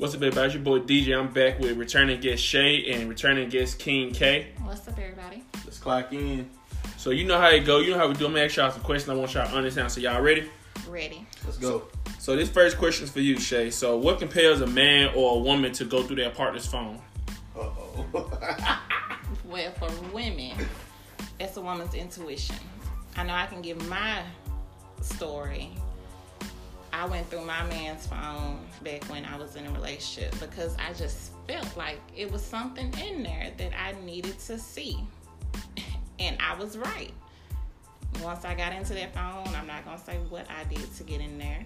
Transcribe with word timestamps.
What's 0.00 0.14
up, 0.14 0.22
everybody? 0.22 0.46
It's 0.46 0.54
your 0.54 0.62
boy 0.62 0.78
DJ. 0.78 1.14
I'm 1.14 1.30
back 1.30 1.58
with 1.58 1.76
returning 1.76 2.18
guest 2.22 2.42
Shay 2.42 2.90
and 2.90 3.06
returning 3.06 3.50
guest 3.50 3.78
King 3.78 4.12
K. 4.12 4.46
What's 4.62 4.88
up, 4.88 4.98
everybody? 4.98 5.44
Let's 5.66 5.76
clock 5.76 6.10
in. 6.14 6.48
So 6.96 7.10
you 7.10 7.24
know 7.24 7.38
how 7.38 7.50
it 7.50 7.66
go. 7.66 7.80
You 7.80 7.90
know 7.90 7.98
how 7.98 8.08
we 8.08 8.14
do. 8.14 8.24
I'm 8.24 8.32
gonna 8.32 8.46
ask 8.46 8.56
y'all 8.56 8.70
some 8.70 8.80
questions. 8.80 9.10
I 9.10 9.14
want 9.14 9.34
y'all 9.34 9.46
to 9.46 9.54
understand. 9.54 9.92
So 9.92 10.00
y'all 10.00 10.22
ready? 10.22 10.48
Ready. 10.88 11.26
Let's 11.44 11.58
go. 11.58 11.88
So 12.18 12.34
this 12.34 12.48
first 12.48 12.78
question 12.78 13.04
is 13.04 13.10
for 13.10 13.20
you, 13.20 13.38
Shay. 13.38 13.68
So 13.68 13.98
what 13.98 14.18
compels 14.18 14.62
a 14.62 14.66
man 14.66 15.12
or 15.14 15.36
a 15.36 15.38
woman 15.38 15.70
to 15.72 15.84
go 15.84 16.02
through 16.02 16.16
their 16.16 16.30
partner's 16.30 16.64
phone? 16.64 16.98
Uh 17.54 17.68
oh. 18.14 18.78
Well, 19.44 19.70
for 19.72 19.90
women, 20.14 20.56
it's 21.38 21.58
a 21.58 21.60
woman's 21.60 21.92
intuition. 21.92 22.56
I 23.16 23.24
know 23.24 23.34
I 23.34 23.44
can 23.44 23.60
give 23.60 23.86
my 23.90 24.22
story. 25.02 25.72
I 27.00 27.06
went 27.06 27.30
through 27.30 27.46
my 27.46 27.64
man's 27.64 28.06
phone 28.06 28.58
back 28.84 29.02
when 29.04 29.24
I 29.24 29.38
was 29.38 29.56
in 29.56 29.66
a 29.66 29.72
relationship 29.72 30.38
because 30.38 30.76
I 30.76 30.92
just 30.92 31.32
felt 31.48 31.74
like 31.74 31.98
it 32.14 32.30
was 32.30 32.44
something 32.44 32.92
in 33.02 33.22
there 33.22 33.50
that 33.56 33.72
I 33.72 33.94
needed 34.04 34.38
to 34.40 34.58
see. 34.58 34.98
And 36.18 36.36
I 36.38 36.54
was 36.56 36.76
right. 36.76 37.14
Once 38.22 38.44
I 38.44 38.52
got 38.52 38.74
into 38.74 38.92
that 38.92 39.14
phone, 39.14 39.54
I'm 39.54 39.66
not 39.66 39.86
gonna 39.86 39.98
say 39.98 40.18
what 40.28 40.44
I 40.50 40.64
did 40.64 40.94
to 40.96 41.02
get 41.02 41.22
in 41.22 41.38
there. 41.38 41.64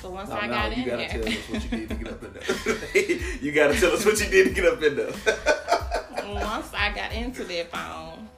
But 0.00 0.12
once 0.12 0.30
I 0.30 0.46
got 0.46 0.72
in 0.72 0.84
there, 0.86 1.10
you 1.10 1.10
gotta 1.10 1.50
tell 1.50 1.50
us 1.50 1.56
what 1.56 1.64
you 1.64 1.70
did 1.70 1.88
to 1.88 1.94
get 1.96 2.08
up 2.12 2.22
in 2.22 2.32
there. 2.32 3.42
you 3.42 3.50
gotta 3.50 3.80
tell 3.80 3.92
us 3.94 4.06
what 4.06 4.20
you 4.20 4.30
did 4.30 4.46
to 4.46 4.54
get 4.54 4.72
up 4.72 4.80
in 4.80 4.94
there. 4.94 6.34
once 6.34 6.72
I 6.72 6.92
got 6.94 7.12
into 7.12 7.42
that 7.42 7.72
phone 7.72 8.28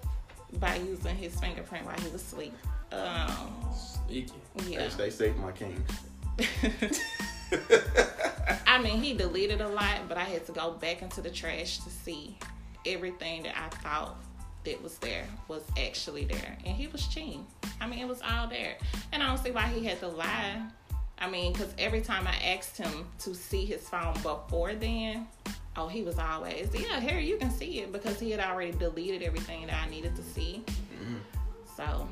by 0.58 0.76
using 0.76 1.16
his 1.16 1.38
fingerprint 1.38 1.84
while 1.84 1.96
he 1.96 2.04
was 2.04 2.14
asleep. 2.14 2.54
Um, 2.92 3.54
Sneaky. 4.06 4.32
yeah. 4.66 4.80
Hey, 4.84 4.88
stay 4.88 5.10
safe, 5.10 5.36
my 5.36 5.52
kings. 5.52 6.07
I 8.66 8.80
mean, 8.80 9.02
he 9.02 9.14
deleted 9.14 9.60
a 9.60 9.68
lot, 9.68 10.08
but 10.08 10.16
I 10.16 10.24
had 10.24 10.46
to 10.46 10.52
go 10.52 10.72
back 10.72 11.02
into 11.02 11.20
the 11.20 11.30
trash 11.30 11.78
to 11.78 11.90
see 11.90 12.36
everything 12.86 13.42
that 13.42 13.54
I 13.56 13.68
thought 13.76 14.16
that 14.64 14.82
was 14.82 14.98
there 14.98 15.26
was 15.48 15.62
actually 15.78 16.24
there. 16.24 16.56
And 16.64 16.76
he 16.76 16.86
was 16.86 17.06
cheating. 17.08 17.46
I 17.80 17.86
mean, 17.86 18.00
it 18.00 18.08
was 18.08 18.20
all 18.22 18.46
there. 18.46 18.76
And 19.12 19.22
I 19.22 19.26
don't 19.26 19.38
see 19.38 19.50
why 19.50 19.62
he 19.62 19.84
had 19.84 19.98
to 20.00 20.08
lie. 20.08 20.62
I 21.18 21.28
mean, 21.28 21.52
because 21.52 21.74
every 21.78 22.00
time 22.00 22.28
I 22.28 22.54
asked 22.54 22.76
him 22.76 23.06
to 23.20 23.34
see 23.34 23.64
his 23.64 23.88
phone 23.88 24.14
before 24.22 24.74
then, 24.74 25.26
oh, 25.76 25.88
he 25.88 26.02
was 26.02 26.18
always, 26.18 26.70
yeah, 26.74 27.00
here, 27.00 27.18
you 27.18 27.36
can 27.36 27.50
see 27.50 27.80
it 27.80 27.92
because 27.92 28.20
he 28.20 28.30
had 28.30 28.40
already 28.40 28.72
deleted 28.72 29.22
everything 29.22 29.66
that 29.66 29.76
I 29.84 29.88
needed 29.88 30.14
to 30.14 30.22
see. 30.22 30.62
Mm-hmm. 30.66 31.16
So, 31.76 32.08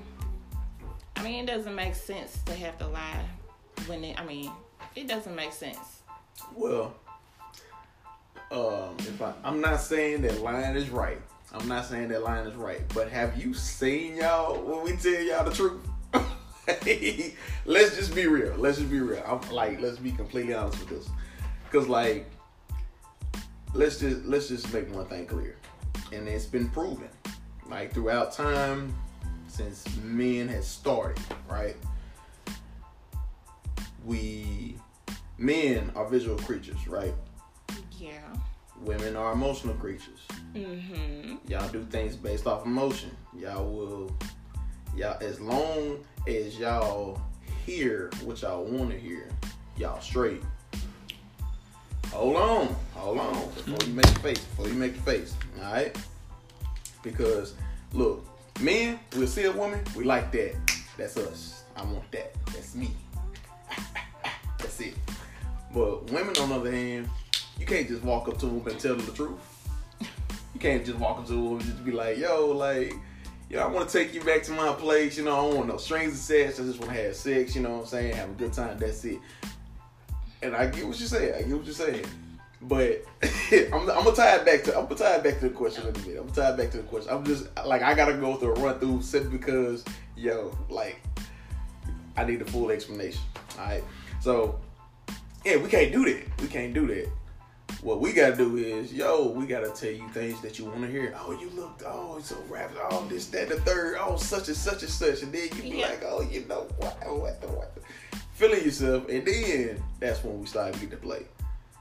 I 1.14 1.22
mean, 1.22 1.44
it 1.44 1.46
doesn't 1.46 1.74
make 1.74 1.94
sense 1.94 2.38
to 2.46 2.55
have 2.55 2.78
to 2.78 2.88
lie 2.88 3.24
when 3.86 4.05
it, 4.05 4.19
I 4.20 4.24
mean, 4.24 4.50
it 4.94 5.06
doesn't 5.06 5.34
make 5.34 5.52
sense. 5.52 6.02
Well, 6.55 6.94
um, 8.50 8.96
if 8.98 9.20
I, 9.20 9.33
I'm 9.44 9.60
not 9.60 9.80
saying 9.80 10.22
that 10.22 10.41
line 10.41 10.77
is 10.77 10.91
right. 10.91 11.20
I'm 11.52 11.68
not 11.68 11.86
saying 11.86 12.08
that 12.08 12.22
line 12.22 12.46
is 12.46 12.55
right. 12.55 12.83
But 12.94 13.10
have 13.10 13.41
you 13.41 13.55
seen 13.55 14.16
y'all 14.16 14.60
when 14.60 14.84
we 14.84 14.96
tell 14.96 15.20
y'all 15.20 15.44
the 15.44 15.52
truth? 15.52 15.80
let's 17.66 17.96
just 17.96 18.14
be 18.14 18.27
real. 18.27 18.55
Let's 18.56 18.78
just 18.78 18.91
be 18.91 19.00
real. 19.00 19.22
I'm 19.27 19.41
like, 19.52 19.80
let's 19.80 19.98
be 19.98 20.11
completely 20.12 20.55
honest 20.55 20.78
with 20.80 20.88
this. 20.88 21.08
Cause 21.70 21.88
like, 21.88 22.28
let's 23.74 23.98
just 23.98 24.24
let's 24.24 24.48
just 24.48 24.72
make 24.72 24.92
one 24.94 25.06
thing 25.06 25.27
clear, 25.27 25.56
and 26.12 26.27
it's 26.28 26.46
been 26.46 26.68
proven, 26.70 27.08
like 27.68 27.92
throughout 27.92 28.33
time, 28.33 28.94
since 29.48 29.84
men 29.98 30.48
has 30.48 30.66
started, 30.66 31.22
right? 31.48 31.77
We 34.06 34.76
men 35.36 35.90
are 35.96 36.08
visual 36.08 36.38
creatures, 36.38 36.86
right? 36.86 37.12
Yeah. 37.98 38.20
Women 38.80 39.17
are 39.17 39.33
emotional 39.33 39.74
creatures. 39.74 40.20
Mm-hmm. 40.55 41.36
Y'all 41.48 41.68
do 41.68 41.84
things 41.90 42.14
based 42.14 42.46
off 42.46 42.64
emotion. 42.64 43.11
Y'all 43.36 43.68
will, 43.68 44.16
y'all 44.95 45.18
as 45.20 45.40
long 45.40 45.98
as 46.28 46.56
y'all 46.56 47.20
hear 47.64 48.11
what 48.22 48.40
y'all 48.42 48.64
want 48.64 48.90
to 48.90 48.98
hear, 48.98 49.28
y'all 49.77 50.00
straight. 50.00 50.42
Hold 52.12 52.36
on, 52.36 52.77
hold 52.95 53.18
on 53.18 53.34
before 53.34 53.89
you 53.89 53.92
make 53.92 54.06
your 54.06 54.14
face. 54.20 54.39
Before 54.39 54.68
you 54.68 54.74
make 54.74 54.95
your 54.95 55.02
face, 55.02 55.34
all 55.58 55.72
right? 55.72 55.96
Because 57.02 57.55
look, 57.92 58.24
men, 58.61 59.00
we'll 59.16 59.27
see 59.27 59.45
a 59.45 59.52
woman, 59.52 59.83
we 59.96 60.05
like 60.05 60.30
that. 60.30 60.55
That's 60.96 61.16
us. 61.16 61.64
I 61.77 61.83
want 61.83 62.11
that. 62.12 62.33
That's 62.52 62.74
me. 62.77 62.90
That's 64.58 64.80
it. 64.80 64.94
But 65.72 66.10
women, 66.10 66.36
on 66.38 66.48
the 66.48 66.54
other 66.56 66.70
hand, 66.70 67.08
you 67.58 67.66
can't 67.66 67.88
just 67.88 68.02
walk 68.02 68.28
up 68.28 68.38
to 68.38 68.46
them 68.46 68.66
and 68.66 68.78
tell 68.78 68.94
them 68.96 69.06
the 69.06 69.12
truth. 69.12 69.40
You 70.00 70.60
can't 70.60 70.84
just 70.84 70.98
walk 70.98 71.18
up 71.18 71.27
to 71.27 71.32
them 71.32 71.52
and 71.52 71.62
just 71.62 71.84
be 71.84 71.92
like, 71.92 72.18
yo, 72.18 72.46
like, 72.46 72.94
yo, 73.50 73.60
I 73.60 73.66
want 73.66 73.88
to 73.88 73.98
take 73.98 74.14
you 74.14 74.22
back 74.22 74.42
to 74.44 74.52
my 74.52 74.72
place. 74.72 75.18
You 75.18 75.24
know, 75.24 75.32
I 75.32 75.42
don't 75.42 75.56
want 75.56 75.68
no 75.68 75.77
strings 75.77 76.30
attached. 76.30 76.60
I 76.60 76.64
just 76.64 76.78
want 76.80 76.92
to 76.92 77.02
have 77.02 77.14
sex. 77.14 77.54
You 77.54 77.62
know 77.62 77.72
what 77.72 77.80
I'm 77.80 77.86
saying? 77.86 78.16
Have 78.16 78.30
a 78.30 78.34
good 78.34 78.52
time. 78.52 78.78
That's 78.78 79.04
it. 79.04 79.18
And 80.42 80.54
I 80.54 80.66
get 80.66 80.86
what 80.86 80.98
you're 80.98 81.08
saying. 81.08 81.34
I 81.34 81.42
get 81.42 81.56
what 81.56 81.64
you're 81.64 81.74
saying. 81.74 82.06
But 82.62 83.04
I'm, 83.52 83.74
I'm 83.74 83.86
gonna 83.86 84.12
tie 84.12 84.36
it 84.36 84.46
back 84.46 84.64
to 84.64 84.77
I'm 84.77 84.84
gonna 84.84 84.96
tie 84.96 85.16
it 85.16 85.24
back 85.24 85.38
to 85.40 85.48
the 85.48 85.54
question 85.54 85.86
in 85.86 85.94
a 85.94 85.98
minute. 86.00 86.20
I'm 86.20 86.28
gonna 86.28 86.34
tie 86.34 86.50
it 86.50 86.56
back 86.56 86.70
to 86.70 86.78
the 86.78 86.83
question. 86.84 87.12
I'm 87.12 87.24
just 87.24 87.48
like 87.66 87.83
I 87.83 87.94
gotta 87.94 88.14
go 88.14 88.36
through 88.36 88.54
a 88.54 88.60
run 88.60 88.78
through 88.78 89.02
simply 89.02 89.36
because 89.36 89.84
yo, 90.16 90.56
like 90.70 91.00
I 92.16 92.24
need 92.24 92.42
a 92.42 92.44
full 92.44 92.70
explanation. 92.70 93.20
All 93.58 93.66
right. 93.66 93.84
So 94.20 94.58
yeah, 95.44 95.56
we 95.56 95.68
can't 95.68 95.92
do 95.92 96.04
that. 96.04 96.40
We 96.40 96.48
can't 96.48 96.74
do 96.74 96.86
that. 96.88 97.08
What 97.82 98.00
we 98.00 98.12
gotta 98.12 98.36
do 98.36 98.56
is, 98.56 98.92
yo, 98.92 99.28
we 99.28 99.46
gotta 99.46 99.70
tell 99.70 99.90
you 99.90 100.08
things 100.08 100.40
that 100.40 100.58
you 100.58 100.64
want 100.64 100.80
to 100.82 100.88
hear. 100.88 101.14
Oh, 101.18 101.32
you 101.32 101.50
looked, 101.50 101.82
oh, 101.86 102.18
so 102.22 102.36
rap, 102.48 102.70
oh, 102.90 103.06
this, 103.08 103.27
that, 103.27 103.48
the 103.48 103.60
third, 103.60 103.96
oh, 104.00 104.16
such 104.16 104.48
and 104.48 104.56
such 104.56 104.82
and 104.82 104.90
such, 104.90 105.22
and 105.22 105.32
then 105.32 105.48
you 105.56 105.62
be 105.62 105.68
Yeah. 105.78 105.88
like, 105.88 106.02
oh, 106.04 106.22
you 106.22 106.44
know 106.48 106.66
what, 106.78 106.96
what, 107.06 107.40
the 107.40 107.48
what, 107.48 107.77
feeling 108.34 108.64
yourself, 108.64 109.08
and 109.08 109.27
then 109.27 109.83
that's 110.00 110.24
when 110.24 110.40
we 110.40 110.46
start 110.46 110.72
getting 110.74 110.90
to 110.90 110.96
play. 110.96 111.27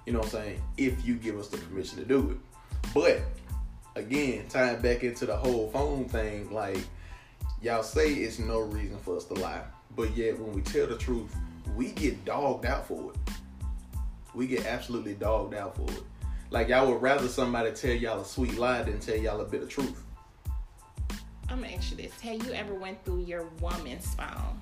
You 0.06 0.14
know 0.14 0.20
what 0.20 0.28
I'm 0.36 0.42
saying? 0.44 0.62
If 0.78 1.06
you 1.06 1.16
give 1.16 1.40
us 1.40 1.48
the 1.48 1.58
permission 1.58 1.98
to 2.00 2.06
do 2.06 2.32
it, 2.32 2.38
but 2.94 3.22
again, 3.96 4.46
tying 4.50 4.82
back 4.82 5.04
into 5.04 5.26
the 5.26 5.36
whole 5.36 5.70
phone 5.70 6.06
thing, 6.10 6.52
like 6.52 6.80
y'all 7.62 7.84
say, 7.84 8.14
it's 8.14 8.38
no 8.38 8.60
reason 8.60 8.98
for 9.00 9.18
us 9.18 9.26
to 9.26 9.34
lie, 9.36 9.62
but 9.96 10.16
yet 10.16 10.40
when 10.40 10.54
we 10.54 10.62
tell 10.62 10.88
the 10.88 10.98
truth, 10.98 11.36
we 11.76 11.92
get 11.92 12.24
dogged 12.26 12.66
out 12.66 12.88
for 12.88 13.12
it 13.12 13.34
we 14.36 14.48
get 14.48 14.66
absolutely 14.66 15.14
dogged 15.14 15.56
out 15.56 15.76
for 15.76 15.90
it. 15.92 16.04
Like 16.52 16.68
y'all 16.68 16.92
would 16.92 17.02
rather 17.02 17.28
somebody 17.28 17.72
tell 17.72 17.92
y'all 17.92 18.22
a 18.22 18.26
sweet 18.26 18.58
lie 18.58 18.84
than 18.84 19.00
tell 19.00 19.16
y'all 19.16 19.42
a 19.42 19.46
bit 19.46 19.64
of 19.64 19.70
truth. 19.70 20.04
I'm 21.50 21.62
gonna 21.62 21.74
ask 21.74 21.92
you 21.92 21.98
this: 21.98 22.20
Have 22.22 22.46
you 22.46 22.54
ever 22.54 22.74
went 22.74 23.04
through 23.04 23.22
your 23.22 23.46
woman's 23.62 24.14
phone? 24.14 24.62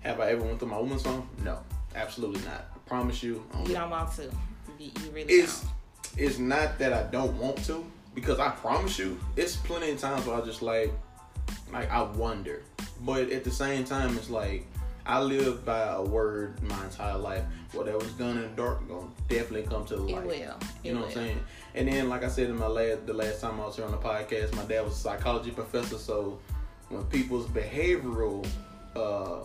Have 0.00 0.20
I 0.20 0.30
ever 0.30 0.42
went 0.42 0.60
through 0.60 0.68
my 0.68 0.78
woman's 0.78 1.02
phone? 1.02 1.26
No, 1.42 1.58
absolutely 1.94 2.40
not. 2.42 2.66
I 2.74 2.78
promise 2.86 3.22
you. 3.22 3.44
I 3.52 3.62
You 3.62 3.74
don't 3.74 3.90
want 3.90 4.12
to. 4.16 4.24
You, 4.78 4.90
you 5.04 5.10
really 5.10 5.32
It's 5.32 5.62
don't. 5.62 5.72
it's 6.16 6.38
not 6.38 6.78
that 6.78 6.92
I 6.92 7.04
don't 7.04 7.36
want 7.38 7.64
to 7.66 7.84
because 8.14 8.38
I 8.38 8.50
promise 8.50 8.98
you, 8.98 9.18
it's 9.36 9.56
plenty 9.56 9.90
of 9.90 9.98
times 9.98 10.26
where 10.26 10.40
I 10.40 10.44
just 10.44 10.62
like 10.62 10.92
like 11.72 11.90
I 11.90 12.02
wonder, 12.02 12.62
but 13.02 13.30
at 13.30 13.44
the 13.44 13.50
same 13.50 13.84
time, 13.84 14.16
it's 14.16 14.30
like 14.30 14.66
I 15.06 15.20
live 15.22 15.64
by 15.64 15.80
a 15.94 16.02
word 16.02 16.62
my 16.62 16.84
entire 16.84 17.16
life. 17.16 17.44
Whatever's 17.72 18.12
done 18.12 18.36
in 18.36 18.42
the 18.42 18.48
dark 18.56 18.86
gonna 18.88 19.06
definitely 19.28 19.62
come 19.68 19.84
to 19.86 19.96
the 19.96 20.06
It 20.06 20.14
light. 20.14 20.26
will. 20.26 20.32
It 20.32 20.54
You 20.82 20.92
know 20.94 21.00
will. 21.00 21.06
what 21.06 21.16
I'm 21.16 21.24
saying? 21.24 21.40
And 21.74 21.88
then, 21.88 22.08
like 22.08 22.24
I 22.24 22.28
said 22.28 22.50
in 22.50 22.58
my 22.58 22.66
last, 22.66 23.06
the 23.06 23.14
last 23.14 23.40
time 23.40 23.60
I 23.60 23.66
was 23.66 23.76
here 23.76 23.84
on 23.84 23.90
the 23.90 23.96
podcast, 23.98 24.54
my 24.54 24.64
dad 24.64 24.84
was 24.84 24.94
a 24.94 24.96
psychology 24.96 25.50
professor. 25.50 25.96
So 25.98 26.38
when 26.88 27.04
people's 27.04 27.46
behavioral 27.46 28.46
uh, 28.96 29.40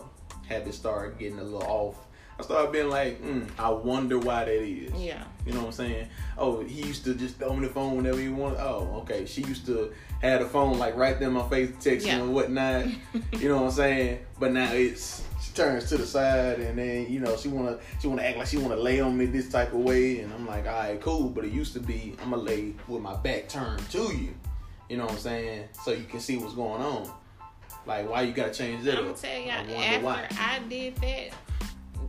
habits 0.48 0.76
start 0.76 1.18
getting 1.18 1.38
a 1.38 1.44
little 1.44 1.62
off, 1.62 1.96
I 2.38 2.42
started 2.42 2.72
being 2.72 2.88
like, 2.88 3.22
mm, 3.22 3.48
I 3.58 3.70
wonder 3.70 4.18
why 4.18 4.44
that 4.44 4.52
is. 4.52 4.92
Yeah. 4.94 5.22
You 5.46 5.52
know 5.52 5.60
what 5.60 5.66
I'm 5.66 5.72
saying? 5.72 6.08
Oh, 6.36 6.64
he 6.64 6.82
used 6.82 7.04
to 7.04 7.14
just 7.14 7.36
throw 7.36 7.54
me 7.54 7.66
the 7.68 7.72
phone 7.72 7.96
whenever 7.96 8.18
he 8.18 8.28
wanted. 8.28 8.58
Oh, 8.60 9.02
okay. 9.02 9.24
She 9.24 9.42
used 9.42 9.66
to 9.66 9.92
have 10.20 10.40
the 10.40 10.46
phone 10.46 10.78
like 10.78 10.96
right 10.96 11.18
there 11.18 11.28
in 11.28 11.34
my 11.34 11.48
face, 11.48 11.70
texting 11.72 12.06
Yeah. 12.06 12.16
and 12.22 12.34
whatnot. 12.34 12.86
you 13.38 13.48
know 13.48 13.56
what 13.58 13.64
I'm 13.66 13.70
saying? 13.70 14.20
But 14.40 14.52
now 14.52 14.72
it's 14.72 15.22
she 15.40 15.52
turns 15.52 15.88
to 15.90 15.96
the 15.98 16.06
side 16.06 16.58
and 16.58 16.76
then 16.78 17.12
you 17.12 17.20
know 17.20 17.36
she 17.36 17.48
wanna 17.48 17.78
she 18.00 18.08
wanna 18.08 18.22
act 18.22 18.38
like 18.38 18.46
she 18.48 18.56
wanna 18.56 18.76
lay 18.76 18.98
on 19.00 19.16
me 19.16 19.26
this 19.26 19.48
type 19.48 19.72
of 19.72 19.80
way, 19.80 20.20
and 20.20 20.32
I'm 20.32 20.46
like, 20.46 20.66
all 20.66 20.72
right, 20.72 21.00
cool. 21.00 21.28
But 21.28 21.44
it 21.44 21.52
used 21.52 21.72
to 21.74 21.80
be 21.80 22.16
I'm 22.22 22.30
gonna 22.30 22.42
lay 22.42 22.72
with 22.88 23.00
my 23.02 23.14
back 23.16 23.48
turned 23.48 23.88
to 23.90 23.98
you. 24.16 24.34
You 24.88 24.96
know 24.96 25.04
what 25.04 25.12
I'm 25.12 25.18
saying? 25.18 25.68
So 25.84 25.92
you 25.92 26.04
can 26.04 26.18
see 26.20 26.36
what's 26.36 26.54
going 26.54 26.82
on. 26.82 27.08
Like, 27.86 28.08
why 28.10 28.22
you 28.22 28.32
gotta 28.32 28.52
change 28.52 28.82
that? 28.84 28.98
I'm 28.98 29.04
gonna 29.04 29.14
tell 29.16 29.38
y'all 29.38 29.50
after 29.52 30.00
why. 30.04 30.26
I 30.38 30.58
did 30.68 30.96
that, 30.96 31.28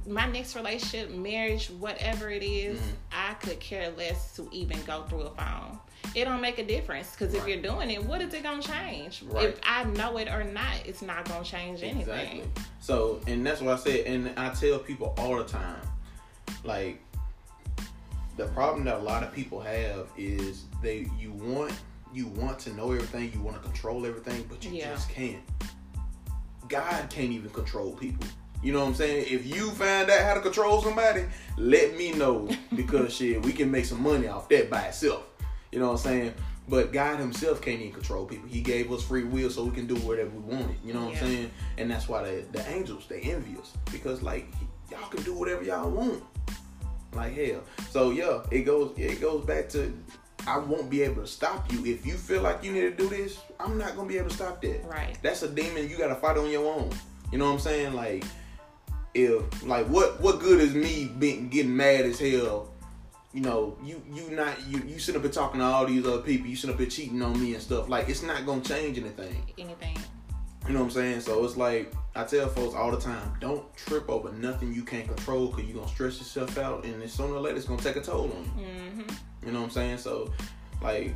my 0.07 0.27
next 0.27 0.55
relationship, 0.55 1.09
marriage, 1.11 1.67
whatever 1.69 2.29
it 2.29 2.43
is, 2.43 2.79
Mhm. 2.79 2.93
I 3.11 3.33
could 3.35 3.59
care 3.59 3.91
less 3.91 4.35
to 4.35 4.47
even 4.51 4.81
go 4.83 5.03
through 5.03 5.21
a 5.21 5.35
phone. 5.35 5.79
It 6.13 6.25
don't 6.25 6.41
make 6.41 6.59
a 6.59 6.65
difference 6.65 7.11
because 7.11 7.33
if 7.33 7.47
you're 7.47 7.61
doing 7.61 7.89
it, 7.89 8.03
what 8.03 8.21
is 8.21 8.33
it 8.33 8.43
gonna 8.43 8.61
change? 8.61 9.23
Right. 9.23 9.45
If 9.49 9.59
I 9.63 9.83
know 9.85 10.17
it 10.17 10.27
or 10.27 10.43
not, 10.43 10.75
it's 10.85 11.01
not 11.01 11.27
gonna 11.27 11.43
change 11.43 11.81
anything. 11.81 12.01
Exactly. 12.41 12.43
So, 12.79 13.19
and 13.27 13.45
that's 13.45 13.61
what 13.61 13.73
I 13.73 13.77
said, 13.81 14.05
and 14.05 14.31
I 14.37 14.53
tell 14.53 14.77
people 14.79 15.13
all 15.17 15.37
the 15.37 15.45
time, 15.45 15.81
like, 16.63 17.01
the 18.37 18.45
problem 18.47 18.83
that 18.85 18.95
a 18.97 19.01
lot 19.01 19.23
of 19.23 19.33
people 19.33 19.59
have 19.61 20.07
is 20.17 20.65
they 20.81 21.07
you 21.17 21.31
want 21.31 21.73
you 22.13 22.27
want 22.27 22.57
to 22.59 22.73
know 22.73 22.91
everything, 22.93 23.29
you 23.33 23.41
want 23.41 23.57
to 23.57 23.63
control 23.63 24.05
everything, 24.05 24.45
but 24.49 24.63
you 24.63 24.71
Yeah. 24.71 24.93
just 24.93 25.09
can't. 25.09 25.41
God 26.69 27.09
can't 27.09 27.31
even 27.31 27.49
control 27.49 27.91
people. 27.91 28.25
You 28.65 28.73
know 28.73 28.79
what 28.79 28.87
I'm 28.87 28.95
saying? 28.95 29.27
If 29.29 29.45
you 29.45 29.69
find 29.69 30.09
out 30.09 30.21
how 30.21 30.33
to 30.33 30.41
control 30.41 30.81
somebody, 30.81 31.25
let 31.55 31.95
me 31.95 32.13
know 32.13 32.49
because 32.75 33.13
shit, 33.13 33.45
we 33.45 33.53
can 33.53 33.69
make 33.69 33.85
some 33.85 34.01
money 34.01 34.27
off 34.27 34.49
that 34.49 34.71
by 34.71 34.81
itself. 34.87 35.23
You 35.71 35.77
know 35.77 35.91
what 35.91 35.91
I'm 35.91 35.97
saying? 35.99 36.33
But 36.67 36.91
God 36.91 37.19
Himself 37.19 37.61
can't 37.61 37.79
even 37.79 37.93
control 37.93 38.25
people. 38.25 38.49
He 38.49 38.61
gave 38.61 38.91
us 38.91 39.03
free 39.03 39.23
will 39.23 39.51
so 39.51 39.65
we 39.65 39.69
can 39.69 39.85
do 39.85 39.93
whatever 39.97 40.31
we 40.31 40.55
wanted. 40.55 40.77
You 40.83 40.93
know 40.95 41.05
what 41.05 41.13
Yeah. 41.13 41.19
I'm 41.19 41.25
saying? 41.27 41.51
And 41.77 41.91
that's 41.91 42.09
why 42.09 42.23
the, 42.23 42.43
the 42.53 42.67
angels 42.67 43.05
they 43.07 43.19
envy 43.19 43.55
us 43.59 43.71
because 43.91 44.23
like 44.23 44.47
y'all 44.89 45.07
can 45.09 45.21
do 45.21 45.35
whatever 45.35 45.61
y'all 45.61 45.91
want. 45.91 46.23
Like 47.13 47.35
hell. 47.35 47.61
So 47.91 48.09
yeah, 48.09 48.41
it 48.49 48.61
goes 48.61 48.93
it 48.97 49.21
goes 49.21 49.45
back 49.45 49.69
to 49.69 49.93
I 50.47 50.57
won't 50.57 50.89
be 50.89 51.03
able 51.03 51.21
to 51.21 51.27
stop 51.27 51.71
you 51.71 51.85
if 51.85 52.03
you 52.03 52.13
feel 52.15 52.41
like 52.41 52.63
you 52.63 52.71
need 52.71 52.81
to 52.81 52.95
do 52.95 53.09
this. 53.09 53.37
I'm 53.59 53.77
not 53.77 53.95
gonna 53.95 54.09
be 54.09 54.17
able 54.17 54.29
to 54.29 54.35
stop 54.35 54.59
that. 54.63 54.83
Right. 54.85 55.19
That's 55.21 55.43
a 55.43 55.49
demon 55.49 55.87
you 55.87 55.99
gotta 55.99 56.15
fight 56.15 56.37
on 56.37 56.49
your 56.49 56.65
own. 56.73 56.89
You 57.31 57.37
know 57.37 57.45
what 57.45 57.53
I'm 57.53 57.59
saying? 57.59 57.93
Like 57.93 58.23
if 59.15 59.63
like 59.65 59.87
what 59.87 60.19
what 60.21 60.39
good 60.39 60.59
is 60.59 60.75
me 60.75 61.11
being 61.17 61.49
getting 61.49 61.75
mad 61.75 62.05
as 62.05 62.19
hell? 62.19 62.69
You 63.33 63.41
know, 63.41 63.77
you 63.83 64.01
you 64.13 64.29
not 64.31 64.55
you 64.67 64.81
you 64.85 64.99
sit 64.99 65.15
up 65.15 65.23
here 65.23 65.31
talking 65.31 65.59
to 65.59 65.65
all 65.65 65.85
these 65.85 66.05
other 66.05 66.21
people. 66.21 66.47
You 66.47 66.55
sit 66.55 66.69
up 66.69 66.77
here 66.77 66.87
cheating 66.87 67.21
on 67.21 67.41
me 67.41 67.53
and 67.53 67.63
stuff. 67.63 67.89
Like 67.89 68.09
it's 68.09 68.21
not 68.21 68.45
gonna 68.45 68.61
change 68.61 68.97
anything. 68.97 69.41
Anything. 69.57 69.97
You 70.67 70.73
know 70.73 70.79
what 70.79 70.85
I'm 70.85 70.91
saying? 70.91 71.21
So 71.21 71.43
it's 71.45 71.57
like 71.57 71.93
I 72.15 72.23
tell 72.23 72.47
folks 72.49 72.75
all 72.75 72.91
the 72.91 72.99
time: 72.99 73.33
don't 73.39 73.63
trip 73.75 74.09
over 74.09 74.31
nothing 74.33 74.73
you 74.73 74.83
can't 74.83 75.07
control 75.07 75.47
because 75.47 75.65
you're 75.65 75.77
gonna 75.77 75.91
stress 75.91 76.17
yourself 76.17 76.57
out, 76.57 76.85
and 76.85 77.01
it's 77.01 77.13
sooner 77.13 77.33
or 77.33 77.39
later 77.39 77.57
it's 77.57 77.65
gonna 77.65 77.81
take 77.81 77.95
a 77.95 78.01
toll 78.01 78.31
on 78.31 78.51
you. 78.57 78.65
Mm-hmm. 78.65 79.47
You 79.47 79.51
know 79.51 79.59
what 79.59 79.65
I'm 79.65 79.71
saying? 79.71 79.97
So, 79.99 80.31
like, 80.81 81.13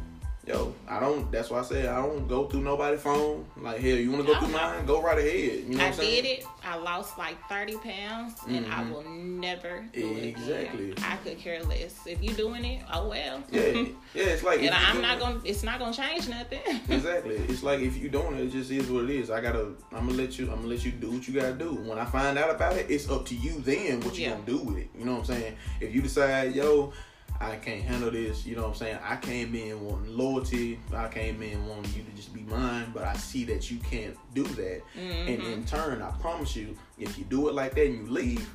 yo, 0.49 0.73
I 0.87 0.99
don't. 0.99 1.31
That's 1.31 1.49
why 1.49 1.59
I 1.59 1.63
say 1.63 1.87
I 1.87 1.97
don't 2.01 2.27
go 2.27 2.47
through 2.47 2.61
nobody's 2.61 2.99
phone. 3.01 3.45
Like, 3.61 3.79
hell, 3.79 3.95
you 3.95 4.11
want 4.11 4.25
to 4.25 4.33
go 4.33 4.39
through 4.39 4.49
mine? 4.49 4.85
Go 4.85 5.01
right 5.01 5.17
ahead. 5.17 5.31
You 5.67 5.69
know 5.69 5.77
what 5.77 5.81
I 5.83 5.87
I'm 5.87 5.93
saying? 5.93 6.23
did 6.23 6.39
it. 6.39 6.45
I 6.65 6.75
lost 6.75 7.17
like 7.17 7.37
30 7.47 7.77
pounds, 7.77 8.33
and 8.47 8.65
I 8.65 8.83
Mhm. 8.83 8.91
will 8.91 9.03
never 9.09 9.85
do 9.93 10.17
it 10.17 10.25
Exactly. 10.25 10.91
again. 10.91 11.05
I 11.05 11.15
could 11.17 11.37
care 11.37 11.63
less. 11.63 11.95
If 12.05 12.21
you 12.23 12.31
doing 12.33 12.65
it, 12.65 12.83
oh 12.91 13.07
well. 13.09 13.43
Yeah, 13.51 13.61
yeah. 14.13 14.23
It's 14.23 14.43
like 14.43 14.61
and 14.61 14.71
I'm 14.73 15.01
not 15.01 15.17
it- 15.17 15.19
gonna. 15.21 15.41
It's 15.45 15.63
not 15.63 15.79
gonna 15.79 15.93
change 15.93 16.27
nothing. 16.27 16.59
Exactly. 16.89 17.35
It's 17.35 17.63
like 17.63 17.79
if 17.79 17.95
you 17.97 18.09
doing 18.09 18.35
it, 18.37 18.45
it 18.45 18.51
just 18.51 18.71
is 18.71 18.89
what 18.89 19.03
it 19.05 19.11
is. 19.11 19.29
I 19.29 19.41
gotta. 19.41 19.73
I'm 19.93 20.07
gonna 20.07 20.13
let 20.13 20.37
you. 20.39 20.45
I'm 20.49 20.57
gonna 20.57 20.67
let 20.67 20.83
you 20.83 20.91
do 20.91 21.11
what 21.11 21.27
you 21.27 21.33
gotta 21.39 21.53
do. 21.53 21.75
When 21.75 21.97
I 21.99 22.05
find 22.05 22.37
out 22.37 22.49
about 22.49 22.75
it, 22.75 22.87
it's 22.89 23.09
up 23.09 23.25
to 23.27 23.35
you. 23.35 23.59
Then 23.59 24.01
what 24.01 24.17
you 24.17 24.23
Yeah. 24.25 24.31
gonna 24.31 24.45
do 24.45 24.57
with 24.59 24.77
it? 24.77 24.89
You 24.97 25.05
know 25.05 25.13
what 25.13 25.19
I'm 25.19 25.25
saying? 25.25 25.55
If 25.79 25.93
you 25.93 26.01
decide, 26.01 26.55
yo, 26.55 26.91
I 27.41 27.55
can't 27.55 27.81
handle 27.81 28.11
this. 28.11 28.45
You 28.45 28.55
know 28.55 28.63
what 28.63 28.69
I'm 28.69 28.75
saying? 28.75 28.99
I 29.03 29.15
came 29.15 29.55
in 29.55 29.79
wanting 29.85 30.15
loyalty. 30.17 30.79
I 30.93 31.07
came 31.07 31.41
in 31.41 31.65
wanting 31.67 31.93
you 31.93 32.03
to 32.03 32.11
just 32.11 32.33
be 32.33 32.41
mine. 32.41 32.91
But 32.93 33.03
I 33.03 33.13
see 33.15 33.45
that 33.45 33.71
you 33.71 33.77
can't 33.79 34.17
do 34.33 34.43
that. 34.43 34.81
And 34.97 35.41
Mhm. 35.41 35.53
in 35.53 35.65
turn, 35.65 36.01
I 36.01 36.11
promise 36.19 36.55
you, 36.55 36.77
if 36.97 37.17
you 37.17 37.23
do 37.23 37.47
it 37.47 37.55
like 37.55 37.75
that 37.75 37.85
and 37.85 37.95
you 37.95 38.11
leave, 38.13 38.49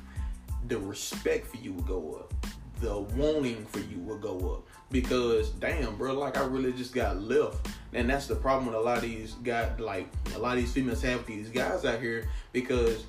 the 0.67 0.77
respect 0.79 1.47
for 1.47 1.57
you 1.57 1.73
will 1.73 1.83
go 1.83 2.13
up. 2.19 2.33
The 2.81 2.99
wanting 2.99 3.65
for 3.67 3.79
you 3.79 3.99
will 3.99 4.17
go 4.19 4.53
up. 4.53 4.67
Because 4.91 5.49
damn, 5.49 5.95
bro, 5.95 6.13
like 6.13 6.37
I 6.37 6.45
really 6.45 6.73
just 6.73 6.93
got 6.93 7.19
left. 7.21 7.67
And 7.93 8.09
that's 8.09 8.27
the 8.27 8.35
problem 8.35 8.67
with 8.67 8.75
a 8.75 8.79
lot 8.79 8.97
of 8.97 9.03
these 9.03 9.33
guys 9.43 9.79
like 9.79 10.07
a 10.35 10.37
lot 10.39 10.57
of 10.57 10.63
these 10.63 10.71
females 10.73 11.01
have 11.01 11.19
with 11.19 11.27
these 11.27 11.49
guys 11.49 11.85
out 11.85 12.01
here 12.01 12.27
because 12.51 13.05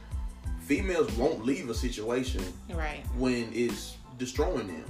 females 0.61 1.11
won't 1.13 1.45
leave 1.45 1.69
a 1.69 1.75
situation 1.75 2.43
right. 2.71 3.05
when 3.17 3.51
it's 3.53 3.97
destroying 4.19 4.69
them. 4.69 4.85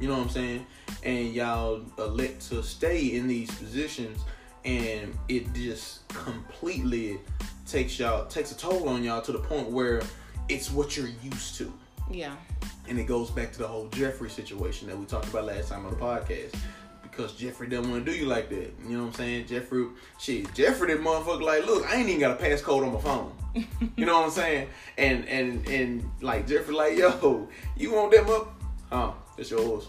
You 0.00 0.08
know 0.08 0.14
what 0.14 0.24
I'm 0.24 0.30
saying? 0.30 0.66
And 1.02 1.32
y'all 1.32 1.82
elect 1.98 2.48
to 2.48 2.62
stay 2.62 3.16
in 3.16 3.28
these 3.28 3.50
positions, 3.50 4.20
and 4.64 5.16
it 5.28 5.52
just 5.54 6.06
completely 6.08 7.18
takes 7.66 7.98
y'all 7.98 8.26
takes 8.26 8.52
a 8.52 8.56
toll 8.56 8.88
on 8.88 9.02
y'all 9.02 9.22
to 9.22 9.32
the 9.32 9.38
point 9.38 9.70
where 9.70 10.02
it's 10.48 10.70
what 10.70 10.96
you're 10.96 11.10
used 11.22 11.56
to. 11.56 11.72
Yeah. 12.10 12.34
And 12.88 12.98
it 12.98 13.04
goes 13.04 13.30
back 13.30 13.52
to 13.52 13.58
the 13.58 13.66
whole 13.66 13.88
Jeffrey 13.88 14.28
situation 14.28 14.88
that 14.88 14.98
we 14.98 15.06
talked 15.06 15.28
about 15.28 15.46
last 15.46 15.70
time 15.70 15.86
on 15.86 15.92
the 15.92 15.98
podcast. 15.98 16.54
Because 17.02 17.34
Jeffrey 17.34 17.68
doesn't 17.68 17.90
want 17.90 18.04
to 18.04 18.12
do 18.12 18.18
you 18.18 18.26
like 18.26 18.48
that. 18.50 18.72
You 18.86 18.96
know 18.96 19.04
what 19.04 19.06
I'm 19.10 19.14
saying? 19.14 19.46
Jeffrey, 19.46 19.86
shit, 20.18 20.52
Jeffrey, 20.52 20.92
that 20.92 21.02
motherfucker, 21.02 21.42
like, 21.42 21.64
look, 21.64 21.86
I 21.86 21.96
ain't 21.96 22.08
even 22.08 22.20
got 22.20 22.40
a 22.40 22.42
passcode 22.42 22.84
on 22.84 22.92
my 22.92 23.00
phone. 23.00 23.32
you 23.96 24.04
know 24.04 24.18
what 24.18 24.26
I'm 24.26 24.30
saying? 24.32 24.68
And 24.98 25.26
and 25.28 25.66
and 25.68 26.10
like 26.20 26.48
Jeffrey, 26.48 26.74
like, 26.74 26.98
yo, 26.98 27.48
you 27.76 27.92
want 27.92 28.10
them 28.10 28.28
up? 28.28 28.60
Huh? 28.90 29.12
It's 29.36 29.50
yours. 29.50 29.88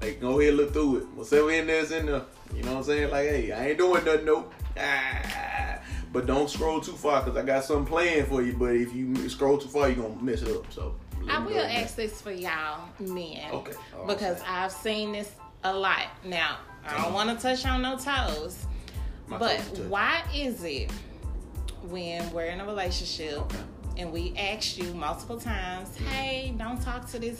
Like, 0.00 0.20
go 0.20 0.38
ahead, 0.40 0.54
look 0.54 0.72
through 0.72 0.98
it. 0.98 1.06
Whatever 1.08 1.50
in 1.50 1.66
there's 1.66 1.90
in 1.90 2.06
there. 2.06 2.22
You 2.54 2.62
know 2.62 2.72
what 2.72 2.78
I'm 2.78 2.84
saying? 2.84 3.10
Like, 3.10 3.28
hey, 3.28 3.52
I 3.52 3.68
ain't 3.68 3.78
doing 3.78 4.04
nothing, 4.04 4.24
nope. 4.24 4.52
Ah. 4.78 5.80
But 6.12 6.26
don't 6.26 6.48
scroll 6.48 6.80
too 6.80 6.92
far 6.92 7.22
because 7.22 7.36
I 7.36 7.44
got 7.44 7.64
something 7.64 7.84
planned 7.86 8.28
for 8.28 8.42
you. 8.42 8.54
But 8.54 8.76
if 8.76 8.94
you 8.94 9.28
scroll 9.28 9.58
too 9.58 9.68
far, 9.68 9.88
you're 9.88 10.08
gonna 10.08 10.22
mess 10.22 10.42
it 10.42 10.56
up. 10.56 10.72
So 10.72 10.94
I 11.28 11.38
will 11.40 11.58
ask 11.58 11.96
this 11.96 12.20
for 12.22 12.30
y'all 12.30 12.88
men. 12.98 13.50
Okay. 13.52 13.72
All 13.94 14.06
right. 14.06 14.06
Because 14.06 14.40
I've 14.46 14.72
seen 14.72 15.12
this 15.12 15.30
a 15.64 15.74
lot. 15.74 16.06
Now, 16.24 16.58
I 16.86 17.02
don't 17.02 17.12
want 17.12 17.28
to 17.36 17.42
touch 17.42 17.66
on 17.66 17.82
no 17.82 17.98
toes, 17.98 18.66
My 19.26 19.36
but 19.36 19.58
toes 19.58 19.80
why 19.88 20.22
is 20.34 20.64
it 20.64 20.90
when 21.82 22.30
we're 22.32 22.46
in 22.46 22.60
a 22.60 22.66
relationship 22.66 23.38
Okay. 23.40 23.56
and 23.98 24.12
we 24.12 24.32
ask 24.38 24.78
you 24.78 24.94
multiple 24.94 25.38
times, 25.38 25.94
"Hey, 25.98 26.54
don't 26.56 26.80
talk 26.80 27.06
to 27.10 27.18
this 27.18 27.38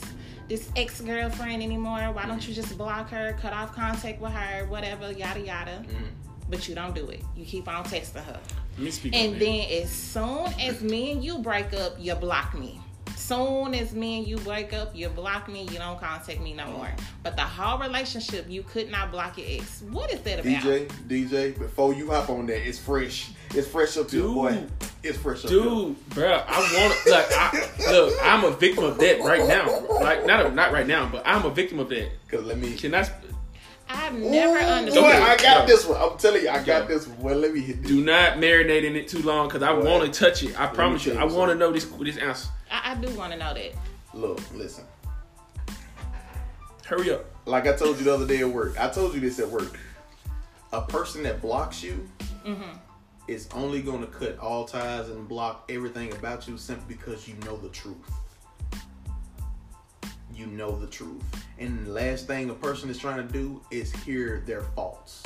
this 0.49 0.69
ex 0.75 0.99
girlfriend 0.99 1.63
anymore. 1.63 2.11
Why 2.11 2.25
don't 2.25 2.45
you 2.47 2.53
just 2.53 2.77
block 2.77 3.09
her, 3.11 3.37
cut 3.41 3.53
off 3.53 3.73
contact 3.73 4.19
with 4.19 4.33
her, 4.33 4.65
whatever, 4.67 5.11
yada 5.11 5.39
yada." 5.39 5.85
Mhm. 5.87 6.09
But 6.49 6.67
you 6.67 6.75
don't 6.75 6.95
do 6.95 7.07
it. 7.09 7.23
You 7.37 7.45
keep 7.45 7.67
on 7.67 7.83
texting 7.85 8.25
her. 8.25 8.39
Let 8.75 8.79
me 8.79 8.91
speak. 8.91 9.15
And 9.15 9.39
then 9.39 9.83
as 9.83 9.89
soon 9.91 10.47
as 10.59 10.81
me 10.81 11.11
and 11.11 11.23
you 11.23 11.37
break 11.37 11.73
up, 11.73 11.93
you 11.99 12.15
block 12.15 12.57
me. 12.57 12.81
Soon 13.19 13.75
as 13.75 13.93
me 13.93 14.19
and 14.19 14.27
you 14.27 14.37
break 14.37 14.71
up, 14.73 14.95
you 14.95 15.09
block 15.09 15.49
me. 15.49 15.63
You 15.63 15.77
don't 15.77 15.99
contact 15.99 16.39
me 16.39 16.53
no 16.53 16.65
more. 16.71 16.89
But 17.21 17.35
the 17.35 17.43
whole 17.43 17.77
relationship, 17.77 18.45
you 18.49 18.63
could 18.63 18.89
not 18.89 19.11
block 19.11 19.37
your 19.37 19.45
ex. 19.49 19.83
What 19.91 20.11
is 20.11 20.21
that 20.21 20.39
about? 20.39 20.63
DJ, 20.63 20.87
DJ, 21.07 21.59
before 21.59 21.93
you 21.93 22.09
hop 22.09 22.29
on 22.29 22.45
that, 22.47 22.65
it's 22.65 22.79
fresh. 22.79 23.31
It's 23.53 23.67
fresh 23.67 23.97
up 23.97 24.07
to 24.07 24.21
Dude. 24.21 24.33
boy. 24.33 24.63
It's 25.03 25.17
fresh 25.17 25.43
up 25.43 25.51
here. 25.51 25.61
Dude, 25.61 26.09
bro, 26.09 26.43
I 26.47 26.59
want 26.59 27.11
like 27.11 27.27
I 27.31 27.91
look. 27.91 28.13
I'm 28.23 28.45
a 28.45 28.51
victim 28.51 28.85
of 28.85 28.97
that 28.99 29.19
right 29.21 29.45
now. 29.47 29.85
Like 30.01 30.25
not 30.25 30.55
not 30.55 30.71
right 30.71 30.87
now, 30.87 31.09
but 31.11 31.21
I'm 31.25 31.45
a 31.45 31.49
victim 31.49 31.79
of 31.79 31.89
that. 31.89 32.09
Cause 32.29 32.43
let 32.45 32.57
me. 32.57 32.75
Can 32.75 32.95
I? 32.95 33.07
I've 33.91 34.13
never 34.13 34.53
Ooh, 34.59 34.61
understood. 34.61 35.03
boy, 35.03 35.09
I 35.09 35.35
got 35.37 35.61
Yo. 35.61 35.65
this 35.75 35.85
one. 35.85 35.99
I'm 35.99 36.17
telling 36.17 36.43
you, 36.43 36.49
I 36.49 36.63
got 36.63 36.83
Yo. 36.83 36.87
this 36.87 37.07
one. 37.07 37.19
Well, 37.21 37.35
let 37.37 37.53
me 37.53 37.59
hit 37.61 37.81
this. 37.81 37.91
Do 37.91 38.03
not 38.03 38.37
marinate 38.37 38.83
in 38.83 38.95
it 38.95 39.07
too 39.07 39.21
long 39.23 39.47
because 39.47 39.63
I 39.63 39.71
want 39.73 40.11
to 40.13 40.19
touch 40.19 40.43
it. 40.43 40.59
I 40.59 40.67
promise 40.67 41.05
you, 41.05 41.13
you 41.13 41.19
I 41.19 41.23
want 41.23 41.51
to 41.51 41.55
know 41.55 41.71
this 41.71 41.85
this 41.85 42.17
answer. 42.17 42.49
I, 42.71 42.91
I 42.91 42.95
do 42.95 43.09
want 43.15 43.33
to 43.33 43.39
know 43.39 43.53
that. 43.53 43.73
Look, 44.13 44.39
listen. 44.53 44.83
Hurry 46.85 47.11
up. 47.11 47.25
Like 47.45 47.67
I 47.67 47.73
told 47.75 47.97
you 47.97 48.03
the 48.05 48.13
other 48.13 48.27
day 48.27 48.39
at 48.39 48.49
work. 48.49 48.79
I 48.79 48.89
told 48.89 49.13
you 49.13 49.19
this 49.19 49.39
at 49.39 49.47
work. 49.49 49.77
A 50.71 50.81
person 50.81 51.23
that 51.23 51.41
blocks 51.41 51.81
you 51.83 52.07
Mm-hmm. 52.45 52.77
is 53.27 53.49
only 53.53 53.81
going 53.81 53.99
to 54.01 54.07
cut 54.07 54.39
all 54.39 54.63
ties 54.65 55.09
and 55.09 55.27
block 55.27 55.69
everything 55.69 56.11
about 56.13 56.47
you 56.47 56.57
simply 56.57 56.95
because 56.95 57.27
you 57.27 57.35
know 57.45 57.57
the 57.57 57.67
truth. 57.69 57.97
You 60.39 60.47
know 60.47 60.79
the 60.79 60.87
truth. 60.87 61.21
And 61.57 61.85
the 61.85 61.91
last 61.91 62.25
thing 62.25 62.49
a 62.49 62.53
person 62.53 62.89
is 62.89 62.97
trying 62.97 63.27
to 63.27 63.33
do 63.33 63.61
is 63.71 63.91
hear 63.91 64.41
their 64.45 64.61
faults. 64.61 65.21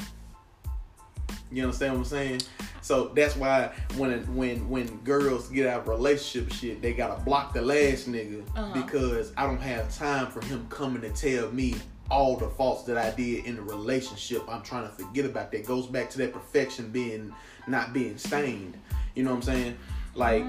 You 1.52 1.62
understand 1.62 1.94
what 1.94 2.00
I'm 2.00 2.06
saying? 2.06 2.42
So 2.82 3.10
that's 3.16 3.36
why 3.36 3.72
when 3.96 4.22
when 4.36 4.68
when 4.70 4.88
girls 5.04 5.50
get 5.50 5.68
out 5.68 5.82
of 5.82 5.88
relationship 5.88 6.52
shit, 6.52 6.82
they 6.82 6.94
gotta 6.94 7.22
block 7.22 7.54
the 7.54 7.62
last 7.62 8.10
nigga 8.12 8.42
Uh-huh. 8.56 8.74
because 8.74 9.32
I 9.38 9.46
don't 9.46 9.62
have 9.62 9.96
time 9.96 10.32
for 10.32 10.44
him 10.46 10.66
coming 10.70 11.04
to 11.04 11.10
tell 11.12 11.52
me 11.52 11.76
all 12.10 12.36
the 12.36 12.50
faults 12.50 12.84
that 12.86 12.98
I 12.98 13.12
did 13.12 13.46
in 13.46 13.56
the 13.56 13.62
relationship. 13.62 14.42
I'm 14.50 14.64
trying 14.64 14.90
to 14.90 14.94
forget 14.96 15.26
about 15.26 15.52
that. 15.52 15.64
Goes 15.68 15.86
back 15.86 16.10
to 16.12 16.18
that 16.20 16.34
perfection 16.34 16.90
being 16.90 17.32
not 17.68 17.94
being 17.94 18.18
stained. 18.18 18.76
You 19.14 19.22
know 19.24 19.30
what 19.30 19.36
I'm 19.38 19.42
saying? 19.44 19.78
Like, 20.16 20.44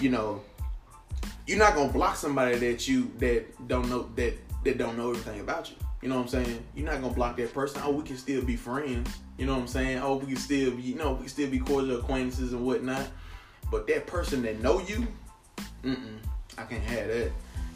you 0.00 0.10
know, 0.10 0.42
you're 1.50 1.58
not 1.58 1.74
gonna 1.74 1.92
block 1.92 2.14
somebody 2.14 2.56
that 2.58 2.86
you 2.86 3.10
that 3.18 3.44
don't 3.66 3.90
know 3.90 4.08
that 4.14 4.34
that 4.64 4.78
don't 4.78 4.96
know 4.96 5.10
everything 5.10 5.40
about 5.40 5.68
you. 5.68 5.74
You 6.00 6.08
know 6.08 6.14
what 6.14 6.22
I'm 6.22 6.44
saying? 6.44 6.64
You're 6.76 6.86
not 6.86 7.02
gonna 7.02 7.12
block 7.12 7.36
that 7.38 7.52
person. 7.52 7.82
Oh, 7.84 7.90
we 7.90 8.04
can 8.04 8.16
still 8.16 8.42
be 8.42 8.54
friends. 8.54 9.10
You 9.36 9.46
know 9.46 9.54
what 9.54 9.62
I'm 9.62 9.66
saying? 9.66 9.98
Oh, 9.98 10.16
we 10.16 10.26
can 10.26 10.36
still 10.36 10.70
be, 10.70 10.82
you 10.82 10.94
know, 10.94 11.12
we 11.12 11.20
can 11.20 11.28
still 11.28 11.50
be 11.50 11.58
cordial 11.58 11.98
acquaintances 11.98 12.52
and 12.52 12.64
whatnot. 12.64 13.08
But 13.68 13.88
that 13.88 14.06
person 14.06 14.42
that 14.42 14.62
know 14.62 14.78
you, 14.78 15.08
mm-mm, 15.82 16.18
I 16.56 16.62
can't 16.62 16.84
have 16.84 17.08
that. 17.08 17.32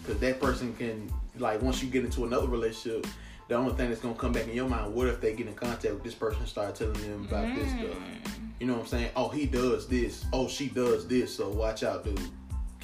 Cause 0.06 0.18
that 0.20 0.40
person 0.40 0.74
can, 0.76 1.10
like, 1.38 1.60
once 1.60 1.82
you 1.82 1.90
get 1.90 2.04
into 2.04 2.24
another 2.24 2.46
relationship, 2.46 3.06
the 3.48 3.56
only 3.56 3.74
thing 3.74 3.88
that's 3.88 4.00
gonna 4.00 4.14
come 4.14 4.32
back 4.32 4.46
in 4.46 4.54
your 4.54 4.68
mind, 4.68 4.94
what 4.94 5.08
if 5.08 5.20
they 5.20 5.34
get 5.34 5.48
in 5.48 5.54
contact 5.54 5.92
with 5.94 6.04
this 6.04 6.14
person 6.14 6.40
and 6.40 6.48
start 6.48 6.76
telling 6.76 6.94
them 6.94 7.26
about 7.28 7.54
this 7.56 7.68
stuff? 7.70 7.80
Mm. 7.80 8.50
You 8.60 8.66
know 8.68 8.74
what 8.74 8.82
I'm 8.82 8.86
saying? 8.86 9.10
Oh, 9.16 9.28
he 9.28 9.46
does 9.46 9.88
this. 9.88 10.24
Oh, 10.32 10.46
she 10.46 10.68
does 10.68 11.08
this. 11.08 11.34
So 11.34 11.48
watch 11.48 11.82
out, 11.82 12.04
dude. 12.04 12.20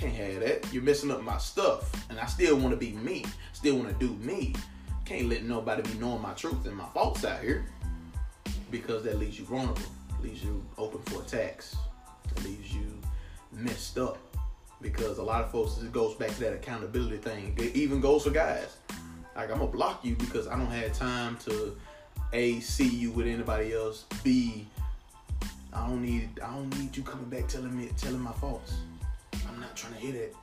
Can't 0.01 0.15
have 0.15 0.41
that. 0.41 0.73
You're 0.73 0.83
messing 0.83 1.11
up 1.11 1.23
my 1.23 1.37
stuff, 1.37 1.93
and 2.09 2.19
I 2.19 2.25
still 2.25 2.57
want 2.57 2.71
to 2.71 2.77
be 2.77 2.93
me. 2.93 3.27
Still 3.53 3.77
want 3.77 3.89
to 3.89 4.07
do 4.07 4.15
me. 4.25 4.55
can't 5.05 5.29
let 5.29 5.45
nobody 5.45 5.83
be 5.83 5.99
knowing 5.99 6.23
my 6.23 6.33
truth 6.33 6.67
and 6.67 6.75
my 6.75 6.87
faults 6.95 7.23
out 7.27 7.43
here 7.43 7.67
because 8.71 9.03
that 9.05 9.19
leaves 9.19 9.39
you 9.39 9.45
vulnerable, 9.45 9.83
leaves 10.23 10.43
you 10.43 10.65
open 10.79 11.03
for 11.03 11.21
attacks, 11.21 11.77
leaves 12.45 12.75
you 12.75 12.99
messed 13.53 13.99
up. 13.99 14.17
Because 14.81 15.19
a 15.19 15.23
lot 15.23 15.43
of 15.43 15.51
folks, 15.51 15.77
it 15.83 15.93
goes 15.93 16.15
back 16.15 16.31
to 16.31 16.41
that 16.41 16.55
accountability 16.55 17.19
thing. 17.19 17.55
It 17.59 17.77
even 17.77 18.01
goes 18.01 18.25
for 18.25 18.31
guys. 18.31 18.79
Like 19.37 19.51
I'm 19.51 19.59
gonna 19.59 19.71
block 19.71 20.03
you 20.03 20.17
because 20.17 20.49
I 20.49 20.57
don't 20.57 20.71
have 20.71 20.95
time 20.95 21.37
to 21.45 21.77
a 22.33 22.61
see 22.61 22.89
you 22.89 23.11
with 23.11 23.27
anybody 23.27 23.75
else. 23.75 24.07
B 24.25 24.67
I 25.75 25.87
don't 25.87 26.03
need 26.03 26.41
I 26.43 26.51
don't 26.55 26.75
need 26.79 26.97
you 26.97 27.03
coming 27.03 27.29
back 27.29 27.49
telling 27.49 27.77
me 27.77 27.91
telling 27.99 28.21
my 28.21 28.33
faults. 28.33 28.73
I'm 29.49 29.61
not 29.61 29.77
trying 29.77 29.95
to 29.95 29.99
hit 29.99 30.15
it. 30.15 30.37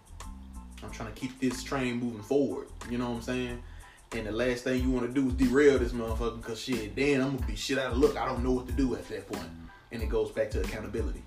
I'm 0.83 0.91
trying 0.91 1.11
to 1.13 1.19
keep 1.19 1.39
this 1.39 1.63
train 1.63 1.99
moving 1.99 2.21
forward. 2.21 2.67
You 2.89 2.97
know 2.97 3.09
what 3.09 3.17
I'm 3.17 3.21
saying? 3.21 3.63
And 4.13 4.25
the 4.25 4.31
last 4.31 4.63
thing 4.63 4.81
you 4.81 4.89
want 4.89 5.05
to 5.07 5.13
do 5.13 5.27
is 5.27 5.33
derail 5.33 5.79
this 5.79 5.91
motherfucker 5.91 6.37
because 6.37 6.61
shit, 6.61 6.95
then 6.95 7.21
I'm 7.21 7.35
gonna 7.35 7.47
be 7.47 7.55
shit 7.55 7.77
out 7.77 7.91
of 7.91 7.97
luck. 7.97 8.15
I 8.15 8.25
don't 8.25 8.43
know 8.43 8.51
what 8.51 8.67
to 8.67 8.73
do 8.73 8.95
at 8.95 9.07
that 9.09 9.27
point. 9.27 9.49
And 9.91 10.01
it 10.01 10.09
goes 10.09 10.31
back 10.31 10.49
to 10.51 10.61
accountability. 10.61 11.23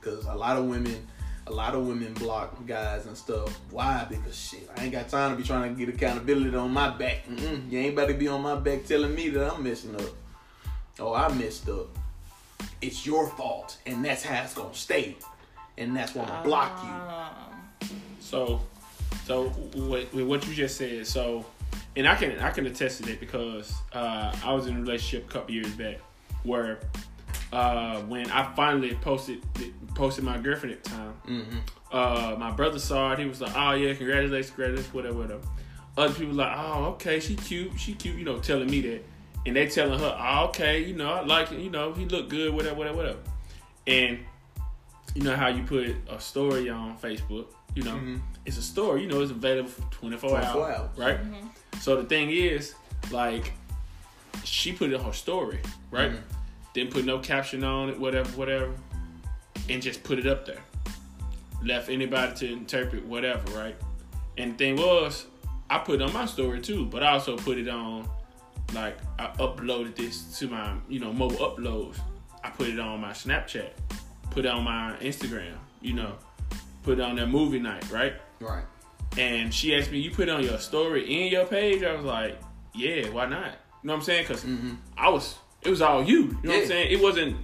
Because 0.00 0.24
a 0.26 0.34
lot 0.34 0.56
of 0.56 0.64
women, 0.64 1.06
a 1.46 1.52
lot 1.52 1.74
of 1.74 1.86
women 1.86 2.14
block 2.14 2.66
guys 2.66 3.06
and 3.06 3.16
stuff. 3.16 3.58
Why? 3.70 4.06
Because 4.08 4.36
shit, 4.36 4.68
I 4.76 4.84
ain't 4.84 4.92
got 4.92 5.08
time 5.08 5.32
to 5.32 5.36
be 5.36 5.46
trying 5.46 5.74
to 5.74 5.78
get 5.78 5.94
accountability 5.94 6.56
on 6.56 6.70
my 6.70 6.90
back. 6.90 7.26
Mm-mm. 7.26 7.70
You 7.70 7.80
ain't 7.80 7.92
about 7.94 8.08
to 8.08 8.14
be 8.14 8.28
on 8.28 8.42
my 8.42 8.54
back 8.54 8.84
telling 8.84 9.14
me 9.14 9.28
that 9.30 9.52
I'm 9.52 9.62
messing 9.62 9.94
up. 9.94 10.10
Oh, 11.00 11.14
I 11.14 11.32
messed 11.34 11.68
up. 11.68 11.88
It's 12.80 13.04
your 13.04 13.28
fault, 13.28 13.78
and 13.86 14.04
that's 14.04 14.22
how 14.22 14.42
it's 14.42 14.54
gonna 14.54 14.74
stay. 14.74 15.16
And 15.78 15.96
that's 15.96 16.14
why 16.14 16.24
I'm 16.24 16.28
gonna 16.28 16.42
block 16.44 16.84
you. 16.84 17.88
Um, 17.88 18.00
So, 18.20 18.60
so 19.24 19.44
with, 19.74 20.12
with 20.12 20.26
what 20.26 20.46
you 20.46 20.52
just 20.54 20.76
said, 20.76 21.06
so, 21.06 21.46
and 21.96 22.06
I 22.06 22.14
can 22.16 22.38
I 22.40 22.50
can 22.50 22.66
attest 22.66 22.98
to 22.98 23.02
that 23.08 23.20
because 23.20 23.72
uh, 23.92 24.34
I 24.44 24.52
was 24.52 24.66
in 24.66 24.76
a 24.76 24.80
relationship 24.80 25.28
a 25.30 25.32
couple 25.32 25.54
years 25.54 25.70
back 25.72 25.96
where 26.42 26.80
uh, 27.52 28.00
when 28.02 28.30
I 28.30 28.52
finally 28.54 28.94
posted 29.00 29.40
posted 29.94 30.24
my 30.24 30.36
girlfriend 30.38 30.74
at 30.76 30.84
the 30.84 30.90
time, 30.90 31.14
Mm-hmm. 31.26 31.58
uh, 31.92 32.36
my 32.38 32.50
brother 32.50 32.78
saw 32.78 33.12
it. 33.12 33.18
He 33.20 33.24
was 33.24 33.40
like, 33.40 33.52
"Oh 33.56 33.72
yeah, 33.72 33.94
congratulations, 33.94 34.50
congratulations, 34.50 34.92
whatever, 34.92 35.16
whatever." 35.18 35.42
Other 35.96 36.12
people 36.14 36.34
like, 36.34 36.52
"Oh 36.56 36.84
okay, 36.94 37.20
she 37.20 37.34
cute, 37.36 37.72
she 37.78 37.94
cute," 37.94 38.16
you 38.16 38.24
know, 38.24 38.38
telling 38.38 38.68
me 38.70 38.80
that, 38.82 39.04
and 39.46 39.56
they 39.56 39.66
telling 39.68 39.98
her, 39.98 40.16
"Oh 40.18 40.46
okay, 40.48 40.82
you 40.84 40.94
know, 40.94 41.10
I 41.12 41.24
like 41.24 41.50
it, 41.52 41.60
you 41.60 41.70
know, 41.70 41.92
he 41.94 42.04
look 42.04 42.28
good, 42.28 42.52
whatever, 42.54 42.76
whatever, 42.76 42.96
whatever," 42.96 43.18
and 43.86 44.18
you 45.14 45.22
know 45.22 45.34
how 45.36 45.48
you 45.48 45.62
put 45.64 45.96
a 46.08 46.20
story 46.20 46.68
on 46.70 46.96
Facebook, 46.98 47.46
you 47.74 47.82
know, 47.82 47.94
Mhm. 47.96 48.20
it's 48.46 48.56
a 48.58 48.62
story, 48.62 49.02
you 49.02 49.08
know, 49.08 49.20
it's 49.20 49.30
available 49.30 49.68
for 49.70 49.82
24, 49.92 50.30
24 50.30 50.66
hours, 50.70 50.78
hours. 50.80 50.98
right? 50.98 51.18
So 51.80 51.96
the 52.00 52.04
thing 52.08 52.30
is, 52.30 52.74
like, 53.10 53.52
she 54.44 54.72
put 54.72 54.90
it 54.90 54.94
in 54.94 55.00
her 55.00 55.12
story, 55.12 55.60
right? 55.90 56.12
Mhm. 56.12 56.22
Didn't 56.74 56.90
put 56.92 57.04
no 57.04 57.18
caption 57.18 57.64
on 57.64 57.88
it, 57.88 57.98
whatever, 57.98 58.28
whatever, 58.30 58.72
and 59.68 59.82
just 59.82 60.02
put 60.04 60.18
it 60.18 60.26
up 60.26 60.46
there. 60.46 60.62
Left 61.62 61.88
anybody 61.88 62.34
to 62.36 62.52
interpret 62.52 63.04
whatever, 63.04 63.50
right? 63.58 63.76
And 64.36 64.52
the 64.54 64.56
thing 64.58 64.76
was, 64.76 65.26
I 65.70 65.78
put 65.78 65.96
it 66.00 66.02
on 66.02 66.12
my 66.12 66.26
story 66.26 66.60
too, 66.60 66.86
but 66.86 67.02
I 67.02 67.12
also 67.12 67.36
put 67.36 67.58
it 67.58 67.68
on, 67.68 68.08
like, 68.72 68.96
I 69.18 69.26
uploaded 69.38 69.96
this 69.96 70.38
to 70.38 70.48
my, 70.48 70.74
you 70.88 71.00
know, 71.00 71.12
mobile 71.12 71.38
uploads. 71.38 71.98
I 72.44 72.50
put 72.50 72.68
it 72.68 72.78
on 72.78 73.00
my 73.00 73.10
Snapchat, 73.10 73.70
put 74.30 74.44
it 74.44 74.48
on 74.50 74.64
my 74.64 74.96
Instagram, 75.00 75.54
you 75.80 75.94
know, 75.94 76.14
put 76.82 76.98
it 76.98 77.02
on 77.02 77.16
that 77.16 77.28
movie 77.28 77.58
night, 77.58 77.90
right? 77.90 78.14
Right. 78.40 78.64
And 79.16 79.52
she 79.52 79.74
asked 79.74 79.90
me, 79.90 79.98
"You 79.98 80.10
put 80.10 80.28
on 80.28 80.42
your 80.44 80.58
story 80.58 81.02
in 81.26 81.32
your 81.32 81.46
page?" 81.46 81.82
I 81.82 81.94
was 81.94 82.04
like, 82.04 82.38
"Yeah, 82.74 83.08
why 83.10 83.26
not?" 83.26 83.52
You 83.82 83.88
know 83.88 83.92
what 83.94 83.94
I'm 83.94 84.02
saying? 84.02 84.24
Because 84.28 84.44
Mm-hmm. 84.44 84.74
I 84.96 85.08
was, 85.08 85.36
it 85.62 85.70
was 85.70 85.80
all 85.82 86.02
you. 86.04 86.16
You 86.16 86.24
know 86.44 86.52
what 86.54 86.62
I'm 86.62 86.66
saying? 86.66 86.90
It 86.92 87.00
wasn't 87.00 87.36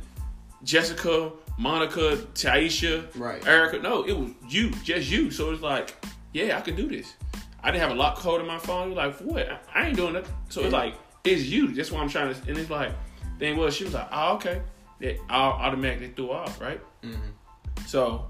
Jessica, 0.62 1.32
Monica, 1.58 2.16
Taisha, 2.34 3.06
Right. 3.18 3.44
Erica. 3.46 3.78
No, 3.80 4.02
it 4.04 4.16
was 4.16 4.30
you, 4.48 4.70
just 4.82 5.10
you. 5.10 5.30
So 5.30 5.50
it's 5.52 5.62
like, 5.62 5.94
yeah, 6.32 6.56
I 6.58 6.60
could 6.60 6.76
do 6.76 6.88
this. 6.88 7.14
I 7.62 7.70
didn't 7.70 7.82
have 7.82 7.92
a 7.92 7.94
lock 7.94 8.16
code 8.18 8.40
in 8.40 8.46
my 8.46 8.58
phone. 8.58 8.94
Like, 8.94 9.16
what? 9.20 9.48
I, 9.48 9.58
I 9.74 9.86
ain't 9.86 9.96
doing 9.96 10.12
that. 10.14 10.26
So 10.48 10.62
it's 10.62 10.72
like, 10.72 10.94
it's 11.24 11.42
you. 11.44 11.72
That's 11.74 11.90
why 11.90 12.00
I'm 12.00 12.08
trying 12.08 12.34
to. 12.34 12.40
And 12.48 12.58
it's 12.58 12.70
like, 12.70 12.92
thing 13.38 13.56
was, 13.56 13.74
she 13.74 13.84
was 13.84 13.94
like, 13.94 14.08
oh, 14.12 14.34
okay. 14.34 14.60
That 15.04 15.20
I 15.28 15.36
automatically 15.36 16.12
threw 16.16 16.32
off, 16.32 16.58
right? 16.62 16.80
Mm-hmm. 17.02 17.86
So 17.86 18.24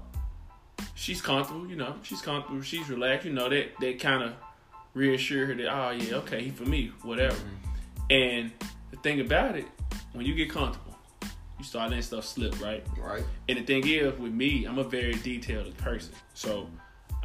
she's 0.93 1.21
comfortable, 1.21 1.65
you 1.67 1.77
know. 1.77 1.95
She's 2.03 2.21
comfortable. 2.21 2.61
She's 2.61 2.89
relaxed, 2.89 3.25
you 3.25 3.31
know. 3.31 3.47
That 3.47 3.79
that 3.79 3.97
kind 4.01 4.23
of 4.23 4.33
reassure 4.93 5.45
her 5.45 5.55
that 5.55 5.73
oh 5.73 5.91
yeah, 5.91 6.15
okay, 6.15 6.43
he 6.43 6.49
for 6.49 6.65
me, 6.65 6.91
whatever. 7.01 7.37
And 8.09 8.51
the 8.91 8.97
thing 8.97 9.21
about 9.21 9.55
it, 9.55 9.67
when 10.11 10.25
you 10.25 10.35
get 10.35 10.49
comfortable, 10.49 10.97
you 11.57 11.63
start 11.63 11.91
letting 11.91 12.03
stuff 12.03 12.25
slip, 12.25 12.59
right? 12.61 12.85
Right. 12.99 13.23
And 13.47 13.57
the 13.57 13.63
thing 13.63 13.87
is, 13.87 14.19
with 14.19 14.33
me, 14.33 14.65
I'm 14.65 14.77
a 14.77 14.83
very 14.83 15.13
detailed 15.13 15.77
person, 15.77 16.13
so 16.33 16.69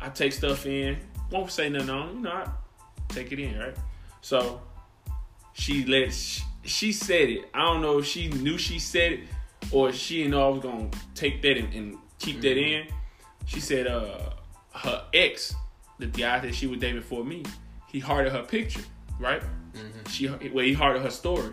I 0.00 0.10
take 0.10 0.32
stuff 0.32 0.64
in, 0.64 0.96
won't 1.32 1.50
say 1.50 1.68
nothing 1.68 1.90
on, 1.90 2.16
you 2.18 2.22
know, 2.22 2.30
I 2.30 2.48
take 3.08 3.32
it 3.32 3.40
in, 3.40 3.58
right? 3.58 3.76
So 4.20 4.60
she 5.54 5.84
let 5.86 6.12
she, 6.12 6.44
she 6.62 6.92
said 6.92 7.28
it. 7.30 7.50
I 7.52 7.64
don't 7.64 7.82
know 7.82 7.98
if 7.98 8.06
she 8.06 8.28
knew 8.28 8.56
she 8.56 8.78
said 8.78 9.12
it 9.14 9.20
or 9.72 9.92
she 9.92 10.18
didn't 10.18 10.32
know 10.32 10.46
I 10.46 10.48
was 10.48 10.62
gonna 10.62 10.90
take 11.14 11.42
that 11.42 11.56
and, 11.56 11.72
and 11.74 11.98
keep 12.18 12.40
that 12.40 12.56
in. 12.56 12.86
She 13.46 13.60
said, 13.60 13.86
uh, 13.86 14.30
her 14.74 15.04
ex, 15.12 15.54
the 15.98 16.06
guy 16.06 16.38
that 16.40 16.54
she 16.54 16.66
was 16.66 16.78
dating 16.78 17.00
before 17.00 17.24
me, 17.24 17.44
he 17.88 17.98
hearted 17.98 18.32
her 18.32 18.42
picture, 18.42 18.82
right? 19.18 19.42
She 20.08 20.28
well, 20.28 20.64
he 20.64 20.72
hearted 20.72 21.02
her 21.02 21.10
story, 21.10 21.52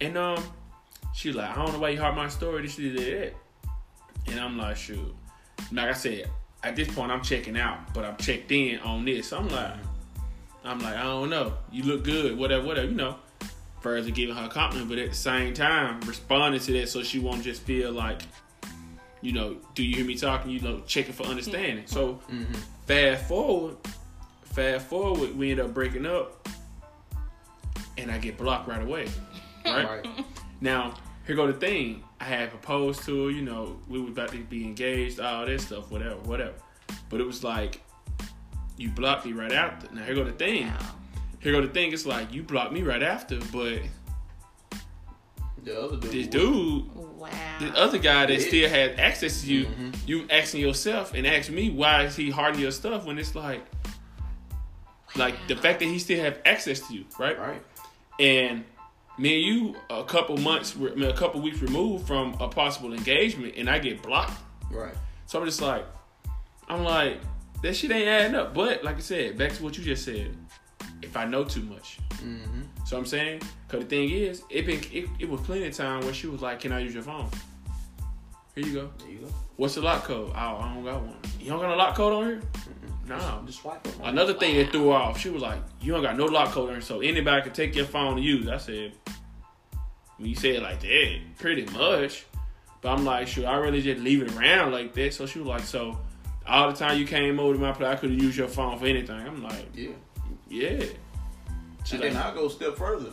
and 0.00 0.16
um, 0.16 0.42
she 1.12 1.32
like, 1.32 1.50
I 1.50 1.54
don't 1.54 1.72
know 1.72 1.78
why 1.78 1.90
you 1.90 2.00
heart 2.00 2.14
my 2.14 2.28
story. 2.28 2.62
This, 2.62 2.76
this, 2.76 2.94
that. 3.00 3.34
And 4.26 4.38
I'm 4.38 4.56
like, 4.58 4.76
shoot. 4.76 5.14
Like 5.72 5.90
I 5.90 5.92
said, 5.92 6.30
at 6.62 6.76
this 6.76 6.92
point, 6.94 7.10
I'm 7.10 7.22
checking 7.22 7.58
out, 7.58 7.92
but 7.94 8.04
I'm 8.04 8.16
checked 8.16 8.52
in 8.52 8.78
on 8.80 9.04
this. 9.04 9.32
I'm 9.32 9.48
like, 9.48 9.74
I'm 10.64 10.78
like, 10.78 10.96
I 10.96 11.02
don't 11.02 11.30
know. 11.30 11.54
You 11.72 11.84
look 11.84 12.04
good, 12.04 12.36
whatever, 12.36 12.66
whatever. 12.66 12.88
You 12.88 12.94
know, 12.94 13.16
further 13.80 14.10
giving 14.10 14.34
her 14.34 14.44
a 14.44 14.48
compliment, 14.48 14.88
but 14.88 14.98
at 14.98 15.08
the 15.10 15.16
same 15.16 15.54
time, 15.54 16.00
responding 16.02 16.60
to 16.60 16.72
that 16.72 16.88
so 16.88 17.02
she 17.02 17.18
won't 17.18 17.42
just 17.42 17.62
feel 17.62 17.92
like, 17.92 18.22
you 19.22 19.32
know, 19.32 19.56
do 19.74 19.82
you 19.82 19.96
hear 19.96 20.04
me 20.04 20.14
talking? 20.16 20.50
You 20.50 20.60
know, 20.60 20.80
checking 20.86 21.12
for 21.12 21.24
understanding. 21.24 21.84
So 21.86 22.20
Mm-hmm. 22.30 22.54
fast 22.86 23.26
forward, 23.28 23.76
fast 24.44 24.86
forward, 24.86 25.36
we 25.36 25.50
end 25.50 25.60
up 25.60 25.72
breaking 25.74 26.06
up, 26.06 26.48
and 27.98 28.10
I 28.10 28.18
get 28.18 28.36
blocked 28.38 28.68
right 28.68 28.82
away. 28.82 29.08
Right. 29.66 29.86
Right. 29.86 30.24
Now, 30.62 30.94
here 31.26 31.36
go 31.36 31.46
the 31.46 31.52
thing. 31.52 32.02
I 32.18 32.24
had 32.24 32.48
proposed 32.48 33.02
to 33.04 33.26
her, 33.26 33.30
you 33.30 33.42
know, 33.42 33.78
we 33.88 34.00
were 34.00 34.08
about 34.08 34.30
to 34.32 34.38
be 34.38 34.64
engaged, 34.64 35.20
all 35.20 35.44
this 35.44 35.66
stuff, 35.66 35.90
whatever, 35.90 36.16
whatever. 36.22 36.54
But 37.10 37.20
it 37.20 37.26
was 37.26 37.44
like, 37.44 37.82
you 38.78 38.88
blocked 38.88 39.26
me 39.26 39.32
right 39.32 39.52
after. 39.52 39.94
Now, 39.94 40.02
here 40.02 40.14
go 40.14 40.24
the 40.24 40.32
thing. 40.32 40.66
wow. 40.68 40.78
Here 41.40 41.52
go 41.52 41.60
the 41.62 41.68
thing. 41.68 41.92
It's 41.92 42.06
like, 42.06 42.32
you 42.32 42.42
blocked 42.42 42.72
me 42.72 42.82
right 42.82 43.02
after, 43.02 43.38
but 43.52 43.78
The 45.62 45.78
other 45.80 45.96
dude. 45.96 46.10
this 46.12 46.26
dude, 46.26 46.94
Wow. 46.94 47.28
the 47.60 47.74
other 47.76 47.98
guy 47.98 48.26
that 48.26 48.40
Yeah. 48.40 48.46
still 48.46 48.68
had 48.68 48.98
access 49.00 49.42
to 49.42 49.52
you, 49.52 49.66
Mhm. 49.66 49.94
you 50.06 50.26
asking 50.30 50.60
yourself 50.60 51.12
and 51.14 51.26
ask 51.26 51.50
me, 51.50 51.70
why 51.70 52.04
is 52.04 52.16
he 52.16 52.30
harding 52.30 52.60
your 52.60 52.70
stuff 52.72 53.04
when 53.04 53.18
it's 53.18 53.34
like, 53.34 53.64
like 55.16 55.34
the 55.48 55.56
fact 55.56 55.80
that 55.80 55.86
he 55.86 55.98
still 55.98 56.22
have 56.22 56.38
access 56.44 56.80
to 56.88 56.94
you, 56.94 57.04
right? 57.18 57.38
Right. 57.38 57.62
and 58.18 58.64
me 59.16 59.36
and 59.36 59.44
you 59.44 59.76
a 59.88 60.04
couple 60.04 60.36
months, 60.36 60.74
I 60.76 60.94
mean, 60.94 61.04
a 61.08 61.16
couple 61.16 61.40
weeks 61.40 61.60
removed 61.62 62.06
from 62.06 62.34
a 62.38 62.48
possible 62.48 62.92
engagement, 62.92 63.54
and 63.56 63.68
I 63.68 63.78
get 63.78 64.02
blocked. 64.02 64.38
Right. 64.70 64.92
So 65.24 65.38
I'm 65.40 65.46
just 65.46 65.62
like, 65.62 65.86
I'm 66.68 66.84
like, 66.84 67.18
that 67.62 67.74
shit 67.74 67.90
ain't 67.90 68.06
adding 68.08 68.34
up. 68.34 68.52
But 68.54 68.84
like 68.84 68.96
I 68.96 69.00
said, 69.00 69.38
back 69.38 69.52
to 69.54 69.62
what 69.62 69.78
you 69.78 69.84
just 69.84 70.04
said, 70.04 70.36
if 71.10 71.16
I 71.16 71.24
know 71.24 71.42
too 71.44 71.62
much, 71.62 71.98
Mm-hmm. 72.22 72.62
so 72.84 72.96
I'm 72.98 73.06
saying, 73.06 73.40
cause 73.68 73.80
the 73.80 73.86
thing 73.86 74.10
is, 74.10 74.42
it 74.50 74.64
been 74.66 74.80
it, 74.92 75.08
it 75.18 75.28
was 75.28 75.40
plenty 75.40 75.66
of 75.66 75.74
time 75.76 76.02
where 76.04 76.14
she 76.14 76.26
was 76.28 76.40
like, 76.40 76.60
"Can 76.60 76.70
I 76.72 76.78
use 76.80 76.94
your 76.94 77.02
phone?" 77.02 77.28
Here 78.54 78.64
you 78.66 78.74
go. 78.74 78.90
There 78.98 79.10
you 79.10 79.18
go. 79.18 79.28
What's 79.56 79.74
the 79.76 79.80
lock 79.82 80.04
code? 80.04 80.30
Oh, 80.34 80.56
I 80.56 80.72
don't 80.74 80.84
got 80.84 81.00
one. 81.02 81.16
You 81.40 81.50
don't 81.50 81.60
got 81.60 81.70
a 81.72 81.76
lock 81.76 81.94
code 81.96 82.12
on 82.12 82.24
here? 82.26 82.40
No. 83.08 83.42
Just 83.46 83.60
swipe 83.62 83.86
on 84.02 84.08
Another 84.10 84.34
thing 84.34 84.56
that 84.56 84.70
threw 84.70 84.88
her 84.90 84.96
off, 84.96 85.18
she 85.18 85.30
was 85.30 85.42
like, 85.42 85.58
"You 85.80 85.92
don't 85.92 86.02
got 86.02 86.16
no 86.16 86.26
lock 86.26 86.50
code 86.52 86.68
on 86.68 86.74
here, 86.76 86.80
so 86.80 87.00
anybody 87.00 87.42
can 87.42 87.52
take 87.52 87.74
your 87.74 87.86
phone 87.86 88.14
and 88.18 88.24
use." 88.24 88.46
I 88.48 88.58
said, 88.58 88.92
"When 90.18 90.28
you 90.28 90.34
say 90.36 90.50
it 90.56 90.62
like 90.62 90.80
that, 90.80 91.18
pretty 91.38 91.64
much." 91.76 92.26
But 92.82 92.90
I'm 92.94 93.04
like, 93.04 93.26
"Should 93.28 93.44
I 93.46 93.56
really 93.56 93.82
just 93.82 94.00
leave 94.02 94.22
it 94.22 94.32
around 94.36 94.72
like 94.72 94.92
that?" 94.94 95.14
So 95.14 95.26
she 95.26 95.38
was 95.40 95.48
like, 95.48 95.62
"So 95.64 95.98
all 96.46 96.70
the 96.70 96.76
time 96.76 96.98
you 96.98 97.06
came 97.06 97.40
over 97.40 97.54
to 97.54 97.58
my 97.60 97.72
place, 97.72 97.88
I 97.88 97.96
could 97.96 98.10
have 98.10 98.22
used 98.22 98.36
your 98.38 98.48
phone 98.48 98.78
for 98.78 98.86
anything." 98.86 99.16
I'm 99.26 99.42
like, 99.42 99.66
Yeah. 99.74 99.90
"Yeah." 100.50 100.68
And 101.92 102.00
like, 102.00 102.00
then 102.00 102.16
I'll 102.16 102.34
go 102.34 102.46
a 102.46 102.50
step 102.50 102.76
further. 102.76 103.10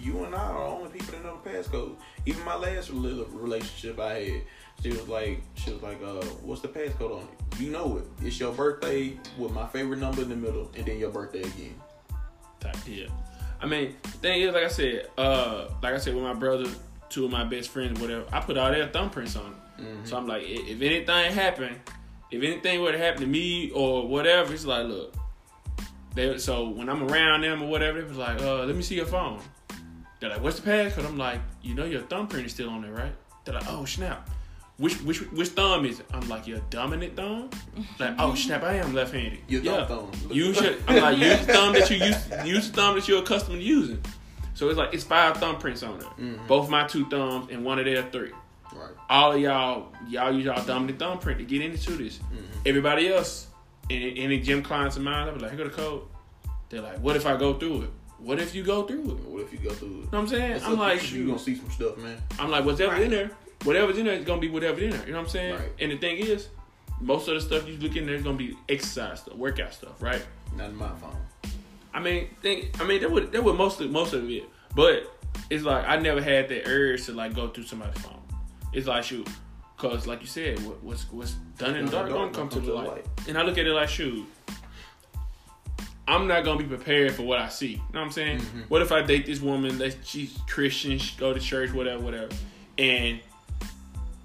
You 0.00 0.24
and 0.24 0.34
I 0.34 0.38
are 0.38 0.64
the 0.64 0.70
only 0.70 0.90
people 0.90 1.12
that 1.12 1.24
know 1.24 1.38
the 1.42 1.50
passcode. 1.50 1.96
Even 2.24 2.44
my 2.44 2.54
last 2.54 2.90
little 2.90 3.26
relationship 3.26 3.98
I 3.98 4.14
had, 4.14 4.42
she 4.82 4.90
was 4.90 5.08
like, 5.08 5.42
she 5.56 5.72
was 5.72 5.82
like, 5.82 6.00
uh, 6.02 6.24
what's 6.42 6.60
the 6.62 6.68
passcode 6.68 7.18
on 7.18 7.22
it? 7.24 7.60
You 7.60 7.70
know 7.70 7.98
it. 7.98 8.04
It's 8.24 8.38
your 8.38 8.52
birthday 8.52 9.18
with 9.36 9.52
my 9.52 9.66
favorite 9.66 9.98
number 9.98 10.22
in 10.22 10.28
the 10.28 10.36
middle, 10.36 10.70
and 10.76 10.86
then 10.86 10.98
your 10.98 11.10
birthday 11.10 11.42
again. 11.42 11.74
type 12.60 12.82
deal. 12.84 13.10
I 13.60 13.66
mean, 13.66 13.96
the 14.02 14.08
thing 14.08 14.42
is, 14.42 14.54
like 14.54 14.64
I 14.64 14.68
said, 14.68 15.08
uh, 15.18 15.68
like 15.82 15.94
I 15.94 15.98
said, 15.98 16.14
with 16.14 16.22
my 16.22 16.34
brother, 16.34 16.70
two 17.08 17.24
of 17.24 17.30
my 17.30 17.44
best 17.44 17.70
friends, 17.70 18.00
whatever, 18.00 18.24
I 18.32 18.40
put 18.40 18.56
all 18.56 18.70
their 18.70 18.86
thumbprints 18.88 19.36
on 19.38 19.52
it. 19.52 19.82
Mm-hmm. 19.82 20.04
So 20.04 20.16
I'm 20.16 20.26
like, 20.26 20.44
if 20.44 20.80
anything 20.80 21.32
happened, 21.32 21.76
if 22.30 22.42
anything 22.42 22.80
were 22.80 22.92
to 22.92 22.98
happen 22.98 23.22
to 23.22 23.26
me 23.26 23.70
or 23.70 24.06
whatever, 24.06 24.54
it's 24.54 24.64
like, 24.64 24.86
look. 24.86 25.14
They, 26.18 26.36
so 26.38 26.68
when 26.68 26.88
I'm 26.88 27.08
around 27.08 27.42
them 27.42 27.62
or 27.62 27.68
whatever, 27.68 28.00
it 28.00 28.08
was 28.08 28.16
like, 28.16 28.42
uh, 28.42 28.64
let 28.64 28.74
me 28.74 28.82
see 28.82 28.96
your 28.96 29.06
phone. 29.06 29.40
They're 30.18 30.30
like, 30.30 30.42
what's 30.42 30.58
the 30.58 30.68
passcode? 30.68 31.06
I'm 31.06 31.16
like, 31.16 31.40
you 31.62 31.76
know 31.76 31.84
your 31.84 32.00
thumbprint 32.02 32.44
is 32.44 32.50
still 32.50 32.70
on 32.70 32.82
there, 32.82 32.90
right? 32.90 33.12
They're 33.44 33.54
like, 33.54 33.68
oh 33.68 33.84
snap. 33.84 34.28
Which 34.78 35.00
which 35.02 35.20
which 35.30 35.50
thumb 35.50 35.86
is 35.86 36.00
it? 36.00 36.06
I'm 36.12 36.28
like, 36.28 36.48
your 36.48 36.58
dominant 36.70 37.14
thumb? 37.14 37.50
Like, 38.00 38.16
oh 38.18 38.34
snap, 38.44 38.64
I 38.64 38.74
am 38.74 38.94
left 38.94 39.14
handed. 39.14 39.38
Your 39.46 39.62
yeah. 39.62 39.86
thumb 39.86 40.10
thumb. 40.10 40.32
Use 40.32 40.60
your 40.60 40.74
I'm 40.88 41.00
like, 41.00 41.18
use 41.18 41.46
the 41.46 41.52
thumb 41.52 41.72
that 41.74 41.88
you 41.88 41.98
use 41.98 42.28
use 42.44 42.68
the 42.68 42.76
thumb 42.76 42.96
that 42.96 43.06
you're 43.06 43.22
accustomed 43.22 43.60
to 43.60 43.64
using. 43.64 44.02
So 44.54 44.68
it's 44.68 44.76
like 44.76 44.92
it's 44.92 45.04
five 45.04 45.36
thumbprints 45.36 45.88
on 45.88 46.00
there. 46.00 46.08
Mm-hmm. 46.08 46.48
Both 46.48 46.68
my 46.68 46.84
two 46.88 47.08
thumbs 47.08 47.46
and 47.52 47.64
one 47.64 47.78
of 47.78 47.84
their 47.84 48.02
three 48.10 48.32
Right. 48.74 48.90
all 49.08 49.32
of 49.32 49.40
y'all, 49.40 49.92
y'all 50.08 50.32
use 50.32 50.44
y'all 50.44 50.64
dominant 50.64 50.98
thumbprint 50.98 51.38
to 51.38 51.44
get 51.44 51.62
into 51.62 51.92
this. 51.92 52.20
Everybody 52.66 53.08
else, 53.08 53.47
any, 53.90 54.18
any 54.18 54.40
gym 54.40 54.62
clients 54.62 54.96
of 54.96 55.02
mine, 55.02 55.28
I 55.28 55.30
be 55.32 55.40
like, 55.40 55.50
here 55.50 55.58
go 55.58 55.64
the 55.64 55.70
code. 55.70 56.02
They're 56.68 56.82
like, 56.82 56.98
what 57.00 57.16
if 57.16 57.26
I 57.26 57.36
go 57.36 57.54
through 57.54 57.82
it? 57.82 57.90
What 58.18 58.40
if 58.40 58.54
you 58.54 58.64
go 58.64 58.82
through 58.82 59.10
it? 59.10 59.20
What 59.20 59.42
if 59.42 59.52
you 59.52 59.58
go 59.58 59.70
through 59.70 60.02
it? 60.02 60.12
what 60.12 60.18
I'm 60.18 60.26
saying? 60.26 60.52
It's 60.52 60.64
I'm 60.64 60.76
like, 60.76 61.10
you. 61.12 61.20
you 61.20 61.26
gonna 61.28 61.38
see 61.38 61.54
some 61.54 61.70
stuff, 61.70 61.96
man. 61.98 62.20
I'm 62.38 62.50
like, 62.50 62.64
whatever's 62.64 63.00
in 63.00 63.10
there, 63.10 63.30
whatever's 63.64 63.98
in 63.98 64.06
there 64.06 64.14
is 64.14 64.24
gonna 64.24 64.40
be 64.40 64.50
whatever's 64.50 64.82
in 64.82 64.90
there. 64.90 65.06
You 65.06 65.12
know 65.12 65.18
what 65.18 65.24
I'm 65.24 65.30
saying? 65.30 65.54
Right. 65.54 65.70
And 65.78 65.92
the 65.92 65.98
thing 65.98 66.18
is, 66.18 66.48
most 67.00 67.28
of 67.28 67.34
the 67.34 67.40
stuff 67.40 67.68
you 67.68 67.76
look 67.76 67.96
in 67.96 68.06
there 68.06 68.16
is 68.16 68.22
gonna 68.22 68.36
be 68.36 68.56
exercise 68.68 69.20
stuff, 69.20 69.36
workout 69.36 69.72
stuff, 69.72 70.02
right? 70.02 70.24
Not 70.56 70.70
in 70.70 70.76
my 70.76 70.88
phone. 70.96 71.16
I 71.94 72.00
mean, 72.00 72.28
think, 72.42 72.80
I 72.80 72.84
mean, 72.84 73.00
that 73.00 73.10
would 73.10 73.32
that 73.32 73.42
would 73.42 73.56
most 73.56 73.80
of 73.80 73.90
most 73.90 74.12
of 74.14 74.28
it, 74.28 74.44
but 74.74 75.16
it's 75.48 75.64
like 75.64 75.88
I 75.88 75.96
never 75.96 76.20
had 76.20 76.48
that 76.48 76.68
urge 76.68 77.06
to 77.06 77.12
like 77.12 77.34
go 77.34 77.48
through 77.48 77.64
somebody's 77.64 78.02
phone. 78.02 78.20
It's 78.72 78.86
like 78.86 79.04
shoot, 79.04 79.28
cause 79.78 80.06
like 80.06 80.20
you 80.20 80.26
said, 80.26 80.58
what, 80.66 80.82
what's 80.82 81.10
what's 81.10 81.32
done 81.56 81.76
in 81.76 81.86
the 81.86 81.92
dark 81.92 82.08
gonna 82.10 82.30
come 82.30 82.48
to 82.50 82.60
the 82.60 82.72
light. 82.72 83.06
And 83.26 83.38
I 83.38 83.42
look 83.42 83.56
at 83.58 83.66
it 83.66 83.72
like 83.72 83.88
shoot, 83.88 84.26
I'm 86.06 86.26
not 86.26 86.44
gonna 86.44 86.58
be 86.58 86.64
prepared 86.64 87.12
for 87.12 87.22
what 87.22 87.38
I 87.38 87.48
see. 87.48 87.72
You 87.72 87.76
know 87.76 87.82
what 88.00 88.06
I'm 88.06 88.10
saying? 88.12 88.38
Mm-hmm. 88.40 88.60
What 88.68 88.82
if 88.82 88.92
I 88.92 89.02
date 89.02 89.26
this 89.26 89.40
woman 89.40 89.78
that 89.78 89.96
she's 90.04 90.36
Christian, 90.48 90.98
she 90.98 91.16
go 91.18 91.32
to 91.32 91.40
church, 91.40 91.72
whatever, 91.72 92.02
whatever, 92.02 92.28
and 92.76 93.20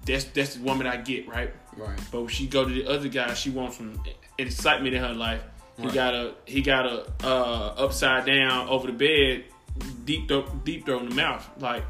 that's 0.04 0.24
that's 0.24 0.56
the 0.56 0.62
woman 0.62 0.86
I 0.86 0.96
get, 0.98 1.28
right? 1.28 1.52
Right. 1.76 1.98
But 2.10 2.20
when 2.20 2.28
she 2.28 2.46
go 2.46 2.64
to 2.66 2.72
the 2.72 2.86
other 2.88 3.08
guy, 3.08 3.34
she 3.34 3.50
wants 3.50 3.76
some 3.78 4.00
excitement 4.38 4.94
in 4.94 5.02
her 5.02 5.14
life. 5.14 5.42
He 5.76 5.84
Right. 5.86 5.94
got 5.94 6.14
a 6.14 6.34
he 6.46 6.62
got 6.62 6.86
a 6.86 7.06
uh, 7.24 7.74
upside 7.78 8.26
down 8.26 8.68
over 8.68 8.86
the 8.86 8.92
bed, 8.92 9.44
deep 10.04 10.28
throat, 10.28 10.64
deep 10.64 10.86
throat 10.86 11.02
in 11.02 11.08
the 11.08 11.14
mouth. 11.14 11.48
Like 11.58 11.82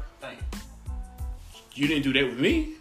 you 1.73 1.87
didn't 1.87 2.03
do 2.03 2.13
that 2.13 2.25
with 2.25 2.39
me. 2.39 2.73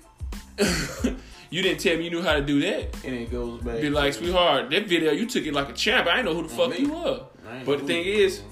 You 1.50 1.62
didn't 1.62 1.80
tell 1.80 1.96
me 1.96 2.04
you 2.04 2.10
knew 2.10 2.22
how 2.22 2.34
to 2.34 2.42
do 2.42 2.60
that. 2.60 2.94
And 3.04 3.14
it 3.14 3.30
goes 3.30 3.60
back. 3.62 3.80
Be 3.80 3.90
like, 3.90 4.14
sweetheart, 4.14 4.70
that 4.70 4.86
video 4.86 5.12
you 5.12 5.26
took 5.26 5.44
it 5.44 5.52
like 5.52 5.68
a 5.68 5.72
champ. 5.72 6.06
I 6.06 6.16
didn't 6.16 6.26
know 6.26 6.34
who 6.34 6.48
the 6.48 6.54
fuck 6.54 6.70
me. 6.70 6.78
you 6.78 6.92
were. 6.92 7.24
But 7.64 7.80
the 7.80 7.86
thing 7.86 8.04
is, 8.04 8.42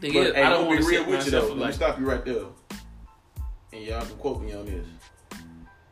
thing 0.00 0.12
But 0.12 0.26
is, 0.26 0.34
hey, 0.34 0.42
I 0.42 0.50
don't 0.50 0.66
gonna 0.66 0.80
be 0.80 0.86
real 0.86 1.06
with 1.06 1.24
you 1.24 1.30
though. 1.30 1.54
myself 1.54 1.58
Let 1.58 1.66
me 1.66 1.72
stop 1.72 1.98
you 1.98 2.08
right 2.08 2.24
there. 2.24 2.44
And 3.72 3.84
y'all 3.84 4.04
can 4.04 4.16
quote 4.16 4.42
me 4.42 4.54
on 4.54 4.66
this. 4.66 4.86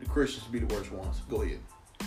The 0.00 0.06
Christians 0.06 0.46
be 0.46 0.60
the 0.60 0.74
worst 0.74 0.92
ones. 0.92 1.20
Go 1.28 1.42
ahead. 1.42 1.60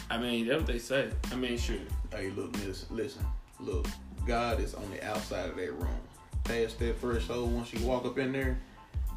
I 0.10 0.18
mean, 0.18 0.48
that's 0.48 0.60
what 0.60 0.68
they 0.68 0.80
say. 0.80 1.10
I 1.32 1.36
mean, 1.36 1.58
sure. 1.58 1.78
Hey, 2.12 2.32
look, 2.32 2.52
miss, 2.66 2.90
listen, 2.90 3.26
look. 3.60 3.88
God 4.26 4.60
is 4.60 4.74
on 4.74 4.90
the 4.92 5.04
outside 5.08 5.50
of 5.50 5.56
that 5.56 5.72
room. 5.74 6.00
Past 6.44 6.80
that 6.80 7.00
threshold, 7.00 7.54
once 7.54 7.74
you 7.74 7.86
walk 7.86 8.06
up 8.06 8.18
in 8.18 8.32
there, 8.32 8.60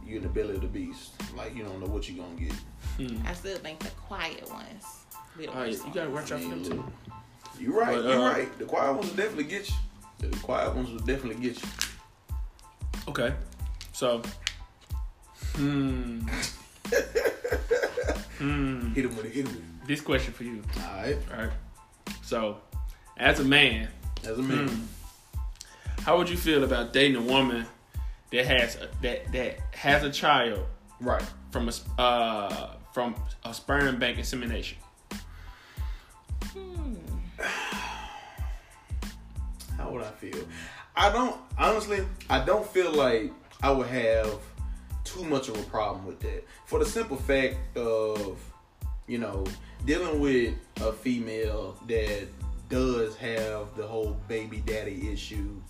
you 0.07 0.17
in 0.17 0.23
the 0.23 0.29
belly 0.29 0.55
of 0.55 0.61
the 0.61 0.67
beast. 0.67 1.13
Like 1.37 1.57
you 1.57 1.65
don't 1.65 1.81
know 1.81 1.87
what 1.87 2.09
you're 2.09 2.25
gonna 2.25 2.39
get. 2.41 2.53
I 3.27 3.33
still 3.35 3.59
think 3.59 3.79
the 3.81 3.91
quiet 3.91 4.49
ones. 4.51 4.85
Be 5.37 5.47
the 5.47 5.59
Oh, 5.59 5.65
you 5.65 5.79
gotta 5.95 6.11
watch 6.11 6.33
out 6.33 6.41
for 6.41 6.49
them 6.49 6.65
too. 6.65 6.85
You're 7.59 7.79
right. 7.79 7.95
But, 7.95 8.05
you're 8.05 8.19
right. 8.19 8.59
The 8.59 8.65
quiet 8.65 8.93
ones 8.95 9.09
will 9.09 9.17
definitely 9.17 9.45
get 9.45 9.69
you. 9.69 9.77
The 10.19 10.37
quiet 10.39 10.75
ones 10.75 10.91
will 10.91 10.99
definitely 10.99 11.43
get 11.43 11.63
you. 11.63 11.69
Okay. 13.09 13.35
So, 13.93 14.23
hmm. 15.55 16.21
hmm. 18.39 18.93
Hit 18.95 19.05
him 19.05 19.17
with 19.17 19.27
it. 19.27 19.33
Hit 19.33 19.47
him 19.47 19.55
with 19.55 19.57
it. 19.57 19.87
This 19.87 20.01
question 20.01 20.33
for 20.33 20.45
you. 20.45 20.63
All 20.77 20.97
right. 20.97 21.19
All 21.33 21.45
right. 21.45 21.53
So, 22.23 22.59
as 23.17 23.41
a 23.41 23.45
man, 23.45 23.89
As 24.25 24.39
a 24.39 24.43
man. 24.43 24.69
hmm, 24.69 24.85
how 26.03 26.17
would 26.19 26.29
you 26.29 26.37
feel 26.37 26.65
about 26.65 26.93
dating 26.93 27.17
a 27.17 27.23
woman 27.23 27.67
that 28.33 28.47
has 28.47 28.77
a, 28.77 28.89
that 29.03 29.31
that 29.33 29.59
has 29.73 30.03
a 30.03 30.11
child 30.11 30.67
Right. 31.01 31.23
from 31.51 31.69
a 31.69 32.01
uh 32.01 32.75
from 32.93 33.15
a 33.45 33.55
sperm 33.55 33.99
bank 33.99 34.19
insemination? 34.19 34.79
Hmm. 36.53 36.95
How 39.79 39.91
would 39.91 40.03
I 40.03 40.11
feel? 40.11 40.47
I 40.95 41.11
don't 41.11 41.37
honestly. 41.59 42.07
I 42.29 42.45
don't 42.45 42.67
feel 42.67 42.93
like 42.93 43.33
I 43.63 43.71
would 43.71 43.87
have 43.89 44.39
too 45.05 45.25
much 45.25 45.49
of 45.49 45.59
a 45.59 45.63
problem 45.65 46.07
with 46.07 46.21
that. 46.21 46.45
For 46.67 46.79
the 46.79 46.87
simple 46.87 47.17
fact 47.17 47.77
of, 47.77 48.39
you 49.07 49.19
know, 49.19 49.45
dealing 49.85 50.21
with 50.21 50.55
a 50.81 50.93
female 50.93 51.77
that 51.89 52.29
does 52.69 53.17
have 53.17 53.75
the 53.77 53.87
whole 53.87 54.17
baby 54.29 54.63
daddy 54.65 55.11
issue, 55.13 55.61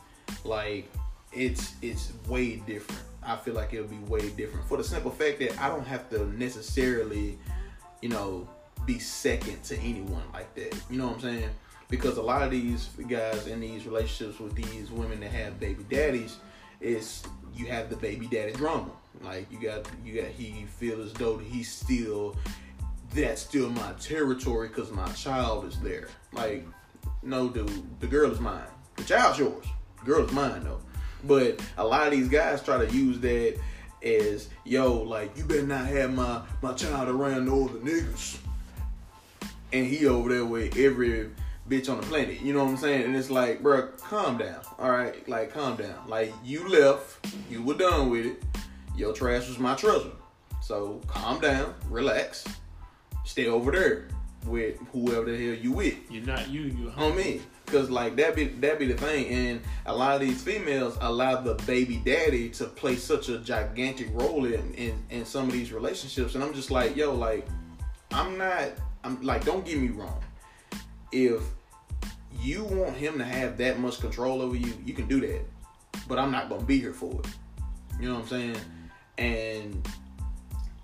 like 0.44 0.90
it's 1.33 1.75
it's 1.83 2.12
way 2.29 2.57
different. 2.57 3.03
I 3.23 3.37
feel 3.37 3.55
like 3.55 3.73
it'll 3.73 3.87
be 3.87 3.99
way 3.99 4.31
different. 4.31 4.66
For 4.68 4.77
the 4.77 4.85
simple 4.85 5.11
fact 5.11 5.38
that 5.40 5.61
I 5.61 5.68
don't 5.68 5.87
have 5.87 6.11
to 6.11 6.27
necessarily, 6.37 7.38
you 8.01 8.09
know, 8.09 8.49
be 8.85 8.99
second 8.99 9.62
to 9.64 9.79
anyone 9.79 10.25
like 10.33 10.55
that. 10.57 10.75
You 10.90 10.99
know 10.99 11.09
what 11.09 11.16
I'm 11.16 11.21
saying? 11.21 11.51
Because 11.88 12.16
a 12.16 12.23
lot 12.23 12.42
of 12.42 12.51
these 12.51 12.88
guys 13.09 13.47
in 13.47 13.61
these 13.61 13.87
relationships 13.87 14.40
with 14.40 14.55
these 14.55 14.90
women 14.90 15.21
that 15.21 15.31
have 15.31 15.61
baby 15.61 15.85
daddies, 15.88 16.38
is 16.81 17.23
you 17.55 17.66
have 17.66 17.90
the 17.90 17.97
baby 17.97 18.27
daddy 18.27 18.53
drama. 18.53 18.90
Like 19.23 19.51
you 19.51 19.61
got 19.61 19.88
you 20.05 20.21
got 20.21 20.31
he 20.31 20.66
feels 20.79 21.07
as 21.07 21.12
though 21.12 21.38
he's 21.38 21.71
still 21.71 22.37
that's 23.14 23.42
still 23.42 23.68
my 23.71 23.92
territory 24.01 24.68
because 24.68 24.90
my 24.90 25.09
child 25.12 25.66
is 25.66 25.79
there. 25.81 26.09
Like, 26.33 26.66
no, 27.23 27.49
dude, 27.49 28.01
the 28.01 28.07
girl 28.07 28.31
is 28.31 28.40
mine. 28.40 28.62
The 28.97 29.05
child's 29.05 29.38
yours. 29.38 29.66
The 30.01 30.07
girl 30.07 30.25
is 30.25 30.33
mine 30.33 30.64
though. 30.64 30.81
But 31.24 31.61
a 31.76 31.85
lot 31.85 32.06
of 32.06 32.12
these 32.12 32.28
guys 32.28 32.62
try 32.62 32.85
to 32.85 32.92
use 32.92 33.18
that 33.20 33.58
as, 34.02 34.48
yo, 34.64 34.94
like 35.02 35.37
you 35.37 35.44
better 35.44 35.66
not 35.66 35.87
have 35.87 36.12
my 36.12 36.42
my 36.61 36.72
child 36.74 37.08
around 37.08 37.46
no 37.46 37.68
other 37.68 37.78
niggas. 37.78 38.38
And 39.72 39.87
he 39.87 40.06
over 40.06 40.28
there 40.28 40.44
with 40.44 40.76
every 40.76 41.30
bitch 41.68 41.90
on 41.90 42.00
the 42.00 42.06
planet. 42.06 42.40
You 42.40 42.52
know 42.52 42.64
what 42.64 42.70
I'm 42.70 42.76
saying? 42.76 43.04
And 43.04 43.16
it's 43.16 43.30
like, 43.30 43.62
bro, 43.62 43.88
calm 43.98 44.38
down. 44.38 44.61
All 44.78 44.90
right, 44.90 45.26
like 45.28 45.52
calm 45.54 45.76
down. 45.76 46.08
Like 46.08 46.32
you 46.44 46.68
left, 46.68 47.26
you 47.50 47.62
were 47.62 47.74
done 47.74 48.11
with 48.11 48.26
it. 48.26 48.42
Your 48.96 49.12
trash 49.12 49.48
was 49.48 49.58
my 49.58 49.74
treasure. 49.74 50.11
So 50.61 51.00
calm 51.06 51.40
down, 51.40 51.74
relax, 51.88 52.46
stay 53.24 53.46
over 53.46 53.70
there 53.70 54.08
with 54.46 54.76
whoever 54.92 55.30
the 55.30 55.37
hell 55.37 55.54
you 55.54 55.72
with 55.72 55.94
You're 56.11 56.24
not 56.24 56.48
you. 56.48 56.62
You 56.62 56.92
me. 57.14 57.40
Cause 57.66 57.88
like 57.88 58.16
that 58.16 58.37
be 58.37 58.44
that 58.44 58.79
be 58.79 58.87
the 58.87 58.96
thing, 58.98 59.27
and 59.29 59.61
a 59.87 59.96
lot 59.96 60.14
of 60.14 60.20
these 60.20 60.42
females 60.42 60.98
allow 61.01 61.40
the 61.40 61.55
baby 61.66 62.03
daddy 62.05 62.51
to 62.51 62.66
play 62.66 62.96
such 62.96 63.31
a 63.31 63.38
gigantic 63.38 64.09
role 64.12 64.44
in, 64.44 64.75
in 64.75 65.03
in 65.09 65.25
some 65.25 65.46
of 65.46 65.53
these 65.53 65.72
relationships, 65.72 66.35
and 66.35 66.44
I'm 66.44 66.53
just 66.53 66.70
like, 66.70 66.96
yo, 66.96 67.14
like, 67.14 67.46
I'm 68.11 68.37
not, 68.37 68.72
I'm 69.05 69.22
like, 69.22 69.44
don't 69.46 69.64
get 69.64 69.79
me 69.79 69.88
wrong. 69.88 70.22
If 71.12 71.42
you 72.40 72.64
want 72.64 72.94
him 72.94 73.16
to 73.18 73.25
have 73.25 73.57
that 73.59 73.79
much 73.79 74.01
control 74.01 74.42
over 74.42 74.57
you, 74.57 74.75
you 74.85 74.92
can 74.92 75.07
do 75.07 75.20
that, 75.20 75.40
but 76.09 76.18
I'm 76.18 76.31
not 76.31 76.51
gonna 76.51 76.64
be 76.64 76.79
here 76.79 76.92
for 76.92 77.12
it. 77.20 77.27
You 78.01 78.09
know 78.09 78.14
what 78.16 78.22
I'm 78.25 78.29
saying? 78.29 78.57
And 79.16 79.88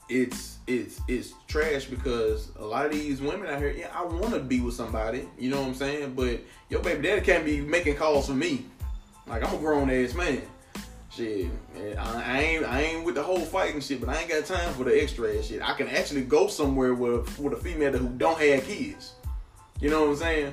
it's 0.08 0.58
it's 0.66 1.00
it's 1.08 1.34
trash 1.46 1.86
because 1.86 2.50
a 2.56 2.64
lot 2.64 2.86
of 2.86 2.92
these 2.92 3.20
women 3.20 3.46
out 3.46 3.58
here, 3.58 3.70
yeah, 3.70 3.90
I 3.94 4.04
want 4.04 4.34
to 4.34 4.40
be 4.40 4.60
with 4.60 4.74
somebody, 4.74 5.28
you 5.38 5.50
know 5.50 5.60
what 5.60 5.68
I'm 5.68 5.74
saying? 5.74 6.14
But 6.14 6.40
your 6.68 6.80
baby 6.80 7.02
daddy 7.02 7.20
can't 7.20 7.44
be 7.44 7.60
making 7.60 7.96
calls 7.96 8.26
for 8.26 8.34
me. 8.34 8.66
Like 9.26 9.46
I'm 9.46 9.54
a 9.54 9.58
grown 9.58 9.90
ass 9.90 10.14
man. 10.14 10.42
Shit, 11.10 11.50
I, 11.98 12.22
I 12.22 12.40
ain't 12.40 12.64
I 12.64 12.80
ain't 12.82 13.04
with 13.04 13.14
the 13.14 13.22
whole 13.22 13.40
fighting 13.40 13.80
shit, 13.80 14.00
but 14.00 14.08
I 14.08 14.20
ain't 14.20 14.30
got 14.30 14.44
time 14.44 14.72
for 14.74 14.84
the 14.84 15.02
extra 15.02 15.36
ass 15.36 15.46
shit. 15.46 15.62
I 15.62 15.74
can 15.74 15.88
actually 15.88 16.22
go 16.22 16.48
somewhere 16.48 16.94
with 16.94 17.38
with 17.38 17.52
a 17.52 17.56
female 17.56 17.92
who 17.92 18.08
don't 18.08 18.38
have 18.38 18.64
kids. 18.64 19.14
You 19.80 19.90
know 19.90 20.02
what 20.02 20.10
I'm 20.10 20.16
saying? 20.16 20.52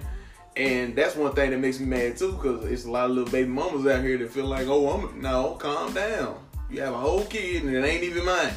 And 0.55 0.95
that's 0.95 1.15
one 1.15 1.33
thing 1.33 1.51
that 1.51 1.59
makes 1.59 1.79
me 1.79 1.85
mad 1.85 2.15
too, 2.15 2.31
because 2.31 2.65
it's 2.65 2.85
a 2.85 2.91
lot 2.91 3.09
of 3.09 3.11
little 3.11 3.31
baby 3.31 3.49
mamas 3.49 3.85
out 3.85 4.01
here 4.01 4.17
that 4.17 4.31
feel 4.31 4.45
like, 4.45 4.67
oh, 4.67 4.89
I'm 4.89 5.21
no, 5.21 5.55
calm 5.55 5.93
down. 5.93 6.39
You 6.69 6.81
have 6.81 6.93
a 6.93 6.97
whole 6.97 7.25
kid 7.25 7.63
and 7.63 7.75
it 7.75 7.85
ain't 7.85 8.03
even 8.03 8.25
mine. 8.25 8.53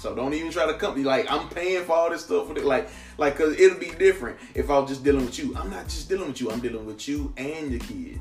So 0.00 0.14
don't 0.14 0.34
even 0.34 0.50
try 0.50 0.66
to 0.66 0.74
come. 0.74 1.02
Like 1.02 1.30
I'm 1.30 1.48
paying 1.48 1.84
for 1.84 1.92
all 1.92 2.10
this 2.10 2.24
stuff 2.24 2.48
for. 2.48 2.54
Like, 2.54 2.88
like, 3.18 3.36
cause 3.36 3.58
it'll 3.58 3.78
be 3.78 3.90
different 3.90 4.38
if 4.54 4.70
I 4.70 4.78
was 4.78 4.90
just 4.90 5.04
dealing 5.04 5.24
with 5.24 5.38
you. 5.38 5.56
I'm 5.56 5.70
not 5.70 5.84
just 5.84 6.08
dealing 6.08 6.28
with 6.28 6.40
you. 6.40 6.50
I'm 6.50 6.60
dealing 6.60 6.86
with 6.86 7.06
you 7.08 7.32
and 7.36 7.70
your 7.70 7.80
kid. 7.80 8.20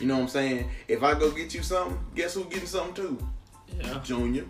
You 0.00 0.06
know 0.06 0.16
what 0.16 0.22
I'm 0.22 0.28
saying? 0.28 0.68
If 0.88 1.02
I 1.02 1.18
go 1.18 1.30
get 1.30 1.54
you 1.54 1.62
something, 1.62 1.98
guess 2.14 2.34
who 2.34 2.44
getting 2.44 2.66
something 2.66 2.94
too? 2.94 3.28
Yeah. 3.78 4.00
Junior, 4.04 4.44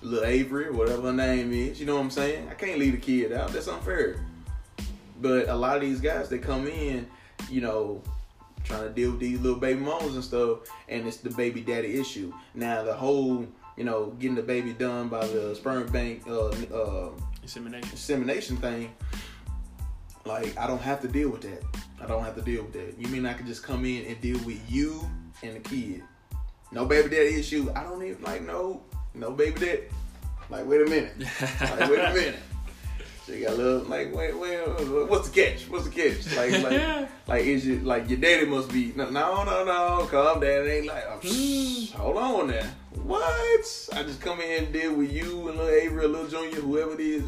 little 0.00 0.24
Avery, 0.24 0.70
whatever 0.70 1.02
her 1.08 1.12
name 1.12 1.52
is. 1.52 1.80
You 1.80 1.86
know 1.86 1.96
what 1.96 2.02
I'm 2.02 2.10
saying? 2.10 2.48
I 2.48 2.54
can't 2.54 2.78
leave 2.78 2.92
the 2.92 2.98
kid 2.98 3.32
out. 3.32 3.52
That's 3.52 3.68
unfair. 3.68 4.24
But 5.20 5.48
a 5.48 5.54
lot 5.54 5.76
of 5.76 5.82
these 5.82 6.00
guys 6.00 6.28
that 6.28 6.42
come 6.42 6.68
in, 6.68 7.08
you 7.50 7.60
know, 7.60 8.02
trying 8.62 8.82
to 8.82 8.90
deal 8.90 9.10
with 9.10 9.20
these 9.20 9.40
little 9.40 9.58
baby 9.58 9.80
moms 9.80 10.14
and 10.14 10.22
stuff, 10.22 10.60
and 10.88 11.06
it's 11.06 11.16
the 11.18 11.30
baby 11.30 11.60
daddy 11.60 11.98
issue. 11.98 12.32
Now 12.54 12.82
the 12.84 12.94
whole, 12.94 13.46
you 13.78 13.84
know, 13.84 14.06
getting 14.18 14.34
the 14.34 14.42
baby 14.42 14.72
done 14.72 15.08
by 15.08 15.24
the 15.28 15.54
sperm 15.54 15.86
bank 15.86 16.24
uh, 16.28 16.48
uh, 16.48 17.10
Insemination. 17.42 17.88
insemination 17.92 18.56
thing, 18.58 18.92
like 20.26 20.58
I 20.58 20.66
don't 20.66 20.82
have 20.82 21.00
to 21.02 21.08
deal 21.08 21.30
with 21.30 21.42
that. 21.42 21.62
I 22.02 22.06
don't 22.06 22.22
have 22.24 22.34
to 22.34 22.42
deal 22.42 22.64
with 22.64 22.72
that. 22.74 22.98
You 22.98 23.06
mean 23.08 23.24
I 23.24 23.32
can 23.32 23.46
just 23.46 23.62
come 23.62 23.84
in 23.84 24.04
and 24.04 24.20
deal 24.20 24.38
with 24.44 24.60
you 24.70 25.08
and 25.42 25.54
the 25.56 25.60
kid? 25.60 26.02
No 26.72 26.84
baby 26.84 27.08
daddy 27.08 27.38
issue. 27.38 27.70
I 27.74 27.84
don't 27.84 28.02
even 28.04 28.22
like 28.22 28.42
no 28.42 28.82
no 29.14 29.30
baby 29.30 29.58
daddy. 29.60 29.82
Like 30.50 30.66
wait 30.66 30.82
a 30.82 30.90
minute. 30.90 31.12
Like 31.60 31.90
wait 31.90 31.98
a 32.00 32.12
minute. 32.14 32.36
You 33.28 33.44
got 33.44 33.54
a 33.54 33.56
little 33.56 33.88
like 33.88 34.14
wait 34.14 34.38
wait 34.38 34.58
what's 35.08 35.28
the 35.28 35.42
catch? 35.42 35.68
What's 35.68 35.84
the 35.84 35.90
catch? 35.90 36.34
Like 36.34 36.62
like 36.62 37.08
like 37.26 37.44
is 37.44 37.66
it 37.66 37.84
like 37.84 38.08
your 38.08 38.18
daddy 38.18 38.46
must 38.46 38.72
be 38.72 38.92
no 38.96 39.10
no 39.10 39.44
no 39.44 39.64
no 39.64 40.08
calm 40.10 40.40
down. 40.40 40.66
It 40.66 40.70
ain't 40.70 40.86
like 40.86 41.04
oh, 41.08 41.20
shh, 41.20 41.92
hold 41.92 42.16
on 42.16 42.48
now. 42.48 42.66
What? 43.02 43.88
I 43.92 44.02
just 44.02 44.20
come 44.20 44.40
in 44.40 44.64
and 44.64 44.72
deal 44.72 44.94
with 44.94 45.12
you 45.12 45.48
and 45.48 45.58
little 45.58 45.68
Avery, 45.68 46.04
or 46.04 46.08
little 46.08 46.26
Junior, 46.26 46.60
whoever 46.60 46.94
it 46.94 47.00
is. 47.00 47.24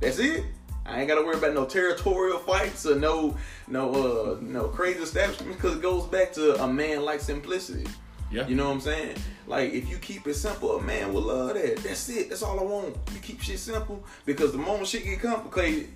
That's 0.00 0.18
it. 0.18 0.44
I 0.84 1.00
ain't 1.00 1.08
gotta 1.08 1.22
worry 1.22 1.36
about 1.36 1.54
no 1.54 1.64
territorial 1.64 2.38
fights 2.38 2.86
or 2.86 2.96
no 2.96 3.36
no 3.66 3.90
uh 3.94 4.38
no 4.40 4.68
crazy 4.68 5.00
establishment 5.00 5.56
because 5.56 5.76
it 5.76 5.82
goes 5.82 6.06
back 6.06 6.32
to 6.34 6.62
a 6.62 6.68
man 6.68 7.04
like 7.04 7.20
simplicity. 7.20 7.86
Yeah. 8.30 8.46
You 8.46 8.56
know 8.56 8.66
what 8.66 8.74
I'm 8.74 8.80
saying? 8.80 9.16
Like 9.46 9.72
if 9.72 9.88
you 9.88 9.96
keep 9.98 10.26
it 10.26 10.34
simple, 10.34 10.76
a 10.76 10.82
man 10.82 11.12
will 11.12 11.22
love 11.22 11.54
that. 11.54 11.76
That's 11.78 12.08
it. 12.10 12.28
That's 12.28 12.42
all 12.42 12.60
I 12.60 12.62
want. 12.62 12.96
You 13.12 13.20
keep 13.20 13.40
shit 13.40 13.58
simple 13.58 14.04
because 14.26 14.52
the 14.52 14.58
moment 14.58 14.86
shit 14.88 15.04
get 15.04 15.20
complicated, 15.20 15.88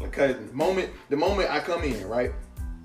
like 0.00 0.14
the 0.14 0.38
moment 0.52 0.90
the 1.08 1.16
moment 1.16 1.50
I 1.50 1.60
come 1.60 1.82
in, 1.82 2.06
right? 2.08 2.32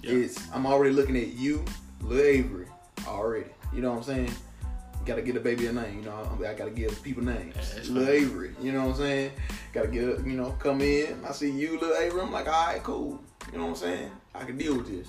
Yeah. 0.01 0.13
It's 0.13 0.49
I'm 0.51 0.65
already 0.65 0.93
looking 0.93 1.17
at 1.17 1.33
you, 1.33 1.63
Lil 2.01 2.21
Avery, 2.21 2.67
already. 3.07 3.49
You 3.73 3.81
know 3.81 3.91
what 3.91 3.97
I'm 3.99 4.03
saying? 4.03 4.31
Gotta 5.05 5.21
get 5.21 5.35
a 5.35 5.39
baby 5.39 5.67
a 5.67 5.71
name. 5.71 5.99
You 5.99 6.05
know, 6.05 6.39
I 6.47 6.53
gotta 6.55 6.71
give 6.71 7.01
people 7.03 7.23
names. 7.23 7.55
Yeah, 7.55 7.93
Lil 7.93 8.05
fine. 8.05 8.15
Avery. 8.15 8.55
You 8.59 8.71
know 8.71 8.85
what 8.85 8.91
I'm 8.91 8.97
saying? 8.97 9.31
Gotta 9.71 9.87
get 9.87 10.03
you 10.25 10.37
know 10.37 10.51
come 10.57 10.81
in. 10.81 11.23
I 11.23 11.31
see 11.31 11.51
you, 11.51 11.79
Lil 11.79 11.95
Avery. 11.95 12.21
I'm 12.21 12.31
like, 12.31 12.47
all 12.47 12.67
right, 12.67 12.81
cool. 12.81 13.21
You 13.51 13.59
know 13.59 13.65
what 13.65 13.71
I'm 13.71 13.75
saying? 13.75 14.11
I 14.33 14.43
can 14.45 14.57
deal 14.57 14.77
with 14.77 14.87
this. 14.87 15.07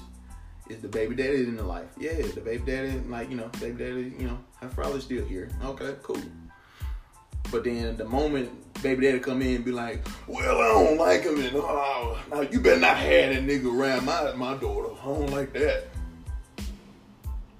Is 0.68 0.80
the 0.80 0.88
baby 0.88 1.14
daddy 1.14 1.44
in 1.44 1.56
the 1.56 1.62
life? 1.62 1.88
Yeah, 1.98 2.14
the 2.14 2.40
baby 2.40 2.64
daddy, 2.66 2.98
like, 3.08 3.30
you 3.30 3.36
know, 3.36 3.48
baby 3.60 3.84
daddy, 3.84 4.14
you 4.18 4.26
know, 4.26 4.38
her 4.60 4.68
father's 4.68 5.04
still 5.04 5.24
here. 5.24 5.48
Okay, 5.64 5.94
cool. 6.02 6.20
But 7.52 7.64
then 7.64 7.96
the 7.96 8.04
moment 8.04 8.50
baby 8.82 9.06
daddy 9.06 9.18
come 9.20 9.42
in 9.42 9.56
and 9.56 9.64
be 9.64 9.72
like, 9.72 10.06
well, 10.26 10.60
I 10.60 10.84
don't 10.84 10.98
like 10.98 11.22
him 11.22 11.40
and 11.40 11.56
oh, 11.56 12.18
now 12.30 12.40
you 12.40 12.60
better 12.60 12.80
not 12.80 12.96
have 12.96 13.34
that 13.34 13.46
nigga 13.46 13.66
around 13.66 14.04
my 14.04 14.32
my 14.32 14.56
daughter. 14.56 14.94
I 15.00 15.04
don't 15.04 15.30
like 15.30 15.52
that. 15.52 15.84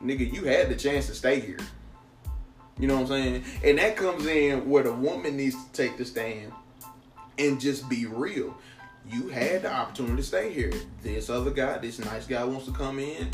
Nigga, 0.03 0.33
you 0.33 0.45
had 0.45 0.69
the 0.69 0.77
chance 0.77 1.07
to 1.07 1.15
stay 1.15 1.41
here. 1.41 1.59
You 2.79 2.87
know 2.87 2.95
what 2.95 3.03
I'm 3.03 3.09
saying? 3.09 3.45
And 3.65 3.79
that 3.79 3.97
comes 3.97 4.27
in 4.27 4.69
where 4.69 4.83
the 4.83 4.93
woman 4.93 5.37
needs 5.37 5.57
to 5.57 5.73
take 5.73 5.97
the 5.97 6.05
stand 6.05 6.53
and 7.39 7.61
just 7.61 7.89
be 7.89 8.07
real. 8.07 8.57
You 9.09 9.29
had 9.29 9.63
the 9.63 9.73
opportunity 9.73 10.17
to 10.17 10.23
stay 10.23 10.53
here. 10.53 10.73
This 11.03 11.31
other 11.31 11.51
guy, 11.51 11.79
this 11.79 11.99
nice 11.99 12.27
guy 12.27 12.43
wants 12.45 12.67
to 12.67 12.73
come 12.73 12.99
in 12.99 13.31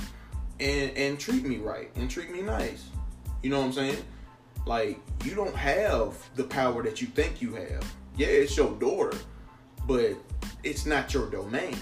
and 0.61 0.96
and 0.96 1.18
treat 1.18 1.44
me 1.44 1.56
right 1.56 1.90
and 1.96 2.11
treat 2.11 2.30
me 2.30 2.42
nice. 2.42 2.88
You 3.42 3.50
know 3.50 3.58
what 3.58 3.66
I'm 3.66 3.72
saying? 3.72 4.04
Like 4.66 5.00
you 5.24 5.35
don't 5.35 5.54
have 5.54 6.16
the 6.37 6.44
power 6.44 6.82
that 6.82 7.00
you 7.00 7.08
think 7.08 7.42
you 7.42 7.54
have. 7.54 7.85
Yeah, 8.16 8.28
it's 8.28 8.56
your 8.56 8.72
daughter, 8.78 9.16
but 9.87 10.16
it's 10.62 10.87
not 10.87 11.12
your 11.12 11.30
domain. 11.30 11.76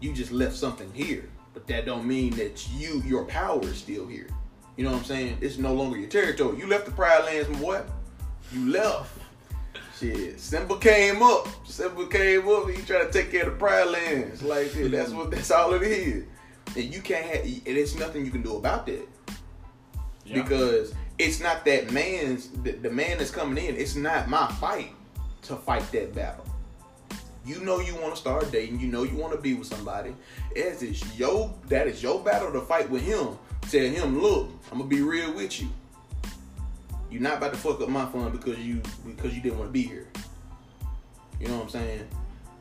You 0.00 0.12
just 0.12 0.32
left 0.32 0.56
something 0.56 0.90
here, 0.94 1.28
but 1.52 1.66
that 1.66 1.84
don't 1.84 2.06
mean 2.06 2.34
that 2.36 2.68
you 2.72 3.02
your 3.06 3.24
power 3.26 3.62
is 3.64 3.76
still 3.76 4.06
here. 4.06 4.28
You 4.76 4.84
know 4.84 4.92
what 4.92 5.00
I'm 5.00 5.04
saying? 5.04 5.38
It's 5.40 5.58
no 5.58 5.74
longer 5.74 5.98
your 5.98 6.08
territory. 6.08 6.58
You 6.58 6.66
left 6.66 6.86
the 6.86 6.92
Pride 6.92 7.24
Lands, 7.26 7.50
my 7.50 7.58
boy. 7.58 7.82
You 8.52 8.70
left. 8.70 9.18
Shit, 10.00 10.40
Simba 10.40 10.78
came 10.78 11.22
up. 11.22 11.46
Simba 11.66 12.06
came 12.06 12.48
up 12.48 12.70
he 12.70 12.80
tried 12.82 13.04
to 13.04 13.12
take 13.12 13.30
care 13.30 13.42
of 13.42 13.52
the 13.52 13.58
Pride 13.58 13.90
Lands. 13.90 14.42
Like 14.42 14.70
shit, 14.70 14.92
that's 14.92 15.10
what 15.10 15.30
that's 15.30 15.50
all 15.50 15.74
it 15.74 15.82
is. 15.82 16.24
And 16.74 16.94
you 16.94 17.02
can't 17.02 17.26
have 17.26 17.44
and 17.44 17.62
it's 17.66 17.94
nothing 17.96 18.24
you 18.24 18.30
can 18.30 18.40
do 18.40 18.56
about 18.56 18.86
that. 18.86 19.06
Yeah. 20.24 20.42
Because 20.42 20.94
it's 21.18 21.38
not 21.38 21.66
that 21.66 21.92
man's 21.92 22.48
the, 22.48 22.72
the 22.72 22.90
man 22.90 23.18
that's 23.18 23.30
coming 23.30 23.62
in, 23.62 23.76
it's 23.76 23.94
not 23.94 24.30
my 24.30 24.46
fight 24.52 24.94
to 25.42 25.56
fight 25.56 25.92
that 25.92 26.14
battle. 26.14 26.46
You 27.44 27.60
know 27.60 27.80
you 27.80 27.94
want 27.96 28.14
to 28.14 28.20
start 28.20 28.50
dating, 28.50 28.80
you 28.80 28.86
know 28.86 29.02
you 29.02 29.16
want 29.16 29.34
to 29.34 29.38
be 29.38 29.52
with 29.52 29.66
somebody. 29.66 30.16
As 30.56 30.82
it's 30.82 31.18
your 31.18 31.54
that 31.68 31.86
is 31.86 32.02
your 32.02 32.24
battle 32.24 32.50
to 32.52 32.62
fight 32.62 32.88
with 32.88 33.02
him. 33.02 33.36
Tell 33.70 33.82
him, 33.82 34.22
look, 34.22 34.48
I'm 34.72 34.78
gonna 34.78 34.88
be 34.88 35.02
real 35.02 35.34
with 35.34 35.60
you. 35.60 35.68
You're 37.10 37.22
not 37.22 37.38
about 37.38 37.52
to 37.52 37.58
fuck 37.58 37.80
up 37.80 37.88
my 37.88 38.06
fun 38.06 38.30
because 38.30 38.58
you 38.58 38.80
because 39.04 39.34
you 39.34 39.42
didn't 39.42 39.58
want 39.58 39.68
to 39.68 39.72
be 39.72 39.82
here. 39.82 40.08
You 41.40 41.48
know 41.48 41.56
what 41.56 41.64
I'm 41.64 41.68
saying? 41.70 42.06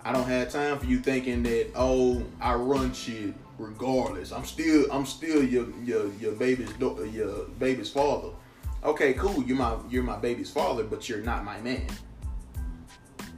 I 0.04 0.14
don't 0.14 0.28
have 0.28 0.50
time 0.50 0.80
for 0.80 0.86
you 0.86 1.00
thinking 1.00 1.44
that 1.44 1.72
oh 1.76 2.24
I 2.42 2.56
run 2.56 2.94
shit 2.94 3.34
regardless. 3.58 4.32
I'm 4.32 4.46
still 4.46 4.92
I'm 4.92 5.06
still 5.06 5.44
your 5.44 5.68
your 5.84 6.12
your 6.14 6.32
baby's 6.34 6.72
your 6.80 7.46
baby's 7.60 7.90
father. 7.90 8.30
Okay, 8.84 9.14
cool. 9.14 9.44
You're 9.44 9.58
my 9.58 9.76
you're 9.90 10.04
my 10.04 10.18
baby's 10.18 10.50
father, 10.50 10.84
but 10.84 11.08
you're 11.08 11.22
not 11.22 11.44
my 11.44 11.60
man. 11.62 11.88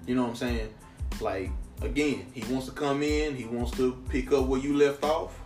You 0.05 0.15
know 0.15 0.23
what 0.23 0.29
I'm 0.29 0.35
saying? 0.35 0.73
Like 1.19 1.49
again, 1.81 2.27
he 2.33 2.43
wants 2.53 2.67
to 2.67 2.71
come 2.71 3.03
in. 3.03 3.35
He 3.35 3.45
wants 3.45 3.71
to 3.77 4.01
pick 4.09 4.31
up 4.31 4.45
where 4.45 4.59
you 4.59 4.77
left 4.77 5.03
off. 5.03 5.40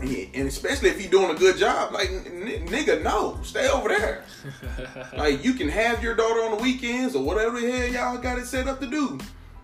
And, 0.00 0.48
especially 0.48 0.90
if 0.90 1.00
you're 1.00 1.10
doing 1.10 1.30
a 1.30 1.38
good 1.38 1.56
job, 1.56 1.92
like 1.92 2.08
n- 2.08 2.66
nigga, 2.66 3.02
no, 3.02 3.38
stay 3.42 3.68
over 3.68 3.88
there. 3.88 4.24
Like 5.16 5.44
you 5.44 5.54
can 5.54 5.68
have 5.68 6.02
your 6.02 6.14
daughter 6.14 6.40
on 6.40 6.56
the 6.56 6.62
weekends 6.62 7.14
or 7.14 7.22
whatever 7.22 7.60
the 7.60 7.70
hell 7.70 7.88
y'all 7.88 8.18
got 8.18 8.38
it 8.38 8.46
set 8.46 8.66
up 8.66 8.80
to 8.80 8.86
do. 8.86 9.18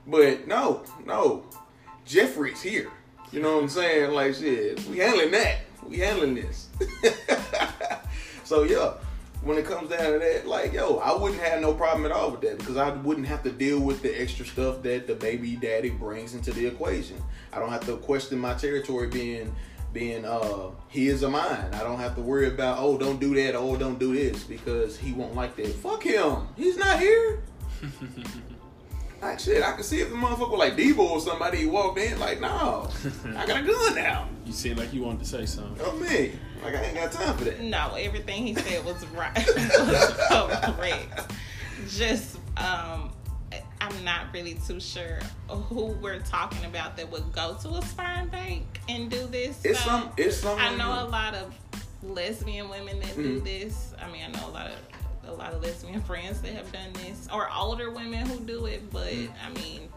But 0.07 0.47
no, 0.47 0.85
no. 1.05 1.45
Jeffrey's 2.07 2.63
here. 2.63 2.91
You 3.33 3.41
know 3.41 3.57
what 3.57 3.65
I'm 3.65 3.69
saying? 3.69 4.13
Like 4.13 4.35
shit, 4.35 4.85
we 4.87 4.99
handling 4.99 5.33
that. 5.33 5.59
We 5.87 5.99
handling 5.99 6.37
this. 6.37 6.69
so 8.45 8.63
yeah, 8.63 8.95
when 9.43 9.57
it 9.59 9.65
comes 9.65 9.91
down 9.91 10.13
to 10.13 10.19
that, 10.19 10.47
like 10.47 10.73
yo, 10.73 10.99
I 10.99 11.17
wouldn't 11.17 11.41
have 11.41 11.61
no 11.61 11.75
problem 11.75 12.07
at 12.07 12.13
all 12.13 12.31
with 12.31 12.41
that 12.43 12.59
because 12.59 12.77
I 12.77 12.91
wouldn't 12.91 13.27
have 13.27 13.43
to 13.45 13.51
deal 13.51 13.81
with 13.81 14.03
the 14.03 14.21
extra 14.21 14.45
stuff 14.45 14.83
that 14.83 15.07
the 15.07 15.15
baby 15.15 15.57
daddy 15.57 15.91
brings 15.91 16.35
into 16.35 16.53
the 16.53 16.67
equation. 16.67 17.17
I 17.53 17.59
don't 17.59 17.71
have 17.71 17.87
to 17.87 17.97
question 17.99 18.39
my 18.39 18.55
territory 18.55 19.09
being 19.09 19.55
being 19.93 20.25
uh 20.25 20.71
his 20.89 21.23
or 21.25 21.31
mine. 21.31 21.69
I 21.73 21.81
don't 21.81 21.99
have 21.99 22.15
to 22.17 22.21
worry 22.21 22.49
about 22.49 22.79
oh 22.81 22.97
don't 22.99 23.21
do 23.21 23.35
that 23.35 23.55
oh 23.55 23.77
don't 23.77 23.99
do 23.99 24.15
this 24.15 24.45
because 24.45 24.97
he 24.97 25.13
won't 25.13 25.35
like 25.35 25.57
that. 25.57 25.69
Fuck 25.69 26.03
him. 26.05 26.49
He's 26.57 26.77
not 26.77 27.01
here. 27.01 27.43
Like 29.23 29.39
shit, 29.39 29.63
I 29.63 29.73
can 29.73 29.83
see 29.83 30.01
if 30.01 30.09
the 30.09 30.15
motherfucker 30.15 30.57
like 30.57 30.77
Debo 30.77 30.99
or 30.99 31.21
somebody 31.21 31.59
he 31.59 31.67
walked 31.67 31.99
in 31.99 32.19
like 32.19 32.41
no, 32.41 32.89
I 33.37 33.47
got 33.47 33.63
a 33.63 33.67
gun 33.67 33.95
now. 33.95 34.29
you 34.47 34.53
seem 34.53 34.79
like 34.79 34.95
you 34.95 35.03
wanted 35.03 35.19
to 35.21 35.27
say 35.27 35.45
something. 35.45 35.77
Oh 35.85 35.93
me, 35.97 36.33
like 36.65 36.75
I 36.75 36.85
ain't 36.85 36.95
got 36.95 37.13
time 37.13 37.37
for 37.37 37.45
that. 37.45 37.61
No, 37.61 37.97
everything 37.97 38.47
he 38.47 38.55
said 38.55 38.83
was 38.83 39.07
right. 39.09 39.37
was 39.57 40.75
correct. 40.75 41.33
Just, 41.89 42.37
um, 42.57 43.10
I'm 43.81 44.05
not 44.05 44.27
really 44.33 44.55
too 44.67 44.79
sure 44.81 45.19
who 45.49 45.87
we're 46.03 46.21
talking 46.21 46.65
about 46.67 46.97
that 46.99 47.11
would 47.11 47.33
go 47.33 47.57
to 47.63 47.69
a 47.71 47.83
sperm 47.83 48.29
bank 48.29 48.81
and 48.89 49.11
do 49.11 49.27
this. 49.27 49.65
It's 49.65 49.79
So, 49.81 49.85
some, 49.87 50.11
it's 50.17 50.37
some. 50.37 50.59
I 50.59 50.75
know 50.77 51.05
a 51.05 51.09
lot 51.09 51.35
of 51.35 51.55
lesbian 52.03 52.69
women 52.69 53.01
that 53.01 53.17
do 53.17 53.41
Mhm. 53.41 53.45
this. 53.45 53.95
I 54.01 54.11
mean, 54.11 54.23
I 54.25 54.29
know 54.29 54.49
a 54.49 54.51
lot 54.53 54.67
of 54.67 54.77
a 55.27 55.33
lot 55.33 55.53
of 55.53 55.63
lesbian 55.63 56.01
friends 56.03 56.41
that 56.43 56.55
have 56.55 56.73
done 56.73 56.93
this, 56.95 57.29
or 57.33 57.49
older 57.53 57.91
women 57.91 58.27
who 58.27 58.41
do 58.41 58.67
it. 58.67 58.91
But 58.91 59.13
Mhm. 59.13 59.31
I 59.47 59.51
mean, 59.51 59.89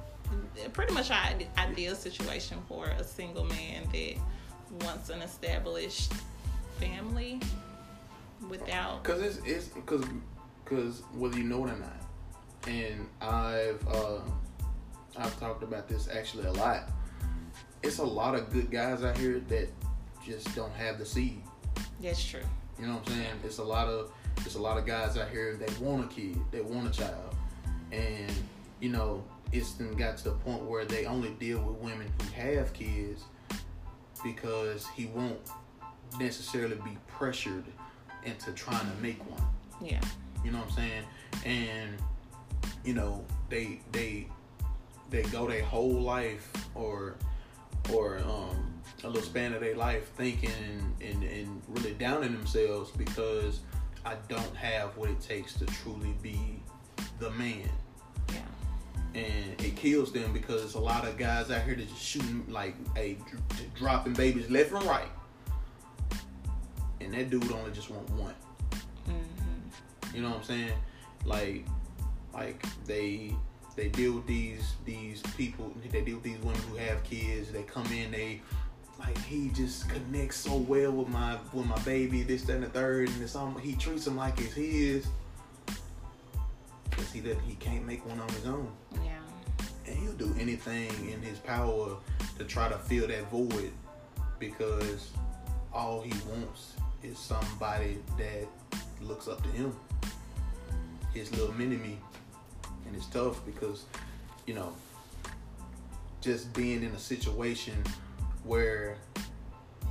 pretty 0.74 0.94
much 0.94 1.10
an 1.12 1.44
ideal 1.58 1.96
situation 1.96 2.62
for 2.68 2.86
a 2.88 3.04
single 3.04 3.46
man 3.46 3.88
that 3.92 4.16
wants 4.86 5.10
an 5.10 5.22
established 5.22 6.12
family 6.80 7.40
without. 8.50 9.04
Cause 9.04 9.22
it's 9.22 9.38
it's 9.46 9.70
cause 9.86 10.04
cause 10.66 11.02
whether 11.14 11.38
you 11.38 11.44
know 11.44 11.66
it 11.66 11.72
or 11.72 11.78
not, 11.78 12.02
and 12.68 13.08
I've 13.22 13.86
uh, 13.88 14.20
I've 15.18 15.40
talked 15.40 15.64
about 15.64 15.88
this 15.88 16.08
actually 16.08 16.46
a 16.46 16.54
lot. 16.54 16.90
It's 17.82 17.98
a 17.98 18.04
lot 18.04 18.36
of 18.36 18.52
good 18.52 18.72
guys 18.72 19.04
out 19.04 19.18
here 19.18 19.42
that 19.50 19.70
just 20.26 20.56
don't 20.56 20.74
have 20.74 20.98
the 20.98 21.06
seed. 21.06 21.42
That's 22.02 22.24
true. 22.24 22.42
You 22.80 22.88
know 22.88 22.94
what 22.94 23.10
I'm 23.10 23.16
saying? 23.16 23.36
It's 23.44 23.58
a 23.58 23.64
lot 23.64 23.88
of 23.88 24.12
it's 24.46 24.56
a 24.56 24.62
lot 24.62 24.78
of 24.78 24.86
guys 24.86 25.18
out 25.18 25.30
here 25.30 25.56
that 25.56 25.80
want 25.80 26.06
a 26.06 26.08
kid, 26.08 26.38
they 26.52 26.62
want 26.62 26.88
a 26.88 26.92
child, 26.92 27.36
and 27.92 28.32
you 28.80 28.90
know 28.90 29.24
it's 29.52 29.74
then 29.74 29.94
got 29.94 30.18
to 30.18 30.24
the 30.26 30.32
point 30.32 30.64
where 30.64 30.86
they 30.86 31.06
only 31.06 31.30
deal 31.32 31.62
with 31.62 31.78
women 31.78 32.12
who 32.20 32.42
have 32.42 32.74
kids 32.74 33.24
because 34.24 34.88
he 34.96 35.06
won't 35.08 35.40
necessarily 36.20 36.76
be 36.78 36.98
pressured 37.08 37.66
into 38.24 38.52
trying 38.54 38.90
to 38.90 39.02
make 39.02 39.20
one. 39.30 39.44
Yeah. 39.82 40.02
You 40.44 40.52
know 40.52 40.60
what 40.60 40.70
I'm 40.70 40.74
saying? 40.74 41.04
And 41.46 41.98
you 42.84 42.94
know, 42.94 43.26
they 43.50 43.80
they 43.92 44.28
they 45.10 45.24
go 45.24 45.48
their 45.48 45.64
whole 45.64 46.02
life 46.02 46.52
or 46.76 47.16
or 47.92 48.20
um 48.20 48.74
a 49.04 49.08
little 49.08 49.22
span 49.22 49.54
of 49.54 49.60
their 49.60 49.76
life 49.76 50.10
thinking 50.16 50.50
and, 51.02 51.02
and, 51.02 51.24
and 51.24 51.62
really 51.68 51.94
downing 51.96 52.32
themselves 52.32 52.90
because 52.92 53.60
I 54.06 54.16
don't 54.30 54.56
have 54.56 54.96
what 54.98 55.10
it 55.10 55.20
takes 55.20 55.54
to 55.56 55.66
truly 55.66 56.16
be 56.22 56.62
the 57.20 57.30
man. 57.32 57.70
Yeah. 58.30 58.40
And 59.16 59.62
it 59.62 59.76
kills 59.76 60.12
them 60.14 60.32
because 60.32 60.76
a 60.76 60.80
lot 60.80 61.06
of 61.06 61.18
guys 61.18 61.52
out 61.52 61.64
here 61.64 61.76
that 61.76 61.88
just 61.88 62.02
shooting 62.02 62.46
like 62.50 62.76
a 62.98 63.18
dropping 63.76 64.14
babies 64.14 64.50
left 64.50 64.72
and 64.72 64.84
right. 64.86 65.12
And 67.02 67.14
that 67.14 67.30
dude 67.30 67.52
only 67.52 67.72
just 67.72 67.90
want 67.90 68.10
one. 68.12 68.34
Mm-hmm. 69.08 70.16
You 70.16 70.22
know 70.22 70.30
what 70.30 70.38
I'm 70.38 70.44
saying? 70.44 70.72
Like, 71.26 71.66
like 72.34 72.66
they 72.86 73.36
they 73.76 73.90
deal 73.90 74.14
with 74.14 74.28
these 74.28 74.74
these 74.86 75.22
people. 75.38 75.72
They 75.92 76.02
deal 76.02 76.16
with 76.16 76.24
these 76.24 76.40
women 76.40 76.62
who 76.70 76.76
have 76.78 77.04
kids. 77.04 77.52
They 77.52 77.64
come 77.64 77.86
in. 77.88 78.12
They 78.12 78.42
like 79.00 79.18
he 79.26 79.50
just 79.50 79.90
connects 79.90 80.38
so 80.38 80.58
well 80.58 80.92
with 80.92 81.08
my 81.10 81.38
with 81.52 81.66
my 81.66 81.80
baby. 81.80 82.24
This 82.24 82.44
that 82.44 82.56
and 82.56 82.64
the 82.64 82.70
third, 82.70 83.10
and 83.10 83.22
it's 83.22 83.38
he 83.62 83.76
treats 83.76 84.08
him 84.08 84.18
like 84.18 84.40
it's 84.40 84.54
his. 84.54 85.08
Cause 86.92 87.12
he 87.12 87.20
that 87.22 87.40
he 87.42 87.56
can't 87.56 87.86
make 87.86 88.06
one 88.06 88.20
on 88.20 88.30
his 88.30 88.46
own. 88.46 88.72
Yeah. 89.04 89.18
And 89.88 89.98
he'll 89.98 90.14
do 90.14 90.34
anything 90.40 90.90
in 91.12 91.22
his 91.22 91.40
power 91.40 91.98
to 92.38 92.44
try 92.44 92.70
to 92.70 92.78
fill 92.78 93.08
that 93.08 93.30
void 93.32 93.72
because 94.40 95.10
all 95.74 96.02
he 96.02 96.14
wants 96.30 96.74
is 97.02 97.18
somebody 97.18 97.98
that 98.18 98.48
looks 99.02 99.28
up 99.28 99.42
to 99.42 99.50
him. 99.50 99.76
His 101.14 101.32
little 101.32 101.54
mini 101.56 101.78
me. 101.78 101.98
And 102.94 103.02
it's 103.02 103.12
tough 103.12 103.44
because, 103.44 103.86
you 104.46 104.54
know, 104.54 104.72
just 106.22 106.54
being 106.54 106.84
in 106.84 106.92
a 106.92 107.00
situation 107.00 107.74
where 108.44 108.98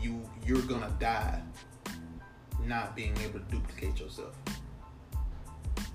you 0.01 0.23
you're 0.47 0.63
gonna 0.63 0.93
die 1.01 1.41
not 2.65 2.95
being 2.95 3.13
able 3.25 3.41
to 3.41 3.45
duplicate 3.47 3.99
yourself. 3.99 4.37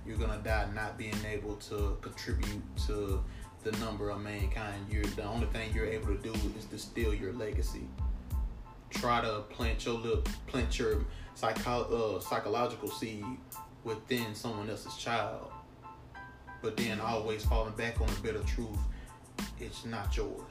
You're 0.05 0.17
gonna 0.17 0.41
die 0.43 0.67
not 0.75 0.97
being 0.97 1.15
able 1.31 1.55
to 1.69 1.97
contribute 2.01 2.61
to 2.87 3.23
the 3.63 3.71
number 3.77 4.09
of 4.09 4.19
mankind. 4.19 4.87
You're 4.91 5.05
the 5.05 5.23
only 5.23 5.47
thing 5.47 5.73
you're 5.73 5.85
able 5.85 6.07
to 6.07 6.17
do 6.21 6.33
is 6.57 6.65
to 6.65 6.77
steal 6.77 7.13
your 7.13 7.31
legacy. 7.31 7.87
Try 8.89 9.21
to 9.21 9.43
plant 9.49 9.85
your 9.85 9.95
little 9.95 10.23
plant 10.47 10.77
your 10.77 11.05
psycho, 11.35 12.17
uh, 12.17 12.19
psychological 12.19 12.89
seed 12.89 13.23
within 13.85 14.35
someone 14.35 14.69
else's 14.69 14.97
child, 14.97 15.51
but 16.61 16.77
then 16.77 16.99
always 16.99 17.43
falling 17.45 17.73
back 17.75 17.99
on 18.01 18.07
the 18.07 18.21
bitter 18.21 18.43
truth. 18.43 18.79
It's 19.59 19.85
not 19.85 20.15
yours. 20.15 20.41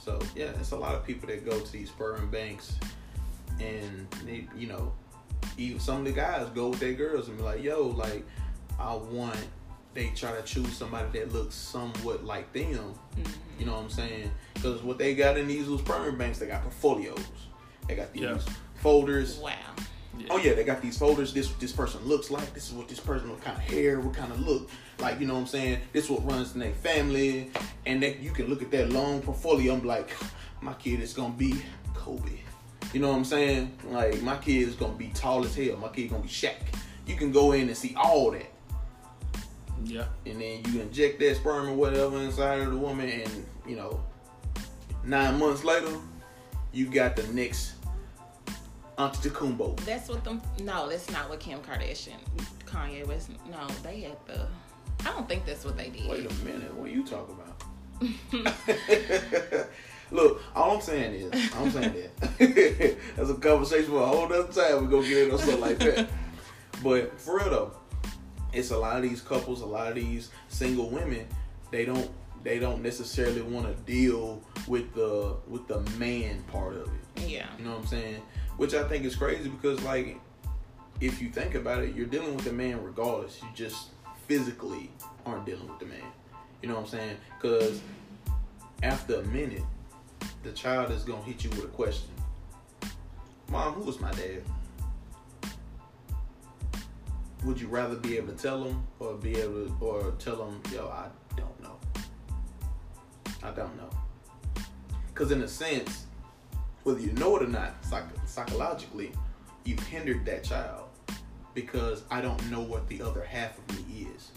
So 0.00 0.18
yeah, 0.34 0.50
it's 0.58 0.72
a 0.72 0.76
lot 0.76 0.94
of 0.94 1.04
people 1.04 1.28
that 1.28 1.44
go 1.44 1.58
to 1.58 1.72
these 1.72 1.90
sperm 1.90 2.30
banks, 2.30 2.74
and 3.60 4.06
they, 4.24 4.46
you 4.56 4.66
know, 4.66 4.92
even 5.58 5.80
some 5.80 5.98
of 5.98 6.04
the 6.04 6.12
guys 6.12 6.46
go 6.54 6.68
with 6.68 6.80
their 6.80 6.94
girls 6.94 7.28
and 7.28 7.36
be 7.36 7.42
like, 7.42 7.62
"Yo, 7.62 7.82
like, 7.88 8.24
I 8.78 8.94
want." 8.94 9.36
They 9.94 10.08
try 10.14 10.30
to 10.32 10.42
choose 10.42 10.76
somebody 10.76 11.18
that 11.18 11.32
looks 11.32 11.54
somewhat 11.56 12.22
like 12.24 12.52
them. 12.52 12.68
Mm-hmm. 12.68 13.22
You 13.58 13.66
know 13.66 13.72
what 13.72 13.84
I'm 13.84 13.90
saying? 13.90 14.30
Because 14.54 14.82
what 14.82 14.96
they 14.96 15.14
got 15.14 15.36
in 15.36 15.48
these 15.48 15.66
little 15.66 15.78
sperm 15.78 16.16
banks, 16.16 16.38
they 16.38 16.46
got 16.46 16.62
portfolios. 16.62 17.18
They 17.88 17.96
got 17.96 18.12
these 18.12 18.22
Yeah. 18.22 18.38
folders. 18.76 19.38
Wow. 19.38 19.54
Oh 20.30 20.38
yeah, 20.38 20.54
they 20.54 20.64
got 20.64 20.80
these 20.82 20.98
folders. 20.98 21.32
This 21.32 21.48
this 21.54 21.72
person 21.72 22.00
looks 22.04 22.30
like. 22.30 22.52
This 22.54 22.68
is 22.68 22.72
what 22.74 22.88
this 22.88 23.00
person, 23.00 23.30
what 23.30 23.40
kind 23.40 23.56
of 23.56 23.62
hair, 23.62 24.00
what 24.00 24.14
kind 24.14 24.32
of 24.32 24.40
look. 24.40 24.68
Like 24.98 25.20
you 25.20 25.26
know 25.26 25.34
what 25.34 25.40
I'm 25.40 25.46
saying. 25.46 25.80
This 25.92 26.08
what 26.10 26.24
runs 26.30 26.54
in 26.54 26.60
their 26.60 26.72
family, 26.72 27.50
and 27.86 28.02
that 28.02 28.20
you 28.20 28.30
can 28.30 28.46
look 28.46 28.62
at 28.62 28.70
that 28.72 28.90
long 28.90 29.22
portfolio. 29.22 29.74
I'm 29.74 29.84
like, 29.84 30.10
my 30.60 30.74
kid 30.74 31.00
is 31.00 31.12
gonna 31.14 31.34
be 31.34 31.62
Kobe. 31.94 32.38
You 32.92 33.00
know 33.00 33.08
what 33.10 33.16
I'm 33.16 33.24
saying? 33.24 33.76
Like 33.90 34.22
my 34.22 34.36
kid 34.38 34.68
is 34.68 34.74
gonna 34.74 34.94
be 34.94 35.08
tall 35.14 35.44
as 35.44 35.54
hell. 35.54 35.76
My 35.76 35.88
kid 35.88 36.10
gonna 36.10 36.22
be 36.22 36.28
Shaq. 36.28 36.56
You 37.06 37.16
can 37.16 37.32
go 37.32 37.52
in 37.52 37.68
and 37.68 37.76
see 37.76 37.94
all 37.96 38.30
that, 38.32 38.50
Yeah. 39.84 40.06
and 40.26 40.40
then 40.40 40.62
you 40.72 40.80
inject 40.80 41.18
that 41.20 41.36
sperm 41.36 41.68
or 41.68 41.74
whatever 41.74 42.18
inside 42.20 42.60
of 42.60 42.70
the 42.72 42.76
woman, 42.78 43.08
and 43.08 43.46
you 43.66 43.76
know, 43.76 44.00
nine 45.04 45.38
months 45.38 45.64
later, 45.64 45.96
you 46.72 46.86
got 46.86 47.16
the 47.16 47.22
next 47.28 47.72
Antetokounmpo. 48.98 49.76
That's 49.84 50.08
what 50.08 50.24
them. 50.24 50.42
No, 50.62 50.88
that's 50.88 51.10
not 51.10 51.28
what 51.30 51.40
Kim 51.40 51.60
Kardashian, 51.60 52.18
Kanye 52.66 53.06
West. 53.06 53.30
No, 53.50 53.66
they 53.82 54.00
had 54.00 54.16
the. 54.26 54.46
I 55.00 55.12
don't 55.12 55.28
think 55.28 55.46
that's 55.46 55.64
what 55.64 55.76
they 55.76 55.90
did. 55.90 56.08
Wait 56.08 56.30
a 56.30 56.34
minute, 56.44 56.74
what 56.74 56.88
are 56.88 56.92
you 56.92 57.04
talking 57.04 57.36
about? 57.36 57.62
Look, 60.10 60.42
all 60.54 60.76
I'm 60.76 60.80
saying 60.80 61.14
is, 61.14 61.52
I'm 61.54 61.70
saying 61.70 61.92
that 61.92 62.96
that's 63.16 63.30
a 63.30 63.34
conversation 63.34 63.90
for 63.90 64.02
a 64.02 64.06
whole 64.06 64.24
other 64.24 64.52
time. 64.52 64.84
We 64.84 64.90
go 64.90 65.02
get 65.02 65.24
into 65.24 65.38
stuff 65.38 65.60
like 65.60 65.78
that. 65.78 66.08
But 66.82 67.20
for 67.20 67.36
real 67.38 67.50
though, 67.50 67.72
it's 68.52 68.70
a 68.70 68.78
lot 68.78 68.96
of 68.96 69.02
these 69.02 69.20
couples, 69.20 69.60
a 69.60 69.66
lot 69.66 69.88
of 69.88 69.94
these 69.96 70.30
single 70.48 70.88
women. 70.88 71.26
They 71.70 71.84
don't, 71.84 72.10
they 72.42 72.58
don't 72.58 72.82
necessarily 72.82 73.42
want 73.42 73.66
to 73.66 73.74
deal 73.90 74.42
with 74.66 74.94
the 74.94 75.36
with 75.46 75.68
the 75.68 75.80
man 75.98 76.42
part 76.44 76.76
of 76.76 76.86
it. 76.86 77.28
Yeah. 77.28 77.46
You 77.58 77.66
know 77.66 77.72
what 77.72 77.80
I'm 77.80 77.86
saying? 77.86 78.22
Which 78.58 78.74
I 78.74 78.82
think 78.82 79.04
is 79.04 79.16
crazy 79.16 79.48
because, 79.48 79.82
like, 79.84 80.20
if 81.00 81.22
you 81.22 81.30
think 81.30 81.54
about 81.54 81.82
it, 81.84 81.94
you're 81.94 82.06
dealing 82.06 82.34
with 82.34 82.44
the 82.44 82.52
man 82.52 82.82
regardless. 82.82 83.40
You 83.40 83.48
just 83.54 83.88
physically 84.26 84.90
aren't 85.24 85.46
dealing 85.46 85.68
with 85.68 85.78
the 85.78 85.86
man. 85.86 86.02
You 86.60 86.68
know 86.68 86.74
what 86.74 86.82
I'm 86.82 86.88
saying? 86.88 87.16
Because 87.40 87.80
after 88.82 89.20
a 89.20 89.22
minute, 89.28 89.62
the 90.42 90.50
child 90.50 90.90
is 90.90 91.04
gonna 91.04 91.22
hit 91.22 91.44
you 91.44 91.50
with 91.50 91.64
a 91.64 91.68
question. 91.68 92.10
Mom, 93.50 93.74
who 93.74 93.84
was 93.84 94.00
my 94.00 94.10
dad? 94.10 94.42
Would 97.44 97.60
you 97.60 97.68
rather 97.68 97.94
be 97.94 98.16
able 98.16 98.32
to 98.32 98.42
tell 98.42 98.64
him 98.64 98.82
or 98.98 99.14
be 99.14 99.36
able 99.36 99.66
to, 99.66 99.76
or 99.80 100.10
tell 100.18 100.48
him, 100.48 100.60
yo, 100.72 100.88
I 100.88 101.06
don't 101.36 101.62
know. 101.62 101.78
I 103.44 103.52
don't 103.52 103.76
know. 103.76 103.90
Because 105.06 105.30
in 105.30 105.42
a 105.42 105.48
sense, 105.48 106.06
whether 106.88 107.00
you 107.00 107.12
know 107.12 107.36
it 107.36 107.42
or 107.42 107.48
not, 107.48 107.84
psych- 107.84 108.04
psychologically, 108.24 109.12
you've 109.64 109.78
hindered 109.80 110.24
that 110.24 110.42
child 110.42 110.84
because 111.52 112.02
I 112.10 112.22
don't 112.22 112.50
know 112.50 112.62
what 112.62 112.88
the 112.88 113.02
other 113.02 113.22
half 113.22 113.58
of 113.58 113.76
me 113.76 114.06
is. 114.16 114.30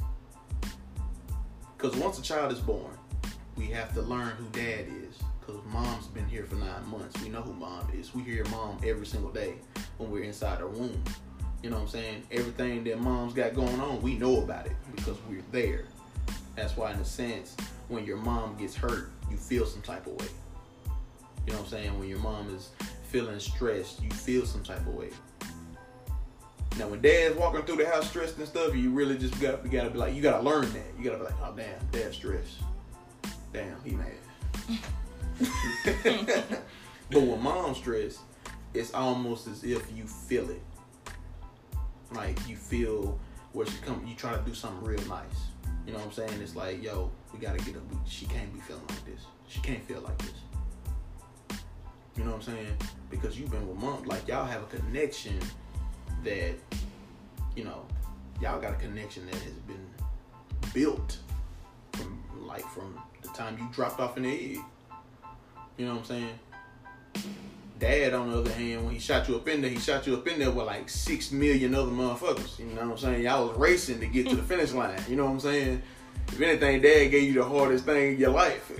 Because 1.77 1.95
once 1.95 2.19
a 2.19 2.21
child 2.21 2.51
is 2.51 2.59
born, 2.59 2.91
we 3.55 3.67
have 3.67 3.93
to 3.93 4.01
learn 4.01 4.31
who 4.31 4.43
dad 4.47 4.85
is. 4.89 5.17
Because 5.39 5.61
mom's 5.71 6.07
been 6.07 6.27
here 6.27 6.43
for 6.43 6.55
nine 6.55 6.85
months. 6.87 7.21
We 7.21 7.29
know 7.29 7.41
who 7.41 7.53
mom 7.53 7.87
is. 7.93 8.13
We 8.13 8.21
hear 8.23 8.43
mom 8.49 8.79
every 8.85 9.05
single 9.05 9.31
day 9.31 9.53
when 9.97 10.11
we're 10.11 10.23
inside 10.23 10.59
her 10.59 10.67
womb. 10.67 11.01
You 11.63 11.69
know 11.69 11.77
what 11.77 11.83
I'm 11.83 11.87
saying? 11.87 12.23
Everything 12.31 12.83
that 12.83 12.99
mom's 12.99 13.33
got 13.33 13.55
going 13.55 13.79
on, 13.79 14.01
we 14.01 14.17
know 14.17 14.41
about 14.41 14.65
it 14.65 14.75
because 14.93 15.15
we're 15.29 15.43
there. 15.53 15.85
That's 16.57 16.75
why, 16.75 16.91
in 16.91 16.99
a 16.99 17.05
sense, 17.05 17.55
when 17.87 18.03
your 18.03 18.17
mom 18.17 18.57
gets 18.57 18.75
hurt, 18.75 19.09
you 19.29 19.37
feel 19.37 19.65
some 19.65 19.81
type 19.81 20.05
of 20.05 20.19
way. 20.19 20.27
You 21.45 21.53
know 21.53 21.59
what 21.59 21.65
I'm 21.65 21.71
saying? 21.71 21.99
When 21.99 22.07
your 22.07 22.19
mom 22.19 22.53
is 22.55 22.69
feeling 23.03 23.39
stressed, 23.39 24.01
you 24.01 24.09
feel 24.09 24.45
some 24.45 24.63
type 24.63 24.79
of 24.79 24.93
way. 24.93 25.09
Now, 26.77 26.87
when 26.87 27.01
dad's 27.01 27.35
walking 27.35 27.63
through 27.63 27.77
the 27.77 27.87
house 27.87 28.09
stressed 28.09 28.37
and 28.37 28.47
stuff, 28.47 28.75
you 28.75 28.91
really 28.91 29.17
just 29.17 29.39
got 29.41 29.63
you 29.65 29.69
gotta 29.69 29.89
be 29.89 29.97
like, 29.97 30.15
you 30.15 30.21
gotta 30.21 30.43
learn 30.43 30.71
that. 30.73 30.93
You 30.97 31.03
gotta 31.03 31.17
be 31.17 31.25
like, 31.25 31.41
oh 31.41 31.53
damn, 31.55 31.85
dad's 31.91 32.15
stressed. 32.15 32.59
Damn, 33.51 33.75
he 33.83 33.91
mad. 33.91 34.07
but 37.09 37.21
when 37.21 37.41
mom's 37.41 37.77
stressed, 37.77 38.19
it's 38.73 38.93
almost 38.93 39.47
as 39.47 39.63
if 39.63 39.91
you 39.93 40.05
feel 40.05 40.49
it. 40.49 40.61
Like 42.13 42.37
you 42.47 42.55
feel 42.55 43.19
where 43.51 43.65
she 43.65 43.77
come, 43.85 44.05
you 44.07 44.15
try 44.15 44.35
to 44.35 44.41
do 44.43 44.53
something 44.53 44.83
real 44.87 45.01
nice. 45.07 45.25
You 45.85 45.93
know 45.93 45.99
what 45.99 46.07
I'm 46.07 46.13
saying? 46.13 46.41
It's 46.41 46.55
like, 46.55 46.81
yo, 46.81 47.11
we 47.33 47.39
gotta 47.39 47.57
get 47.59 47.75
up. 47.75 47.83
She 48.07 48.25
can't 48.27 48.53
be 48.53 48.61
feeling 48.61 48.83
like 48.87 49.05
this. 49.05 49.25
She 49.47 49.59
can't 49.59 49.83
feel 49.83 50.01
like 50.01 50.17
this. 50.19 50.33
You 52.17 52.23
know 52.23 52.31
what 52.31 52.47
I'm 52.47 52.55
saying? 52.55 52.77
Because 53.09 53.39
you've 53.39 53.51
been 53.51 53.67
with 53.67 53.77
mom, 53.77 54.03
like 54.03 54.27
y'all 54.27 54.45
have 54.45 54.63
a 54.63 54.65
connection 54.65 55.39
that, 56.23 56.53
you 57.55 57.63
know, 57.63 57.85
y'all 58.41 58.59
got 58.59 58.73
a 58.73 58.75
connection 58.75 59.25
that 59.27 59.35
has 59.35 59.53
been 59.53 59.87
built 60.73 61.17
from 61.93 62.23
like 62.45 62.65
from 62.69 62.99
the 63.21 63.29
time 63.29 63.57
you 63.57 63.67
dropped 63.71 63.99
off 63.99 64.17
in 64.17 64.23
the 64.23 64.29
egg. 64.29 64.59
You 65.77 65.85
know 65.85 65.95
what 65.95 65.99
I'm 65.99 66.05
saying? 66.05 66.39
Dad, 67.79 68.13
on 68.13 68.29
the 68.29 68.37
other 68.37 68.51
hand, 68.51 68.85
when 68.85 68.93
he 68.93 68.99
shot 68.99 69.27
you 69.27 69.37
up 69.37 69.47
in 69.47 69.61
there, 69.61 69.71
he 69.71 69.79
shot 69.79 70.05
you 70.05 70.15
up 70.15 70.27
in 70.27 70.37
there 70.37 70.51
with 70.51 70.67
like 70.67 70.87
six 70.87 71.31
million 71.31 71.73
other 71.73 71.91
motherfuckers. 71.91 72.59
You 72.59 72.65
know 72.67 72.81
what 72.81 72.91
I'm 72.91 72.97
saying? 72.97 73.23
Y'all 73.23 73.47
was 73.47 73.57
racing 73.57 73.99
to 74.01 74.05
get 74.05 74.29
to 74.29 74.35
the 74.35 74.43
finish 74.51 74.73
line. 74.73 75.01
You 75.09 75.15
know 75.15 75.25
what 75.25 75.31
I'm 75.31 75.39
saying? 75.39 75.81
If 76.27 76.39
anything, 76.39 76.81
Dad 76.81 77.07
gave 77.09 77.23
you 77.23 77.33
the 77.33 77.43
hardest 77.43 77.85
thing 77.85 78.13
in 78.13 78.19
your 78.19 78.31
life. 78.31 78.71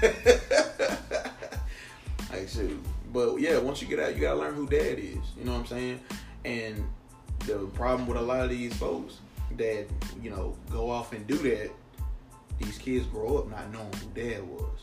like 2.32 2.48
shoot, 2.48 2.82
But 3.12 3.36
yeah, 3.40 3.58
once 3.58 3.82
you 3.82 3.88
get 3.88 4.00
out, 4.00 4.14
you 4.14 4.20
gotta 4.20 4.38
learn 4.38 4.54
who 4.54 4.66
dad 4.66 4.98
is. 4.98 5.16
You 5.36 5.44
know 5.44 5.52
what 5.52 5.60
I'm 5.60 5.66
saying? 5.66 6.00
And 6.44 6.84
the 7.46 7.66
problem 7.74 8.06
with 8.06 8.18
a 8.18 8.22
lot 8.22 8.40
of 8.40 8.50
these 8.50 8.74
folks 8.76 9.18
that 9.56 9.86
you 10.22 10.30
know 10.30 10.56
go 10.70 10.90
off 10.90 11.12
and 11.12 11.26
do 11.26 11.36
that, 11.36 11.70
these 12.58 12.78
kids 12.78 13.06
grow 13.06 13.38
up 13.38 13.50
not 13.50 13.72
knowing 13.72 13.92
who 13.94 14.08
dad 14.14 14.42
was. 14.42 14.80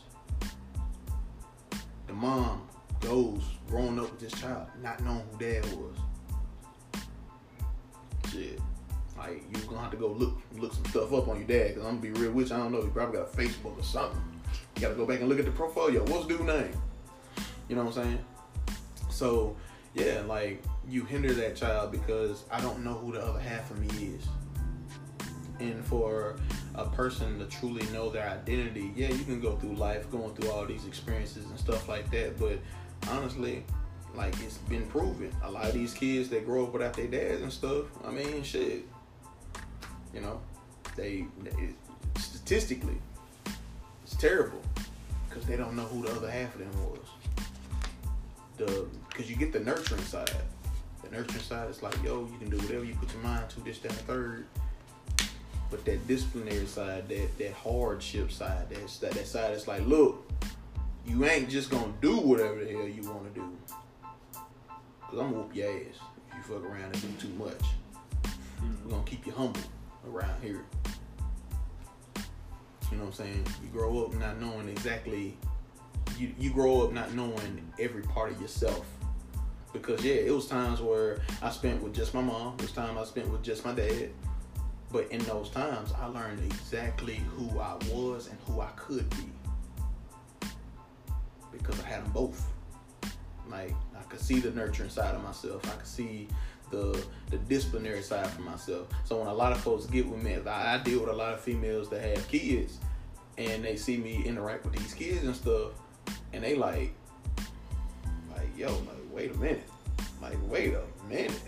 The 2.06 2.12
mom 2.12 2.68
goes 3.00 3.42
growing 3.68 3.98
up 3.98 4.10
with 4.10 4.20
this 4.20 4.32
child 4.32 4.66
not 4.82 5.02
knowing 5.04 5.22
who 5.32 5.38
dad 5.38 5.64
was. 5.76 5.96
Shit. 8.30 8.60
Like 9.16 9.42
you 9.52 9.62
gonna 9.62 9.80
have 9.80 9.90
to 9.90 9.96
go 9.96 10.08
look 10.08 10.38
look 10.56 10.72
some 10.72 10.84
stuff 10.86 11.12
up 11.12 11.28
on 11.28 11.38
your 11.38 11.46
dad 11.48 11.74
because 11.74 11.84
I'm 11.86 12.00
gonna 12.00 12.14
be 12.14 12.20
real 12.20 12.32
with 12.32 12.50
you. 12.50 12.56
I 12.56 12.58
don't 12.58 12.72
know. 12.72 12.82
He 12.82 12.88
probably 12.88 13.18
got 13.18 13.32
a 13.32 13.36
Facebook 13.36 13.78
or 13.78 13.82
something. 13.82 14.20
You 14.76 14.82
gotta 14.82 14.94
go 14.94 15.06
back 15.06 15.20
and 15.20 15.28
look 15.28 15.38
at 15.38 15.44
the 15.44 15.50
profile. 15.50 15.90
Yo, 15.90 16.04
what's 16.04 16.26
dude 16.26 16.44
name? 16.44 16.72
You 17.68 17.76
know 17.76 17.84
what 17.84 17.96
I'm 17.96 18.04
saying? 18.04 18.24
So 19.10 19.56
yeah, 19.94 20.22
like 20.26 20.62
you 20.88 21.04
hinder 21.04 21.32
that 21.34 21.56
child 21.56 21.92
because 21.92 22.44
I 22.50 22.60
don't 22.60 22.84
know 22.84 22.94
who 22.94 23.12
the 23.12 23.20
other 23.20 23.40
half 23.40 23.70
of 23.70 23.78
me 23.78 24.14
is. 24.14 24.26
And 25.60 25.84
for 25.84 26.36
a 26.76 26.84
person 26.84 27.38
to 27.40 27.46
truly 27.46 27.84
know 27.92 28.10
their 28.10 28.28
identity, 28.28 28.92
yeah, 28.94 29.08
you 29.08 29.24
can 29.24 29.40
go 29.40 29.56
through 29.56 29.74
life 29.74 30.08
going 30.10 30.34
through 30.34 30.50
all 30.50 30.64
these 30.64 30.86
experiences 30.86 31.46
and 31.46 31.58
stuff 31.58 31.88
like 31.88 32.10
that. 32.12 32.38
But 32.38 32.58
honestly, 33.10 33.64
like 34.14 34.34
it's 34.40 34.58
been 34.58 34.86
proven. 34.86 35.34
A 35.42 35.50
lot 35.50 35.66
of 35.66 35.74
these 35.74 35.92
kids 35.94 36.28
that 36.30 36.46
grow 36.46 36.64
up 36.64 36.72
without 36.72 36.94
their 36.94 37.08
dads 37.08 37.42
and 37.42 37.52
stuff, 37.52 37.86
I 38.06 38.10
mean, 38.10 38.42
shit. 38.42 38.84
You 40.14 40.20
know, 40.20 40.40
they, 40.96 41.26
they 41.42 41.74
statistically, 42.18 42.98
it's 44.04 44.16
terrible 44.16 44.62
because 45.28 45.44
they 45.44 45.56
don't 45.56 45.76
know 45.76 45.84
who 45.84 46.02
the 46.02 46.12
other 46.12 46.30
half 46.30 46.54
of 46.54 46.60
them 46.60 46.90
was. 46.90 47.00
The 48.58 48.86
because 49.08 49.30
you 49.30 49.36
get 49.36 49.52
the 49.52 49.60
nurturing 49.60 50.02
side. 50.02 50.30
The 51.02 51.10
nurturing 51.16 51.42
side 51.42 51.70
is 51.70 51.82
like, 51.82 51.94
yo, 52.02 52.28
you 52.30 52.38
can 52.38 52.50
do 52.50 52.58
whatever 52.58 52.84
you 52.84 52.94
put 52.94 53.12
your 53.12 53.22
mind 53.22 53.48
to, 53.50 53.60
this, 53.60 53.78
that, 53.78 53.92
and 53.92 54.00
third. 54.00 54.46
But 55.70 55.84
that 55.84 56.06
disciplinary 56.06 56.66
side, 56.66 57.08
that 57.08 57.38
that 57.38 57.52
hardship 57.52 58.32
side, 58.32 58.70
that's 58.70 58.98
that, 58.98 59.12
that 59.12 59.26
side 59.26 59.52
is 59.54 59.68
like, 59.68 59.86
look, 59.86 60.30
you 61.06 61.24
ain't 61.24 61.48
just 61.48 61.70
gonna 61.70 61.92
do 62.00 62.16
whatever 62.16 62.64
the 62.64 62.70
hell 62.70 62.88
you 62.88 63.02
wanna 63.02 63.30
do. 63.34 63.56
Cause 64.32 65.18
I'm 65.18 65.30
gonna 65.30 65.32
whoop 65.32 65.54
your 65.54 65.68
ass 65.68 65.96
if 66.28 66.36
you 66.36 66.42
fuck 66.42 66.64
around 66.64 66.94
and 66.94 67.18
do 67.18 67.28
too 67.28 67.34
much. 67.34 67.62
Mm-hmm. 68.22 68.84
We're 68.84 68.90
gonna 68.90 69.04
keep 69.04 69.26
you 69.26 69.32
humble 69.32 69.60
around 70.06 70.42
here. 70.42 70.64
You 72.90 72.96
know 72.96 73.04
what 73.04 73.06
I'm 73.06 73.12
saying? 73.12 73.46
You 73.62 73.68
grow 73.70 74.04
up 74.04 74.14
not 74.14 74.40
knowing 74.40 74.68
exactly 74.68 75.36
you, 76.18 76.32
you 76.38 76.50
grow 76.50 76.82
up 76.82 76.92
not 76.92 77.14
knowing 77.14 77.62
every 77.78 78.02
part 78.02 78.30
of 78.30 78.40
yourself. 78.40 78.86
Because 79.72 80.04
yeah, 80.04 80.14
it 80.14 80.34
was 80.34 80.46
times 80.46 80.80
where 80.80 81.20
I 81.42 81.50
spent 81.50 81.82
with 81.82 81.94
just 81.94 82.14
my 82.14 82.22
mom, 82.22 82.56
it 82.60 82.72
time 82.74 82.96
I 82.96 83.04
spent 83.04 83.28
with 83.28 83.42
just 83.42 83.64
my 83.64 83.72
dad. 83.72 84.10
But 84.90 85.10
in 85.10 85.22
those 85.24 85.50
times 85.50 85.92
I 86.00 86.06
learned 86.06 86.40
exactly 86.40 87.20
who 87.36 87.60
I 87.60 87.74
was 87.90 88.28
and 88.28 88.38
who 88.46 88.60
I 88.60 88.70
could 88.76 89.08
be. 89.10 90.48
Because 91.52 91.80
I 91.82 91.86
had 91.86 92.04
them 92.04 92.12
both. 92.12 92.46
Like 93.50 93.74
I 93.98 94.02
could 94.08 94.20
see 94.20 94.40
the 94.40 94.50
nurturing 94.50 94.90
side 94.90 95.14
of 95.14 95.22
myself. 95.22 95.66
I 95.66 95.76
could 95.76 95.86
see 95.86 96.28
the 96.70 97.02
the 97.30 97.38
disciplinary 97.38 98.02
side 98.02 98.26
for 98.28 98.42
myself. 98.42 98.88
So 99.04 99.18
when 99.18 99.26
a 99.26 99.34
lot 99.34 99.52
of 99.52 99.60
folks 99.60 99.86
get 99.86 100.06
with 100.06 100.22
me, 100.22 100.36
I 100.46 100.78
deal 100.78 101.00
with 101.00 101.10
a 101.10 101.14
lot 101.14 101.34
of 101.34 101.40
females 101.40 101.88
that 101.90 102.02
have 102.02 102.28
kids, 102.28 102.78
and 103.36 103.64
they 103.64 103.76
see 103.76 103.96
me 103.96 104.22
interact 104.24 104.64
with 104.64 104.74
these 104.74 104.94
kids 104.94 105.24
and 105.24 105.34
stuff, 105.34 105.72
and 106.32 106.42
they 106.42 106.54
like, 106.54 106.94
like 108.34 108.56
yo, 108.56 108.68
like 108.68 109.12
wait 109.12 109.30
a 109.30 109.38
minute, 109.38 109.68
like 110.20 110.36
wait 110.48 110.74
a 110.74 111.08
minute, 111.08 111.40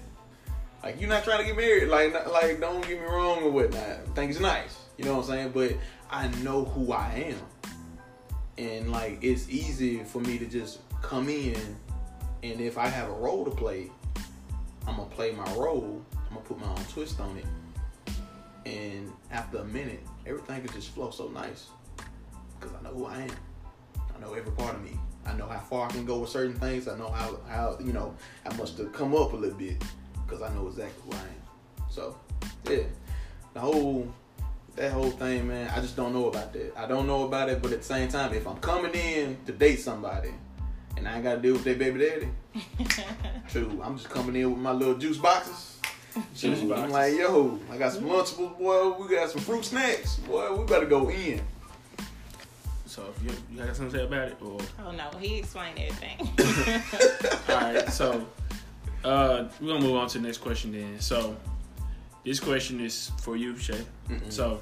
like 0.83 1.01
you're 1.01 1.11
not 1.11 1.25
trying 1.25 1.39
to 1.39 1.45
get 1.45 1.57
married, 1.57 1.89
like 1.89 2.13
not, 2.13 2.31
like 2.33 2.61
don't 2.61 2.87
get 2.87 3.01
me 3.01 3.07
wrong 3.07 3.43
or 3.43 3.51
whatnot. 3.51 4.15
Things 4.15 4.41
nice, 4.41 4.79
you 4.97 5.05
know 5.05 5.17
what 5.17 5.25
I'm 5.25 5.31
saying, 5.31 5.51
but 5.53 5.75
I 6.11 6.29
know 6.43 6.65
who 6.65 6.93
I 6.93 7.35
am, 7.35 7.81
and 8.59 8.91
like 8.91 9.19
it's 9.23 9.49
easy 9.49 10.05
for 10.05 10.21
me 10.21 10.39
to 10.39 10.47
just 10.47 10.81
come 11.03 11.29
in, 11.29 11.57
and 12.43 12.61
if 12.61 12.79
I 12.79 12.87
have 12.87 13.09
a 13.09 13.15
role 13.15 13.45
to 13.45 13.51
play 13.51 13.91
I'm 14.87 14.97
gonna 14.97 15.09
play 15.11 15.33
my 15.33 15.51
role. 15.55 16.03
I'm 16.13 16.35
gonna 16.35 16.47
put 16.47 16.59
my 16.59 16.69
own 16.69 16.85
twist 16.93 17.21
on 17.21 17.37
it. 17.37 17.47
And 18.67 19.13
after 19.31 19.59
a 19.59 19.65
minute, 19.65 20.01
everything 20.27 20.63
can 20.63 20.73
just 20.73 20.91
flow 20.91 21.11
so 21.11 21.29
nice 21.29 21.69
because 22.59 22.75
I 22.75 22.83
know 22.83 22.95
who 22.95 23.07
I 23.07 23.23
am. 23.23 23.31
I 24.21 24.27
know 24.27 24.35
every 24.35 24.53
part 24.53 24.75
of 24.75 24.83
me. 24.83 24.99
I 25.25 25.33
know 25.35 25.47
how 25.47 25.61
far 25.61 25.89
I 25.89 25.93
can 25.93 26.05
go 26.05 26.19
with 26.19 26.31
certain 26.31 26.55
things. 26.55 26.89
I 26.89 26.99
know 26.99 27.11
how 27.11 27.39
how 27.49 27.79
you 27.81 27.93
know 27.93 28.15
how 28.45 28.55
much 28.57 28.77
to 28.77 28.85
come 28.87 29.15
up 29.15 29.33
a 29.33 29.37
little 29.37 29.57
bit 29.57 29.83
because 30.27 30.43
I 30.43 30.53
know 30.55 30.69
exactly 30.69 31.03
who 31.07 31.13
I 31.17 31.21
am. 31.21 31.87
So 31.89 32.17
yeah, 32.69 32.83
the 33.55 33.61
whole 33.61 34.13
that 34.77 34.93
whole 34.93 35.11
thing, 35.11 35.49
man. 35.49 35.71
I 35.71 35.81
just 35.81 35.97
don't 35.97 36.13
know 36.13 36.29
about 36.29 36.53
that. 36.53 36.73
I 36.77 36.87
don't 36.87 37.07
know 37.07 37.25
about 37.25 37.49
it, 37.49 37.63
but 37.63 37.73
at 37.73 37.79
the 37.79 37.85
same 37.85 38.09
time, 38.09 38.35
if 38.35 38.47
I'm 38.47 38.59
coming 38.59 38.93
in 38.93 39.39
to 39.47 39.53
date 39.53 39.81
somebody 39.81 40.33
and 40.97 41.09
I 41.09 41.15
ain't 41.15 41.25
got 41.25 41.37
to 41.37 41.41
deal 41.41 41.55
with 41.55 41.65
their 41.65 41.77
baby 41.77 42.01
daddy. 42.01 42.29
True, 43.49 43.81
I'm 43.83 43.97
just 43.97 44.11
coming 44.11 44.37
in 44.37 44.51
with 44.51 44.61
my 44.61 44.73
little 44.73 44.97
juice 44.97 45.17
boxes. 45.17 45.79
Juice 46.35 46.61
I'm 46.63 46.91
like, 46.91 47.15
yo, 47.15 47.59
I 47.71 47.79
got 47.79 47.93
some 47.93 48.05
Lunchables, 48.05 48.59
boy. 48.59 48.97
We 48.99 49.15
got 49.15 49.31
some 49.31 49.41
fruit 49.41 49.65
snacks, 49.65 50.17
boy. 50.17 50.55
We 50.57 50.65
better 50.65 50.87
go 50.87 51.09
in. 51.09 51.41
So 53.01 53.15
if 53.17 53.23
you, 53.23 53.31
you 53.51 53.65
got 53.65 53.75
something 53.75 53.93
to 53.93 53.99
say 53.99 54.05
about 54.05 54.29
it, 54.29 54.37
or 54.43 54.59
Oh 54.85 54.93
no, 54.93 55.09
he 55.19 55.39
explained 55.39 55.79
everything. 55.79 56.19
all 57.49 57.57
right. 57.57 57.89
So 57.89 58.27
uh, 59.05 59.49
we're 59.61 59.69
gonna 59.69 59.81
move 59.81 59.97
on 59.97 60.09
to 60.09 60.19
the 60.19 60.27
next 60.27 60.39
question 60.39 60.73
then. 60.73 61.01
So 61.01 61.37
this 62.25 62.41
question 62.41 62.81
is 62.81 63.11
for 63.23 63.37
you, 63.37 63.57
Shay. 63.57 63.81
So 64.29 64.61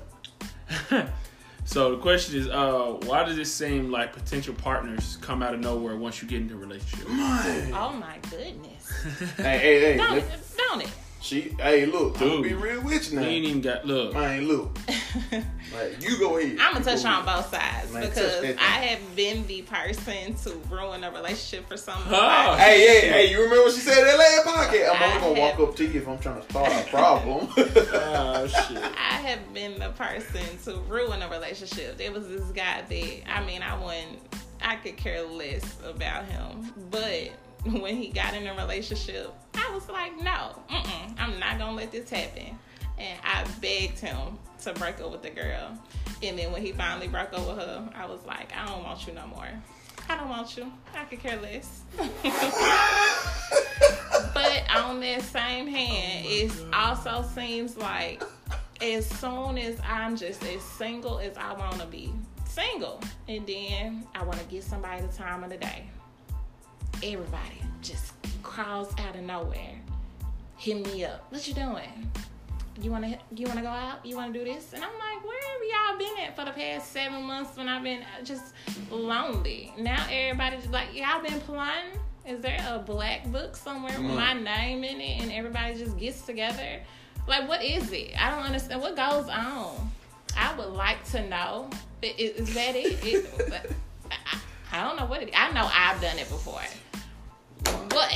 so 1.65 1.91
the 1.97 1.99
question 1.99 2.39
is, 2.39 2.49
uh, 2.49 2.99
why 3.07 3.25
does 3.25 3.39
it 3.39 3.47
seem 3.47 3.91
like 3.91 4.13
potential 4.13 4.55
partners 4.55 5.19
come 5.21 5.43
out 5.43 5.55
of 5.55 5.61
nowhere 5.61 5.97
once 5.97 6.23
you 6.23 6.29
get 6.29 6.41
into 6.41 6.55
a 6.55 6.59
relationship? 6.59 7.09
Man. 7.09 7.73
oh 7.75 7.93
my 7.93 8.19
goodness. 8.31 8.93
hey, 9.37 9.59
hey, 9.59 9.81
hey. 9.81 9.97
Don't, 9.97 10.13
let- 10.13 10.57
don't 10.57 10.83
it? 10.83 10.91
She, 11.21 11.55
hey, 11.59 11.85
look, 11.85 12.21
I'm 12.21 12.29
Dude. 12.29 12.43
be 12.45 12.55
real 12.55 12.81
with 12.83 13.13
you 13.13 13.19
You 13.19 13.27
ain't 13.27 13.45
even 13.45 13.61
got 13.61 13.85
look. 13.85 14.15
I 14.15 14.37
ain't 14.37 14.45
look, 14.47 14.79
like 15.75 16.01
you 16.01 16.17
go 16.19 16.39
ahead. 16.39 16.57
I'm 16.61 16.75
gonna 16.75 16.85
touch 16.85 17.03
go 17.03 17.09
on 17.09 17.27
ahead. 17.27 17.27
both 17.27 17.51
sides 17.51 17.93
Man, 17.93 18.09
because. 18.09 18.45
I 18.45 18.63
have 18.87 19.17
been 19.17 19.47
the 19.49 19.63
person 19.63 20.35
to 20.45 20.51
ruin 20.71 21.03
a 21.03 21.11
relationship 21.11 21.69
for 21.69 21.77
someone. 21.77 22.07
Oh. 22.15 22.55
Hey, 22.57 22.87
hey, 22.87 23.09
hey! 23.09 23.31
You 23.33 23.43
remember 23.43 23.65
what 23.65 23.75
she 23.75 23.81
said 23.81 23.97
that 24.05 24.17
last 24.17 24.47
podcast? 24.47 24.91
I'm 24.95 25.03
I 25.03 25.07
only 25.07 25.21
gonna 25.35 25.41
have- 25.51 25.59
walk 25.59 25.69
up 25.71 25.77
to 25.77 25.85
you 25.87 26.01
if 26.01 26.09
I'm 26.09 26.19
trying 26.19 26.41
to 26.41 26.49
start 26.51 26.73
a 26.73 26.89
problem. 26.89 27.49
Oh, 27.59 28.43
oh 28.43 28.47
shit. 28.47 28.79
I 28.79 29.17
have 29.29 29.53
been 29.53 29.79
the 29.79 29.91
person 29.91 30.43
to 30.65 30.79
ruin 30.89 31.21
a 31.23 31.29
relationship. 31.29 31.99
There 31.99 32.13
was 32.13 32.29
this 32.29 32.45
guy 32.53 32.83
that 32.89 33.23
I 33.31 33.45
mean, 33.45 33.63
I 33.63 33.77
wouldn't, 33.77 34.19
I 34.63 34.77
could 34.77 34.97
care 34.97 35.23
less 35.25 35.77
about 35.85 36.25
him, 36.27 36.73
but 36.91 37.31
when 37.81 37.97
he 37.97 38.09
got 38.09 38.35
in 38.35 38.47
a 38.47 38.55
relationship, 38.55 39.33
I 39.55 39.71
was 39.73 39.89
like, 39.89 40.21
no, 40.23 40.59
I'm 41.19 41.39
not 41.39 41.59
gonna 41.59 41.77
let 41.77 41.93
this 41.93 42.09
happen. 42.11 42.59
And 42.99 43.19
I 43.25 43.45
begged 43.61 43.99
him 44.01 44.39
to 44.63 44.73
break 44.75 45.01
up 45.01 45.13
with 45.13 45.23
the 45.23 45.31
girl. 45.31 45.79
And 46.23 46.39
then 46.39 46.53
when 46.53 46.63
he 46.63 46.73
finally 46.73 47.07
broke 47.09 47.33
up 47.33 47.47
with 47.47 47.59
her, 47.59 47.89
I 47.95 48.07
was 48.07 48.25
like, 48.27 48.53
I 48.57 48.67
don't 48.67 48.83
want 48.83 49.07
you 49.07 49.13
no 49.13 49.27
more. 49.29 49.49
I 50.09 50.17
don't 50.17 50.29
want 50.29 50.57
you. 50.57 50.73
I 50.97 51.05
could 51.05 51.21
care 51.21 51.39
less. 51.41 51.83
but 54.35 54.77
on 54.77 55.01
that 55.01 55.23
same 55.23 55.67
hand, 55.67 56.27
oh 56.27 56.31
it 56.31 56.75
also 56.75 57.29
seems 57.35 57.77
like 57.77 58.23
as 58.81 59.07
soon 59.07 59.59
as 59.59 59.79
I'm 59.87 60.17
just 60.17 60.43
as 60.45 60.63
single 60.63 61.19
as 61.19 61.37
I 61.37 61.53
want 61.53 61.81
to 61.81 61.87
be 61.87 62.13
single, 62.47 63.01
and 63.29 63.47
then 63.47 64.07
I 64.15 64.23
want 64.25 64.39
to 64.39 64.45
get 64.47 64.65
somebody 64.65 65.03
the 65.03 65.13
time 65.13 65.45
of 65.45 65.51
the 65.51 65.59
day, 65.59 65.89
everybody 66.97 67.63
just 67.83 68.13
crawls 68.43 68.93
out 68.99 69.15
of 69.15 69.23
nowhere, 69.23 69.81
hit 70.57 70.87
me 70.87 71.05
up. 71.05 71.27
What 71.31 71.47
you 71.47 71.55
doing? 71.55 72.11
You 72.81 72.91
wanna 72.93 73.19
you 73.35 73.47
wanna 73.47 73.63
go 73.63 73.69
out? 73.69 74.05
You 74.07 74.17
wanna 74.17 74.33
do 74.33 74.45
this? 74.45 74.73
And 74.73 74.85
I'm 74.85 74.93
like, 74.93 75.25
where 75.25 75.41
have 75.41 75.99
y'all 75.99 75.99
been 75.99 76.25
at 76.25 76.37
for 76.37 76.45
the 76.45 76.53
past 76.53 76.93
seven 76.93 77.25
months 77.25 77.57
when 77.57 77.69
I've 77.69 77.83
been 77.83 78.03
uh, 78.03 78.23
just 78.25 78.55
lonely? 78.91 79.73
Now 79.79 80.07
everybody's 80.11 80.69
like, 80.69 80.95
y'all 80.95 81.23
been 81.23 81.41
plotting? 81.41 82.01
Is 82.25 82.41
there 82.41 82.59
a 82.69 82.79
black 82.79 83.27
book 83.29 83.57
somewhere 83.57 83.99
with 84.01 84.13
my 84.13 84.35
name 84.35 84.85
in 84.85 85.01
it 85.01 85.23
and 85.23 85.33
everybody 85.33 85.75
just 85.75 85.99
gets 85.99 86.23
together? 86.23 86.81
Like, 87.27 87.49
what 87.49 87.65
is 87.65 87.91
it? 87.93 88.13
I 88.21 88.31
don't 88.31 88.45
understand. 88.45 88.81
What 88.81 88.97
goes 88.97 89.29
on? 89.29 89.91
I 90.37 90.55
would 90.57 90.69
like 90.69 91.05
to 91.11 91.29
know. 91.29 91.71
Is, 92.03 92.55
that 92.55 92.77
it? 92.77 93.05
it 93.05 93.27
I, 94.11 94.39
I 94.73 94.85
don't 94.85 94.97
know 94.97 95.07
what 95.07 95.23
it 95.23 95.29
is. 95.29 95.35
I 95.37 95.53
know 95.53 95.69
I've 95.73 96.01
done 96.01 96.19
it 96.19 96.29
before. 96.29 96.61
What? 97.91 98.13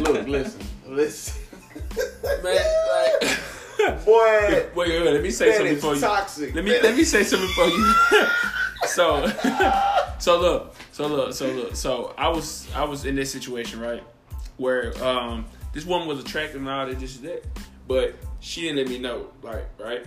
Look, 0.00 0.26
listen, 0.28 0.60
listen, 0.86 1.42
Man, 2.42 2.56
like, 2.56 4.04
boy. 4.04 4.14
wait, 4.14 4.74
wait, 4.74 5.02
wait, 5.02 5.12
let 5.12 5.22
me 5.22 5.30
say 5.30 5.56
something 5.56 5.76
for 5.78 5.94
you. 5.94 6.00
toxic. 6.00 6.54
Let 6.54 6.64
me 6.64 6.70
man. 6.72 6.82
let 6.82 6.96
me 6.96 7.04
say 7.04 7.22
something 7.24 7.48
for 7.50 7.66
you. 7.66 7.94
so 8.86 9.26
so 10.18 10.40
look, 10.40 10.74
So 10.92 11.06
look, 11.06 11.32
so 11.34 11.46
look, 11.50 11.76
so 11.76 12.14
I 12.16 12.28
was 12.28 12.66
I 12.74 12.84
was 12.84 13.04
in 13.04 13.14
this 13.16 13.30
situation 13.32 13.80
right 13.80 14.02
where 14.56 14.96
um 15.04 15.44
this 15.72 15.84
woman 15.84 16.06
was 16.08 16.20
attractive 16.20 16.60
and 16.60 16.68
all 16.70 16.86
that, 16.86 16.98
this 17.00 17.16
and 17.18 17.26
that, 17.28 17.44
but 17.88 18.14
she 18.40 18.62
didn't 18.62 18.76
let 18.76 18.88
me 18.88 18.98
know, 18.98 19.28
like 19.42 19.66
right. 19.78 20.06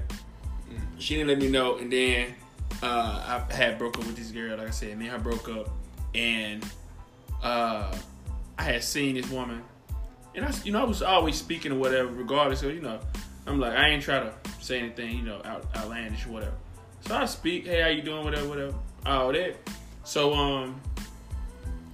She 0.98 1.16
didn't 1.16 1.28
let 1.30 1.38
me 1.40 1.50
know, 1.50 1.78
and 1.78 1.92
then 1.92 2.34
uh, 2.82 3.44
I 3.50 3.54
had 3.54 3.78
broke 3.78 3.98
up 3.98 4.06
with 4.06 4.16
this 4.16 4.32
girl, 4.32 4.58
like 4.58 4.68
I 4.68 4.72
said, 4.72 4.98
me 4.98 5.08
and 5.08 5.16
I 5.16 5.18
broke 5.18 5.50
up, 5.50 5.70
and 6.14 6.66
uh, 7.44 7.96
I 8.58 8.64
had 8.64 8.84
seen 8.84 9.16
this 9.16 9.30
woman, 9.30 9.64
and 10.36 10.46
I, 10.46 10.54
you 10.64 10.72
know, 10.72 10.82
I 10.82 10.86
was 10.86 11.02
always 11.02 11.36
speaking 11.36 11.72
or 11.72 11.76
whatever, 11.76 12.10
regardless. 12.10 12.60
So 12.60 12.68
you 12.68 12.82
know, 12.82 13.00
I'm 13.46 13.60
like, 13.60 13.74
I 13.74 13.90
ain't 13.90 14.04
try 14.04 14.20
to 14.20 14.34
say 14.60 14.80
anything, 14.80 15.18
you 15.18 15.24
know, 15.24 15.42
out, 15.44 15.66
outlandish 15.76 16.26
or 16.28 16.32
whatever. 16.32 16.56
So 17.02 17.16
I 17.16 17.26
speak, 17.26 17.66
hey, 17.66 17.82
how 17.82 17.88
you 17.88 18.02
doing, 18.02 18.24
whatever, 18.24 18.48
whatever, 18.48 18.76
all 19.06 19.32
that. 19.32 19.56
So 20.04 20.34
um, 20.34 20.80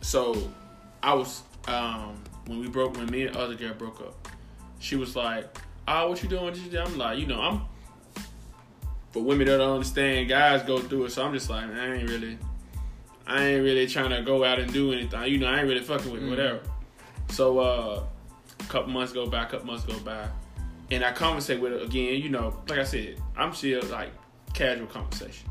so 0.02 0.52
I 1.02 1.14
was 1.14 1.44
um 1.68 2.22
when 2.48 2.60
we 2.60 2.68
broke, 2.68 2.98
when 2.98 3.06
me 3.08 3.24
and 3.24 3.36
the 3.36 3.40
other 3.40 3.56
girl 3.56 3.74
broke 3.74 4.02
up, 4.02 4.28
she 4.80 4.96
was 4.96 5.16
like, 5.16 5.58
oh, 5.88 6.10
what 6.10 6.22
you 6.22 6.30
doing? 6.30 6.54
I'm 6.78 6.98
like, 6.98 7.20
you 7.20 7.28
know, 7.28 7.40
I'm. 7.40 7.62
For 9.14 9.22
women 9.24 9.48
that 9.48 9.58
don't 9.58 9.76
understand, 9.76 10.28
guys 10.28 10.64
go 10.64 10.80
through 10.80 11.06
it, 11.06 11.12
so 11.12 11.24
I'm 11.26 11.34
just 11.34 11.50
like, 11.50 11.68
man, 11.68 11.78
I 11.80 11.96
ain't 12.00 12.10
really, 12.10 12.38
I 13.28 13.44
ain't 13.46 13.64
really 13.64 13.88
trying 13.88 14.10
to 14.10 14.22
go 14.24 14.44
out 14.44 14.60
and 14.60 14.74
do 14.74 14.92
anything. 14.92 15.24
You 15.32 15.38
know, 15.38 15.48
I 15.48 15.60
ain't 15.60 15.68
really 15.68 15.82
fucking 15.84 16.12
with 16.12 16.24
Mhm. 16.24 16.30
whatever. 16.32 16.60
So 17.30 17.60
uh, 17.60 18.04
a 18.60 18.64
couple 18.66 18.92
months 18.92 19.14
go 19.14 19.28
by, 19.28 19.44
a 19.44 19.46
couple 19.46 19.68
months 19.68 19.86
go 19.86 19.98
by, 20.00 20.28
and 20.92 21.04
I 21.06 21.12
conversate 21.12 21.60
with 21.62 21.72
her 21.74 21.80
again. 21.80 22.22
You 22.22 22.30
know, 22.30 22.60
like 22.68 22.80
I 22.80 22.84
said, 22.84 23.22
I'm 23.38 23.54
still 23.54 23.84
like 23.84 24.10
casual 24.54 24.88
conversation, 24.88 25.48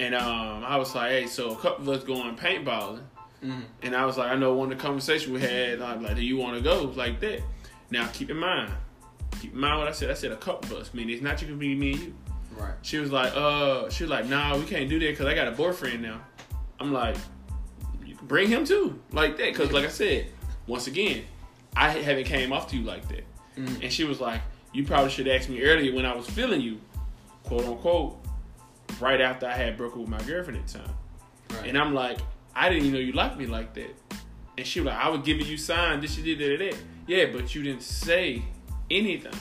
and 0.00 0.14
um, 0.16 0.64
I 0.64 0.76
was 0.76 0.92
like, 0.94 1.10
hey, 1.12 1.26
so 1.28 1.52
a 1.52 1.56
couple 1.56 1.88
of 1.88 1.98
us 2.00 2.04
going 2.04 2.34
paintballing. 2.36 3.02
Mhm. 3.44 3.62
And 3.82 3.96
I 3.96 4.04
was 4.04 4.18
like, 4.18 4.30
I 4.30 4.34
know 4.34 4.52
one 4.52 4.70
of 4.70 4.76
the 4.78 4.82
conversation 4.84 5.32
we 5.32 5.40
had, 5.40 5.80
I'm 5.80 6.02
like, 6.02 6.16
do 6.16 6.22
you 6.22 6.36
want 6.36 6.56
to 6.56 6.62
go 6.62 6.92
like 6.96 7.20
that? 7.20 7.40
Now 7.90 8.06
keep 8.08 8.30
in 8.30 8.36
mind, 8.36 8.70
keep 9.40 9.54
in 9.54 9.60
mind 9.60 9.78
what 9.78 9.88
I 9.88 9.92
said. 9.92 10.10
I 10.10 10.14
said 10.14 10.32
a 10.32 10.36
couple 10.36 10.76
of 10.76 10.82
us, 10.82 10.92
meaning 10.92 11.14
it's 11.14 11.22
not 11.22 11.38
just 11.38 11.56
be 11.58 11.74
me 11.74 11.92
and 11.92 12.00
you. 12.00 12.14
Right. 12.60 12.74
She 12.82 12.98
was 12.98 13.10
like, 13.10 13.32
uh, 13.34 13.88
she 13.88 14.04
was 14.04 14.10
like, 14.10 14.26
nah, 14.26 14.56
we 14.56 14.64
can't 14.64 14.88
do 14.88 14.98
that 14.98 15.10
because 15.10 15.26
I 15.26 15.34
got 15.34 15.48
a 15.48 15.52
boyfriend 15.52 16.02
now. 16.02 16.20
I'm 16.78 16.92
like, 16.92 17.16
you 18.04 18.14
can 18.14 18.26
bring 18.26 18.48
him 18.48 18.64
too, 18.64 19.00
like 19.12 19.36
that, 19.38 19.52
because 19.52 19.72
like 19.72 19.84
I 19.84 19.88
said, 19.88 20.26
once 20.66 20.86
again, 20.86 21.24
I 21.76 21.90
haven't 21.90 22.24
came 22.24 22.52
off 22.52 22.68
to 22.70 22.76
you 22.76 22.84
like 22.84 23.08
that. 23.08 23.24
Mhm. 23.56 23.82
And 23.82 23.92
she 23.92 24.04
was 24.04 24.20
like, 24.20 24.40
you 24.72 24.84
probably 24.84 25.10
should 25.10 25.26
ask 25.26 25.48
me 25.48 25.62
earlier 25.62 25.94
when 25.94 26.06
I 26.06 26.14
was 26.14 26.28
feeling 26.28 26.60
you, 26.60 26.80
quote 27.44 27.64
unquote, 27.64 28.18
right 29.00 29.20
after 29.20 29.46
I 29.46 29.54
had 29.54 29.76
broken 29.76 30.00
with 30.00 30.10
my 30.10 30.20
girlfriend 30.22 30.60
at 30.60 30.66
the 30.66 30.78
time. 30.78 30.94
Right. 31.50 31.68
And 31.68 31.78
I'm 31.78 31.94
like, 31.94 32.18
I 32.54 32.68
didn't 32.68 32.84
even 32.84 32.94
know 32.94 33.00
you 33.00 33.12
liked 33.12 33.38
me 33.38 33.46
like 33.46 33.74
that. 33.74 33.94
And 34.58 34.66
she 34.66 34.80
was 34.80 34.88
like, 34.88 35.02
I 35.02 35.08
was 35.08 35.22
giving 35.22 35.46
you 35.46 35.56
signs, 35.56 36.02
this, 36.02 36.18
you 36.18 36.36
did 36.36 36.60
that, 36.60 36.64
that. 36.64 36.78
Yeah, 37.06 37.26
but 37.32 37.54
you 37.54 37.62
didn't 37.62 37.82
say 37.82 38.42
anything. 38.90 39.32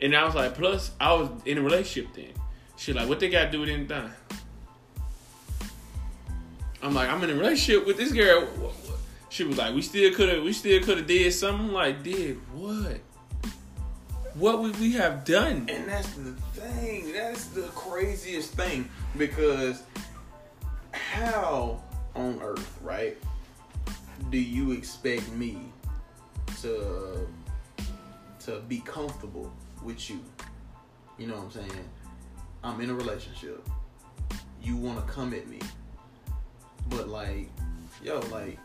And 0.00 0.14
I 0.14 0.24
was 0.24 0.34
like, 0.34 0.54
plus, 0.54 0.92
I 1.00 1.14
was 1.14 1.30
in 1.44 1.58
a 1.58 1.62
relationship 1.62 2.14
then. 2.14 2.32
She 2.76 2.92
like, 2.92 3.08
what 3.08 3.20
they 3.20 3.30
got 3.30 3.44
to 3.46 3.50
do 3.50 3.60
with 3.60 3.70
anything? 3.70 4.10
I'm 6.82 6.94
like, 6.94 7.08
I'm 7.08 7.22
in 7.24 7.30
a 7.30 7.34
relationship 7.34 7.86
with 7.86 7.96
this 7.96 8.12
girl. 8.12 8.46
She 9.30 9.44
was 9.44 9.56
like, 9.56 9.74
we 9.74 9.82
still 9.82 10.14
could 10.14 10.28
have, 10.28 10.42
we 10.42 10.52
still 10.52 10.82
could 10.82 10.98
have 10.98 11.06
did 11.06 11.32
something. 11.32 11.72
Like, 11.72 12.02
did 12.02 12.36
what? 12.54 13.00
What 14.34 14.60
would 14.60 14.78
we 14.78 14.92
have 14.92 15.24
done? 15.24 15.66
And 15.68 15.88
that's 15.88 16.10
the 16.10 16.32
thing. 16.52 17.12
That's 17.12 17.46
the 17.46 17.62
craziest 17.68 18.52
thing 18.52 18.88
because 19.16 19.82
how 20.92 21.82
on 22.14 22.38
earth, 22.42 22.78
right? 22.82 23.16
Do 24.30 24.38
you 24.38 24.72
expect 24.72 25.30
me 25.32 25.72
to 26.60 27.26
to 28.40 28.60
be 28.68 28.80
comfortable 28.80 29.52
with 29.82 30.10
you? 30.10 30.20
You 31.18 31.26
know 31.26 31.34
what 31.34 31.44
I'm 31.44 31.50
saying? 31.50 31.88
I'm 32.62 32.80
in 32.80 32.90
a 32.90 32.94
relationship. 32.94 33.66
You 34.62 34.76
want 34.76 35.04
to 35.04 35.12
come 35.12 35.32
at 35.32 35.46
me, 35.48 35.60
but 36.88 37.08
like, 37.08 37.48
yo, 38.02 38.20
like, 38.32 38.58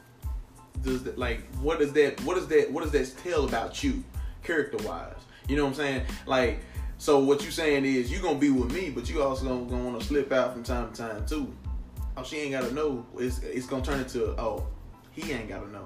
does 0.83 1.03
that 1.03 1.17
like 1.17 1.43
what 1.55 1.79
does 1.79 1.93
that 1.93 2.19
what 2.21 2.35
does 2.35 2.47
that 2.47 2.71
what 2.71 2.83
does 2.83 2.91
that 2.91 3.23
tell 3.23 3.45
about 3.45 3.83
you 3.83 4.03
character 4.43 4.77
wise? 4.87 5.13
You 5.47 5.55
know 5.55 5.63
what 5.63 5.69
I'm 5.69 5.75
saying? 5.75 6.05
Like, 6.25 6.59
so 6.97 7.19
what 7.19 7.43
you 7.43 7.51
saying 7.51 7.85
is 7.85 8.11
you 8.11 8.19
gonna 8.19 8.39
be 8.39 8.49
with 8.49 8.71
me, 8.71 8.89
but 8.89 9.09
you 9.09 9.21
also 9.21 9.45
gonna, 9.45 9.65
gonna 9.65 9.83
want 9.83 9.99
to 9.99 10.05
slip 10.05 10.31
out 10.31 10.53
from 10.53 10.63
time 10.63 10.91
to 10.91 10.97
time 10.97 11.25
too. 11.25 11.53
Oh, 12.17 12.23
she 12.23 12.37
ain't 12.37 12.51
gotta 12.51 12.73
know. 12.73 13.05
It's 13.17 13.39
it's 13.39 13.65
gonna 13.65 13.83
turn 13.83 13.99
into 13.99 14.25
oh, 14.39 14.67
he 15.11 15.31
ain't 15.31 15.49
gotta 15.49 15.69
know. 15.71 15.85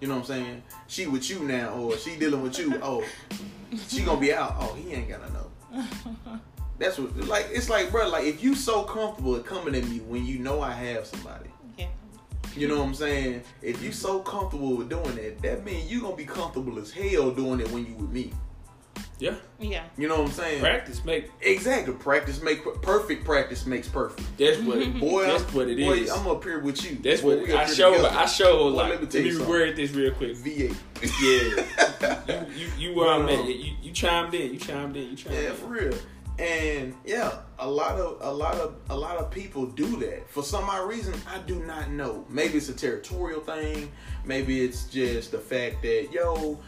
You 0.00 0.06
know 0.08 0.14
what 0.14 0.20
I'm 0.20 0.26
saying? 0.26 0.62
She 0.86 1.06
with 1.06 1.28
you 1.28 1.40
now, 1.40 1.70
or 1.70 1.96
she 1.96 2.16
dealing 2.16 2.42
with 2.42 2.58
you. 2.58 2.78
Oh, 2.82 3.04
she 3.88 4.02
gonna 4.02 4.20
be 4.20 4.32
out. 4.32 4.56
Oh, 4.58 4.74
he 4.74 4.92
ain't 4.92 5.08
gotta 5.08 5.32
know. 5.32 5.84
That's 6.78 6.98
what 6.98 7.16
like 7.26 7.48
it's 7.50 7.68
like, 7.68 7.90
bro. 7.90 8.08
Like 8.08 8.24
if 8.24 8.42
you 8.42 8.54
so 8.54 8.84
comfortable 8.84 9.38
coming 9.40 9.74
at 9.74 9.88
me 9.88 9.98
when 10.00 10.24
you 10.24 10.38
know 10.38 10.60
I 10.60 10.72
have 10.72 11.06
somebody. 11.06 11.50
Yeah. 11.76 11.88
You 12.56 12.68
know 12.68 12.78
what 12.78 12.86
I'm 12.86 12.94
saying? 12.94 13.42
If 13.60 13.82
you 13.82 13.90
so 13.90 14.20
comfortable 14.20 14.76
with 14.76 14.88
doing 14.88 15.16
that, 15.16 15.42
that 15.42 15.64
means 15.64 15.90
you 15.90 16.00
gonna 16.00 16.16
be 16.16 16.24
comfortable 16.24 16.78
as 16.78 16.92
hell 16.92 17.32
doing 17.32 17.60
it 17.60 17.70
when 17.72 17.84
you 17.84 17.94
with 17.94 18.10
me. 18.10 18.32
Yeah, 19.20 19.34
Yeah. 19.58 19.84
You 19.96 20.06
know 20.08 20.18
what 20.20 20.26
I'm 20.28 20.32
saying? 20.32 20.60
practice 20.60 21.04
make 21.04 21.30
Exactly. 21.40 21.94
Practice 21.94 22.40
make 22.40 22.62
perfect. 22.82 23.24
Practice 23.24 23.66
makes 23.66 23.88
perfect. 23.88 24.26
that's 24.38 24.58
what 24.60 24.78
Boy, 25.00 25.24
that's 25.26 25.42
I'm, 25.44 25.54
what 25.56 25.68
it 25.68 25.78
boy, 25.78 25.92
is. 25.94 26.10
I'm 26.10 26.26
up 26.28 26.44
here 26.44 26.60
with 26.60 26.84
you. 26.88 26.96
That's 27.02 27.20
Boy, 27.22 27.36
what 27.38 27.46
we 27.48 27.52
up 27.52 27.60
I 27.60 27.66
show. 27.66 27.90
together. 27.96 28.16
I 28.16 28.26
show 28.26 28.58
Boy, 28.58 28.68
like. 28.76 28.90
let 28.90 29.00
me 29.00 29.06
Let 29.06 29.10
tell 29.10 29.20
me 29.22 29.26
you 29.28 29.34
something. 29.34 29.52
reword 29.54 29.76
this 29.76 29.90
real 29.92 30.12
quick. 30.12 30.36
V8. 30.36 30.76
Yeah, 31.22 32.44
you 32.56 32.66
you 32.66 32.88
you 32.90 32.94
where 32.96 33.08
I'm 33.12 33.28
at. 33.28 33.44
You, 33.46 33.72
you 33.82 33.92
chimed 33.92 34.34
in. 34.34 34.52
You 34.54 34.58
chimed 34.58 34.96
in. 34.96 35.10
You 35.10 35.16
chimed 35.16 35.34
Yeah, 35.34 35.50
in. 35.50 35.54
for 35.56 35.66
real. 35.66 35.94
And 36.38 36.94
yeah, 37.04 37.38
a 37.58 37.68
lot 37.68 37.98
of 37.98 38.18
a 38.20 38.32
lot 38.32 38.54
of 38.54 38.76
a 38.90 38.96
lot 38.96 39.16
of 39.16 39.30
people 39.32 39.66
do 39.66 39.96
that. 39.98 40.30
For 40.30 40.44
some 40.44 40.70
odd 40.70 40.88
reason, 40.88 41.14
I 41.28 41.38
do 41.38 41.56
not 41.64 41.90
know. 41.90 42.24
Maybe 42.28 42.58
it's 42.58 42.68
a 42.68 42.74
territorial 42.74 43.40
thing. 43.40 43.90
Maybe 44.24 44.64
it's 44.64 44.84
just 44.84 45.32
the 45.32 45.38
fact 45.38 45.82
that 45.82 46.10
yo, 46.12 46.58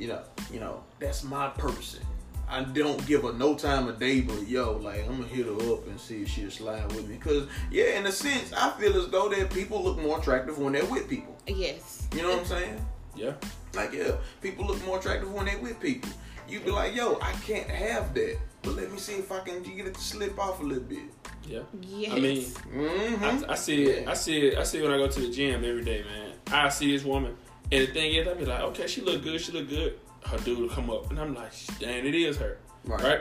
you 0.00 0.08
know, 0.08 0.22
you 0.52 0.60
know, 0.60 0.82
that's 0.98 1.22
my 1.24 1.48
person. 1.48 2.00
I 2.48 2.62
don't 2.64 3.06
give 3.06 3.22
her 3.22 3.32
no 3.32 3.54
time 3.54 3.86
of 3.86 4.00
day, 4.00 4.22
but 4.22 4.48
yo, 4.48 4.72
like 4.78 5.06
I'm 5.08 5.18
gonna 5.20 5.28
hit 5.28 5.46
her 5.46 5.72
up 5.72 5.86
and 5.86 6.00
see 6.00 6.22
if 6.22 6.28
she'll 6.28 6.50
slide 6.50 6.90
with 6.92 7.06
me. 7.08 7.16
Cause 7.16 7.46
yeah, 7.70 7.96
in 7.98 8.06
a 8.06 8.12
sense, 8.12 8.52
I 8.52 8.70
feel 8.70 8.96
as 8.96 9.08
though 9.08 9.28
that 9.28 9.52
people 9.52 9.82
look 9.84 9.98
more 10.00 10.18
attractive 10.18 10.58
when 10.58 10.72
they're 10.72 10.84
with 10.86 11.08
people. 11.08 11.36
Yes. 11.46 12.08
You 12.14 12.22
know 12.22 12.30
what 12.30 12.40
I'm 12.40 12.44
saying? 12.46 12.86
Yeah, 13.16 13.32
Like, 13.74 13.92
yeah, 13.92 14.12
people 14.40 14.66
look 14.66 14.84
more 14.86 14.98
attractive 14.98 15.32
when 15.32 15.44
they're 15.46 15.58
with 15.58 15.78
people. 15.80 16.10
You'd 16.48 16.64
be 16.64 16.70
like, 16.70 16.94
yo, 16.96 17.18
I 17.22 17.32
can't 17.46 17.68
have 17.68 18.14
that. 18.14 18.38
But 18.62 18.74
let 18.74 18.90
me 18.90 18.98
see 18.98 19.14
if 19.14 19.30
I 19.30 19.40
can 19.40 19.62
get 19.62 19.86
it 19.86 19.94
to 19.94 20.00
slip 20.00 20.38
off 20.38 20.60
a 20.60 20.62
little 20.64 20.82
bit. 20.84 21.04
yeah. 21.46 21.60
Yes. 21.80 22.12
I 22.12 22.18
mean, 22.20 22.42
Mm-hmm. 22.42 23.44
I, 23.48 23.52
I 23.52 23.54
see 23.56 23.84
it. 23.84 24.08
I 24.08 24.14
see 24.14 24.38
it. 24.48 24.58
I 24.58 24.62
see 24.64 24.78
it 24.78 24.82
when 24.82 24.92
I 24.92 24.96
go 24.98 25.06
to 25.08 25.20
the 25.20 25.30
gym 25.30 25.64
every 25.64 25.84
day, 25.84 26.02
man. 26.02 26.32
I 26.50 26.68
see 26.68 26.90
this 26.92 27.04
woman, 27.04 27.36
and 27.72 27.86
the 27.88 27.92
thing 27.92 28.14
is, 28.14 28.26
I'd 28.28 28.38
be 28.38 28.44
like, 28.46 28.60
okay, 28.60 28.86
she 28.86 29.00
look 29.00 29.22
good. 29.22 29.40
She 29.40 29.52
look 29.52 29.68
good. 29.68 29.98
Her 30.26 30.38
dude 30.38 30.58
will 30.58 30.68
come 30.68 30.90
up, 30.90 31.10
and 31.10 31.18
I'm 31.18 31.34
like, 31.34 31.52
damn, 31.78 32.04
it 32.06 32.14
is 32.14 32.36
her, 32.38 32.58
Right. 32.84 33.02
right? 33.02 33.20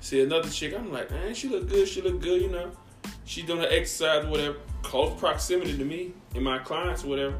See 0.00 0.20
another 0.22 0.48
chick, 0.50 0.74
I'm 0.76 0.92
like, 0.92 1.10
man, 1.10 1.34
she 1.34 1.48
look 1.48 1.68
good. 1.68 1.86
She 1.88 2.02
look 2.02 2.20
good. 2.20 2.42
You 2.42 2.50
know, 2.50 2.70
she 3.24 3.42
doing 3.42 3.60
her 3.60 3.68
exercise, 3.70 4.24
or 4.24 4.28
whatever, 4.28 4.56
close 4.82 5.18
proximity 5.18 5.76
to 5.78 5.84
me 5.84 6.12
and 6.34 6.44
my 6.44 6.58
clients, 6.58 7.04
whatever. 7.04 7.36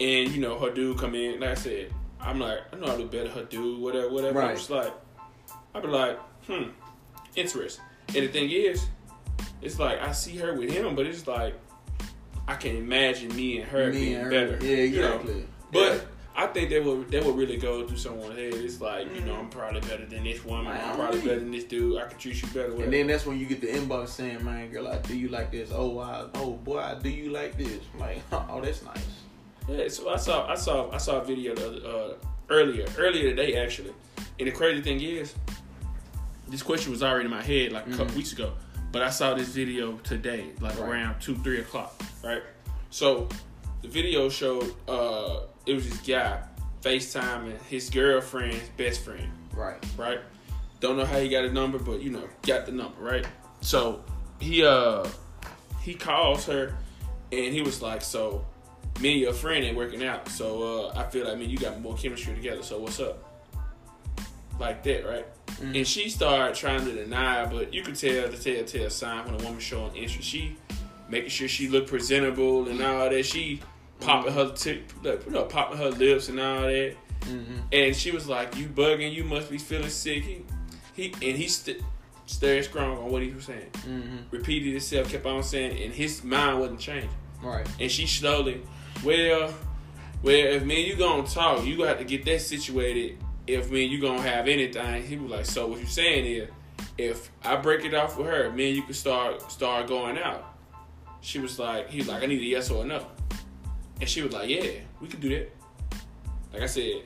And 0.00 0.30
you 0.30 0.40
know, 0.40 0.58
her 0.58 0.70
dude 0.70 0.98
come 0.98 1.14
in. 1.14 1.40
Like 1.40 1.50
I 1.50 1.54
said, 1.54 1.94
I'm 2.20 2.40
like, 2.40 2.58
I 2.72 2.76
know 2.76 2.86
I 2.86 2.96
look 2.96 3.10
better. 3.12 3.30
Her 3.30 3.44
dude, 3.44 3.80
whatever, 3.80 4.10
whatever. 4.10 4.38
Right. 4.40 4.50
I'm 4.50 4.56
just 4.56 4.68
like, 4.70 4.92
I 5.74 5.80
be 5.80 5.86
like, 5.88 6.18
hmm, 6.46 6.64
interesting. 7.36 7.84
And 8.08 8.16
the 8.16 8.28
thing 8.28 8.50
is, 8.50 8.84
it's 9.62 9.78
like 9.78 10.00
I 10.02 10.12
see 10.12 10.36
her 10.38 10.52
with 10.54 10.70
him, 10.70 10.94
but 10.96 11.06
it's 11.06 11.26
like 11.26 11.54
I 12.46 12.56
can 12.56 12.76
imagine 12.76 13.34
me 13.34 13.58
and 13.60 13.68
her 13.70 13.86
Me 13.90 13.92
being 13.98 14.14
and 14.16 14.24
her. 14.24 14.30
better. 14.30 14.66
Yeah, 14.66 14.82
you 14.84 15.00
know? 15.00 15.22
But 15.74 16.06
I 16.36 16.46
think 16.48 16.70
that 16.70 16.82
would 16.84 17.10
that 17.10 17.24
would 17.24 17.36
really 17.36 17.56
go 17.58 17.86
through 17.86 17.96
someone's 17.98 18.36
head. 18.38 18.54
It's 18.54 18.80
like 18.80 19.14
you 19.14 19.20
know 19.20 19.36
I'm 19.36 19.48
probably 19.50 19.80
better 19.82 20.06
than 20.06 20.24
this 20.24 20.44
woman. 20.44 20.64
Man, 20.72 20.80
I'm 20.90 20.96
probably 20.96 21.20
better 21.20 21.40
than 21.40 21.50
this 21.52 21.64
dude. 21.64 22.00
I 22.00 22.06
can 22.08 22.18
treat 22.18 22.40
you 22.40 22.48
better. 22.48 22.74
And 22.82 22.92
then 22.92 23.06
that's 23.06 23.26
when 23.26 23.38
you 23.38 23.46
get 23.46 23.60
the 23.60 23.66
inbox 23.68 24.08
saying, 24.08 24.44
man, 24.44 24.70
girl, 24.70 24.88
I 24.88 24.98
do 24.98 25.16
you 25.16 25.28
like 25.28 25.50
this? 25.52 25.70
Oh, 25.72 25.98
I, 25.98 26.26
oh 26.34 26.52
boy, 26.52 26.78
I 26.78 26.94
do 26.94 27.08
you 27.10 27.30
like 27.30 27.56
this? 27.58 27.78
Like, 27.98 28.20
oh, 28.32 28.60
that's 28.62 28.82
nice. 28.82 29.04
Yeah, 29.68 29.88
so 29.88 30.08
I 30.10 30.16
saw 30.16 30.46
I 30.50 30.54
saw 30.56 30.90
I 30.90 30.98
saw 30.98 31.20
a 31.20 31.24
video 31.24 31.54
the 31.54 31.66
other, 31.66 32.14
uh, 32.14 32.14
earlier 32.50 32.84
earlier 32.98 33.30
today 33.30 33.56
actually, 33.56 33.92
and 34.38 34.48
the 34.48 34.52
crazy 34.52 34.82
thing 34.82 35.00
is, 35.00 35.34
this 36.48 36.62
question 36.62 36.90
was 36.92 37.02
already 37.02 37.24
in 37.26 37.30
my 37.30 37.42
head 37.42 37.72
like 37.72 37.86
a 37.86 37.90
couple 37.90 38.06
Mhm. 38.06 38.16
weeks 38.16 38.32
ago, 38.32 38.52
but 38.92 39.02
I 39.02 39.10
saw 39.10 39.34
this 39.34 39.48
video 39.48 39.92
today, 40.04 40.50
like 40.60 40.78
Right. 40.78 40.88
around 40.88 41.20
two 41.20 41.36
three 41.36 41.60
o'clock, 41.60 41.94
right? 42.22 42.42
So 42.90 43.28
the 43.82 43.88
video 43.88 44.28
showed 44.28 44.74
uh, 44.88 45.40
it 45.66 45.74
was 45.74 45.88
this 45.88 45.98
guy 46.00 46.42
FaceTiming 46.82 47.60
his 47.62 47.88
girlfriend's 47.90 48.68
best 48.76 49.00
friend, 49.04 49.30
Right. 49.54 49.82
right? 49.96 50.20
Don't 50.80 50.96
know 50.98 51.04
how 51.06 51.18
he 51.18 51.28
got 51.28 51.44
a 51.44 51.52
number, 51.52 51.78
but 51.78 52.02
you 52.02 52.10
know, 52.10 52.28
got 52.42 52.66
the 52.66 52.72
number, 52.72 53.00
right? 53.02 53.26
So 53.62 54.04
he 54.38 54.64
uh 54.64 55.06
he 55.80 55.94
calls 55.94 56.44
her 56.46 56.76
and 57.32 57.52
he 57.54 57.62
was 57.62 57.80
like, 57.82 58.02
"So, 58.02 58.44
me 59.00 59.12
and 59.12 59.20
your 59.22 59.32
friend 59.32 59.64
ain't 59.64 59.76
working 59.76 60.04
out. 60.04 60.28
So 60.28 60.88
uh, 60.90 60.98
I 60.98 61.04
feel 61.04 61.24
like, 61.24 61.34
I 61.34 61.36
mean, 61.36 61.50
you 61.50 61.56
got 61.58 61.80
more 61.80 61.94
chemistry 61.96 62.34
together. 62.34 62.62
So 62.62 62.78
what's 62.78 63.00
up?" 63.00 63.18
Like 64.60 64.82
that, 64.84 65.06
right? 65.06 65.26
Mm-hmm. 65.46 65.74
And 65.76 65.86
she 65.86 66.08
started 66.08 66.54
trying 66.54 66.84
to 66.84 66.92
deny, 66.92 67.46
but 67.46 67.72
you 67.72 67.82
could 67.82 67.96
tell 67.96 68.28
the 68.28 68.36
telltale 68.36 68.90
sign 68.90 69.24
when 69.24 69.34
a 69.34 69.44
woman 69.44 69.58
showing 69.60 69.94
interest. 69.96 70.28
She 70.28 70.56
making 71.08 71.30
sure 71.30 71.48
she 71.48 71.68
looked 71.68 71.88
presentable 71.88 72.68
and 72.68 72.80
all 72.82 73.08
that. 73.08 73.24
She 73.24 73.60
popping 74.00 74.32
her 74.32 74.52
tip, 74.52 74.92
you 75.02 75.30
know, 75.30 75.44
popping 75.44 75.78
her 75.78 75.90
lips 75.90 76.28
and 76.28 76.40
all 76.40 76.62
that. 76.62 76.96
Mm-hmm. 77.20 77.56
And 77.72 77.96
she 77.96 78.10
was 78.10 78.28
like, 78.28 78.56
"You 78.56 78.66
bugging? 78.66 79.12
You 79.12 79.24
must 79.24 79.50
be 79.50 79.58
feeling 79.58 79.88
sick." 79.88 80.22
He, 80.22 80.44
he 80.94 81.06
and 81.22 81.36
he 81.38 81.48
st- 81.48 81.82
stayed 82.26 82.64
strong 82.64 82.98
on 82.98 83.10
what 83.10 83.22
he 83.22 83.30
was 83.30 83.44
saying. 83.44 83.70
Mm-hmm. 83.72 84.16
Repeated 84.30 84.72
himself, 84.72 85.10
kept 85.10 85.26
on 85.26 85.42
saying, 85.42 85.82
and 85.82 85.92
his 85.92 86.22
mind 86.22 86.60
wasn't 86.60 86.80
changing. 86.80 87.10
Right. 87.42 87.66
And 87.78 87.90
she 87.90 88.06
slowly, 88.06 88.62
well, 89.04 89.52
well, 90.22 90.34
if 90.34 90.64
me 90.64 90.82
and 90.82 90.86
you 90.86 90.96
gonna 90.96 91.26
talk, 91.26 91.64
you 91.64 91.76
gonna 91.76 91.90
have 91.90 91.98
to 91.98 92.04
get 92.04 92.24
that 92.24 92.40
situated. 92.40 93.18
If 93.46 93.70
me 93.70 93.84
and 93.84 93.92
you 93.92 94.00
gonna 94.00 94.22
have 94.22 94.48
anything, 94.48 95.02
he 95.02 95.16
was 95.16 95.30
like, 95.30 95.44
so 95.44 95.66
what 95.66 95.80
you 95.80 95.86
saying 95.86 96.24
is, 96.24 96.48
if 96.96 97.30
I 97.44 97.56
break 97.56 97.84
it 97.84 97.94
off 97.94 98.16
with 98.16 98.26
her, 98.26 98.50
me 98.50 98.68
and 98.68 98.76
you 98.76 98.82
can 98.82 98.94
start 98.94 99.50
start 99.52 99.86
going 99.86 100.18
out. 100.18 100.56
She 101.20 101.38
was 101.38 101.58
like, 101.58 101.90
he 101.90 101.98
was 101.98 102.08
like, 102.08 102.22
I 102.22 102.26
need 102.26 102.40
a 102.40 102.44
yes 102.44 102.70
or 102.70 102.84
a 102.84 102.86
no. 102.86 103.06
And 104.00 104.08
she 104.08 104.22
was 104.22 104.32
like, 104.32 104.48
yeah, 104.48 104.70
we 105.00 105.08
could 105.08 105.20
do 105.20 105.28
that. 105.30 105.50
Like 106.52 106.62
I 106.62 106.66
said, 106.66 107.02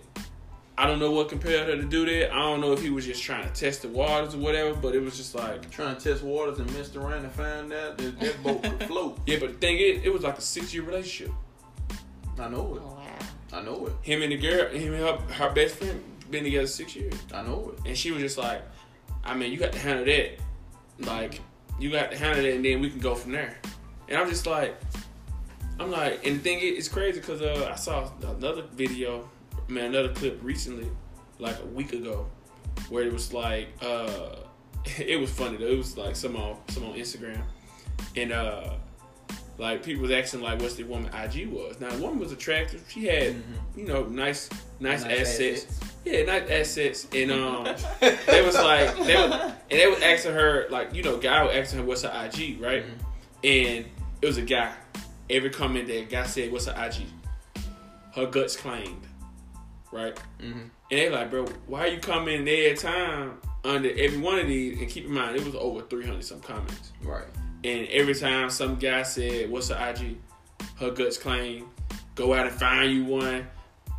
I 0.76 0.86
don't 0.86 1.00
know 1.00 1.10
what 1.10 1.28
compelled 1.28 1.68
her 1.68 1.76
to 1.76 1.82
do 1.82 2.06
that. 2.06 2.32
I 2.32 2.38
don't 2.38 2.60
know 2.60 2.72
if 2.72 2.80
he 2.80 2.90
was 2.90 3.04
just 3.04 3.22
trying 3.22 3.42
to 3.42 3.52
test 3.52 3.82
the 3.82 3.88
waters 3.88 4.34
or 4.34 4.38
whatever, 4.38 4.74
but 4.74 4.94
it 4.94 5.00
was 5.00 5.16
just 5.16 5.34
like, 5.34 5.68
Trying 5.70 5.96
to 5.96 6.02
test 6.12 6.22
waters 6.22 6.60
and 6.60 6.72
messed 6.72 6.94
around 6.94 7.24
and 7.24 7.32
found 7.32 7.72
out 7.72 7.98
that 7.98 8.20
that 8.20 8.42
boat 8.42 8.62
could 8.62 8.82
float. 8.84 9.18
yeah. 9.26 9.38
But 9.40 9.54
the 9.54 9.58
thing 9.58 9.78
is, 9.78 10.04
it 10.04 10.12
was 10.12 10.22
like 10.22 10.38
a 10.38 10.40
six 10.40 10.72
year 10.72 10.84
relationship. 10.84 11.34
I 12.38 12.48
know 12.48 12.76
it. 12.76 12.82
Oh, 12.84 12.94
wow. 12.94 13.18
I 13.52 13.62
know 13.62 13.86
it. 13.86 13.92
Him 14.02 14.22
and 14.22 14.30
the 14.30 14.36
girl, 14.36 14.68
him 14.68 14.94
and 14.94 15.02
her, 15.02 15.34
her 15.34 15.52
best 15.52 15.76
friend, 15.76 16.00
been 16.30 16.44
together 16.44 16.66
six 16.68 16.94
years. 16.94 17.14
I 17.34 17.42
know 17.42 17.74
it. 17.74 17.88
And 17.88 17.98
she 17.98 18.12
was 18.12 18.22
just 18.22 18.38
like, 18.38 18.62
I 19.24 19.34
mean, 19.34 19.50
you 19.50 19.58
got 19.58 19.72
to 19.72 19.78
handle 19.78 20.04
that. 20.04 20.38
Like, 21.00 21.40
you 21.80 21.90
got 21.90 22.12
to 22.12 22.18
handle 22.18 22.44
that, 22.44 22.52
and 22.54 22.64
then 22.64 22.80
we 22.80 22.90
can 22.90 23.00
go 23.00 23.14
from 23.14 23.32
there. 23.32 23.58
And 24.08 24.16
I'm 24.16 24.28
just 24.28 24.46
like, 24.46 24.80
I'm 25.80 25.90
like, 25.90 26.26
and 26.26 26.36
the 26.36 26.40
thing 26.40 26.58
is, 26.58 26.78
it's 26.78 26.88
crazy 26.88 27.20
because 27.20 27.40
uh, 27.42 27.70
I 27.72 27.76
saw 27.76 28.10
another 28.22 28.62
video, 28.74 29.28
man, 29.68 29.86
another 29.86 30.12
clip 30.12 30.38
recently, 30.42 30.88
like 31.38 31.56
a 31.60 31.66
week 31.66 31.92
ago, 31.92 32.26
where 32.88 33.04
it 33.04 33.12
was 33.12 33.32
like, 33.32 33.68
uh, 33.82 34.36
it 34.98 35.20
was 35.20 35.30
funny 35.30 35.56
though. 35.56 35.66
It 35.66 35.76
was 35.78 35.96
like 35.96 36.16
some 36.16 36.36
on 36.36 36.56
some 36.68 36.84
on 36.84 36.94
Instagram, 36.94 37.42
and 38.16 38.32
uh, 38.32 38.74
like 39.58 39.82
people 39.82 40.02
was 40.02 40.10
asking 40.10 40.40
like, 40.40 40.60
what's 40.60 40.74
the 40.74 40.84
woman 40.84 41.10
IG 41.14 41.48
was. 41.48 41.80
Now, 41.80 41.90
the 41.90 42.02
woman 42.02 42.18
was 42.18 42.32
attractive. 42.32 42.84
She 42.88 43.06
had, 43.06 43.36
you 43.76 43.84
know, 43.86 44.04
nice, 44.04 44.48
nice, 44.80 45.02
Nice 45.02 45.20
assets. 45.20 45.64
assets. 45.64 45.80
Yeah, 46.04 46.22
nice 46.24 46.48
assets, 46.50 47.06
and 47.12 47.30
um, 47.30 47.64
they 48.00 48.42
was 48.44 48.54
like, 48.54 48.96
they 49.04 49.14
was, 49.14 49.32
and 49.70 49.80
they 49.80 49.86
was 49.86 50.00
asking 50.02 50.32
her 50.32 50.66
like, 50.70 50.94
you 50.94 51.02
know, 51.02 51.18
guy 51.18 51.42
was 51.44 51.54
asking 51.54 51.80
her 51.80 51.84
what's 51.84 52.02
her 52.02 52.30
IG, 52.32 52.60
right? 52.60 52.84
And 53.44 53.84
it 54.22 54.26
was 54.26 54.38
a 54.38 54.42
guy. 54.42 54.72
Every 55.30 55.50
comment 55.50 55.88
that 55.88 56.08
guy 56.08 56.24
said, 56.24 56.52
"What's 56.52 56.66
her 56.66 56.74
IG?" 56.76 57.06
Her 58.14 58.26
guts 58.26 58.56
claimed, 58.56 59.06
right? 59.92 60.16
Mm-hmm. 60.40 60.58
And 60.60 60.70
they 60.90 61.10
like, 61.10 61.30
bro, 61.30 61.44
why 61.66 61.80
are 61.80 61.88
you 61.88 62.00
commenting 62.00 62.48
every 62.48 62.76
time 62.76 63.38
under 63.64 63.90
every 63.90 64.18
one 64.18 64.38
of 64.38 64.46
these? 64.46 64.80
And 64.80 64.88
keep 64.88 65.04
in 65.04 65.12
mind, 65.12 65.36
it 65.36 65.44
was 65.44 65.54
over 65.54 65.82
three 65.82 66.06
hundred 66.06 66.24
some 66.24 66.40
comments. 66.40 66.92
Right. 67.02 67.26
And 67.64 67.86
every 67.88 68.14
time 68.14 68.50
some 68.50 68.76
guy 68.76 69.02
said, 69.02 69.50
"What's 69.50 69.68
her 69.68 69.90
IG?" 69.90 70.16
Her 70.76 70.90
guts 70.90 71.18
claimed, 71.18 71.66
"Go 72.14 72.34
out 72.34 72.46
and 72.46 72.56
find 72.56 72.90
you 72.90 73.04
one." 73.04 73.46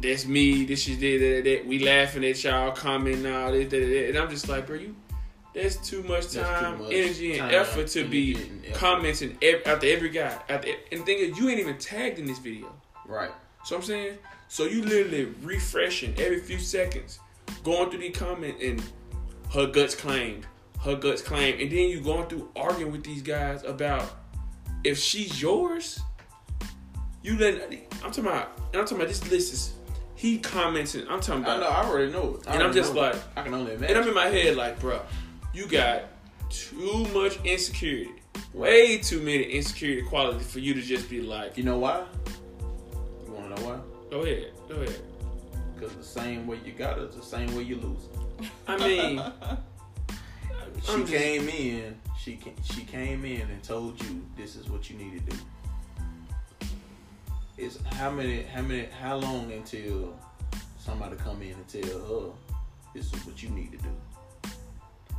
That's 0.01 0.25
me. 0.25 0.63
This 0.65 0.87
is 0.87 0.97
that, 0.99 1.17
that, 1.19 1.43
that. 1.43 1.67
We 1.67 1.79
laughing 1.79 2.23
at 2.23 2.41
y'all 2.43 2.71
commenting 2.71 3.25
all 3.31 3.51
this, 3.51 3.69
that, 3.69 3.79
that. 3.79 4.09
and 4.09 4.17
I'm 4.17 4.29
just 4.29 4.47
like, 4.47 4.65
bro, 4.65 4.77
you. 4.77 4.95
That's 5.53 5.75
too 5.77 6.03
much 6.03 6.27
That's 6.27 6.33
too 6.35 6.41
time, 6.41 6.79
much 6.79 6.91
energy, 6.93 7.31
and 7.31 7.39
time, 7.49 7.55
effort 7.61 7.87
to 7.89 8.07
be 8.07 8.35
effort. 8.67 8.75
commenting 8.75 9.37
ev- 9.41 9.63
after 9.65 9.87
every 9.87 10.09
guy. 10.09 10.37
After, 10.47 10.69
and 10.91 11.01
the 11.01 11.05
thing 11.05 11.17
is, 11.19 11.37
you 11.39 11.49
ain't 11.49 11.59
even 11.59 11.77
tagged 11.77 12.19
in 12.19 12.25
this 12.25 12.37
video. 12.39 12.71
Right. 13.07 13.31
So 13.65 13.75
I'm 13.75 13.81
saying, 13.81 14.17
so 14.47 14.65
you 14.65 14.83
literally 14.83 15.25
refreshing 15.41 16.13
every 16.19 16.39
few 16.39 16.59
seconds, 16.59 17.19
going 17.63 17.89
through 17.89 17.99
the 18.01 18.11
comment 18.11 18.57
and 18.61 18.81
her 19.53 19.65
guts 19.65 19.95
claimed, 19.95 20.45
her 20.83 20.95
guts 20.95 21.21
claimed, 21.23 21.59
and 21.59 21.71
then 21.71 21.89
you 21.89 21.99
going 22.01 22.27
through 22.27 22.49
arguing 22.55 22.91
with 22.91 23.03
these 23.03 23.21
guys 23.23 23.63
about 23.63 24.05
if 24.83 24.97
she's 24.99 25.41
yours, 25.41 25.99
you 27.23 27.37
let 27.37 27.55
I'm 28.03 28.11
talking 28.11 28.25
about, 28.27 28.51
and 28.71 28.75
I'm 28.77 28.83
talking 28.85 28.97
about 28.97 29.07
this 29.09 29.29
list 29.29 29.51
is 29.53 29.73
he 30.15 30.37
commenting. 30.37 31.07
I'm 31.09 31.19
talking 31.19 31.43
I 31.45 31.55
about, 31.55 31.59
know. 31.59 31.67
I 31.67 31.83
already 31.85 32.11
know. 32.11 32.39
I 32.47 32.53
And 32.53 32.63
I'm 32.63 32.73
just 32.73 32.93
know 32.93 33.01
like- 33.01 33.15
I 33.35 33.41
can 33.41 33.53
only 33.53 33.73
imagine. 33.73 33.95
and 33.95 34.03
I'm 34.03 34.07
in 34.09 34.13
my 34.15 34.27
head 34.27 34.55
like, 34.55 34.79
bro, 34.79 35.01
you 35.59 35.67
got 35.67 36.03
too 36.49 37.05
much 37.13 37.37
insecurity, 37.43 38.11
way 38.53 38.97
too 38.97 39.19
many 39.19 39.43
insecurity 39.43 40.01
qualities 40.03 40.49
for 40.49 40.59
you 40.59 40.73
to 40.73 40.81
just 40.81 41.09
be 41.09 41.21
like, 41.21 41.57
You 41.57 41.63
know 41.63 41.77
why? 41.77 42.05
You 43.25 43.33
want 43.33 43.55
to 43.55 43.61
know 43.61 43.69
why? 43.69 43.79
go 44.09 44.21
ahead, 44.21 44.53
go 44.69 44.75
ahead. 44.75 45.01
Because 45.75 45.93
the 45.95 46.03
same 46.03 46.47
way 46.47 46.59
you 46.65 46.71
got 46.71 46.97
it 46.97 47.11
the 47.11 47.21
same 47.21 47.53
way 47.55 47.63
you 47.63 47.75
lose. 47.75 48.03
I 48.67 48.77
mean. 48.77 49.21
She 50.81 50.93
I'm 50.93 51.01
just- 51.01 51.11
came 51.11 51.49
in. 51.49 51.99
She 52.17 52.39
she 52.63 52.83
came 52.85 53.25
in 53.25 53.41
and 53.41 53.61
told 53.61 54.01
you 54.01 54.25
this 54.37 54.55
is 54.55 54.69
what 54.69 54.89
you 54.89 54.95
need 54.97 55.25
to 55.25 55.35
do. 55.35 55.37
It's 57.57 57.79
how 57.95 58.09
many 58.09 58.43
how 58.43 58.61
many 58.61 58.87
how 59.01 59.17
long 59.17 59.51
until 59.51 60.17
somebody 60.77 61.17
come 61.17 61.41
in 61.41 61.51
and 61.51 61.67
tell 61.67 61.99
her 62.07 62.31
this 62.95 63.11
is 63.13 63.25
what 63.25 63.43
you 63.43 63.49
need 63.49 63.73
to 63.73 63.77
do. 63.79 63.89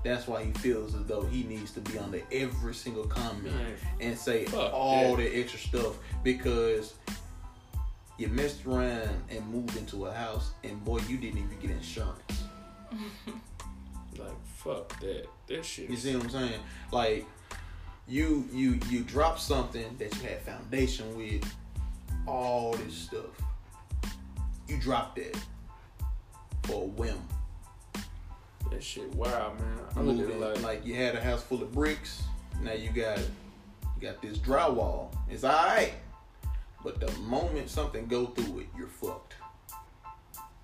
That's 0.02 0.26
why 0.26 0.44
he 0.44 0.52
feels 0.52 0.94
as 0.94 1.04
though 1.04 1.22
he 1.22 1.42
needs 1.42 1.72
to 1.72 1.80
be 1.80 1.98
under 1.98 2.22
every 2.32 2.74
single 2.74 3.04
comment 3.04 3.54
and 4.00 4.16
say 4.16 4.46
fuck 4.46 4.72
all 4.72 5.16
that. 5.16 5.22
the 5.22 5.40
extra 5.40 5.58
stuff 5.58 5.98
because 6.22 6.94
you 8.16 8.28
messed 8.28 8.64
around 8.66 9.10
and 9.28 9.46
moved 9.48 9.76
into 9.76 10.06
a 10.06 10.12
house 10.12 10.52
and 10.64 10.82
boy 10.84 11.00
you 11.08 11.18
didn't 11.18 11.38
even 11.38 11.58
get 11.60 11.70
insurance. 11.70 12.44
Like 14.18 14.46
fuck 14.56 15.00
that. 15.00 15.26
That 15.46 15.64
shit. 15.64 15.88
You 15.88 15.96
see 15.96 16.14
what 16.14 16.24
I'm 16.24 16.30
saying? 16.30 16.60
Like 16.92 17.26
you 18.06 18.46
you 18.52 18.78
you 18.90 19.02
drop 19.02 19.38
something 19.38 19.96
that 19.98 20.14
you 20.16 20.28
had 20.28 20.42
foundation 20.42 21.16
with, 21.16 21.44
all 22.26 22.72
this 22.72 22.94
stuff. 22.94 23.30
You 24.68 24.78
drop 24.78 25.16
that 25.16 25.36
for 26.64 26.82
a 26.82 26.86
whim. 26.86 27.18
That 28.70 28.82
shit. 28.82 29.12
Wow, 29.14 29.54
man. 29.58 29.78
I 29.96 30.00
look 30.00 30.28
at 30.28 30.32
it 30.34 30.40
like, 30.40 30.62
like 30.62 30.86
you 30.86 30.94
had 30.94 31.14
a 31.14 31.20
house 31.20 31.42
full 31.42 31.62
of 31.62 31.72
bricks. 31.72 32.22
Now 32.62 32.72
you 32.72 32.90
got 32.90 33.18
you 33.18 34.02
got 34.08 34.20
this 34.22 34.38
drywall. 34.38 35.12
It's 35.30 35.44
alright. 35.44 35.94
But 36.84 37.00
the 37.00 37.10
moment 37.20 37.68
something 37.68 38.06
go 38.06 38.26
through 38.26 38.60
it, 38.60 38.66
you're 38.76 38.86
fucked. 38.88 39.34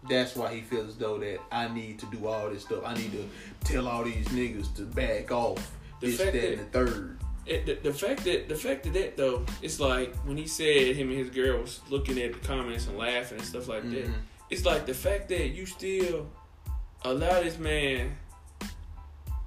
That's 0.09 0.37
why 0.37 0.55
he 0.55 0.61
feels 0.61 0.89
as 0.91 0.97
though 0.97 1.19
that 1.19 1.41
I 1.51 1.69
need 1.69 1.99
to 1.99 2.07
do 2.07 2.27
all 2.29 2.49
this 2.51 2.63
stuff. 2.63 2.83
I 2.85 2.95
need 2.95 3.13
to 3.13 3.25
tell 3.65 3.89
all 3.89 4.05
these 4.05 4.27
niggas 4.29 4.75
to 4.77 4.83
back 4.83 5.33
off. 5.33 5.73
The 6.01 6.07
this, 6.09 6.21
fact 6.21 6.33
that, 6.35 6.41
that- 6.43 6.53
and 6.53 6.61
the 6.61 6.65
third. 6.93 7.19
it, 7.47 7.67
the, 7.67 7.75
the 7.91 7.93
fact 7.93 8.25
that 8.25 8.49
the 8.49 8.55
fact 8.55 8.87
of 8.87 8.93
that 8.93 9.17
though, 9.17 9.45
it's 9.63 9.81
like 9.81 10.15
when 10.25 10.37
he 10.37 10.47
said 10.47 10.95
him 10.95 11.09
and 11.09 11.19
his 11.19 11.31
girl 11.31 11.61
was 11.61 11.81
looking 11.91 12.19
at 12.21 12.35
the 12.35 12.47
comments 12.47 12.87
and 12.87 12.97
laughing 12.99 13.39
and 13.39 13.47
stuff 13.47 13.67
like 13.69 13.83
that. 13.91 14.05
Mhm. 14.07 14.13
It's 14.49 14.65
like 14.65 14.87
the 14.87 14.95
fact 14.95 15.29
that 15.31 15.49
you 15.49 15.67
still 15.67 16.29
allow 17.13 17.43
this 17.43 17.59
man 17.59 18.17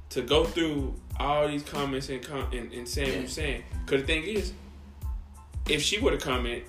to 0.09 0.21
go 0.21 0.45
through 0.45 0.95
all 1.19 1.47
these 1.47 1.63
comments 1.63 2.09
and 2.09 2.21
com- 2.23 2.51
and, 2.51 2.71
and 2.73 2.87
saying 2.87 3.07
what 3.09 3.13
Yeah. 3.15 3.19
you're 3.21 3.29
saying. 3.29 3.63
Cause 3.85 4.01
the 4.01 4.07
thing 4.07 4.23
is, 4.23 4.53
if 5.67 5.81
she 5.81 5.99
would 5.99 6.13
have 6.13 6.21
commented, 6.21 6.63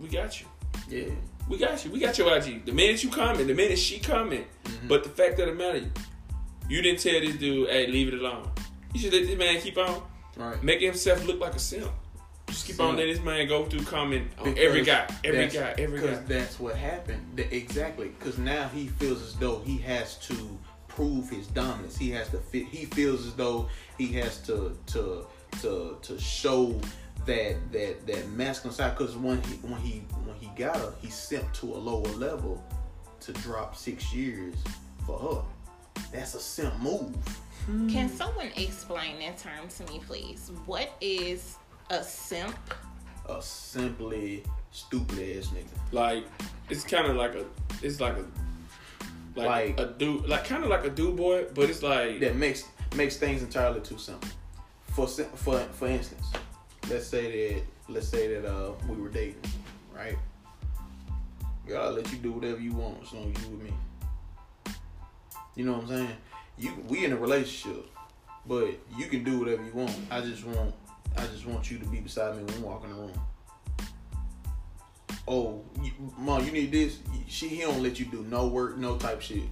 we 0.00 0.08
got 0.08 0.40
you. 0.40 0.46
Yeah. 0.88 1.12
We 1.48 1.58
got 1.58 1.84
you. 1.84 1.90
We 1.90 2.00
got 2.00 2.16
your 2.18 2.34
IG. 2.36 2.64
The 2.64 2.72
minute 2.72 3.02
you 3.04 3.10
comment, 3.10 3.46
the 3.46 3.54
minute 3.54 3.78
she 3.78 3.98
comment. 4.00 4.46
Mhm. 4.64 4.88
But 4.88 5.04
the 5.04 5.10
fact 5.10 5.38
of 5.38 5.46
the 5.48 5.54
matter, 5.54 5.84
you 6.68 6.82
didn't 6.82 7.00
tell 7.00 7.20
this 7.20 7.36
dude, 7.36 7.68
hey, 7.68 7.86
leave 7.86 8.08
it 8.08 8.14
alone. 8.14 8.50
You 8.94 9.00
should 9.00 9.12
let 9.12 9.26
this 9.26 9.38
man 9.38 9.60
keep 9.60 9.76
on 9.78 10.02
Right. 10.36 10.62
making 10.62 10.86
himself 10.88 11.24
look 11.26 11.38
like 11.40 11.54
a 11.54 11.58
simp. 11.58 11.90
Just 12.56 12.68
keep 12.68 12.80
on 12.80 12.96
letting 12.96 13.12
this 13.12 13.22
man 13.22 13.46
go 13.48 13.66
through 13.66 13.84
comment 13.84 14.28
on 14.38 14.44
Because 14.44 14.66
every 14.66 14.82
guy, 14.82 15.06
every 15.24 15.48
guy, 15.48 15.74
every 15.76 16.00
guy. 16.00 16.06
Because 16.06 16.24
that's 16.24 16.58
what 16.58 16.74
happened. 16.74 17.36
Th- 17.36 17.52
Exactly. 17.52 18.08
Because 18.18 18.38
now 18.38 18.66
he 18.68 18.86
feels 18.86 19.20
as 19.20 19.34
though 19.34 19.58
he 19.58 19.76
has 19.76 20.16
to 20.28 20.58
prove 20.88 21.28
his 21.28 21.48
dominance. 21.48 21.98
He 21.98 22.10
has 22.12 22.30
to 22.30 22.38
fit. 22.38 22.64
He 22.68 22.86
feels 22.86 23.26
as 23.26 23.34
though 23.34 23.68
he 23.98 24.06
has 24.14 24.40
to 24.46 24.74
to 24.86 25.26
to 25.60 25.98
to 26.00 26.18
show 26.18 26.80
that 27.26 27.56
that 27.72 28.06
that 28.06 28.28
masculine 28.30 28.74
side. 28.74 28.96
Because 28.96 29.18
when 29.18 29.42
he 29.42 29.56
when 29.56 29.78
he 29.82 29.98
when 30.24 30.36
he 30.36 30.46
got 30.56 30.76
her, 30.76 30.94
he 31.02 31.08
simped 31.08 31.52
to 31.60 31.66
a 31.66 31.76
lower 31.76 32.08
level 32.14 32.64
to 33.20 33.32
drop 33.34 33.76
six 33.76 34.14
years 34.14 34.54
for 35.04 35.18
her. 35.18 36.02
That's 36.10 36.34
a 36.34 36.40
simp 36.40 36.80
move. 36.80 37.14
Can 37.66 38.08
hmm. 38.08 38.16
someone 38.16 38.50
explain 38.56 39.18
that 39.18 39.36
term 39.36 39.68
to 39.76 39.92
me, 39.92 40.00
please? 40.06 40.50
What 40.64 40.94
is 41.02 41.56
a 41.90 42.02
simp? 42.02 42.56
a 43.28 43.42
simply 43.42 44.44
stupid 44.70 45.18
ass 45.18 45.48
nigga. 45.48 45.66
Like 45.92 46.24
it's 46.70 46.84
kind 46.84 47.06
of 47.06 47.16
like 47.16 47.34
a, 47.34 47.44
it's 47.82 48.00
like 48.00 48.14
a, 48.16 48.24
like, 49.34 49.76
Like- 49.76 49.80
a 49.80 49.86
dude, 49.98 50.26
like 50.26 50.44
kind 50.44 50.62
of 50.62 50.70
like 50.70 50.84
a 50.84 50.90
dude 50.90 51.16
boy, 51.16 51.46
but 51.54 51.68
it's 51.68 51.82
like 51.82 52.20
That 52.20 52.36
makes 52.36 52.64
makes 52.94 53.16
things 53.16 53.42
entirely 53.42 53.80
too 53.80 53.98
simple. 53.98 54.28
For 54.94 55.06
for 55.08 55.58
for 55.58 55.88
instance, 55.88 56.26
let's 56.88 57.06
say 57.06 57.54
that 57.54 57.62
let's 57.88 58.08
say 58.08 58.28
that 58.34 58.48
uh 58.48 58.72
we 58.88 58.96
were 58.96 59.08
dating, 59.08 59.42
right? 59.94 60.16
Girl, 61.66 61.82
I'll 61.82 61.92
let 61.92 62.10
you 62.12 62.18
do 62.18 62.30
whatever 62.32 62.60
you 62.60 62.72
want 62.72 63.02
as 63.02 63.12
long 63.12 63.32
as 63.34 63.42
you 63.44 63.50
with 63.50 63.62
me. 63.62 63.72
You 65.56 65.64
know 65.64 65.72
what 65.72 65.82
I'm 65.82 65.88
saying? 65.88 66.16
You 66.58 66.84
we 66.88 67.04
in 67.04 67.12
a 67.12 67.16
relationship, 67.16 67.86
but 68.46 68.68
you 68.96 69.06
can 69.06 69.24
do 69.24 69.40
whatever 69.40 69.64
you 69.64 69.72
want. 69.72 69.94
I 70.10 70.20
just 70.20 70.44
want 70.46 70.72
I 71.16 71.26
just 71.26 71.46
want 71.46 71.70
you 71.70 71.78
to 71.78 71.84
be 71.86 72.00
beside 72.00 72.36
me 72.36 72.44
when 72.44 72.56
we 72.56 72.62
walk 72.62 72.84
in 72.84 72.90
the 72.90 72.96
room. 72.96 73.12
Oh, 75.28 75.64
you, 75.82 75.90
mom, 76.18 76.44
you 76.44 76.52
need 76.52 76.70
this. 76.70 76.98
She 77.26 77.48
he 77.48 77.62
don't 77.62 77.82
let 77.82 77.98
you 77.98 78.06
do 78.06 78.22
no 78.24 78.46
work, 78.46 78.78
no 78.78 78.96
type 78.96 79.20
shit. 79.20 79.42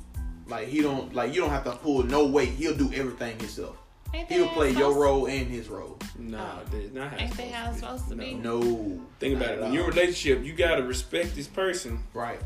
Like 0.47 0.69
he 0.69 0.83
don't 0.83 1.15
like 1.15 1.35
you 1.35 1.41
don't 1.41 1.51
have 1.51 1.65
to 1.65 1.73
pull 1.73 2.03
no 2.05 2.27
weight. 2.27 2.51
He'll 2.51 2.77
do 2.77 2.93
everything 2.95 3.39
himself. 3.39 3.77
Ain't 4.13 4.29
that 4.29 4.35
He'll 4.37 4.47
how 4.47 4.55
play 4.55 4.69
it's 4.69 4.79
your 4.79 4.91
supposed- 4.93 5.01
role 5.05 5.27
and 5.27 5.47
his 5.49 5.69
role. 5.69 5.99
nah, 6.19 6.61
oh. 6.61 6.65
that's 6.71 6.93
not 6.95 7.11
how. 7.13 7.17
Ain't 7.25 7.37
that 7.37 7.51
how 7.51 7.71
it's 7.71 7.81
supposed 7.81 8.09
to 8.11 8.15
be? 8.15 8.35
No. 8.35 8.61
No, 8.61 9.01
Think 9.19 9.37
about 9.37 9.49
it. 9.49 9.53
at 9.55 9.61
When 9.61 9.69
all. 9.71 9.75
you're 9.75 9.85
in 9.91 9.95
your 9.95 10.03
relationship, 10.05 10.45
you 10.45 10.53
gotta 10.53 10.83
respect 10.85 11.35
this 11.35 11.49
person. 11.49 11.99
right. 12.13 12.39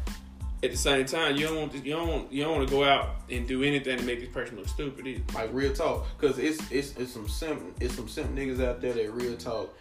At 0.60 0.72
the 0.72 0.76
same 0.76 1.06
time, 1.06 1.36
you 1.36 1.46
don't 1.46 1.56
want 1.56 1.72
to, 1.72 1.78
you 1.78 1.92
don't 1.94 2.08
want, 2.08 2.32
you 2.32 2.42
don't 2.42 2.56
want 2.56 2.68
to 2.68 2.74
go 2.74 2.82
out 2.82 3.10
and 3.30 3.46
do 3.46 3.62
anything 3.62 3.96
to 3.96 4.04
make 4.04 4.18
this 4.18 4.28
person 4.28 4.56
look 4.56 4.66
stupid. 4.66 5.06
Either. 5.06 5.22
Like 5.32 5.50
real 5.52 5.72
talk, 5.72 6.06
cause 6.18 6.38
it's 6.38 6.58
it's 6.72 6.96
it's 6.96 7.12
some 7.12 7.28
simp 7.28 7.62
it's 7.80 7.94
some 7.94 8.08
simp 8.08 8.34
niggas 8.34 8.64
out 8.64 8.80
there 8.80 8.92
that 8.92 9.12
real 9.12 9.36
talk. 9.36 9.72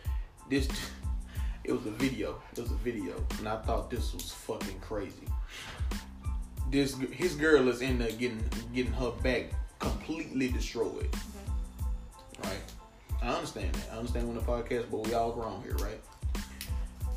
This 0.52 0.68
it 1.64 1.72
was 1.72 1.86
a 1.88 1.92
video. 1.92 2.40
It 2.56 2.60
was 2.60 2.70
a 2.70 2.76
video, 2.76 3.16
and 3.40 3.50
I 3.50 3.58
thought 3.64 3.90
this 3.90 4.14
was 4.14 4.32
fucking 4.32 4.80
crazy. 4.80 5.28
This 6.70 6.96
his 7.12 7.36
girl 7.36 7.68
is 7.70 7.82
in 7.82 7.98
there 7.98 8.12
getting 8.12 8.44
getting 8.72 8.94
her 8.94 9.12
back 9.24 9.46
completely 9.80 10.50
destroyed. 10.50 11.12
Mm-hmm. 11.12 12.44
Right. 12.44 12.62
I 13.24 13.30
understand 13.30 13.74
that. 13.74 13.94
I 13.94 13.98
understand 13.98 14.28
when 14.28 14.36
the 14.36 14.44
podcast, 14.44 14.92
but 14.92 15.08
we 15.08 15.16
all 15.16 15.32
grown 15.32 15.64
here, 15.64 15.76
right? 15.78 16.00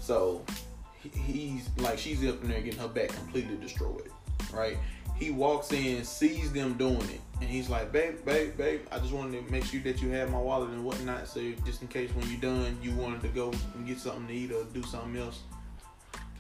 So 0.01 0.43
he- 0.49 0.55
he's 1.03 1.69
like 1.79 1.99
she's 1.99 2.27
up 2.27 2.43
in 2.43 2.51
there 2.51 2.61
getting 2.61 2.81
her 2.81 2.89
back 2.89 3.09
completely 3.09 3.57
destroyed, 3.57 4.11
right? 4.53 4.77
He 5.17 5.31
walks 5.31 5.71
in, 5.73 6.03
sees 6.05 6.51
them 6.51 6.75
doing 6.75 6.97
it, 6.97 7.21
and 7.41 7.51
he's 7.51 7.69
like, 7.69 7.93
"Babe, 7.93 8.25
babe, 8.25 8.57
babe, 8.57 8.81
I 8.91 8.99
just 8.99 9.13
wanted 9.13 9.45
to 9.45 9.53
make 9.53 9.65
sure 9.65 9.81
that 9.81 10.01
you 10.01 10.09
have 10.11 10.31
my 10.31 10.39
wallet 10.39 10.71
and 10.71 10.85
whatnot, 10.85 11.29
so 11.29 11.41
just 11.67 11.83
in 11.83 11.89
case 11.89 12.11
when 12.15 12.29
you're 12.31 12.41
done, 12.41 12.79
you 12.83 12.93
wanted 12.93 13.21
to 13.23 13.29
go 13.29 13.53
and 13.75 13.87
get 13.87 13.99
something 13.99 14.27
to 14.29 14.33
eat 14.33 14.51
or 14.51 14.65
do 14.73 14.83
something 14.83 15.17
else." 15.21 15.41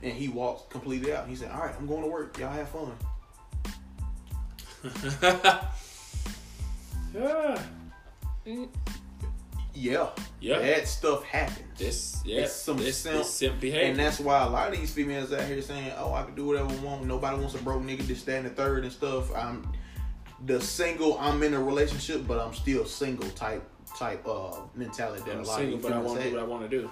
And 0.02 0.14
he 0.14 0.28
walks 0.28 0.62
completely 0.70 1.12
out. 1.12 1.28
He 1.28 1.36
said, 1.36 1.50
"All 1.50 1.60
right, 1.60 1.74
I'm 1.78 1.86
going 1.86 2.02
to 2.02 2.08
work. 2.08 2.38
Y'all 2.38 2.52
have 2.52 2.68
fun." 2.70 2.92
yeah. 7.14 7.62
Mm, 8.46 8.68
Yeah, 9.74 10.08
Yeah. 10.40 10.58
that 10.58 10.88
stuff 10.88 11.24
happens. 11.24 11.78
This, 11.78 12.20
yeah, 12.24 12.40
It's 12.42 12.52
some 12.52 12.76
this, 12.76 12.96
simp- 12.98 13.18
this 13.18 13.30
simp 13.32 13.60
behavior. 13.60 13.88
And 13.88 13.98
that's 13.98 14.18
why 14.18 14.42
a 14.42 14.48
lot 14.48 14.72
of 14.72 14.78
these 14.78 14.92
females 14.92 15.32
out 15.32 15.42
here 15.44 15.62
saying, 15.62 15.92
"Oh, 15.96 16.12
I 16.12 16.24
can 16.24 16.34
do 16.34 16.46
whatever 16.46 16.68
I 16.70 16.76
want. 16.76 17.04
Nobody 17.04 17.36
wants 17.38 17.54
a 17.54 17.58
broke 17.58 17.82
nigga, 17.82 18.06
this, 18.06 18.22
that, 18.24 18.38
and 18.38 18.46
the 18.46 18.50
third 18.50 18.82
and 18.84 18.92
stuff." 18.92 19.34
I'm 19.34 19.66
the 20.46 20.60
single. 20.60 21.18
I'm 21.18 21.42
in 21.42 21.54
a 21.54 21.62
relationship, 21.62 22.26
but 22.26 22.38
I'm 22.40 22.52
still 22.54 22.84
single 22.84 23.28
type 23.30 23.62
type 23.98 24.26
uh 24.26 24.56
mentality 24.74 25.22
that 25.26 25.32
I'm 25.36 25.40
a 25.44 25.46
lot 25.46 25.58
single, 25.58 25.76
of 25.76 25.82
but 25.82 25.92
I 25.92 25.98
want 25.98 26.18
to 26.20 26.24
do 26.28 26.34
what 26.34 26.42
I 26.42 26.46
want 26.46 26.70
to 26.70 26.80
do. 26.80 26.90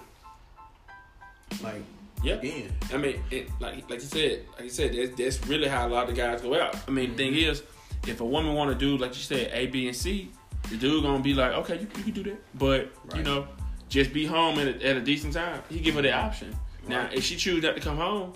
Like 1.63 1.83
Yeah. 2.23 2.35
again, 2.35 2.73
I 2.93 2.97
mean, 2.97 3.23
it, 3.31 3.49
like 3.61 3.89
like 3.91 4.01
you 4.01 4.07
said, 4.07 4.45
like 4.55 4.65
you 4.65 4.71
said, 4.71 4.95
that's, 4.95 5.17
that's 5.17 5.47
really 5.49 5.69
how 5.69 5.87
a 5.87 5.91
lot 5.91 6.09
of 6.09 6.15
guys 6.17 6.41
go 6.43 6.61
out. 6.61 6.77
I 6.87 6.91
mean, 6.91 7.11
the 7.11 7.17
thing 7.17 7.35
is, 7.35 7.63
if 8.07 8.21
a 8.21 8.25
woman 8.25 8.55
want 8.55 8.71
to 8.71 8.77
do 8.77 8.97
like 8.97 9.11
you 9.17 9.23
said, 9.23 9.51
A, 9.53 9.67
B, 9.67 9.87
and 9.89 9.97
C, 9.97 10.31
the 10.71 10.77
dude 10.77 11.03
gonna 11.03 11.23
be 11.23 11.35
like, 11.35 11.53
okay, 11.53 11.75
you, 11.75 11.89
you 11.97 12.05
can 12.05 12.13
do 12.13 12.23
that, 12.25 12.59
but 12.59 12.91
you 13.15 13.23
know, 13.23 13.47
just 13.89 14.13
be 14.13 14.27
home 14.27 14.59
at 14.59 14.69
a, 14.69 14.87
at 14.87 14.97
a 14.97 15.01
decent 15.01 15.35
time. 15.35 15.63
He 15.69 15.81
give 15.81 15.95
her 15.95 16.03
the 16.03 16.13
option. 16.13 16.55
Now, 16.87 17.09
if 17.13 17.25
she 17.25 17.37
choose 17.37 17.63
not 17.63 17.75
to 17.75 17.81
come 17.83 17.97
home, 17.97 18.33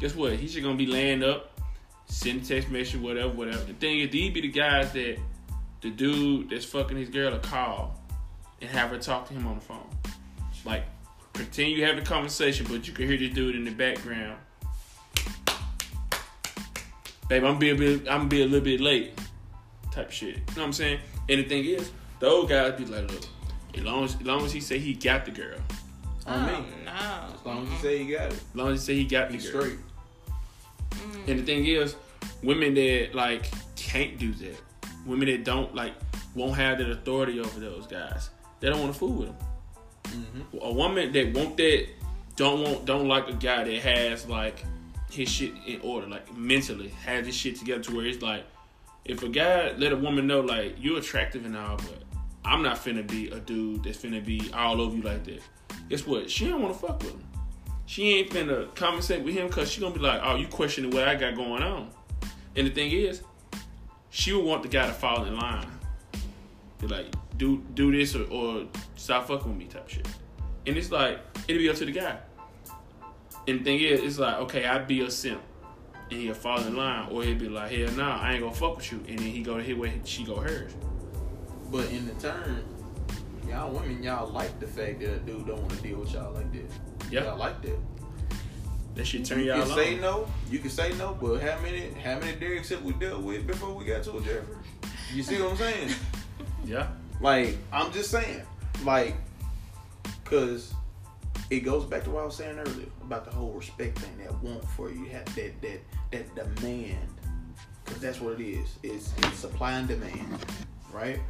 guess 0.00 0.14
what? 0.14 0.34
He's 0.34 0.52
just 0.52 0.64
gonna 0.64 0.76
be 0.76 0.86
laying 0.86 1.22
up, 1.22 1.60
send 2.06 2.44
text 2.44 2.68
message, 2.70 3.00
whatever, 3.00 3.28
whatever. 3.28 3.62
The 3.64 3.74
thing 3.74 4.00
is, 4.00 4.10
these 4.10 4.32
be 4.32 4.40
the 4.40 4.48
guys 4.48 4.92
that 4.92 5.18
the 5.80 5.90
dude 5.90 6.50
that's 6.50 6.64
fucking 6.64 6.96
his 6.96 7.08
girl 7.08 7.34
a 7.34 7.38
call 7.38 8.00
and 8.60 8.70
have 8.70 8.90
her 8.90 8.98
talk 8.98 9.28
to 9.28 9.34
him 9.34 9.46
on 9.46 9.56
the 9.56 9.60
phone. 9.60 9.88
Like, 10.64 10.84
pretend 11.32 11.70
you 11.72 11.84
having 11.84 12.02
a 12.02 12.06
conversation, 12.06 12.66
but 12.68 12.86
you 12.86 12.94
can 12.94 13.08
hear 13.08 13.16
this 13.16 13.34
dude 13.34 13.56
in 13.56 13.64
the 13.64 13.72
background. 13.72 14.38
Babe, 17.28 17.44
I'm 17.44 17.58
be 17.58 17.70
a 17.70 17.74
bit, 17.74 18.08
I'm 18.08 18.28
be 18.28 18.42
a 18.42 18.44
little 18.44 18.60
bit 18.60 18.80
late. 18.80 19.18
Type 19.90 20.10
shit. 20.10 20.28
You 20.28 20.34
know 20.34 20.42
what 20.54 20.64
I'm 20.64 20.72
saying? 20.72 21.00
And 21.28 21.40
the 21.40 21.44
thing 21.44 21.64
is, 21.64 21.90
the 22.18 22.26
old 22.28 22.48
guys 22.48 22.78
be 22.78 22.84
like, 22.84 23.10
look, 23.10 23.22
as 23.74 23.82
long 23.82 24.04
as, 24.04 24.14
as 24.14 24.22
long 24.22 24.44
as 24.44 24.52
he 24.52 24.60
say 24.60 24.78
he 24.78 24.94
got 24.94 25.24
the 25.24 25.30
girl, 25.30 25.58
on 26.26 26.48
oh, 26.48 26.60
me. 26.60 26.66
no. 26.84 26.92
As 26.92 27.46
long 27.46 27.64
as 27.64 27.72
you 27.72 27.78
say 27.78 28.02
you 28.02 28.16
got 28.16 28.26
it, 28.26 28.32
as 28.32 28.54
long 28.54 28.72
as 28.72 28.86
he 28.86 28.92
say 28.92 28.98
he 28.98 29.04
got 29.04 29.28
the 29.28 29.34
he's 29.34 29.50
girl. 29.50 29.62
straight. 29.62 29.78
And 31.26 31.38
the 31.38 31.42
thing 31.42 31.66
is, 31.66 31.96
women 32.42 32.74
that 32.74 33.14
like 33.14 33.50
can't 33.76 34.18
do 34.18 34.32
that, 34.34 34.60
women 35.06 35.26
that 35.28 35.44
don't 35.44 35.74
like 35.74 35.94
won't 36.34 36.56
have 36.56 36.78
that 36.78 36.90
authority 36.90 37.40
over 37.40 37.60
those 37.60 37.86
guys. 37.86 38.30
They 38.60 38.68
don't 38.68 38.80
want 38.80 38.92
to 38.92 38.98
fool 38.98 39.12
with 39.12 39.28
them. 39.28 39.36
Mm-hmm. 40.04 40.58
A 40.62 40.72
woman 40.72 41.12
that 41.12 41.34
won't 41.34 41.56
that 41.56 41.86
don't 42.36 42.62
want 42.62 42.84
don't 42.84 43.08
like 43.08 43.28
a 43.28 43.34
guy 43.34 43.64
that 43.64 43.82
has 43.82 44.26
like 44.26 44.64
his 45.10 45.28
shit 45.28 45.52
in 45.66 45.80
order, 45.82 46.06
like 46.06 46.32
mentally 46.34 46.88
has 47.04 47.26
his 47.26 47.34
shit 47.34 47.56
together 47.56 47.82
to 47.82 47.96
where 47.96 48.06
it's 48.06 48.22
like 48.22 48.44
if 49.04 49.22
a 49.22 49.28
guy 49.28 49.72
let 49.76 49.92
a 49.92 49.96
woman 49.96 50.26
know 50.26 50.40
like 50.40 50.76
you're 50.78 50.98
attractive 50.98 51.44
and 51.44 51.56
all, 51.56 51.76
but 51.76 52.02
I'm 52.44 52.62
not 52.62 52.76
finna 52.76 53.06
be 53.06 53.28
a 53.28 53.40
dude 53.40 53.84
that's 53.84 53.98
finna 53.98 54.24
be 54.24 54.50
all 54.54 54.80
over 54.80 54.96
you 54.96 55.02
like 55.02 55.24
that. 55.24 55.42
Guess 55.88 56.06
what? 56.06 56.30
She 56.30 56.48
don't 56.48 56.62
want 56.62 56.74
to 56.74 56.80
fuck 56.80 57.02
with 57.02 57.12
him. 57.12 57.24
She 57.86 58.18
ain't 58.18 58.30
finna 58.30 58.74
conversate 58.74 59.24
with 59.24 59.34
him 59.34 59.48
because 59.48 59.70
she 59.70 59.80
gonna 59.80 59.94
be 59.94 60.00
like, 60.00 60.20
oh, 60.22 60.36
you 60.36 60.46
questioning 60.46 60.90
what 60.90 61.06
I 61.06 61.14
got 61.14 61.34
going 61.34 61.62
on. 61.62 61.90
And 62.56 62.66
the 62.66 62.70
thing 62.70 62.90
is, 62.90 63.22
she 64.10 64.32
would 64.32 64.44
want 64.44 64.62
the 64.62 64.68
guy 64.68 64.86
to 64.86 64.92
fall 64.92 65.24
in 65.24 65.36
line. 65.36 65.66
Be 66.78 66.86
like, 66.86 67.06
do 67.36 67.62
do 67.74 67.92
this 67.92 68.14
or, 68.14 68.24
or 68.30 68.66
stop 68.96 69.28
fucking 69.28 69.48
with 69.48 69.58
me 69.58 69.64
type 69.66 69.88
shit. 69.88 70.06
And 70.66 70.76
it's 70.76 70.90
like, 70.90 71.20
it'll 71.48 71.58
be 71.58 71.68
up 71.68 71.76
to 71.76 71.84
the 71.84 71.92
guy. 71.92 72.18
And 73.48 73.60
the 73.60 73.64
thing 73.64 73.80
is, 73.80 74.00
it's 74.00 74.18
like, 74.18 74.36
okay, 74.36 74.64
I'd 74.64 74.86
be 74.86 75.00
a 75.00 75.10
simp. 75.10 75.42
And 76.12 76.20
he'll 76.20 76.34
fall 76.34 76.60
in 76.60 76.76
line, 76.76 77.08
or 77.10 77.24
he'll 77.24 77.38
be 77.38 77.48
like, 77.48 77.72
hell 77.72 77.90
nah, 77.92 78.20
I 78.20 78.32
ain't 78.32 78.42
gonna 78.42 78.54
fuck 78.54 78.76
with 78.76 78.92
you. 78.92 78.98
And 79.08 79.18
then 79.18 79.28
he 79.28 79.42
go 79.42 79.56
to 79.56 79.62
his 79.62 79.74
way, 79.74 79.98
she 80.04 80.24
go 80.24 80.36
hers. 80.36 80.74
But 81.70 81.90
in 81.90 82.04
the 82.06 82.12
turn, 82.14 82.62
y'all 83.48 83.72
women, 83.72 84.02
y'all 84.02 84.30
like 84.30 84.60
the 84.60 84.66
fact 84.66 85.00
that 85.00 85.08
a 85.08 85.18
dude 85.20 85.46
don't 85.46 85.58
want 85.58 85.70
to 85.70 85.80
deal 85.80 86.00
with 86.00 86.12
y'all 86.12 86.34
like 86.34 86.52
that. 86.52 87.10
Yeah. 87.10 87.24
Y'all 87.24 87.38
like 87.38 87.62
that. 87.62 87.78
That 88.94 89.06
shit 89.06 89.24
turn 89.24 89.38
you 89.40 89.46
y'all 89.46 89.62
can 89.62 89.70
on. 89.70 89.78
say 89.78 89.98
no. 89.98 90.28
You 90.50 90.58
can 90.58 90.68
say 90.68 90.92
no, 90.98 91.16
but 91.18 91.40
how 91.40 91.58
many 91.62 91.88
how 92.04 92.18
many 92.18 92.38
Derricks 92.38 92.68
have 92.68 92.82
we 92.82 92.92
dealt 92.92 93.22
with 93.22 93.46
before 93.46 93.72
we 93.72 93.86
got 93.86 94.02
to 94.02 94.18
a 94.18 94.20
Jeffrey? 94.20 94.56
You 95.14 95.22
see 95.22 95.40
what 95.40 95.52
I'm 95.52 95.56
saying? 95.56 95.90
Yeah. 96.66 96.88
like 97.20 97.56
I'm 97.72 97.90
just 97.90 98.10
saying, 98.10 98.42
like, 98.84 99.16
cause 100.24 100.74
it 101.48 101.60
goes 101.60 101.86
back 101.86 102.04
to 102.04 102.10
what 102.10 102.22
I 102.22 102.26
was 102.26 102.36
saying 102.36 102.58
earlier 102.58 102.86
about 103.12 103.26
the 103.26 103.30
whole 103.30 103.52
respect 103.52 103.98
thing. 103.98 104.16
That 104.24 104.42
want 104.42 104.64
for 104.70 104.90
you 104.90 105.04
have 105.06 105.26
that 105.36 105.60
that 105.60 105.80
that 106.10 106.34
demand, 106.34 107.08
cause 107.84 107.98
that's 107.98 108.20
what 108.20 108.40
it 108.40 108.44
is. 108.44 108.76
It's, 108.82 109.12
it's 109.18 109.38
supply 109.38 109.72
and 109.72 109.86
demand, 109.86 110.46
right? 110.90 111.20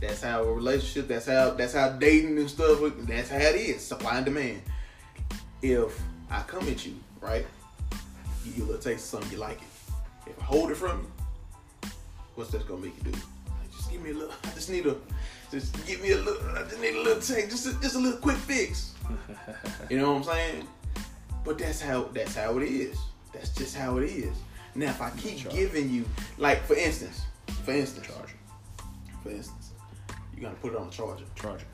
That's 0.00 0.22
how 0.22 0.44
a 0.44 0.52
relationship. 0.52 1.08
That's 1.08 1.26
how 1.26 1.50
that's 1.50 1.74
how 1.74 1.90
dating 1.90 2.38
and 2.38 2.48
stuff. 2.48 2.78
That's 3.00 3.30
how 3.30 3.38
it 3.38 3.56
is. 3.56 3.84
Supply 3.84 4.16
and 4.18 4.24
demand. 4.24 4.62
If 5.62 6.00
I 6.30 6.42
come 6.42 6.68
at 6.68 6.86
you, 6.86 6.94
right, 7.20 7.46
you 8.44 8.64
little 8.64 8.80
taste 8.80 9.10
something 9.10 9.30
you 9.32 9.38
like 9.38 9.58
it. 9.58 10.30
If 10.30 10.40
I 10.40 10.44
hold 10.44 10.70
it 10.70 10.76
from 10.76 11.00
you, 11.00 11.90
what's 12.36 12.52
that 12.52 12.68
gonna 12.68 12.82
make 12.82 12.96
you 12.98 13.10
do? 13.10 13.18
Just 13.76 13.90
give 13.90 14.00
me 14.00 14.10
a 14.10 14.14
little. 14.14 14.34
I 14.44 14.50
just 14.54 14.70
need 14.70 14.86
a. 14.86 14.96
Just 15.50 15.86
give 15.86 16.00
me 16.02 16.12
a 16.12 16.18
little. 16.18 16.56
I 16.56 16.62
just 16.62 16.80
need 16.80 16.94
a 16.94 17.02
little 17.02 17.20
take. 17.20 17.50
Just 17.50 17.66
a, 17.66 17.80
just 17.80 17.96
a 17.96 17.98
little 17.98 18.20
quick 18.20 18.36
fix. 18.36 18.94
You 19.90 19.98
know 19.98 20.12
what 20.12 20.18
I'm 20.18 20.24
saying? 20.24 20.68
But 21.44 21.58
that's 21.58 21.80
how 21.80 22.04
that's 22.12 22.34
how 22.36 22.58
it 22.58 22.64
is. 22.64 22.98
That's 23.32 23.50
just 23.50 23.76
how 23.76 23.98
it 23.98 24.04
is. 24.04 24.36
Now, 24.74 24.90
if 24.90 25.00
I 25.02 25.10
keep 25.10 25.38
Charge. 25.38 25.54
giving 25.54 25.90
you, 25.90 26.04
like 26.38 26.62
for 26.64 26.74
instance, 26.74 27.22
for 27.64 27.72
instance, 27.72 28.06
Charger. 28.06 28.34
for 29.22 29.30
instance, 29.30 29.70
you 30.34 30.42
gotta 30.42 30.54
put 30.56 30.72
it 30.72 30.78
on 30.78 30.88
a 30.88 30.90
charger. 30.90 31.24
Charger. 31.34 31.66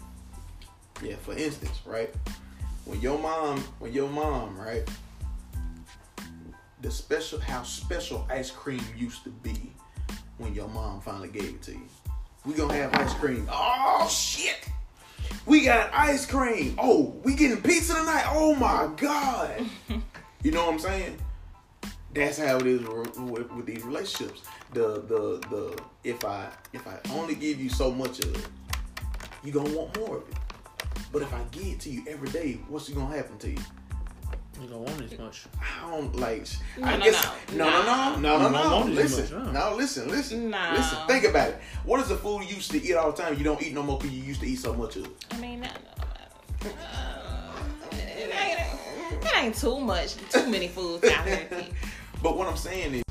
Yeah, 1.02 1.16
for 1.16 1.32
instance, 1.36 1.80
right? 1.86 2.12
When 2.84 3.00
your 3.00 3.18
mom, 3.18 3.60
when 3.78 3.92
your 3.92 4.08
mom, 4.08 4.58
right? 4.58 4.88
The 6.80 6.90
special, 6.90 7.40
how 7.40 7.62
special 7.62 8.26
ice 8.30 8.50
cream 8.50 8.80
used 8.96 9.24
to 9.24 9.30
be 9.30 9.72
when 10.38 10.54
your 10.54 10.68
mom 10.68 11.00
finally 11.00 11.28
gave 11.28 11.44
it 11.54 11.62
to 11.62 11.72
you. 11.72 11.88
We 12.44 12.54
gonna 12.54 12.74
have 12.74 12.94
ice 12.94 13.14
cream. 13.14 13.48
Oh 13.50 14.08
shit! 14.10 14.68
We 15.46 15.64
got 15.64 15.92
ice 15.92 16.26
cream. 16.26 16.74
Oh, 16.78 17.14
we 17.24 17.34
getting 17.34 17.62
pizza 17.62 17.94
tonight. 17.94 18.24
Oh 18.28 18.54
my 18.54 18.90
god. 18.96 19.64
you 20.42 20.50
know 20.50 20.66
what 20.66 20.74
I'm 20.74 20.78
saying? 20.78 21.18
That's 22.14 22.38
how 22.38 22.58
it 22.58 22.66
is 22.66 22.80
with, 22.82 23.50
with, 23.52 23.66
these 23.66 23.84
relationships. 23.84 24.42
The 24.72 25.02
the 25.02 25.46
the 25.48 25.82
if 26.04 26.24
I 26.24 26.48
if 26.72 26.86
I 26.86 26.98
only 27.12 27.34
give 27.34 27.60
you 27.60 27.68
so 27.68 27.90
much 27.90 28.20
of 28.20 28.34
it, 28.34 28.48
you 29.44 29.52
gonna 29.52 29.70
want 29.76 29.96
more 29.98 30.18
of 30.18 30.28
it. 30.28 30.36
But 31.12 31.22
if 31.22 31.32
I 31.32 31.42
give 31.50 31.66
it 31.66 31.80
to 31.80 31.90
you 31.90 32.04
every 32.08 32.28
day, 32.30 32.60
what's 32.68 32.88
gonna 32.88 33.14
happen 33.14 33.38
to 33.38 33.50
you? 33.50 33.58
You 34.61 34.66
don't 34.68 34.82
want 34.82 35.00
as 35.12 35.18
much. 35.18 35.44
I 35.61 35.90
don't 35.90 36.14
like. 36.16 36.46
No, 36.78 36.86
I 36.86 36.96
no, 36.96 37.04
guess 37.04 37.28
no. 37.54 37.64
no, 37.64 37.70
no, 37.70 37.84
no, 37.84 38.16
no, 38.16 38.16
You 38.16 38.20
no, 38.20 38.38
don't 38.38 38.52
no. 38.52 38.76
want 38.76 38.90
it 38.92 38.98
as 38.98 39.16
Listen, 39.18 39.44
much, 39.44 39.52
no, 39.54 39.74
listen, 39.76 40.09
listen, 40.09 40.50
No. 40.50 40.72
listen. 40.76 40.98
Think 41.06 41.24
about 41.24 41.48
it. 41.50 41.61
What 41.84 42.00
is 42.00 42.09
the 42.09 42.16
food 42.16 42.42
you 42.48 42.56
used 42.56 42.70
to 42.72 42.82
eat 42.82 42.94
all 42.94 43.12
the 43.12 43.22
time? 43.22 43.36
You 43.38 43.44
don't 43.44 43.62
eat 43.62 43.72
no 43.72 43.82
more 43.82 43.98
because 43.98 44.12
you 44.16 44.22
used 44.24 44.40
to 44.40 44.46
eat 44.46 44.56
so 44.59 44.72
much 44.74 44.96
of 44.96 45.04
it. 45.04 45.11
I 45.30 45.36
mean, 45.38 45.61
that, 45.61 45.78
uh, 46.64 46.68
it, 47.92 48.34
ain't, 48.34 49.22
it 49.24 49.36
ain't 49.36 49.54
too 49.54 49.78
much, 49.78 50.16
too 50.30 50.48
many 50.48 50.68
foods 50.68 51.04
out 51.04 51.26
here. 51.26 51.48
But 52.20 52.36
what 52.36 52.48
I'm 52.48 52.56
saying 52.56 52.94
is, 52.94 53.02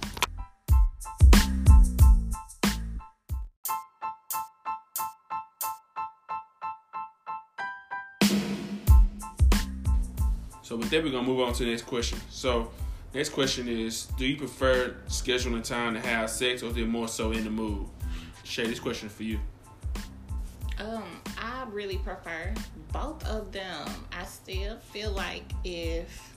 So 10.67 10.75
with 10.75 10.89
that, 10.89 11.01
we're 11.01 11.11
gonna 11.11 11.25
move 11.25 11.39
on 11.39 11.53
to 11.53 11.63
the 11.63 11.69
next 11.69 11.83
question. 11.83 12.19
So 12.29 12.71
next 13.13 13.29
question 13.29 13.69
is: 13.69 14.07
Do 14.17 14.25
you 14.25 14.35
prefer 14.35 14.97
scheduling 15.07 15.63
time 15.63 15.93
to 15.93 16.01
have 16.01 16.29
sex, 16.29 16.61
or 16.61 16.71
is 16.71 16.75
it 16.75 16.89
more 16.89 17.07
so 17.07 17.31
in 17.31 17.45
the 17.45 17.49
mood? 17.49 17.87
Shay, 18.43 18.67
this 18.67 18.81
question 18.81 19.07
for 19.07 19.23
you. 19.23 19.39
Um, 20.77 21.21
I 21.37 21.65
really 21.71 21.99
prefer 21.99 22.53
both 22.91 23.25
of 23.25 23.53
them. 23.53 23.87
I 24.11 24.25
still 24.25 24.75
feel 24.77 25.11
like 25.11 25.45
if 25.63 26.35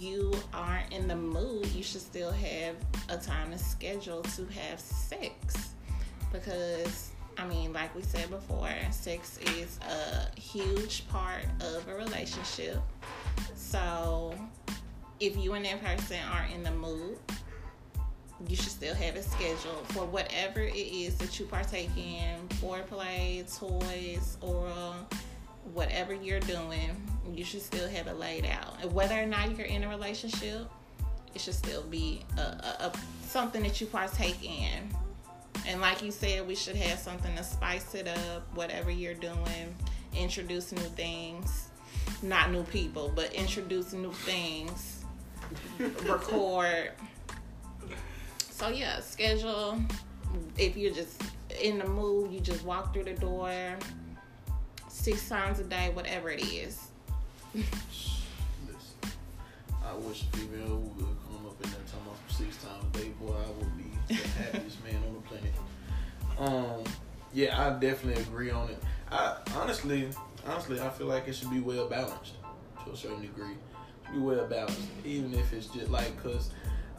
you 0.00 0.32
aren't 0.52 0.92
in 0.92 1.06
the 1.06 1.14
mood, 1.14 1.66
you 1.66 1.84
should 1.84 2.00
still 2.00 2.32
have 2.32 2.74
a 3.08 3.18
time 3.18 3.52
to 3.52 3.58
schedule 3.58 4.22
to 4.22 4.46
have 4.46 4.80
sex. 4.80 5.74
Because, 6.32 7.12
I 7.38 7.46
mean, 7.46 7.72
like 7.72 7.94
we 7.94 8.02
said 8.02 8.30
before, 8.30 8.68
sex 8.90 9.38
is 9.56 9.78
a 9.80 10.40
huge 10.40 11.08
part 11.08 11.44
of 11.60 11.88
a 11.88 11.94
relationship. 11.94 12.78
So, 13.54 14.34
if 15.20 15.36
you 15.36 15.54
and 15.54 15.64
that 15.64 15.82
person 15.82 16.18
are 16.32 16.46
in 16.54 16.62
the 16.62 16.70
mood, 16.70 17.18
you 18.48 18.56
should 18.56 18.72
still 18.72 18.94
have 18.94 19.16
it 19.16 19.24
scheduled 19.24 19.86
for 19.88 20.04
whatever 20.04 20.60
it 20.60 20.74
is 20.74 21.16
that 21.18 21.38
you 21.38 21.46
partake 21.46 21.90
in 21.96 22.48
foreplay, 22.60 23.46
toys, 23.58 24.36
oral, 24.40 24.94
whatever 25.72 26.12
you're 26.12 26.40
doing. 26.40 26.90
You 27.32 27.44
should 27.44 27.62
still 27.62 27.88
have 27.88 28.08
it 28.08 28.18
laid 28.18 28.46
out. 28.46 28.76
And 28.82 28.92
whether 28.92 29.20
or 29.20 29.26
not 29.26 29.56
you're 29.56 29.66
in 29.66 29.84
a 29.84 29.88
relationship, 29.88 30.68
it 31.34 31.40
should 31.40 31.54
still 31.54 31.82
be 31.82 32.24
a, 32.36 32.40
a, 32.40 32.76
a 32.86 32.92
something 33.26 33.62
that 33.62 33.80
you 33.80 33.86
partake 33.86 34.42
in. 34.42 34.94
And 35.66 35.80
like 35.80 36.02
you 36.02 36.10
said, 36.10 36.46
we 36.46 36.54
should 36.54 36.76
have 36.76 36.98
something 36.98 37.34
to 37.36 37.44
spice 37.44 37.94
it 37.94 38.08
up, 38.08 38.42
whatever 38.54 38.90
you're 38.90 39.14
doing, 39.14 39.74
introduce 40.16 40.72
new 40.72 40.80
things, 40.80 41.68
not 42.22 42.50
new 42.50 42.64
people, 42.64 43.12
but 43.14 43.32
introduce 43.32 43.92
new 43.92 44.12
things, 44.12 45.04
record. 45.78 46.92
So 48.50 48.68
yeah, 48.68 49.00
schedule. 49.00 49.80
If 50.56 50.76
you're 50.76 50.94
just 50.94 51.22
in 51.60 51.78
the 51.78 51.86
mood, 51.86 52.32
you 52.32 52.40
just 52.40 52.64
walk 52.64 52.92
through 52.92 53.04
the 53.04 53.14
door 53.14 53.76
six 54.88 55.28
times 55.28 55.58
a 55.58 55.64
day, 55.64 55.90
whatever 55.94 56.30
it 56.30 56.42
is. 56.42 56.86
listen, 57.54 57.66
I 59.84 59.94
wish 59.94 60.22
a 60.22 60.36
female 60.36 60.78
would 60.78 60.98
come 60.98 61.46
up 61.46 61.60
in 61.60 61.70
about 61.70 61.88
some 61.88 61.98
six 62.28 62.56
times 62.62 62.84
a 62.94 62.98
day, 62.98 63.08
boy. 63.20 63.34
I 63.34 63.50
would 63.58 63.76
be 63.76 63.90
the 64.08 64.14
happiest 64.14 64.84
man 64.84 64.96
on 64.96 65.14
the. 65.14 65.21
Um, 66.42 66.82
yeah, 67.32 67.60
I 67.60 67.78
definitely 67.78 68.22
agree 68.22 68.50
on 68.50 68.68
it. 68.68 68.82
I 69.10 69.36
honestly, 69.56 70.08
honestly, 70.46 70.80
I 70.80 70.88
feel 70.90 71.06
like 71.06 71.28
it 71.28 71.34
should 71.34 71.50
be 71.50 71.60
well 71.60 71.88
balanced 71.88 72.34
to 72.84 72.92
a 72.92 72.96
certain 72.96 73.22
degree. 73.22 73.52
It 73.52 74.06
should 74.06 74.14
be 74.14 74.20
well 74.20 74.46
balanced, 74.46 74.80
even 75.04 75.32
if 75.34 75.52
it's 75.52 75.66
just 75.66 75.88
like 75.88 76.14
because 76.16 76.50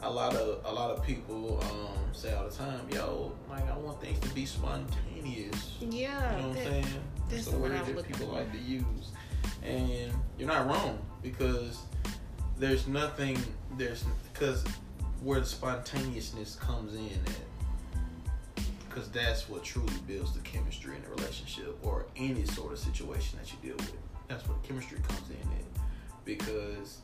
a 0.02 0.10
lot 0.10 0.34
of 0.34 0.64
a 0.64 0.72
lot 0.72 0.90
of 0.90 1.04
people 1.04 1.60
um, 1.62 1.98
say 2.12 2.32
all 2.32 2.48
the 2.48 2.54
time, 2.54 2.80
"Yo, 2.90 3.32
like 3.50 3.68
I 3.70 3.76
want 3.76 4.00
things 4.00 4.18
to 4.20 4.34
be 4.34 4.46
spontaneous." 4.46 5.76
Yeah. 5.80 6.36
You 6.36 6.42
know 6.42 6.48
what 6.48 6.58
I'm 6.58 6.64
saying? 6.64 6.86
that's 7.28 7.46
the 7.46 7.58
word 7.58 7.72
word 7.72 7.96
that 7.96 8.06
people 8.06 8.26
for. 8.28 8.34
like 8.34 8.52
to 8.52 8.58
use. 8.58 8.84
And 9.62 10.12
you're 10.38 10.48
not 10.48 10.66
wrong 10.66 10.98
because 11.22 11.82
there's 12.58 12.86
nothing 12.86 13.38
there's 13.76 14.04
because 14.32 14.64
where 15.22 15.40
the 15.40 15.46
spontaneousness 15.46 16.56
comes 16.56 16.94
in 16.94 17.08
at 17.26 17.53
because 18.94 19.10
that's 19.10 19.48
what 19.48 19.64
truly 19.64 19.92
builds 20.06 20.32
the 20.32 20.40
chemistry 20.40 20.94
in 20.96 21.04
a 21.04 21.14
relationship 21.16 21.76
or 21.82 22.06
any 22.16 22.44
sort 22.46 22.72
of 22.72 22.78
situation 22.78 23.38
that 23.40 23.50
you 23.50 23.58
deal 23.60 23.76
with. 23.76 23.96
That's 24.28 24.46
where 24.46 24.56
chemistry 24.62 24.98
comes 25.08 25.28
in 25.30 25.36
at 25.36 25.64
because 26.24 26.98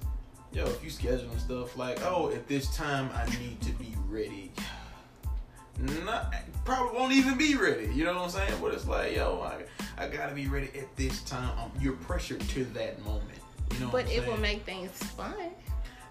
yo, 0.53 0.67
if 0.67 0.85
you 0.85 0.91
scheduling 0.91 1.39
stuff 1.41 1.77
like, 1.77 2.01
oh, 2.05 2.31
at 2.31 2.47
this 2.47 2.75
time 2.77 3.11
I 3.15 3.27
need 3.39 3.61
to 3.63 3.73
be 3.73 3.95
ready. 4.09 4.53
Not 6.05 6.35
probably 6.65 6.97
won't 6.97 7.13
even 7.13 7.37
be 7.37 7.57
ready. 7.57 7.93
You 7.93 8.05
know 8.05 8.15
what 8.15 8.25
I'm 8.25 8.31
saying? 8.31 8.53
But 8.61 8.75
it's 8.75 8.87
like, 8.87 9.17
yo, 9.17 9.41
I, 9.41 10.03
I 10.03 10.09
gotta 10.09 10.35
be 10.35 10.47
ready 10.47 10.71
at 10.79 10.95
this 10.97 11.23
time. 11.23 11.59
Um, 11.59 11.73
you're 11.81 11.95
pressured 11.95 12.41
to 12.41 12.65
that 12.67 13.03
moment. 13.05 13.25
You 13.73 13.81
know 13.81 13.87
what 13.87 14.05
But 14.05 14.13
it 14.13 14.27
will 14.27 14.37
make 14.37 14.65
things 14.65 14.91
fun. 14.91 15.35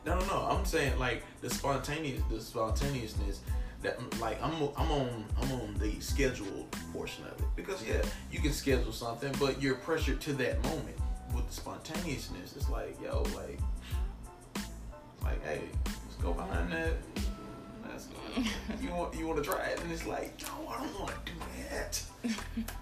No, 0.06 0.20
no, 0.20 0.26
no. 0.26 0.48
I'm 0.50 0.66
saying 0.66 0.98
like 1.00 1.24
the 1.42 1.50
spontaneous, 1.50 2.22
the 2.30 2.42
spontaneousness. 2.42 3.42
That 3.82 4.20
like 4.20 4.42
I'm, 4.44 4.54
I'm 4.76 4.92
on, 4.92 5.26
I'm 5.42 5.52
on 5.54 5.76
the 5.80 6.00
scheduled 6.00 6.70
portion 6.92 7.24
of 7.26 7.40
it 7.40 7.46
because 7.56 7.86
yeah, 7.86 8.02
you 8.32 8.40
can 8.40 8.52
schedule 8.52 8.92
something, 8.92 9.34
but 9.40 9.62
you're 9.62 9.76
pressured 9.76 10.20
to 10.22 10.34
that 10.34 10.62
moment. 10.64 10.98
With 11.34 11.48
the 11.48 11.54
spontaneousness, 11.54 12.56
it's 12.56 12.70
like 12.70 12.98
yo, 13.02 13.22
like, 13.36 13.60
like 15.24 15.44
hey, 15.46 15.62
let's 15.86 16.16
go 16.22 16.34
behind 16.34 16.72
that. 16.72 16.94
You 18.82 18.89
want, 18.91 19.16
you 19.16 19.28
want 19.28 19.43
to 19.43 19.50
try 19.50 19.66
it, 19.66 19.82
and 19.82 19.91
it's 19.91 20.06
like 20.06 20.41
no, 20.43 20.70
I 20.70 20.84
don't 20.84 21.00
want 21.00 21.14
to 21.26 21.32
do 21.32 21.39
that. 21.72 22.02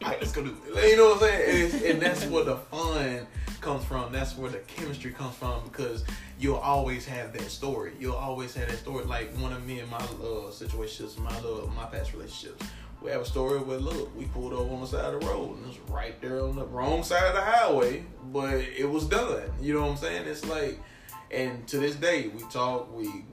Right, 0.02 0.20
let's 0.20 0.32
go 0.32 0.44
do 0.44 0.56
it. 0.76 0.90
You 0.90 0.98
know 0.98 1.10
what 1.10 1.24
I'm 1.24 1.30
saying? 1.30 1.72
And, 1.74 1.84
and 1.84 2.02
that's 2.02 2.26
where 2.26 2.44
the 2.44 2.56
fun 2.56 3.28
comes 3.62 3.84
from. 3.86 4.12
That's 4.12 4.38
where 4.38 4.50
the 4.50 4.60
chemistry 4.60 5.12
comes 5.12 5.36
from 5.36 5.64
because 5.66 6.04
you'll 6.40 6.56
always 6.58 7.06
have 7.06 7.34
that 7.34 7.50
story. 7.50 7.94
You'll 8.00 8.16
always 8.16 8.56
have 8.56 8.68
that 8.70 8.78
story. 8.78 9.06
Like 9.06 9.36
one 9.38 9.54
of 9.54 9.66
me 9.66 9.80
and 9.80 9.90
my 9.90 9.98
uh, 9.98 10.52
situations, 10.52 11.18
my 11.18 11.36
little, 11.42 11.68
my 11.76 11.86
past 11.86 12.14
relationships. 12.14 12.66
We 13.02 13.12
have 13.12 13.22
a 13.22 13.26
story 13.26 13.60
where 13.60 13.78
look, 13.78 14.16
we 14.18 14.26
pulled 14.26 14.54
over 14.54 14.74
on 14.74 14.82
the 14.82 14.88
side 14.88 15.14
of 15.14 15.22
the 15.22 15.28
road 15.28 15.58
and 15.58 15.66
it 15.66 15.68
was 15.68 15.80
right 15.90 16.20
there 16.20 16.42
on 16.42 16.56
the 16.56 16.66
wrong 16.66 17.04
side 17.04 17.28
of 17.28 17.36
the 17.36 17.42
highway, 17.42 18.04
but 18.34 18.56
it 18.56 18.90
was 18.90 19.06
done. 19.06 19.44
You 19.62 19.76
know 19.76 19.82
what 19.82 19.92
I'm 19.92 19.98
saying? 19.98 20.28
It's 20.28 20.46
like, 20.46 20.80
and 21.30 21.68
to 21.68 21.78
this 21.78 21.96
day, 21.96 22.30
we 22.30 22.42
talk, 22.50 22.94
we 22.96 23.26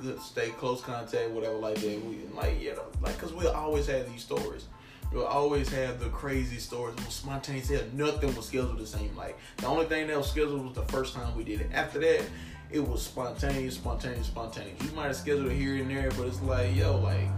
good, 0.00 0.20
stay 0.20 0.50
close 0.50 0.80
contact, 0.80 1.30
whatever 1.30 1.56
like 1.56 1.76
that. 1.76 2.04
We 2.04 2.20
like, 2.34 2.60
you 2.60 2.74
know, 2.74 2.84
like, 3.00 3.18
cause 3.18 3.32
we'll 3.32 3.52
always 3.52 3.86
have 3.86 4.10
these 4.10 4.22
stories. 4.22 4.66
We'll 5.12 5.26
always 5.26 5.68
have 5.70 6.00
the 6.00 6.10
crazy 6.10 6.58
stories. 6.58 6.96
It 6.98 7.04
was 7.06 7.14
spontaneous. 7.14 7.68
hell. 7.68 7.82
Nothing 7.94 8.34
was 8.36 8.46
scheduled 8.46 8.78
the 8.78 8.86
same. 8.86 9.14
Like 9.16 9.38
the 9.56 9.66
only 9.66 9.86
thing 9.86 10.06
that 10.08 10.16
was 10.16 10.30
scheduled 10.30 10.64
was 10.64 10.74
the 10.74 10.92
first 10.92 11.14
time 11.14 11.34
we 11.36 11.44
did 11.44 11.60
it. 11.62 11.70
After 11.72 11.98
that, 12.00 12.22
it 12.70 12.86
was 12.86 13.02
spontaneous, 13.02 13.74
spontaneous, 13.74 14.26
spontaneous. 14.26 14.82
You 14.82 14.90
might 14.92 15.06
have 15.06 15.16
scheduled 15.16 15.50
it 15.50 15.54
here 15.54 15.76
and 15.76 15.90
there, 15.90 16.10
but 16.10 16.26
it's 16.26 16.42
like, 16.42 16.76
yo, 16.76 16.98
like, 16.98 17.28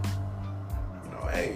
you 1.05 1.11
know, 1.11 1.27
hey, 1.31 1.55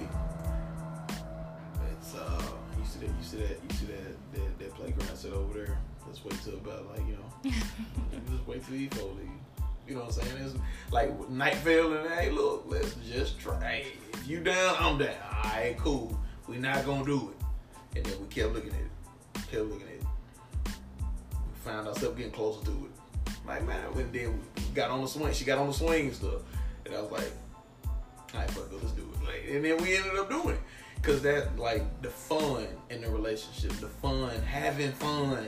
it's 1.91 2.15
uh, 2.15 2.41
you 2.79 2.85
see 2.85 2.99
that, 2.99 3.07
you 3.07 3.23
see 3.23 3.37
that, 3.37 3.59
you 3.69 3.75
see 3.75 3.85
that, 3.87 4.33
that, 4.33 4.59
that 4.59 4.75
playground 4.75 5.17
set 5.17 5.33
over 5.33 5.53
there. 5.53 5.77
Let's 6.07 6.23
wait 6.23 6.41
till 6.43 6.53
about 6.53 6.89
like, 6.91 7.05
you 7.07 7.17
know, 7.17 7.51
just 8.31 8.47
wait 8.47 8.65
till 8.65 8.75
Evo 8.75 9.17
leave. 9.17 9.44
You 9.95 10.01
know 10.01 10.07
what 10.07 10.17
I'm 10.17 10.27
saying? 10.27 10.45
It's 10.45 10.91
like 10.91 11.29
night 11.29 11.55
fell 11.55 11.93
and 11.93 12.09
hey, 12.09 12.29
look, 12.29 12.65
let's 12.67 12.95
just 13.09 13.39
try. 13.39 13.57
Hey, 13.63 13.85
if 14.11 14.27
you 14.27 14.41
down, 14.41 14.75
I'm 14.77 14.97
down. 14.97 15.15
All 15.33 15.51
right, 15.51 15.73
cool. 15.77 16.19
We're 16.49 16.59
not 16.59 16.85
gonna 16.85 17.05
do 17.05 17.31
it. 17.31 17.97
And 17.97 18.05
then 18.05 18.19
we 18.19 18.27
kept 18.27 18.51
looking 18.51 18.71
at 18.71 18.75
it, 18.75 19.35
kept 19.49 19.63
looking 19.63 19.87
at 19.87 19.93
it. 19.93 20.03
We 20.65 21.53
found 21.63 21.87
ourselves 21.87 22.17
getting 22.17 22.33
closer 22.33 22.65
to 22.65 22.71
it. 22.71 23.31
Like 23.47 23.65
man, 23.65 23.83
when 23.93 24.11
then 24.11 24.37
we 24.57 24.63
got 24.73 24.91
on 24.91 24.99
the 24.99 25.07
swing. 25.07 25.31
She 25.31 25.45
got 25.45 25.59
on 25.59 25.67
the 25.67 25.73
swing 25.73 26.07
and 26.07 26.13
stuff, 26.13 26.41
and 26.85 26.93
I 26.93 26.99
was 26.99 27.11
like, 27.11 27.31
all 28.33 28.41
right, 28.41 28.51
fuck 28.51 28.69
let's 28.73 28.91
do 28.91 29.01
it. 29.01 29.25
Like, 29.25 29.45
and 29.49 29.63
then 29.63 29.81
we 29.81 29.95
ended 29.95 30.19
up 30.19 30.29
doing 30.29 30.55
it. 30.55 30.61
Cause 31.03 31.21
that 31.21 31.57
like 31.57 32.01
the 32.01 32.09
fun 32.09 32.67
in 32.89 32.99
the 32.99 33.09
relationship, 33.09 33.71
the 33.79 33.87
fun, 33.87 34.29
having 34.41 34.91
fun 34.91 35.47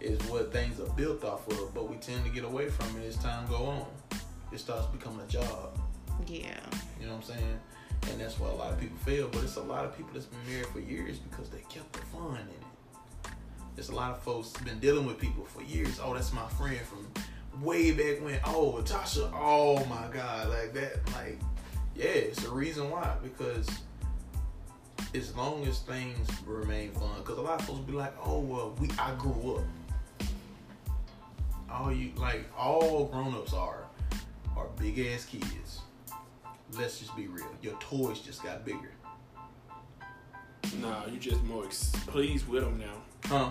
is 0.00 0.18
what 0.28 0.52
things 0.52 0.80
are 0.80 0.92
built 0.94 1.24
off 1.24 1.46
of, 1.48 1.74
but 1.74 1.88
we 1.88 1.96
tend 1.96 2.24
to 2.24 2.30
get 2.30 2.44
away 2.44 2.68
from 2.68 3.00
it 3.00 3.06
as 3.06 3.16
time 3.16 3.46
go 3.48 3.64
on. 3.66 3.86
It 4.52 4.58
starts 4.58 4.86
becoming 4.86 5.20
a 5.20 5.26
job. 5.26 5.78
Yeah. 6.26 6.60
You 7.00 7.06
know 7.06 7.14
what 7.14 7.28
I'm 7.28 7.36
saying? 7.36 7.60
And 8.10 8.20
that's 8.20 8.38
why 8.38 8.48
a 8.48 8.54
lot 8.54 8.72
of 8.72 8.80
people 8.80 8.96
fail. 8.98 9.28
But 9.32 9.42
it's 9.44 9.56
a 9.56 9.62
lot 9.62 9.84
of 9.84 9.96
people 9.96 10.12
that's 10.12 10.26
been 10.26 10.46
married 10.48 10.66
for 10.66 10.80
years 10.80 11.18
because 11.18 11.48
they 11.48 11.60
kept 11.68 11.92
the 11.92 12.00
fun 12.00 12.34
in 12.34 12.48
it. 12.48 13.32
There's 13.74 13.88
a 13.88 13.94
lot 13.94 14.12
of 14.12 14.22
folks 14.22 14.52
been 14.62 14.78
dealing 14.78 15.06
with 15.06 15.18
people 15.18 15.44
for 15.44 15.62
years. 15.62 15.98
Oh, 16.02 16.14
that's 16.14 16.32
my 16.32 16.46
friend 16.48 16.78
from 16.80 17.08
way 17.62 17.90
back 17.92 18.22
when. 18.22 18.38
Oh, 18.44 18.82
Tasha. 18.84 19.30
Oh 19.34 19.84
my 19.86 20.06
God, 20.12 20.50
like 20.50 20.72
that. 20.74 21.04
Like, 21.14 21.40
yeah, 21.96 22.04
it's 22.04 22.42
the 22.42 22.50
reason 22.50 22.90
why. 22.90 23.14
Because 23.22 23.68
as 25.14 25.34
long 25.34 25.66
as 25.66 25.80
things 25.80 26.28
remain 26.46 26.90
fun, 26.92 27.10
because 27.18 27.38
a 27.38 27.42
lot 27.42 27.60
of 27.60 27.66
folks 27.66 27.80
be 27.80 27.92
like, 27.92 28.14
oh 28.24 28.38
well, 28.38 28.76
we 28.78 28.88
I 28.98 29.14
grew 29.16 29.56
up. 29.56 29.64
All 31.74 31.92
you 31.92 32.12
like, 32.16 32.44
all 32.56 33.06
grown 33.06 33.34
ups 33.34 33.52
are 33.52 33.86
are 34.56 34.68
big 34.78 34.98
ass 35.00 35.24
kids. 35.24 35.80
Let's 36.78 37.00
just 37.00 37.16
be 37.16 37.26
real. 37.26 37.46
Your 37.62 37.74
toys 37.80 38.20
just 38.20 38.44
got 38.44 38.64
bigger. 38.64 38.92
Nah, 40.80 41.06
you 41.06 41.18
just 41.18 41.42
more 41.44 41.64
ex- 41.64 41.92
pleased 42.06 42.46
with 42.48 42.62
them 42.62 42.78
now. 42.78 42.94
Huh? 43.26 43.50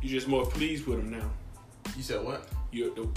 You 0.00 0.08
just 0.08 0.28
more 0.28 0.46
pleased 0.46 0.86
with 0.86 0.98
them 0.98 1.10
now. 1.10 1.30
You 1.96 2.02
said 2.02 2.24
what? 2.24 2.48
You're 2.70 2.94
the, 2.94 3.08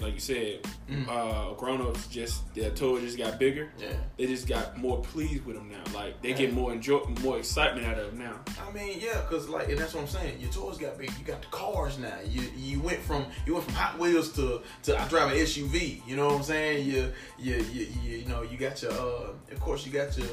like 0.00 0.14
you 0.14 0.20
said, 0.20 0.60
Mm. 0.90 1.08
uh, 1.08 1.54
grown 1.54 1.80
ups 1.80 2.06
just 2.08 2.52
their 2.54 2.70
toys 2.70 3.02
just 3.02 3.16
got 3.16 3.38
bigger. 3.38 3.70
Yeah. 3.78 3.92
They 4.18 4.26
just 4.26 4.46
got 4.48 4.76
more 4.76 5.00
pleased 5.00 5.44
with 5.46 5.56
them 5.56 5.70
now. 5.70 5.82
Like 5.94 6.20
they 6.20 6.30
Yeah. 6.30 6.36
get 6.36 6.52
more 6.52 6.72
enjoy, 6.72 7.00
more 7.22 7.38
excitement 7.38 7.86
out 7.86 7.98
of 7.98 8.06
them 8.10 8.18
now. 8.18 8.40
I 8.60 8.70
mean, 8.72 8.98
yeah, 9.00 9.22
cause 9.30 9.48
like, 9.48 9.68
and 9.68 9.78
that's 9.78 9.94
what 9.94 10.02
I'm 10.02 10.08
saying. 10.08 10.40
Your 10.40 10.50
toys 10.50 10.76
got 10.78 10.98
big. 10.98 11.10
You 11.18 11.24
got 11.24 11.40
the 11.40 11.48
cars 11.48 11.98
now. 11.98 12.18
You 12.28 12.42
you 12.56 12.80
went 12.80 13.00
from 13.00 13.24
you 13.46 13.54
went 13.54 13.64
from 13.66 13.74
Hot 13.74 13.98
Wheels 13.98 14.32
to 14.32 14.60
to 14.84 15.00
I 15.00 15.06
drive 15.08 15.30
an 15.32 15.38
SUV. 15.38 16.02
You 16.06 16.16
know 16.16 16.26
what 16.26 16.36
I'm 16.36 16.42
saying? 16.42 16.86
You 16.86 17.12
you 17.38 17.54
you, 17.72 17.86
you, 18.02 18.16
you 18.18 18.28
know 18.28 18.42
you 18.42 18.58
got 18.58 18.82
your 18.82 18.92
uh, 18.92 19.32
of 19.52 19.60
course 19.60 19.86
you 19.86 19.92
got 19.92 20.16
your 20.18 20.26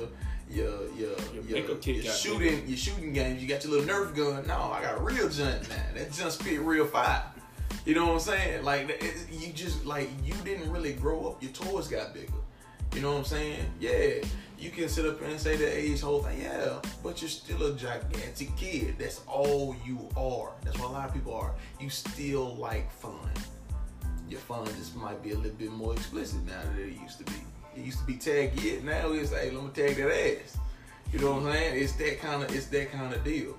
your 0.50 0.68
your 0.98 1.12
Your 1.48 1.58
your, 1.60 1.78
your 1.96 2.12
shooting 2.12 2.68
your 2.68 2.78
shooting 2.78 3.14
games. 3.14 3.42
You 3.42 3.48
got 3.48 3.64
your 3.64 3.74
little 3.74 3.88
Nerf 3.88 4.16
gun. 4.16 4.48
No, 4.48 4.72
I 4.74 4.82
got 4.82 4.98
a 4.98 5.02
real 5.02 5.30
junk 5.30 5.70
now. 5.70 5.76
That 5.96 6.12
junk 6.12 6.32
spit 6.32 6.60
real 6.60 6.86
fire. 6.88 7.24
You 7.86 7.96
know 7.96 8.08
what 8.08 8.14
I'm 8.14 8.20
saying? 8.20 8.64
Like 8.64 9.04
you 9.32 9.52
just 9.54 9.86
like 9.86 10.10
you 10.24 10.34
didn't 10.44 10.72
really 10.72 10.94
grow 10.94 11.28
up. 11.28 11.42
Your 11.42 11.52
toys 11.52 11.88
got 11.88 12.14
bigger. 12.14 12.34
You 12.94 13.02
know 13.02 13.12
what 13.12 13.20
I'm 13.20 13.26
saying? 13.26 13.66
Yeah. 13.80 14.26
You 14.60 14.72
can 14.72 14.90
sit 14.90 15.06
up 15.06 15.22
and 15.22 15.40
say 15.40 15.56
the 15.56 15.78
age 15.78 16.02
whole 16.02 16.22
thing, 16.22 16.42
yeah, 16.42 16.82
but 17.02 17.22
you're 17.22 17.30
still 17.30 17.64
a 17.64 17.76
gigantic 17.78 18.54
kid. 18.58 18.96
That's 19.00 19.22
all 19.26 19.74
you 19.86 20.10
are. 20.18 20.52
That's 20.66 20.78
what 20.78 20.90
a 20.90 20.92
lot 20.92 21.08
of 21.08 21.14
people 21.14 21.34
are. 21.34 21.54
You 21.80 21.90
still 21.90 22.56
like 22.58 22.92
fun. 22.92 23.32
Your 24.28 24.42
fun 24.42 24.66
just 24.66 24.98
might 24.98 25.24
be 25.24 25.32
a 25.32 25.38
little 25.38 25.58
bit 25.58 25.72
more 25.72 25.94
explicit 25.94 26.46
now 26.46 26.62
than 26.76 26.90
it 26.90 27.02
used 27.02 27.20
to 27.20 27.24
be. 27.24 27.40
It 27.78 27.86
used 27.86 28.00
to 28.00 28.06
be 28.06 28.16
tag 28.16 28.52
it. 28.58 28.84
Now 28.84 29.14
it's 29.14 29.32
like, 29.32 29.54
let 29.54 29.64
me 29.64 29.70
tag 29.74 29.96
that 29.96 30.42
ass. 30.42 30.58
You 31.14 31.20
know 31.20 31.32
what 31.36 31.44
I'm 31.44 31.54
saying? 31.54 31.82
It's 31.82 31.94
that 31.94 32.20
kind 32.20 32.44
of 32.44 32.54
it's 32.54 32.66
that 32.66 32.92
kind 32.92 33.14
of 33.14 33.24
deal. 33.24 33.58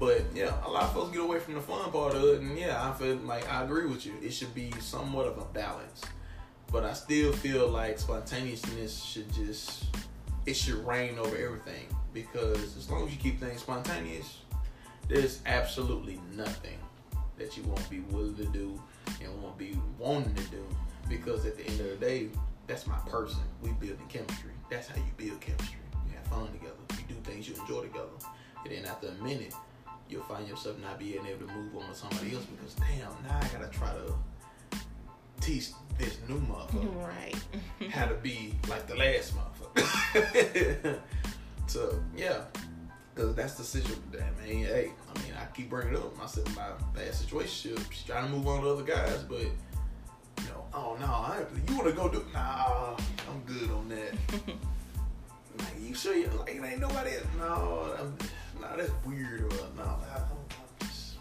But 0.00 0.24
yeah, 0.34 0.54
a 0.64 0.70
lot 0.70 0.84
of 0.84 0.94
folks 0.94 1.12
get 1.12 1.20
away 1.20 1.38
from 1.40 1.54
the 1.54 1.60
fun 1.60 1.92
part 1.92 2.14
of 2.14 2.24
it, 2.24 2.40
and 2.40 2.58
yeah, 2.58 2.88
I 2.88 2.90
feel 2.94 3.16
like 3.16 3.46
I 3.52 3.62
agree 3.62 3.86
with 3.86 4.06
you. 4.06 4.14
It 4.22 4.32
should 4.32 4.54
be 4.54 4.72
somewhat 4.80 5.26
of 5.26 5.36
a 5.36 5.44
balance. 5.44 6.00
But 6.72 6.84
I 6.84 6.94
still 6.94 7.32
feel 7.32 7.68
like 7.68 7.98
spontaneousness 7.98 9.02
should 9.02 9.30
just 9.34 9.84
it 10.46 10.54
should 10.54 10.86
reign 10.86 11.18
over 11.18 11.36
everything 11.36 11.86
because 12.14 12.76
as 12.78 12.88
long 12.90 13.06
as 13.06 13.12
you 13.12 13.18
keep 13.18 13.38
things 13.38 13.60
spontaneous, 13.60 14.38
there's 15.06 15.40
absolutely 15.44 16.18
nothing 16.34 16.78
that 17.36 17.56
you 17.58 17.62
won't 17.64 17.90
be 17.90 18.00
willing 18.10 18.36
to 18.36 18.46
do 18.46 18.80
and 19.22 19.42
won't 19.42 19.58
be 19.58 19.78
wanting 19.98 20.34
to 20.34 20.44
do 20.44 20.64
because 21.10 21.44
at 21.44 21.58
the 21.58 21.66
end 21.66 21.80
of 21.80 21.90
the 21.90 21.96
day, 21.96 22.28
that's 22.66 22.86
my 22.86 22.96
person. 23.06 23.40
We 23.60 23.72
building 23.72 24.06
chemistry. 24.08 24.52
That's 24.70 24.88
how 24.88 24.96
you 24.96 25.12
build 25.18 25.40
chemistry. 25.42 25.80
You 26.08 26.14
have 26.16 26.26
fun 26.28 26.46
together. 26.52 26.76
You 26.92 27.14
do 27.14 27.20
things 27.22 27.48
you 27.48 27.54
enjoy 27.56 27.82
together. 27.82 28.08
And 28.64 28.72
then 28.72 28.84
after 28.86 29.08
a 29.08 29.24
minute, 29.24 29.52
you'll 30.10 30.22
find 30.22 30.46
yourself 30.48 30.78
not 30.80 30.98
being 30.98 31.24
able 31.26 31.46
to 31.46 31.52
move 31.52 31.76
on 31.76 31.88
with 31.88 31.96
somebody 31.96 32.34
else 32.34 32.44
because 32.44 32.74
damn, 32.74 33.10
now 33.24 33.38
I 33.40 33.48
gotta 33.56 33.70
try 33.70 33.92
to 33.92 34.78
teach 35.40 35.70
this 35.98 36.18
new 36.28 36.40
motherfucker 36.40 37.06
Right. 37.06 37.34
how 37.90 38.06
to 38.06 38.14
be 38.14 38.54
like 38.68 38.86
the 38.86 38.96
last 38.96 39.34
motherfucker. 39.36 40.98
so 41.66 42.02
yeah, 42.16 42.42
because 43.14 43.34
that's 43.34 43.54
the 43.54 43.64
situation. 43.64 44.02
That 44.12 44.36
man, 44.38 44.64
hey, 44.64 44.90
I 45.14 45.18
mean, 45.22 45.32
I 45.40 45.44
keep 45.54 45.70
bringing 45.70 45.94
it 45.94 45.98
up. 45.98 46.22
I 46.22 46.26
said 46.26 46.46
my 46.56 46.68
past 46.94 47.20
situation. 47.20 47.76
She's 47.90 48.04
trying 48.04 48.26
to 48.26 48.36
move 48.36 48.46
on 48.48 48.62
to 48.62 48.70
other 48.70 48.82
guys, 48.82 49.22
but 49.28 49.40
you 49.40 50.48
know, 50.48 50.64
oh 50.74 50.96
no, 51.00 51.06
I, 51.06 51.44
you 51.68 51.76
want 51.76 51.88
to 51.88 51.94
go 51.94 52.08
do? 52.08 52.24
Nah, 52.32 52.96
I'm 53.28 53.40
good 53.46 53.70
on 53.70 53.88
that. 53.90 54.12
like, 55.58 55.74
you 55.80 55.94
sure 55.94 56.16
you 56.16 56.28
like 56.38 56.54
it 56.54 56.64
ain't 56.64 56.80
nobody? 56.80 57.10
Else? 57.10 57.26
No, 57.38 57.94
I'm, 57.98 58.16
nah, 58.60 58.76
that's 58.76 58.90
weird. 59.06 59.42
Or 59.42 59.48
no, 59.76 59.82
I. 59.82 60.18
I'm 60.20 60.86
just- 60.86 61.16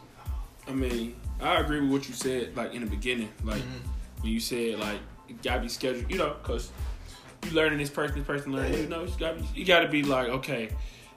I 0.68 0.72
mean, 0.72 1.16
I 1.42 1.60
agree 1.60 1.80
with 1.82 1.90
what 1.92 2.08
you 2.08 2.14
said, 2.14 2.56
like 2.56 2.74
in 2.74 2.82
the 2.84 2.90
beginning, 2.90 3.30
like 3.44 3.62
Mhm. 3.62 4.22
when 4.24 4.32
you 4.32 4.40
said 4.40 4.80
like 4.80 5.00
it 5.28 5.42
gotta 5.42 5.62
be 5.62 5.70
scheduled, 5.70 6.10
you 6.12 6.18
know, 6.18 6.36
cause 6.44 6.72
you 7.46 7.52
learning 7.52 7.80
this 7.80 7.90
person, 7.90 8.18
this 8.18 8.28
person 8.28 8.52
learning, 8.52 8.78
you 8.80 8.88
know, 8.88 9.04
you 9.04 9.12
gotta 9.18 9.40
be, 9.40 9.48
you 9.56 9.66
gotta 9.66 9.88
be 9.88 10.04
like, 10.04 10.28
okay, 10.30 10.70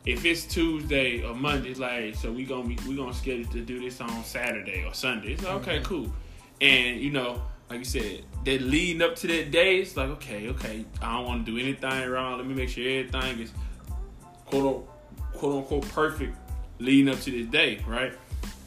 if 0.06 0.24
it's 0.24 0.44
Tuesday 0.44 1.22
or 1.24 1.34
Monday, 1.34 1.70
it's 1.70 1.80
like, 1.80 2.14
so 2.14 2.30
we 2.32 2.44
gonna 2.44 2.68
be, 2.68 2.78
we 2.88 2.94
gonna 2.96 3.12
schedule 3.14 3.50
to 3.52 3.60
do 3.60 3.80
this 3.80 4.00
on 4.00 4.22
Saturday 4.24 4.84
or 4.86 4.94
Sunday. 4.94 5.32
It's 5.32 5.42
like, 5.42 5.54
okay, 5.54 5.78
Mhm. 5.80 5.84
cool, 5.84 6.14
and 6.60 7.00
you 7.00 7.10
know, 7.10 7.42
like 7.70 7.78
you 7.80 7.84
said, 7.84 8.24
that 8.44 8.60
leading 8.62 9.00
up 9.02 9.16
to 9.16 9.26
that 9.28 9.50
day, 9.50 9.78
it's 9.78 9.96
like, 9.96 10.08
okay, 10.10 10.48
okay, 10.50 10.84
I 11.00 11.14
don't 11.14 11.26
want 11.26 11.46
to 11.46 11.52
do 11.52 11.58
anything 11.58 12.08
wrong. 12.08 12.36
Let 12.38 12.46
me 12.46 12.54
make 12.54 12.68
sure 12.68 12.84
everything 12.86 13.40
is 13.40 13.52
quote 14.46 14.88
quote 15.42 15.56
unquote 15.56 15.88
perfect 15.88 16.36
leading 16.78 17.12
up 17.12 17.20
to 17.20 17.32
this 17.32 17.48
day, 17.48 17.80
right? 17.84 18.12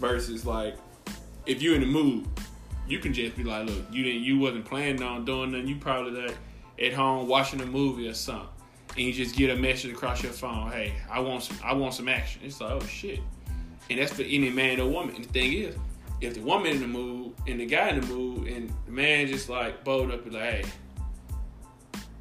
Versus 0.02 0.46
like 0.46 0.76
if 1.46 1.62
you're 1.62 1.74
in 1.74 1.80
the 1.80 1.88
mood, 1.88 2.28
you 2.86 3.00
can 3.00 3.14
just 3.14 3.38
be 3.38 3.46
like, 3.46 3.66
look, 3.66 3.86
you 3.92 4.04
didn't 4.04 4.24
you 4.24 4.38
wasn't 4.38 4.66
planning 4.66 5.02
on 5.02 5.24
doing 5.24 5.54
nothing, 5.54 5.68
you 5.70 5.78
probably 5.78 6.12
like 6.12 6.38
at 6.78 6.92
home 6.92 7.30
watching 7.30 7.62
a 7.62 7.66
movie 7.66 8.10
or 8.10 8.14
something. 8.14 8.50
And 8.90 9.06
you 9.06 9.14
just 9.14 9.38
get 9.38 9.52
a 9.52 9.56
message 9.56 9.94
across 9.94 10.22
your 10.22 10.34
phone, 10.34 10.70
hey, 10.70 10.94
I 11.10 11.22
want 11.22 11.44
some 11.44 11.58
I 11.64 11.72
want 11.74 11.94
some 11.94 12.10
action. 12.10 12.42
It's 12.44 12.60
like, 12.60 12.72
oh 12.72 12.86
shit. 12.86 13.22
And 13.90 13.98
that's 13.98 14.12
for 14.12 14.24
any 14.24 14.50
man 14.50 14.82
or 14.82 14.90
woman. 14.90 15.16
And 15.16 15.24
the 15.24 15.30
thing 15.30 15.54
is, 15.54 15.78
if 16.20 16.34
the 16.34 16.42
woman 16.42 16.74
in 16.74 16.82
the 16.82 16.88
mood 16.88 17.36
and 17.48 17.58
the 17.58 17.68
guy 17.68 17.88
in 17.88 18.02
the 18.02 18.08
mood 18.08 18.50
and 18.50 18.70
the 18.86 18.92
man 18.92 19.28
just 19.28 19.48
like 19.48 19.86
bold 19.86 20.12
up 20.12 20.26
and 20.26 20.34
like, 20.34 20.44
hey, 20.44 20.66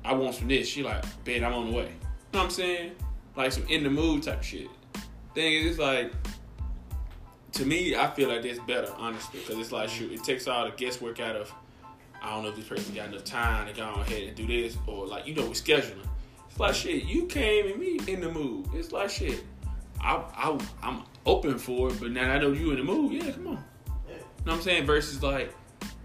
I 0.05 0.12
want 0.12 0.36
some 0.36 0.46
this, 0.46 0.68
she 0.68 0.84
like, 0.84 1.05
bet 1.24 1.42
I'm 1.42 1.55
on 1.55 1.72
the 1.72 1.76
way. 1.76 1.86
You 1.86 1.90
know 1.90 2.38
what 2.38 2.44
I'm 2.44 2.50
saying? 2.50 2.92
Like 3.37 3.53
some 3.53 3.66
in 3.68 3.82
the 3.82 3.91
mood 3.91 4.22
type 4.22 4.43
shit. 4.43 4.68
Thing 5.35 5.53
is, 5.53 5.70
it's 5.72 5.78
like 5.78 6.12
to 7.53 7.64
me, 7.64 7.95
I 7.95 8.11
feel 8.11 8.28
like 8.28 8.43
that's 8.43 8.59
better, 8.61 8.93
honestly, 8.97 9.41
because 9.41 9.59
it's 9.59 9.72
like 9.72 9.89
shoot, 9.89 10.12
it 10.12 10.24
takes 10.24 10.47
all 10.49 10.64
the 10.64 10.72
guesswork 10.76 11.20
out 11.20 11.37
of. 11.37 11.53
I 12.22 12.30
don't 12.30 12.43
know 12.43 12.49
if 12.49 12.57
this 12.57 12.66
person 12.66 12.95
got 12.95 13.09
enough 13.09 13.24
time 13.24 13.66
to 13.66 13.72
go 13.74 13.89
ahead 14.01 14.22
and 14.28 14.37
do 14.37 14.47
this, 14.47 14.76
or 14.87 15.07
like 15.07 15.26
you 15.26 15.35
know, 15.35 15.47
with 15.47 15.62
scheduling. 15.62 16.07
It's 16.49 16.59
like 16.59 16.74
shit. 16.74 17.05
You 17.05 17.26
came 17.26 17.66
and 17.66 17.78
me 17.78 17.99
in 18.07 18.20
the 18.20 18.30
mood. 18.30 18.68
It's 18.74 18.93
like 18.93 19.11
shit. 19.11 19.45
I, 20.01 20.16
I 20.35 20.59
I'm 20.82 21.03
open 21.26 21.59
for 21.59 21.91
it, 21.91 22.01
but 22.01 22.11
now 22.12 22.30
I 22.32 22.39
know 22.39 22.53
you 22.53 22.70
in 22.70 22.78
the 22.78 22.85
mood. 22.85 23.12
Yeah, 23.12 23.30
come 23.32 23.49
on. 23.49 23.64
Yeah. 24.09 24.14
You 24.14 24.18
know 24.18 24.24
what 24.45 24.53
I'm 24.55 24.62
saying? 24.62 24.87
Versus 24.87 25.22
like 25.22 25.53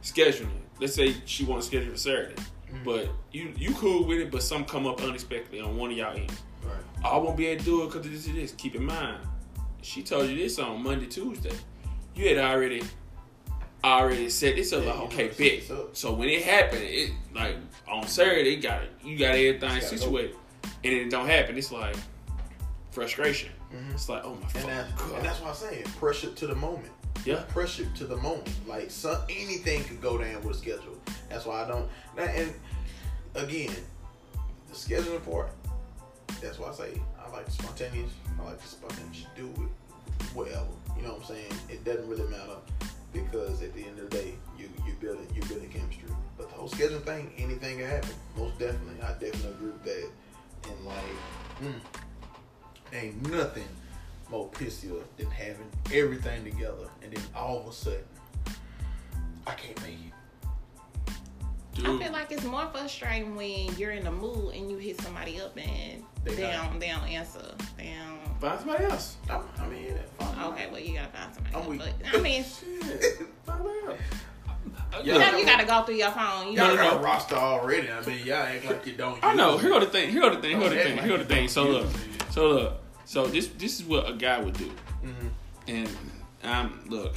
scheduling. 0.03 0.49
Let's 0.79 0.95
say 0.95 1.15
she 1.25 1.43
wants 1.45 1.67
to 1.67 1.75
schedule 1.77 1.91
for 1.93 1.97
Saturday, 1.99 2.35
Mhm. 2.71 2.83
but 2.83 3.09
you 3.31 3.53
you 3.57 3.73
cool 3.75 4.05
with 4.05 4.19
it, 4.19 4.31
but 4.31 4.43
some 4.43 4.65
come 4.65 4.87
up 4.87 5.01
unexpectedly 5.01 5.61
on 5.61 5.77
one 5.77 5.91
of 5.91 5.97
y'all 5.97 6.15
ends. 6.15 6.41
I 7.03 7.17
won't 7.17 7.37
be 7.37 7.47
able 7.47 7.59
to 7.63 7.65
do 7.65 7.83
it 7.83 7.85
because 7.87 8.05
of 8.05 8.11
this 8.11 8.27
and 8.27 8.37
this. 8.37 8.51
Keep 8.53 8.75
in 8.75 8.85
mind, 8.85 9.17
she 9.81 10.03
told 10.03 10.29
you 10.29 10.35
this 10.35 10.59
on 10.59 10.83
Monday, 10.83 11.05
Tuesday. 11.07 11.51
You 12.15 12.27
had 12.29 12.37
already 12.37 12.83
already 13.83 14.29
set 14.29 14.55
this 14.57 14.73
up 14.73 14.83
Yeah, 14.83 14.91
like, 14.93 15.01
okay, 15.13 15.27
bet. 15.29 15.95
So 15.95 16.13
when 16.13 16.27
it 16.27 16.43
happened, 16.43 16.83
it 16.83 17.11
like 17.33 17.55
on 17.87 18.05
Saturday, 18.07 18.57
got 18.57 18.83
it. 18.83 18.91
You 19.03 19.17
got 19.17 19.29
everything 19.35 19.61
Gotta 19.61 19.79
go. 19.81 19.85
situated, 19.95 20.35
and 20.63 20.71
then 20.83 20.93
it 20.93 21.09
don't 21.09 21.27
happen. 21.27 21.57
It's 21.57 21.71
like 21.71 21.95
frustration. 22.91 23.51
Mhm. 23.73 23.93
It's 23.93 24.09
like, 24.09 24.23
oh 24.25 24.35
my 24.35 24.41
And, 24.41 24.51
fucking 24.51 24.67
that, 24.69 24.95
god. 24.97 25.11
and 25.17 25.25
that's 25.25 25.39
why 25.39 25.49
I'm 25.49 25.55
saying 25.55 25.83
pressure 25.97 26.31
to 26.31 26.47
the 26.47 26.55
moment. 26.55 26.91
yeah, 27.25 27.43
Pressure 27.49 27.85
to 27.95 28.05
the 28.05 28.17
moment. 28.17 28.49
Like 28.67 28.89
some, 28.91 29.17
anything 29.29 29.83
could 29.85 30.01
go 30.01 30.17
down 30.17 30.41
with 30.43 30.55
a 30.55 30.59
schedule. 30.59 30.97
That's 31.29 31.45
why 31.45 31.63
I 31.63 31.67
don't. 31.67 31.87
that- 32.17 32.35
And 32.35 32.53
again, 33.35 33.73
the 34.67 34.73
scheduling 34.75 35.23
part. 35.23 35.51
That's 36.41 36.59
why 36.59 36.69
I 36.69 36.73
say 36.73 37.01
I 37.23 37.29
like 37.31 37.45
the 37.45 37.51
spontaneous. 37.51 38.11
I 38.39 38.45
like 38.45 38.61
the 38.61 38.67
spontaneous. 38.67 39.25
Do 39.35 39.47
it 39.47 40.25
whatever. 40.33 40.65
You 40.95 41.03
know 41.03 41.13
what 41.13 41.21
I'm 41.21 41.35
saying? 41.35 41.53
It 41.69 41.83
doesn't 41.83 42.07
really 42.07 42.27
matter 42.29 42.57
because 43.13 43.61
at 43.61 43.73
the 43.73 43.85
end 43.85 43.99
of 43.99 44.09
the 44.09 44.17
day, 44.17 44.33
you 44.57 44.69
you 44.85 44.93
building 44.99 45.27
you 45.35 45.41
building 45.43 45.69
chemistry. 45.69 46.09
But 46.37 46.49
the 46.49 46.55
whole 46.55 46.69
scheduling 46.69 47.03
thing, 47.03 47.31
anything 47.37 47.79
can 47.79 47.87
happen. 47.87 48.11
Most 48.37 48.57
definitely, 48.59 49.01
I 49.01 49.11
definitely 49.13 49.51
agree 49.51 49.71
with 49.71 49.83
that. 49.83 50.09
And 50.69 50.85
like, 50.85 51.03
mm, 51.61 52.93
ain't 52.93 53.29
nothing 53.31 53.67
more 54.29 54.47
pissier 54.49 55.01
than 55.17 55.29
having 55.31 55.69
everything 55.91 56.43
together 56.43 56.87
and 57.01 57.11
then 57.11 57.23
all 57.35 57.59
of 57.59 57.67
a 57.67 57.71
sudden 57.73 58.03
I 59.47 59.53
can't 59.53 59.81
make 59.81 59.93
it. 59.93 61.13
I 61.83 61.97
feel 61.97 62.11
like 62.11 62.31
it's 62.31 62.43
more 62.43 62.67
frustrating 62.67 63.35
when 63.35 63.75
you're 63.77 63.91
in 63.91 64.03
the 64.03 64.11
mood 64.11 64.53
and 64.53 64.69
you 64.69 64.77
hit 64.77 65.01
somebody 65.01 65.41
up 65.41 65.57
and 65.57 66.03
They 66.23 66.35
they 66.35 66.41
don't 66.51 66.79
they 66.79 66.87
don't 66.89 67.07
answer. 67.07 67.39
They 67.77 67.93
don't. 67.97 68.19
Find 68.39 68.59
somebody 68.59 68.85
else. 68.85 69.17
I, 69.29 69.41
I 69.57 69.67
mean, 69.67 69.95
fine. 70.17 70.43
Okay, 70.53 70.67
well 70.71 70.79
you 70.79 70.93
gotta 70.95 71.09
find 71.09 71.33
somebody. 71.33 71.55
I'm 71.55 71.61
else. 71.61 71.69
weak. 71.69 71.81
But 72.11 72.15
I 72.19 72.21
mean, 72.21 72.43
Find 73.45 73.61
out. 73.61 75.05
you, 75.05 75.13
Yeah. 75.13 75.31
know, 75.31 75.37
you 75.37 75.45
gotta 75.45 75.65
go 75.65 75.83
through 75.83 75.95
your 75.95 76.11
phone. 76.11 76.47
You 76.51 76.57
Y'all 76.57 76.67
know, 76.69 76.75
got 76.77 76.93
a 76.97 76.99
roster 76.99 77.35
already. 77.35 77.91
I 77.91 78.01
mean, 78.05 78.25
y'all 78.25 78.35
act 78.37 78.65
like 78.65 78.85
you 78.85 78.93
don't. 78.93 79.21
I 79.23 79.33
know. 79.33 79.53
use 79.53 79.61
Here 79.61 79.69
go 79.71 79.79
the 79.79 79.85
thing. 79.87 80.09
Here 80.09 80.21
go 80.21 80.29
the 80.35 80.41
thing. 80.41 80.51
Here 80.51 80.69
go 80.69 80.75
the 80.75 80.81
thing. 80.81 80.97
Here 80.97 81.07
go 81.07 81.17
the 81.17 81.25
thing. 81.25 81.47
So 81.47 81.63
look. 81.67 81.87
So 82.31 82.47
look. 82.49 82.73
So 83.05 83.27
this 83.27 83.47
this 83.57 83.79
is 83.79 83.85
what 83.85 84.09
a 84.09 84.13
guy 84.13 84.39
would 84.39 84.53
do. 84.57 84.71
Mhm. 85.03 85.29
And 85.67 85.89
I'm 86.43 86.85
look, 86.89 87.15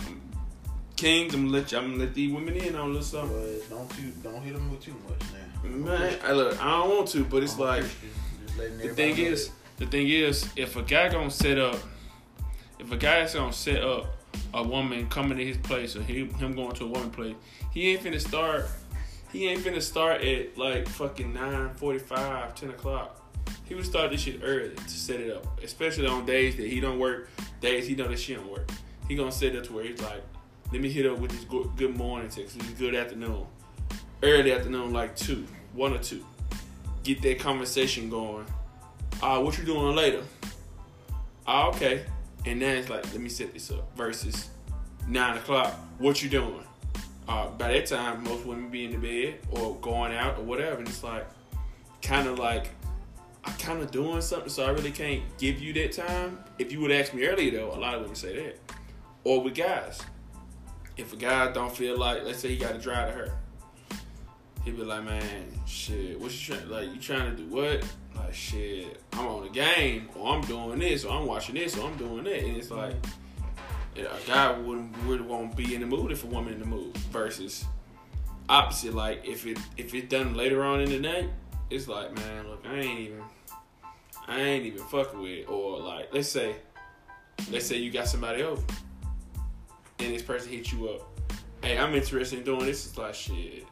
Kings. 0.96 1.34
I'm 1.34 1.46
gonna 1.46 1.58
let 1.58 1.70
you, 1.72 1.78
I'm 1.78 1.90
gonna 1.92 2.04
let 2.04 2.14
these 2.14 2.32
women 2.32 2.54
in 2.56 2.74
on 2.76 2.94
this 2.94 3.08
stuff. 3.08 3.28
But 3.28 3.68
don't 3.70 3.90
you 4.00 4.12
don't 4.22 4.42
hit 4.42 4.54
them 4.54 4.70
with 4.70 4.80
too 4.82 4.96
much 5.08 5.20
now. 5.32 5.68
Man, 5.68 6.18
I 6.24 6.32
look. 6.32 6.60
I 6.62 6.70
don't 6.70 6.96
want 6.96 7.08
to, 7.08 7.24
but 7.24 7.42
it's 7.42 7.54
I'm 7.54 7.60
like 7.60 7.80
Christian. 7.82 8.10
The 8.56 8.94
thing 8.94 9.18
is, 9.18 9.50
the 9.78 9.86
thing 9.86 10.08
is, 10.08 10.48
if 10.56 10.76
a 10.76 10.82
guy 10.82 11.08
gonna 11.08 11.30
set 11.30 11.58
up, 11.58 11.76
if 12.78 12.90
a 12.92 12.96
guy 12.96 13.20
is 13.20 13.34
gonna 13.34 13.52
set 13.52 13.82
up 13.82 14.14
a 14.54 14.62
woman 14.62 15.08
coming 15.08 15.38
to 15.38 15.44
his 15.44 15.56
place 15.56 15.96
or 15.96 16.02
he, 16.02 16.26
him 16.26 16.54
going 16.54 16.72
to 16.72 16.84
a 16.84 16.88
woman 16.88 17.10
place, 17.10 17.34
he 17.72 17.92
ain't 17.92 18.02
finna 18.02 18.20
start. 18.20 18.66
He 19.32 19.48
ain't 19.48 19.62
finna 19.62 19.80
start 19.80 20.22
at 20.22 20.58
like 20.58 20.88
fucking 20.88 21.32
9, 21.32 21.74
45, 21.74 22.54
10 22.54 22.70
o'clock. 22.70 23.18
He 23.64 23.74
would 23.74 23.86
start 23.86 24.10
this 24.10 24.20
shit 24.20 24.40
early 24.42 24.74
to 24.74 24.90
set 24.90 25.20
it 25.20 25.34
up, 25.34 25.60
especially 25.62 26.06
on 26.06 26.26
days 26.26 26.56
that 26.56 26.66
he 26.66 26.80
don't 26.80 26.98
work, 26.98 27.30
days 27.60 27.86
he 27.86 27.94
know 27.94 28.08
that 28.08 28.18
she 28.18 28.34
don't 28.34 28.50
work. 28.50 28.70
He 29.08 29.16
gonna 29.16 29.32
set 29.32 29.54
it 29.54 29.64
to 29.64 29.72
where 29.72 29.84
he's 29.84 30.00
like, 30.02 30.22
let 30.70 30.80
me 30.80 30.90
hit 30.90 31.06
up 31.06 31.18
with 31.18 31.30
this 31.30 31.44
good, 31.44 31.70
good 31.76 31.96
morning 31.96 32.28
text, 32.28 32.58
this 32.58 32.68
good 32.70 32.94
afternoon, 32.94 33.46
early 34.22 34.52
afternoon, 34.52 34.92
like 34.92 35.16
two, 35.16 35.46
one 35.72 35.92
or 35.92 35.98
two. 35.98 36.24
Get 37.02 37.22
that 37.22 37.38
conversation 37.40 38.08
going. 38.08 38.46
Ah, 39.22 39.40
what 39.40 39.58
you 39.58 39.64
doing 39.64 39.94
later? 39.96 40.22
Ah, 41.46 41.68
okay. 41.68 42.04
And 42.46 42.60
then 42.60 42.78
it's 42.78 42.90
like, 42.90 43.04
let 43.12 43.20
me 43.20 43.28
set 43.28 43.52
this 43.52 43.70
up. 43.70 43.96
Versus 43.96 44.50
nine 45.08 45.36
o'clock, 45.36 45.72
what 45.98 46.22
you 46.22 46.28
doing? 46.28 46.64
Uh, 47.28 47.48
by 47.50 47.72
that 47.72 47.86
time, 47.86 48.24
most 48.24 48.44
women 48.44 48.68
be 48.68 48.84
in 48.84 48.92
the 48.92 48.98
bed 48.98 49.38
or 49.50 49.76
going 49.76 50.12
out 50.12 50.38
or 50.38 50.42
whatever, 50.42 50.78
and 50.78 50.88
it's 50.88 51.04
like, 51.04 51.26
kind 52.02 52.26
of 52.26 52.38
like, 52.38 52.70
I'm 53.44 53.54
kind 53.54 53.80
of 53.80 53.90
doing 53.90 54.20
something, 54.20 54.48
so 54.48 54.64
I 54.64 54.70
really 54.70 54.90
can't 54.90 55.22
give 55.38 55.60
you 55.60 55.72
that 55.74 55.92
time. 55.92 56.38
If 56.58 56.72
you 56.72 56.80
would 56.80 56.90
ask 56.92 57.14
me 57.14 57.26
earlier, 57.26 57.50
though, 57.50 57.72
a 57.72 57.78
lot 57.78 57.94
of 57.94 58.02
women 58.02 58.16
say 58.16 58.36
that. 58.36 58.58
Or 59.24 59.40
with 59.40 59.54
guys, 59.54 60.00
if 60.96 61.12
a 61.12 61.16
guy 61.16 61.52
don't 61.52 61.74
feel 61.74 61.96
like, 61.96 62.24
let's 62.24 62.40
say 62.40 62.48
he 62.48 62.56
got 62.56 62.72
to 62.72 62.78
drive 62.78 63.12
to 63.12 63.18
her, 63.18 63.38
he 64.64 64.70
be 64.70 64.82
like, 64.82 65.04
man, 65.04 65.46
shit, 65.66 66.20
what 66.20 66.32
you 66.32 66.54
trying? 66.54 66.68
Like, 66.68 66.94
you 66.94 67.00
trying 67.00 67.34
to 67.34 67.42
do 67.42 67.48
what? 67.48 67.84
Like, 68.14 68.34
shit, 68.34 69.00
I'm 69.14 69.26
on 69.26 69.42
the 69.44 69.48
game, 69.50 70.08
or 70.14 70.34
I'm 70.34 70.40
doing 70.42 70.78
this, 70.78 71.04
or 71.04 71.16
I'm 71.16 71.26
watching 71.26 71.54
this, 71.56 71.76
or 71.76 71.88
I'm 71.88 71.96
doing 71.96 72.24
that, 72.24 72.38
and 72.38 72.56
it's 72.56 72.70
like, 72.70 72.94
yeah, 73.96 74.04
a 74.04 74.26
guy 74.26 74.52
wouldn't 74.52 74.94
really 75.04 75.22
won't 75.22 75.56
be 75.56 75.74
in 75.74 75.80
the 75.80 75.86
mood 75.86 76.12
if 76.12 76.24
a 76.24 76.26
woman 76.26 76.54
in 76.54 76.60
the 76.60 76.66
mood. 76.66 76.96
Versus 77.10 77.64
opposite, 78.48 78.94
like 78.94 79.24
if 79.24 79.46
it 79.46 79.58
if 79.76 79.94
it's 79.94 80.08
done 80.08 80.34
later 80.34 80.62
on 80.62 80.80
in 80.80 80.90
the 80.90 80.98
night, 80.98 81.28
it's 81.70 81.88
like, 81.88 82.14
man, 82.14 82.48
look, 82.48 82.64
I 82.66 82.76
ain't 82.76 83.00
even, 83.00 83.22
I 84.28 84.40
ain't 84.40 84.66
even 84.66 84.82
fucking 84.84 85.20
with 85.20 85.30
it. 85.30 85.48
Or 85.48 85.80
like, 85.80 86.08
let's 86.12 86.28
say, 86.28 86.56
let's 87.50 87.66
say 87.66 87.78
you 87.78 87.90
got 87.90 88.06
somebody 88.06 88.42
over, 88.42 88.62
and 89.98 90.14
this 90.14 90.22
person 90.22 90.52
hits 90.52 90.72
you 90.72 90.88
up. 90.88 91.08
Hey, 91.62 91.78
I'm 91.78 91.94
interested 91.94 92.38
in 92.38 92.44
doing 92.44 92.66
this. 92.66 92.86
It's 92.86 92.96
like 92.96 93.14
shit. 93.14 93.66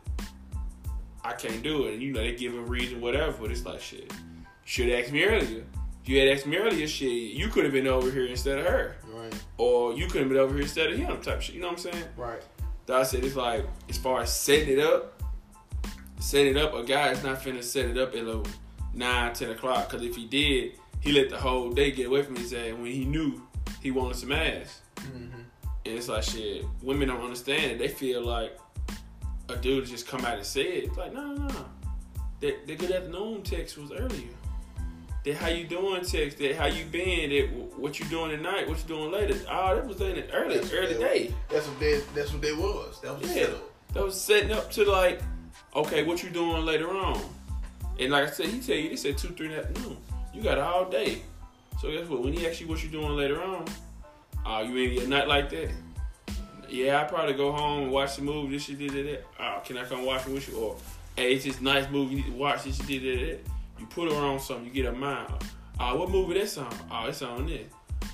I 1.24 1.32
can't 1.32 1.62
do 1.62 1.86
it, 1.86 1.94
and 1.94 2.02
you 2.02 2.12
know 2.12 2.20
they 2.20 2.34
give 2.34 2.54
a 2.54 2.60
reason, 2.60 3.00
whatever. 3.00 3.32
But 3.40 3.50
it's 3.50 3.64
like 3.64 3.80
shit. 3.80 4.12
Should 4.64 4.88
have 4.88 5.00
asked 5.04 5.12
me 5.12 5.24
earlier. 5.24 5.64
If 6.02 6.08
you 6.08 6.18
had 6.18 6.28
asked 6.28 6.46
me 6.46 6.56
earlier, 6.56 6.86
shit, 6.86 7.10
you 7.10 7.48
could 7.48 7.64
have 7.64 7.72
been 7.72 7.86
over 7.86 8.10
here 8.10 8.24
instead 8.26 8.58
of 8.58 8.64
her, 8.66 8.96
Right, 9.12 9.34
or 9.58 9.92
you 9.92 10.06
could 10.06 10.20
have 10.22 10.30
been 10.30 10.38
over 10.38 10.54
here 10.54 10.62
instead 10.62 10.90
of 10.90 10.96
him, 10.98 11.20
type 11.20 11.42
shit. 11.42 11.54
You 11.56 11.60
know 11.60 11.68
what 11.68 11.84
I'm 11.84 11.92
saying? 11.92 12.04
right. 12.16 12.42
So 12.86 12.98
I 12.98 13.02
said 13.04 13.24
it's 13.24 13.36
like 13.36 13.66
as 13.88 13.98
far 13.98 14.22
as 14.22 14.34
setting 14.34 14.70
it 14.70 14.78
up, 14.80 15.22
setting 16.18 16.56
it 16.56 16.62
up. 16.62 16.74
A 16.74 16.82
guy 16.84 17.10
is 17.10 17.22
not 17.22 17.40
finna 17.40 17.62
set 17.62 17.86
it 17.86 17.98
up 17.98 18.14
at 18.16 18.24
like 18.24 18.46
nine, 18.94 19.32
ten 19.32 19.50
o'clock. 19.50 19.88
Cause 19.90 20.02
if 20.02 20.16
he 20.16 20.26
did, 20.26 20.72
he 21.00 21.12
let 21.12 21.30
the 21.30 21.36
whole 21.36 21.70
day 21.70 21.90
get 21.92 22.06
away 22.06 22.22
from 22.22 22.34
his 22.36 22.52
ass 22.52 22.72
when 22.72 22.86
he 22.86 23.04
knew 23.04 23.40
he 23.82 23.90
wanted 23.90 24.16
some 24.16 24.32
ass. 24.32 24.80
Mm-hmm. 24.96 25.40
And 25.86 25.94
it's 25.98 26.08
like 26.08 26.22
shit. 26.24 26.64
Women 26.82 27.08
don't 27.08 27.20
understand 27.22 27.72
it. 27.72 27.78
They 27.78 27.88
feel 27.88 28.24
like 28.24 28.58
a 29.51 29.57
dude 29.57 29.86
just 29.86 30.07
come 30.07 30.24
out 30.24 30.36
and 30.36 30.46
say 30.46 30.62
it. 30.62 30.84
It's 30.84 30.96
like 30.96 31.12
no, 31.12 31.34
no, 31.34 31.46
no. 31.46 31.64
That 32.40 32.66
the 32.66 32.74
good 32.76 32.90
afternoon 32.92 33.42
text 33.42 33.76
was 33.78 33.92
earlier. 33.92 34.28
That 35.24 35.34
how 35.36 35.48
you 35.48 35.66
doing 35.66 36.03
text. 36.03 36.38
That 36.38 36.57
how 36.57 36.66
you 36.66 36.84
been. 36.86 37.30
That 37.30 37.78
what 37.78 37.98
you 38.01 38.07
doing 38.07 38.30
tonight. 38.30 38.68
What 38.68 38.78
you 38.78 38.84
doing 38.88 39.12
later. 39.12 39.38
Oh, 39.51 39.74
that 39.74 39.86
was 39.86 40.01
in 40.01 40.14
the 40.16 40.30
early, 40.32 40.55
That's- 40.55 40.72
early 40.72 40.94
that- 40.94 41.01
day. 41.01 41.34
That's 41.51 41.66
what 41.66 41.78
they. 41.80 42.01
That's 42.14 42.32
what 42.32 42.40
they 42.42 42.53
was. 42.55 43.01
That 43.03 43.18
was 43.20 43.28
Yeah. 43.28 43.34
setup. 43.46 43.92
That 43.92 44.05
was 44.05 44.20
setting 44.20 44.53
up 44.53 44.70
to 44.72 44.84
like, 44.84 45.20
okay, 45.74 46.05
what 46.05 46.22
you 46.22 46.30
doing 46.30 46.64
later 46.64 46.88
on? 46.90 47.20
And 47.98 48.12
like 48.12 48.28
I 48.28 48.30
said, 48.30 48.46
he 48.46 48.61
tell 48.61 48.76
you, 48.76 48.88
they 48.88 48.96
said 48.96 49.18
two, 49.18 49.28
three 49.28 49.46
in 49.46 49.53
the 49.53 49.59
afternoon. 49.59 49.98
You 50.32 50.42
got 50.42 50.59
all 50.59 50.88
day. 50.88 51.22
So 51.82 51.90
guess 51.90 52.09
what? 52.09 52.22
When 52.22 52.32
he 52.32 52.46
asks 52.46 52.61
you 52.62 52.68
what 52.68 52.82
you 52.82 52.88
doing 52.88 53.11
later 53.16 53.42
on, 53.42 53.64
uh, 54.46 54.62
you 54.66 54.76
ain't 54.78 54.94
get 54.94 55.05
a 55.05 55.09
night 55.09 55.28
like 55.28 55.51
that. 55.51 55.70
Yeah, 56.70 57.00
I 57.00 57.04
probably 57.04 57.34
go 57.34 57.52
home 57.52 57.82
and 57.84 57.90
watch 57.92 58.16
the 58.16 58.22
movie. 58.22 58.54
This 58.54 58.64
shit 58.64 58.78
did 58.78 58.92
that. 58.92 59.24
Oh, 59.40 59.60
can 59.64 59.76
I 59.76 59.84
come 59.84 60.04
watch 60.04 60.26
it 60.26 60.32
with 60.32 60.48
you? 60.48 60.56
Or 60.56 60.76
hey, 61.16 61.34
it's 61.34 61.44
this 61.44 61.60
nice 61.60 61.90
movie 61.90 62.14
you 62.16 62.22
need 62.22 62.26
to 62.30 62.36
watch. 62.36 62.64
This 62.64 62.76
shit 62.76 62.86
did 63.02 63.28
that. 63.28 63.50
You 63.78 63.86
put 63.86 64.10
her 64.12 64.16
on 64.18 64.38
something, 64.40 64.66
you 64.66 64.70
get 64.70 64.86
a 64.86 64.92
mind. 64.92 65.32
Uh, 65.78 65.94
what 65.94 66.10
movie 66.10 66.34
that's 66.38 66.56
on? 66.58 66.72
Oh, 66.90 67.06
it's 67.06 67.22
on 67.22 67.46
this. 67.46 67.62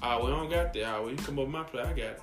Uh, 0.03 0.19
well, 0.23 0.27
I 0.27 0.31
don't 0.31 0.51
got 0.51 0.73
that. 0.73 0.83
Uh, 0.85 1.01
well, 1.03 1.11
you 1.11 1.17
come 1.17 1.39
up 1.39 1.49
my 1.49 1.63
play. 1.65 1.83
I 1.83 1.89
got 1.89 1.99
it. 1.99 2.23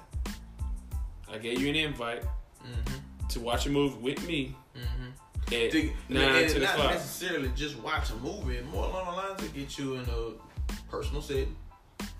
I 1.31 1.37
gave 1.37 1.59
you 1.61 1.69
an 1.69 1.75
invite 1.75 2.23
Mm-hmm. 2.63 3.27
to 3.27 3.39
watch 3.41 3.65
a 3.65 3.69
movie 3.69 3.97
with 3.99 4.25
me 4.25 4.55
Mm-hmm. 4.77 5.53
at 5.53 5.71
To, 5.71 5.91
nine, 6.07 6.35
and 6.43 6.49
ten 6.49 6.61
not 6.61 6.75
o'clock. 6.75 6.91
necessarily 6.93 7.51
just 7.55 7.77
watch 7.81 8.09
a 8.11 8.15
movie. 8.15 8.61
More 8.71 8.85
along 8.85 9.05
the 9.05 9.11
lines 9.11 9.41
to 9.41 9.47
get 9.49 9.77
you 9.77 9.95
in 9.95 10.01
a 10.09 10.89
personal 10.89 11.21
setting. 11.21 11.53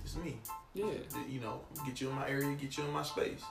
It's 0.03 0.17
me. 0.17 0.35
Yeah. 0.73 0.85
You 1.29 1.39
know, 1.39 1.61
get 1.85 2.01
you 2.01 2.09
in 2.09 2.15
my 2.15 2.27
area, 2.27 2.53
get 2.55 2.77
you 2.77 2.83
in 2.83 2.91
my 2.91 3.03
space. 3.03 3.41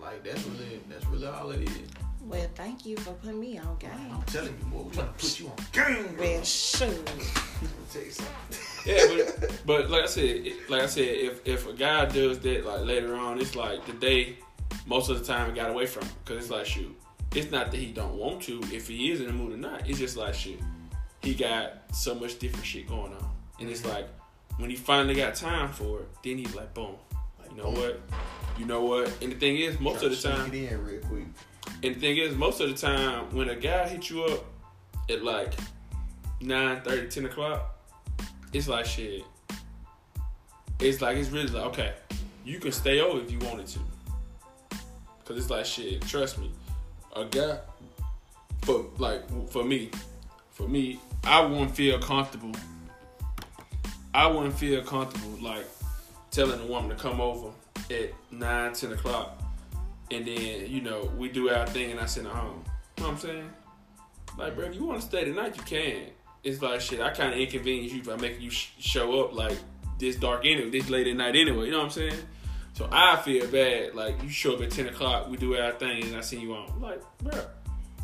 Like 0.00 0.24
that's 0.24 0.44
really 0.46 0.80
that's 0.88 1.06
really 1.06 1.26
all 1.26 1.50
it 1.50 1.68
is. 1.68 1.78
well, 2.22 2.46
thank 2.54 2.86
you 2.86 2.96
for 2.96 3.12
putting 3.14 3.40
me 3.40 3.58
on 3.58 3.76
game. 3.78 3.90
I'm 4.12 4.22
telling 4.22 4.54
you, 4.58 4.64
boy, 4.66 4.82
we're 4.84 4.92
trying 4.92 5.06
to 5.06 5.12
put 5.12 5.40
you 5.40 5.48
on 5.48 5.56
game, 5.72 6.14
bro. 6.14 6.24
Well, 6.24 6.44
shoot. 6.44 7.06
Let 7.06 7.16
me 7.16 7.68
tell 7.92 8.02
you 8.02 8.10
something. 8.10 8.58
Yeah, 8.86 9.24
but 9.38 9.62
but 9.66 9.90
like 9.90 10.04
I 10.04 10.06
said, 10.06 10.24
it- 10.24 10.70
like 10.70 10.82
I 10.82 10.86
said, 10.86 11.04
if 11.08 11.46
if 11.46 11.68
a 11.68 11.72
guy 11.72 12.04
does 12.06 12.38
that 12.40 12.64
like 12.64 12.84
later 12.84 13.14
on, 13.16 13.40
it's 13.40 13.56
like 13.56 13.84
the 13.86 13.92
day 13.92 14.36
most 14.86 15.10
of 15.10 15.18
the 15.18 15.24
time 15.24 15.50
it 15.50 15.54
got 15.54 15.70
away 15.70 15.86
from 15.86 16.06
because 16.24 16.44
it's 16.44 16.50
like 16.50 16.66
shoot, 16.66 16.94
it's 17.34 17.50
not 17.50 17.70
that 17.70 17.76
he 17.76 17.86
don't 17.86 18.14
want 18.14 18.42
to. 18.42 18.60
If 18.72 18.88
he 18.88 19.10
is 19.10 19.20
in 19.20 19.26
the 19.26 19.32
mood 19.32 19.52
or 19.52 19.56
not, 19.56 19.88
it's 19.88 19.98
just 19.98 20.16
like 20.16 20.34
shoot, 20.34 20.60
he 21.22 21.34
got 21.34 21.82
so 21.92 22.14
much 22.14 22.38
different 22.38 22.64
shit 22.64 22.88
going 22.88 23.12
on, 23.12 23.30
and 23.60 23.68
it's 23.68 23.82
mm-hmm. 23.82 23.90
like 23.90 24.08
when 24.58 24.70
he 24.70 24.76
finally 24.76 25.14
got 25.14 25.34
time 25.34 25.70
for 25.70 26.00
it, 26.00 26.08
then 26.22 26.38
he's 26.38 26.54
like 26.54 26.72
boom, 26.74 26.86
Like, 26.86 26.98
you 27.07 27.07
know 27.58 27.70
what, 27.70 28.00
you 28.56 28.64
know 28.64 28.82
what, 28.82 29.12
and 29.20 29.32
the 29.32 29.36
thing 29.36 29.56
is, 29.56 29.78
most 29.80 30.02
of 30.02 30.10
the 30.10 30.16
time. 30.16 30.52
it 30.54 30.72
in 30.72 30.84
real 30.84 31.00
quick. 31.02 31.24
And 31.82 31.94
the 31.94 32.00
thing 32.00 32.16
is, 32.16 32.34
most 32.34 32.60
of 32.60 32.68
the 32.68 32.74
time, 32.74 33.34
when 33.34 33.48
a 33.48 33.54
guy 33.54 33.88
hits 33.88 34.10
you 34.10 34.24
up 34.24 34.44
at 35.10 35.22
like 35.22 35.54
9 36.40 36.80
30, 36.82 37.08
10 37.08 37.24
o'clock, 37.26 37.76
it's 38.52 38.68
like 38.68 38.86
shit. 38.86 39.24
It's 40.80 41.00
like, 41.00 41.16
it's 41.16 41.30
really 41.30 41.48
like, 41.48 41.64
okay, 41.66 41.92
you 42.44 42.58
can 42.58 42.72
stay 42.72 43.00
over 43.00 43.20
if 43.20 43.30
you 43.30 43.38
wanted 43.40 43.66
to. 43.68 43.80
Because 45.20 45.36
it's 45.36 45.50
like, 45.50 45.66
shit, 45.66 46.02
trust 46.02 46.38
me. 46.38 46.50
A 47.14 47.24
guy, 47.24 47.58
for 48.62 48.86
like, 48.98 49.22
for 49.50 49.64
me, 49.64 49.90
for 50.52 50.68
me, 50.68 51.00
I 51.24 51.44
wouldn't 51.44 51.74
feel 51.74 51.98
comfortable. 51.98 52.52
I 54.14 54.26
wouldn't 54.26 54.54
feel 54.54 54.82
comfortable, 54.82 55.38
like, 55.42 55.66
telling 56.38 56.60
the 56.60 56.72
woman 56.72 56.88
to 56.88 56.94
come 56.94 57.20
over 57.20 57.50
at 57.90 58.12
9 58.30 58.72
10 58.72 58.92
o'clock 58.92 59.42
and 60.12 60.24
then 60.24 60.70
you 60.70 60.80
know 60.80 61.10
we 61.18 61.28
do 61.28 61.50
our 61.50 61.66
thing 61.66 61.90
and 61.90 61.98
I 61.98 62.06
send 62.06 62.28
her 62.28 62.32
home. 62.32 62.62
You 62.96 63.02
know 63.02 63.08
what 63.08 63.14
I'm 63.14 63.18
saying? 63.18 63.50
Like, 64.38 64.54
bro, 64.54 64.66
if 64.66 64.76
you 64.76 64.84
want 64.84 65.00
to 65.00 65.06
stay 65.06 65.24
tonight, 65.24 65.56
you 65.56 65.62
can. 65.64 66.10
It's 66.44 66.62
like 66.62 66.80
shit. 66.80 67.00
I 67.00 67.10
kind 67.10 67.32
of 67.32 67.40
inconvenience 67.40 67.92
you 67.92 68.04
by 68.04 68.14
making 68.14 68.42
you 68.42 68.50
sh- 68.50 68.70
show 68.78 69.24
up 69.24 69.34
like 69.34 69.58
this 69.98 70.14
dark 70.14 70.44
anyway, 70.44 70.70
this 70.70 70.88
late 70.88 71.08
at 71.08 71.16
night 71.16 71.34
anyway. 71.34 71.64
You 71.64 71.72
know 71.72 71.78
what 71.78 71.86
I'm 71.86 71.90
saying? 71.90 72.20
So 72.74 72.88
I 72.92 73.16
feel 73.16 73.48
bad. 73.48 73.96
Like 73.96 74.22
you 74.22 74.28
show 74.28 74.54
up 74.54 74.62
at 74.62 74.70
ten 74.70 74.86
o'clock, 74.86 75.28
we 75.28 75.38
do 75.38 75.56
our 75.56 75.72
thing, 75.72 76.04
and 76.04 76.16
I 76.16 76.20
send 76.20 76.42
you 76.42 76.54
on. 76.54 76.80
Like, 76.80 77.02
bro, 77.20 77.32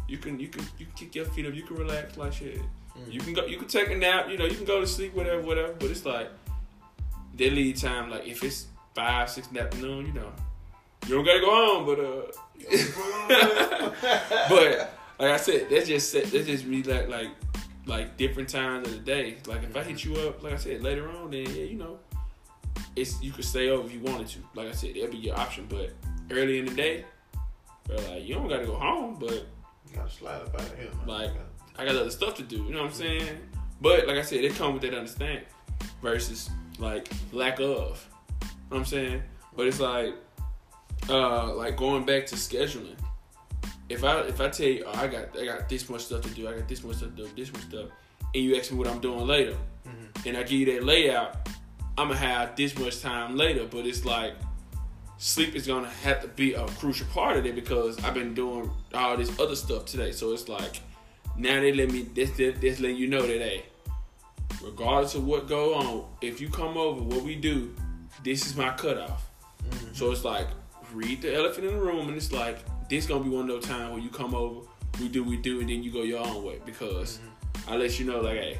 you 0.08 0.18
can 0.18 0.40
you 0.40 0.48
can 0.48 0.64
you 0.76 0.86
can 0.86 0.94
kick 0.96 1.14
your 1.14 1.26
feet 1.26 1.46
up, 1.46 1.54
you 1.54 1.62
can 1.62 1.76
relax, 1.76 2.16
like 2.16 2.32
shit. 2.32 2.58
Mm. 2.98 3.12
You 3.12 3.20
can 3.20 3.32
go, 3.32 3.46
you 3.46 3.58
can 3.58 3.68
take 3.68 3.90
a 3.90 3.94
nap. 3.94 4.28
You 4.28 4.38
know, 4.38 4.46
you 4.46 4.56
can 4.56 4.64
go 4.64 4.80
to 4.80 4.86
sleep, 4.88 5.14
whatever, 5.14 5.40
whatever. 5.42 5.72
But 5.74 5.92
it's 5.92 6.04
like 6.04 6.30
that 7.36 7.52
lead 7.52 7.76
time. 7.76 8.10
Like 8.10 8.26
if 8.26 8.42
it's 8.42 8.66
five, 8.94 9.28
six 9.30 9.48
in 9.48 9.54
the 9.54 9.62
afternoon, 9.62 10.06
you 10.06 10.12
know, 10.12 10.32
you 11.06 11.14
don't 11.16 11.24
gotta 11.24 11.40
go 11.40 11.50
home, 11.50 11.86
but 11.86 12.00
uh. 12.00 12.32
but 14.48 14.94
like 15.18 15.30
I 15.30 15.36
said, 15.36 15.68
that's 15.70 15.86
just 15.88 16.10
set- 16.12 16.24
that's 16.30 16.46
just 16.46 16.64
me 16.66 16.82
like 16.82 17.08
like 17.08 17.28
like 17.86 18.16
different 18.16 18.48
times 18.48 18.88
of 18.88 18.94
the 18.94 19.00
day. 19.00 19.36
Like 19.46 19.62
if 19.62 19.76
I 19.76 19.82
hit 19.82 20.04
you 20.04 20.14
up, 20.16 20.42
like 20.42 20.54
I 20.54 20.56
said 20.56 20.82
later 20.82 21.08
on, 21.10 21.30
then 21.30 21.46
yeah, 21.46 21.64
you 21.64 21.76
know, 21.76 21.98
it's 22.96 23.20
you 23.22 23.32
could 23.32 23.44
stay 23.44 23.68
over 23.70 23.86
if 23.86 23.92
you 23.92 24.00
wanted 24.00 24.28
to. 24.28 24.38
Like 24.54 24.68
I 24.68 24.72
said, 24.72 24.94
that'd 24.94 25.10
be 25.10 25.18
your 25.18 25.38
option. 25.38 25.66
But 25.68 25.90
early 26.30 26.58
in 26.58 26.66
the 26.66 26.74
day, 26.74 27.04
bro, 27.86 27.96
like 27.96 28.24
you 28.24 28.34
don't 28.34 28.48
gotta 28.48 28.66
go 28.66 28.74
home, 28.76 29.16
but 29.18 29.32
You 29.32 29.96
gotta 29.96 30.10
slide 30.10 30.40
up 30.42 30.54
out 30.54 30.60
of 30.60 30.78
here. 30.78 30.88
man. 30.98 31.06
Like- 31.06 31.30
I 31.76 31.84
got 31.84 31.96
other 31.96 32.10
stuff 32.10 32.36
to 32.36 32.42
do. 32.44 32.58
You 32.58 32.70
know 32.70 32.82
what 32.82 32.90
I'm 32.90 32.94
saying? 32.94 33.36
But 33.80 34.06
like 34.06 34.16
I 34.16 34.22
said, 34.22 34.44
it 34.44 34.54
come 34.54 34.74
with 34.74 34.82
that 34.82 34.94
understanding 34.94 35.44
versus 36.00 36.48
like 36.78 37.08
lack 37.32 37.60
of. 37.60 38.08
You 38.42 38.48
know 38.48 38.48
what 38.68 38.78
I'm 38.78 38.84
saying? 38.84 39.22
But 39.56 39.66
it's 39.66 39.80
like 39.80 40.14
uh 41.08 41.54
like 41.54 41.76
going 41.76 42.04
back 42.04 42.26
to 42.26 42.34
scheduling. 42.36 42.96
If 43.88 44.02
I 44.04 44.20
if 44.22 44.40
I 44.40 44.48
tell 44.48 44.66
you, 44.66 44.84
oh, 44.86 44.92
I 44.92 45.06
got 45.06 45.38
I 45.38 45.44
got 45.44 45.68
this 45.68 45.88
much 45.90 46.02
stuff 46.02 46.22
to 46.22 46.30
do, 46.30 46.48
I 46.48 46.54
got 46.58 46.68
this 46.68 46.82
much 46.82 46.96
stuff 46.96 47.10
to 47.16 47.24
do, 47.24 47.28
this 47.36 47.52
much 47.52 47.62
stuff, 47.62 47.88
and 48.34 48.42
you 48.44 48.56
ask 48.56 48.72
me 48.72 48.78
what 48.78 48.88
I'm 48.88 49.00
doing 49.00 49.26
later, 49.26 49.56
Mhm. 49.86 50.26
and 50.26 50.36
I 50.36 50.42
give 50.42 50.52
you 50.52 50.66
that 50.74 50.84
layout, 50.84 51.36
I'm 51.98 52.08
gonna 52.08 52.18
have 52.18 52.56
this 52.56 52.76
much 52.78 53.00
time 53.00 53.36
later. 53.36 53.66
But 53.70 53.86
it's 53.86 54.04
like 54.04 54.34
sleep 55.18 55.54
is 55.54 55.66
gonna 55.66 55.90
have 55.90 56.22
to 56.22 56.28
be 56.28 56.54
a 56.54 56.66
crucial 56.66 57.06
part 57.08 57.36
of 57.36 57.46
it 57.46 57.54
because 57.54 58.02
I've 58.02 58.14
been 58.14 58.34
doing 58.34 58.70
all 58.94 59.16
this 59.16 59.38
other 59.38 59.54
stuff 59.56 59.84
today. 59.84 60.12
So 60.12 60.32
it's 60.32 60.48
like 60.48 60.80
now 61.36 61.60
they 61.60 61.72
let 61.72 61.90
me 61.90 62.02
this 62.02 62.30
this, 62.32 62.58
this 62.58 62.80
letting 62.80 62.96
you 62.96 63.06
know 63.06 63.22
that 63.22 63.28
hey, 63.38 63.64
regardless 64.62 65.14
of 65.14 65.26
what 65.26 65.48
go 65.48 65.74
on, 65.74 66.04
if 66.20 66.40
you 66.40 66.48
come 66.48 66.76
over, 66.76 67.02
what 67.02 67.22
we 67.22 67.34
do, 67.34 67.74
this 68.22 68.46
is 68.46 68.56
my 68.56 68.70
cutoff. 68.70 69.30
Mhm. 69.62 69.96
So 69.96 70.10
it's 70.10 70.24
like 70.24 70.48
read 70.92 71.22
the 71.22 71.34
elephant 71.34 71.66
in 71.66 71.74
the 71.74 71.80
room, 71.80 72.08
and 72.08 72.16
it's 72.16 72.32
like 72.32 72.58
this 72.88 73.06
gonna 73.06 73.24
be 73.24 73.30
one 73.30 73.42
of 73.42 73.48
those 73.48 73.64
times 73.64 73.92
where 73.92 74.00
you 74.00 74.10
come 74.10 74.34
over, 74.34 74.66
we 75.00 75.08
do 75.08 75.24
we 75.24 75.36
do, 75.36 75.60
and 75.60 75.68
then 75.68 75.82
you 75.82 75.90
go 75.90 76.02
your 76.02 76.24
own 76.24 76.44
way 76.44 76.60
because 76.64 77.18
I 77.66 77.76
let 77.76 77.98
you 77.98 78.06
know 78.06 78.20
like 78.20 78.36
hey, 78.36 78.58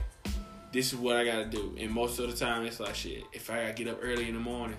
this 0.73 0.93
is 0.93 0.99
what 0.99 1.17
I 1.17 1.25
gotta 1.25 1.47
do. 1.47 1.77
And 1.79 1.91
most 1.91 2.19
of 2.19 2.31
the 2.31 2.37
time 2.37 2.65
it's 2.67 2.81
like 2.81 2.95
shit. 2.95 3.25
If 3.33 3.51
I 3.51 3.63
gotta 3.63 3.73
get 3.75 3.89
up 3.89 3.99
early 4.03 4.29
in 4.29 4.35
the 4.35 4.41
morning, 4.41 4.79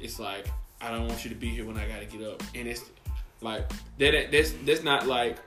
it's 0.00 0.18
like 0.18 0.46
I 0.80 0.90
don't 0.90 1.06
want 1.06 1.24
you 1.24 1.30
to 1.30 1.36
be 1.36 1.48
here 1.48 1.64
when 1.64 1.76
I 1.76 1.86
gotta 1.88 2.06
get 2.06 2.22
up, 2.26 2.42
and 2.54 2.66
it's 2.66 2.82
like 3.40 3.68
that. 3.98 4.32
That's 4.32 4.52
that's 4.64 4.82
not 4.82 5.06
like. 5.06 5.38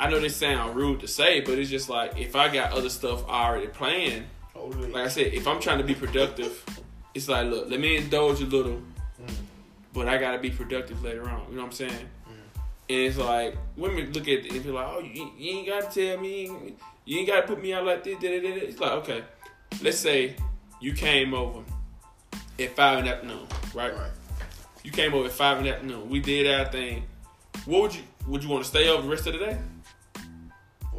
I 0.00 0.08
know 0.10 0.18
this 0.18 0.34
sound 0.34 0.74
rude 0.76 1.00
to 1.00 1.06
say, 1.08 1.40
but 1.40 1.58
it's 1.58 1.68
just 1.70 1.88
like 1.90 2.18
if 2.18 2.34
I 2.34 2.48
got 2.52 2.72
other 2.72 2.88
stuff 2.88 3.22
already 3.28 3.66
planned, 3.68 4.24
Hold 4.54 4.74
it. 4.82 4.92
like 4.92 5.04
I 5.04 5.08
said, 5.08 5.34
if 5.34 5.46
I'm 5.46 5.60
trying 5.60 5.78
to 5.78 5.84
be 5.84 5.94
productive, 5.94 6.64
it's 7.14 7.28
like, 7.28 7.46
look, 7.50 7.68
let 7.70 7.78
me 7.78 7.96
indulge 7.98 8.40
a 8.40 8.46
little, 8.46 8.80
Mhm. 9.22 9.34
but 9.92 10.08
I 10.08 10.16
gotta 10.16 10.38
be 10.38 10.50
productive 10.50 11.02
later 11.04 11.28
on. 11.28 11.44
You 11.50 11.56
know 11.56 11.62
what 11.62 11.66
I'm 11.66 11.72
saying? 11.72 12.08
And 12.88 12.98
it's 12.98 13.18
like 13.18 13.56
women 13.76 14.10
look 14.12 14.24
at 14.26 14.44
it 14.46 14.50
and 14.52 14.64
be 14.64 14.70
like, 14.70 14.86
oh, 14.88 15.00
you, 15.00 15.30
you 15.38 15.50
ain't 15.58 15.68
gotta 15.68 15.94
tell 15.94 16.18
me, 16.18 16.46
you 17.04 17.18
ain't, 17.18 17.28
gotta 17.28 17.46
put 17.46 17.62
me 17.62 17.72
out 17.74 17.84
like 17.84 18.02
this. 18.02 18.18
Da, 18.20 18.28
da, 18.28 18.40
da. 18.40 18.48
It's 18.66 18.80
like, 18.80 18.92
okay, 18.92 19.22
let's 19.82 19.98
say 19.98 20.34
you 20.80 20.92
came 20.94 21.34
over 21.34 21.60
at 22.58 22.74
five 22.74 22.98
in 23.00 23.04
the 23.04 23.14
afternoon, 23.14 23.46
right? 23.74 23.94
Right. 23.94 24.10
You 24.82 24.90
came 24.90 25.12
over 25.14 25.26
at 25.26 25.32
five 25.32 25.58
in 25.58 25.64
the 25.64 25.74
afternoon. 25.74 26.08
We 26.08 26.20
did 26.20 26.46
our 26.52 26.64
thing. 26.72 27.04
What 27.66 27.82
would 27.82 27.94
you 27.94 28.02
would 28.26 28.42
you 28.42 28.48
want 28.48 28.64
to 28.64 28.68
stay 28.70 28.88
over 28.88 29.02
the 29.02 29.08
rest 29.08 29.26
of 29.26 29.34
the 29.34 29.38
day? 29.38 29.58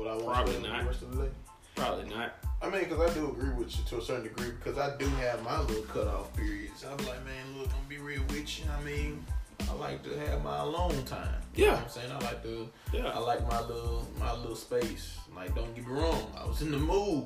What 0.02 0.10
I 0.10 0.16
want 0.16 0.34
Probably 0.34 0.54
to 0.56 0.62
not. 0.62 0.82
the 0.82 0.88
rest 0.88 1.02
of 1.04 1.16
the 1.16 1.24
day. 1.26 1.30
Probably 1.76 2.10
not. 2.10 2.34
I 2.60 2.70
mean, 2.72 2.86
because 2.86 3.12
I 3.12 3.14
do 3.14 3.30
agree 3.30 3.52
with 3.54 3.78
you 3.78 3.84
to 3.86 3.98
a 4.00 4.02
certain 4.02 4.24
degree 4.24 4.50
because 4.50 4.80
I 4.80 4.98
do 4.98 5.06
have 5.06 5.44
my 5.44 5.60
little 5.62 5.84
cutoff 5.84 6.36
periods. 6.36 6.84
I'm 6.84 6.98
like, 7.06 7.24
man, 7.24 7.56
look, 7.56 7.68
I'm 7.68 7.74
gonna 7.74 7.88
be 7.88 8.00
real 8.00 8.24
with 8.30 8.60
you. 8.60 8.66
I 8.76 8.84
mean, 8.84 9.24
I 9.70 9.74
like 9.74 10.02
to 10.06 10.20
have 10.22 10.44
my 10.44 10.58
alone 10.58 11.04
time. 11.06 11.36
You 11.56 11.66
know 11.68 11.74
Yeah. 11.74 11.76
what 11.76 11.84
I'm 11.84 11.90
saying? 11.90 12.12
I 12.14 12.18
like 12.20 12.42
to, 12.42 12.70
yeah. 12.92 13.06
I 13.10 13.20
like 13.20 13.48
my 13.48 13.62
little, 13.62 14.08
my 14.20 14.34
little 14.34 14.56
space. 14.56 15.20
Like, 15.36 15.54
don't 15.54 15.72
get 15.76 15.86
me 15.86 15.94
wrong, 15.94 16.34
I 16.36 16.48
was 16.48 16.64
in 16.64 16.72
the 16.72 16.80
mood. 16.80 17.26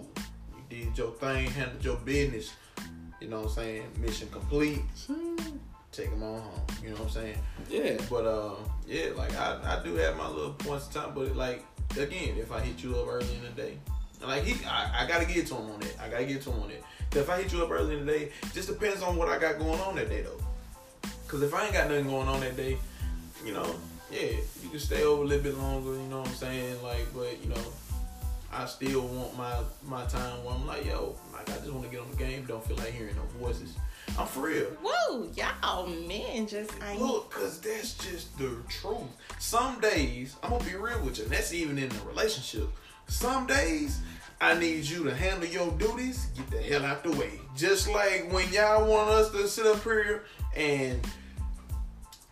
You 0.53 0.63
did 0.85 0.97
your 0.97 1.11
thing, 1.11 1.47
handled 1.51 1.81
your 1.85 1.95
business. 1.95 2.51
You 3.21 3.29
know 3.29 3.37
what 3.39 3.47
I'm 3.51 3.55
saying? 3.55 3.83
Mission 4.01 4.27
complete. 4.33 4.81
Take 5.93 6.09
them 6.09 6.23
on 6.23 6.41
home. 6.41 6.61
You 6.83 6.89
know 6.89 6.95
what 6.95 7.03
I'm 7.03 7.09
saying? 7.09 7.37
Yeah. 7.69 7.95
But 8.09 8.25
uh, 8.25 8.55
yeah, 8.85 9.11
like 9.15 9.33
I, 9.37 9.79
I 9.79 9.81
do 9.81 9.95
have 9.95 10.17
my 10.17 10.27
little 10.27 10.51
points 10.55 10.87
of 10.87 10.93
time, 10.93 11.11
but 11.15 11.33
like 11.37 11.63
again, 11.91 12.35
if 12.37 12.51
I 12.51 12.59
hit 12.61 12.83
you 12.83 12.95
up 12.99 13.07
early 13.07 13.33
in 13.35 13.43
the 13.43 13.61
day, 13.61 13.77
like 14.25 14.43
he, 14.43 14.63
I, 14.65 15.03
I 15.03 15.07
gotta 15.07 15.25
get 15.25 15.47
to 15.47 15.55
him 15.55 15.69
on 15.71 15.79
that. 15.79 15.95
I 16.01 16.09
gotta 16.09 16.25
get 16.25 16.41
to 16.43 16.51
him 16.51 16.61
on 16.63 16.69
that. 16.69 16.81
'Cause 17.11 17.21
if 17.23 17.29
I 17.29 17.41
hit 17.41 17.53
you 17.53 17.63
up 17.63 17.71
early 17.71 17.97
in 17.97 18.05
the 18.05 18.11
day, 18.11 18.31
just 18.53 18.67
depends 18.67 19.01
on 19.01 19.15
what 19.15 19.29
I 19.29 19.37
got 19.39 19.57
going 19.59 19.79
on 19.81 19.95
that 19.95 20.09
day 20.09 20.21
though. 20.21 20.39
Cause 21.27 21.41
if 21.41 21.53
I 21.53 21.65
ain't 21.65 21.73
got 21.73 21.89
nothing 21.89 22.07
going 22.07 22.27
on 22.27 22.39
that 22.41 22.55
day, 22.57 22.77
you 23.45 23.53
know, 23.53 23.75
yeah, 24.11 24.31
you 24.63 24.69
can 24.69 24.79
stay 24.79 25.03
over 25.03 25.23
a 25.23 25.25
little 25.25 25.43
bit 25.43 25.57
longer. 25.57 25.91
You 25.93 26.07
know 26.09 26.19
what 26.19 26.29
I'm 26.29 26.35
saying? 26.35 26.81
Like, 26.83 27.05
but 27.13 27.41
you 27.41 27.49
know, 27.49 27.61
I 28.51 28.65
still 28.65 29.01
want 29.07 29.37
my 29.37 29.53
my 29.83 30.05
time 30.05 30.43
where 30.43 30.53
I'm 30.55 30.65
like, 30.67 30.85
yo, 30.85 31.15
like 31.33 31.49
I 31.49 31.57
just 31.57 31.71
want 31.71 31.85
to 31.85 31.89
get 31.91 31.99
on 32.01 32.09
the 32.11 32.17
game. 32.17 32.45
Don't 32.45 32.65
feel 32.65 32.77
like 32.77 32.91
hearing 32.93 33.15
no 33.15 33.23
voices. 33.39 33.75
I'm 34.17 34.27
for 34.27 34.47
real. 34.47 34.67
Woo, 34.81 35.29
y'all 35.35 35.87
men 35.87 36.47
just 36.47 36.71
ain't. 36.87 37.01
Look, 37.01 37.31
cause 37.31 37.59
that's 37.59 37.95
just 37.97 38.37
the 38.37 38.55
truth. 38.69 39.01
Some 39.39 39.79
days, 39.81 40.37
I'm 40.41 40.51
gonna 40.51 40.63
be 40.63 40.75
real 40.75 41.01
with 41.03 41.17
you, 41.17 41.25
and 41.25 41.33
that's 41.33 41.53
even 41.53 41.77
in 41.77 41.89
the 41.89 41.99
relationship. 42.05 42.69
Some 43.07 43.45
days, 43.45 43.99
I 44.39 44.57
need 44.57 44.85
you 44.85 45.03
to 45.03 45.15
handle 45.15 45.47
your 45.47 45.71
duties, 45.71 46.27
get 46.35 46.49
the 46.49 46.61
hell 46.61 46.85
out 46.85 47.03
the 47.03 47.11
way. 47.11 47.31
Just 47.55 47.89
like 47.89 48.31
when 48.31 48.51
y'all 48.53 48.89
want 48.89 49.09
us 49.09 49.31
to 49.31 49.47
sit 49.47 49.65
up 49.65 49.83
here 49.83 50.23
and 50.55 51.05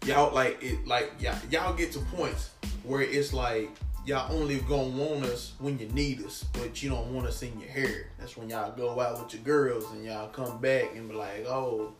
y'all 0.05 0.33
like 0.33 0.63
it, 0.63 0.87
like 0.87 1.11
y'all, 1.19 1.35
y'all 1.51 1.73
get 1.73 1.91
to 1.93 1.99
points 1.99 2.51
where 2.83 3.01
it's 3.01 3.33
like 3.33 3.69
y'all 4.05 4.33
only 4.35 4.59
gonna 4.59 4.83
want 4.83 5.23
us 5.25 5.53
when 5.59 5.79
you 5.79 5.87
need 5.89 6.23
us, 6.23 6.43
but 6.53 6.83
you 6.83 6.89
don't 6.89 7.13
want 7.13 7.27
us 7.27 7.41
in 7.41 7.57
your 7.59 7.69
hair. 7.69 8.07
That's 8.19 8.35
when 8.35 8.49
y'all 8.49 8.75
go 8.75 8.99
out 8.99 9.23
with 9.23 9.33
your 9.33 9.43
girls 9.43 9.89
and 9.91 10.03
y'all 10.03 10.27
come 10.29 10.59
back 10.59 10.95
and 10.95 11.09
be 11.09 11.15
like, 11.15 11.45
oh, 11.47 11.93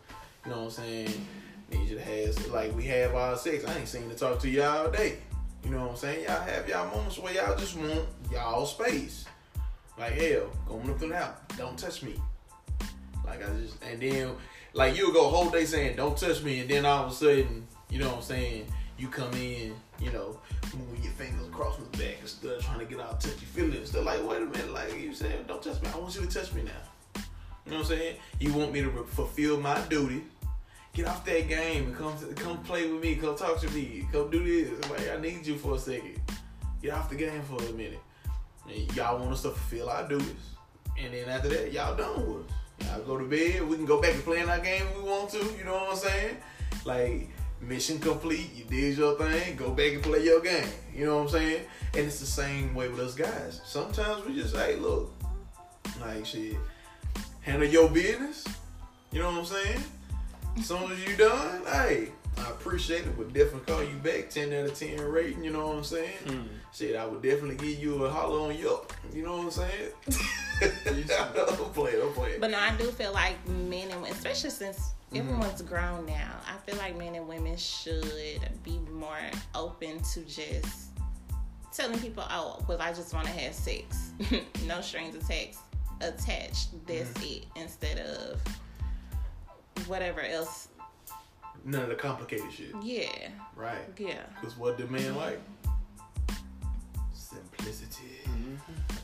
you 0.46 0.52
know 0.52 0.58
what 0.58 0.66
I'm 0.66 0.72
saying? 0.72 1.28
Need 1.72 1.90
you 1.90 1.98
to 1.98 2.04
have 2.04 2.48
like 2.48 2.76
we 2.76 2.84
have 2.86 3.16
our 3.16 3.38
sex. 3.38 3.66
I 3.66 3.78
ain't 3.78 3.88
seen 3.88 4.10
to 4.10 4.16
talk 4.16 4.40
to 4.42 4.50
y'all 4.50 4.86
all 4.86 4.92
day. 4.92 5.20
You 5.64 5.72
know 5.72 5.82
what 5.82 5.92
I'm 5.92 5.96
saying? 5.96 6.26
Y'all 6.26 6.42
have 6.42 6.68
y'all 6.68 6.94
moments 6.94 7.18
where 7.18 7.34
y'all 7.34 7.58
just 7.58 7.78
want 7.78 8.06
y'all 8.32 8.66
space. 8.66 9.26
Like 9.98 10.14
hell, 10.14 10.50
going 10.68 10.90
up 10.90 11.02
and 11.02 11.14
out. 11.14 11.58
Don't 11.58 11.78
touch 11.78 12.04
me. 12.04 12.16
Like 13.26 13.44
I 13.44 13.54
just 13.56 13.82
and 13.84 14.02
then 14.02 14.32
like 14.74 14.98
you'll 14.98 15.14
go 15.14 15.30
whole 15.30 15.50
day 15.50 15.66
saying 15.66 15.96
don't 15.96 16.18
touch 16.18 16.44
me, 16.44 16.60
and 16.60 16.70
then 16.70 16.86
all 16.86 17.06
of 17.06 17.12
a 17.12 17.16
sudden, 17.16 17.66
you 17.90 18.00
know 18.00 18.10
what 18.10 18.18
I'm 18.18 18.24
saying? 18.24 18.66
You 18.98 19.08
come 19.08 19.34
in, 19.34 19.74
you 20.00 20.12
know, 20.12 20.40
moving 20.76 21.04
your 21.04 21.14
fingers 21.14 21.48
across 21.48 21.78
my 21.80 21.86
back 21.98 22.18
and 22.20 22.30
stuff, 22.30 22.64
trying 22.64 22.80
to 22.80 22.86
get 22.86 23.00
all 23.00 23.14
touchy 23.16 23.46
feelings. 23.46 23.92
They're 23.92 24.04
like, 24.04 24.26
wait 24.28 24.42
a 24.42 24.46
minute, 24.46 24.74
like 24.74 25.00
you 25.00 25.14
saying, 25.14 25.46
don't 25.48 25.62
touch 25.62 25.82
me. 25.82 25.90
I 25.94 25.98
want 25.98 26.16
you 26.16 26.22
to 26.22 26.28
touch 26.28 26.54
me 26.54 26.64
now. 26.64 26.72
You 27.66 27.72
know 27.72 27.78
what 27.78 27.92
I'm 27.92 27.98
saying? 27.98 28.16
You 28.40 28.54
want 28.54 28.74
me 28.74 28.82
to 28.82 28.92
fulfill 29.06 29.60
my 29.60 29.80
duty. 29.88 30.24
Get 30.94 31.08
off 31.08 31.26
that 31.26 31.48
game 31.48 31.86
and 31.88 31.96
come 31.96 32.14
come 32.36 32.58
play 32.64 32.92
with 32.92 33.02
me. 33.02 33.16
Come 33.16 33.36
talk 33.36 33.60
to 33.62 33.70
me. 33.72 34.08
Come 34.12 34.30
do 34.30 34.44
this. 34.44 34.90
Like 34.92 35.10
I 35.10 35.20
need 35.20 35.46
you 35.46 35.56
for 35.56 35.76
a 35.76 35.80
second. 35.80 36.22
Get 36.82 36.94
off 36.94 37.10
the 37.10 37.16
game 37.16 37.42
for 37.44 37.58
a 37.64 37.72
minute. 37.72 38.02
And 38.68 38.96
y'all 38.96 39.18
want 39.18 39.32
us 39.32 39.42
to 39.42 39.50
fulfill 39.50 39.90
our 39.90 40.08
duties, 40.08 40.28
and 40.98 41.14
then 41.14 41.28
after 41.28 41.50
that, 41.50 41.74
y'all 41.74 41.98
done 41.98 42.16
with 42.28 42.46
us. 42.46 42.88
Y'all 42.88 43.02
go 43.02 43.18
to 43.18 43.26
bed. 43.26 43.68
We 43.68 43.76
can 43.76 43.86
go 43.86 44.02
back 44.02 44.14
to 44.14 44.20
playing 44.20 44.50
our 44.50 44.60
game 44.60 44.84
if 44.84 44.98
we 44.98 45.10
want 45.10 45.30
to. 45.32 45.40
You 45.58 45.64
know 45.66 45.74
what 45.74 45.90
I'm 45.92 45.96
saying? 45.98 46.38
Like 46.86 47.30
mission 47.64 48.00
complete. 48.00 48.50
You 48.56 48.66
did 48.66 48.98
your 48.98 49.18
thing. 49.18 49.56
Go 49.56 49.72
back 49.72 49.94
and 49.94 50.04
play 50.04 50.24
your 50.24 50.42
game. 50.42 50.68
You 50.96 51.06
know 51.06 51.18
what 51.18 51.24
I'm 51.24 51.30
saying? 51.30 51.62
And 51.96 52.06
it's 52.06 52.20
the 52.20 52.26
same 52.26 52.74
way 52.76 52.90
with 52.90 53.00
us 53.00 53.16
guys. 53.16 53.62
Sometimes 53.66 54.26
we 54.26 54.36
just 54.36 54.56
hey, 54.56 54.76
look, 54.76 55.14
like 56.02 56.26
shit, 56.26 56.58
handle 57.42 57.68
your 57.68 57.90
business. 57.90 58.46
You 59.12 59.20
know 59.20 59.32
what 59.32 59.40
I'm 59.40 59.46
saying? 59.46 59.84
As 60.58 60.66
soon 60.68 60.92
as 60.92 61.08
you 61.08 61.16
done, 61.16 61.62
hey, 61.66 62.10
I 62.38 62.50
appreciate 62.50 63.06
it. 63.06 63.18
Would 63.18 63.34
definitely 63.34 63.74
call 63.74 63.84
you 63.84 63.96
back. 63.98 64.30
Ten 64.30 64.54
out 64.54 64.66
of 64.66 64.76
ten 64.78 65.00
rating. 65.02 65.44
You 65.44 65.52
know 65.52 65.68
what 65.68 65.78
I'm 65.78 65.84
saying? 65.84 66.18
Mm. 66.26 66.48
Shit, 66.74 66.96
I 66.96 67.06
would 67.06 67.22
definitely 67.22 67.56
give 67.56 67.80
you 67.80 68.06
a 68.06 68.10
holler 68.10 68.50
on 68.50 68.58
Yelp. 68.58 68.92
You 69.14 69.24
know 69.24 69.38
what 69.38 69.46
I'm 69.46 69.52
saying? 69.52 69.92
don't 71.36 71.74
play, 71.74 71.92
it, 71.92 72.00
don't 72.00 72.16
play. 72.16 72.32
it. 72.32 72.42
But 72.42 72.52
no, 72.52 72.58
I 72.58 72.76
do 72.78 72.86
feel 72.86 73.14
like 73.14 73.36
men 73.48 73.90
and 73.92 74.02
women, 74.02 74.12
especially 74.12 74.50
since 74.50 74.92
Mm-hmm. 75.14 75.30
everyone's 75.30 75.62
grown 75.62 76.06
now, 76.06 76.32
I 76.52 76.58
feel 76.66 76.78
like 76.78 76.98
men 76.98 77.16
and 77.16 77.28
women 77.28 77.56
should 77.58 78.40
be 78.64 78.80
more 78.92 79.18
open 79.54 80.02
to 80.14 80.22
just 80.22 80.90
telling 81.72 82.00
people, 82.00 82.24
"Oh, 82.30 82.64
well, 82.68 82.82
I 82.82 82.94
just 82.94 83.14
want 83.14 83.28
to 83.28 83.34
have 83.34 83.54
sex, 83.54 84.12
no 84.68 84.82
strings 84.82 85.16
attached, 85.16 85.58
attached. 86.02 86.70
That's 86.88 87.12
mm-hmm. 87.12 87.24
it." 87.24 87.46
Instead 87.56 88.00
of 88.00 88.42
whatever 89.88 90.22
else. 90.22 90.70
None 91.66 91.84
of 91.84 91.90
the 91.90 91.96
complicated 91.96 92.52
shit. 92.52 92.74
Yeah, 92.82 93.08
Right. 93.56 93.78
yeah. 93.98 94.24
Because 94.36 94.58
what 94.58 94.78
the 94.78 94.86
man 94.88 95.16
like? 95.16 95.40
Simplicity. 97.14 98.20
Mm-hmm. 98.26 98.98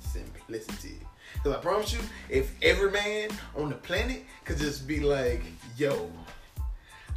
Simplicity. 0.00 0.98
Because 1.42 1.58
I 1.58 1.60
promise 1.60 1.92
you, 1.92 2.00
if 2.28 2.54
every 2.62 2.90
man 2.90 3.30
on 3.56 3.68
the 3.68 3.74
planet 3.74 4.24
could 4.44 4.58
just 4.58 4.86
be 4.86 5.00
like, 5.00 5.42
yo, 5.76 6.10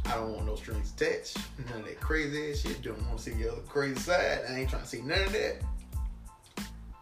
I 0.06 0.14
don't 0.14 0.32
want 0.34 0.46
no 0.46 0.56
strings 0.56 0.92
attached, 0.96 1.38
none 1.70 1.80
of 1.80 1.86
that 1.86 2.00
crazy 2.00 2.50
ass 2.50 2.60
shit, 2.60 2.82
don't 2.82 3.00
want 3.06 3.18
to 3.18 3.22
see 3.30 3.38
your 3.38 3.52
other 3.52 3.60
crazy 3.62 4.00
side, 4.00 4.40
I 4.48 4.54
ain't 4.54 4.70
trying 4.70 4.82
to 4.82 4.88
see 4.88 5.02
none 5.02 5.20
of 5.20 5.32
that. 5.32 5.62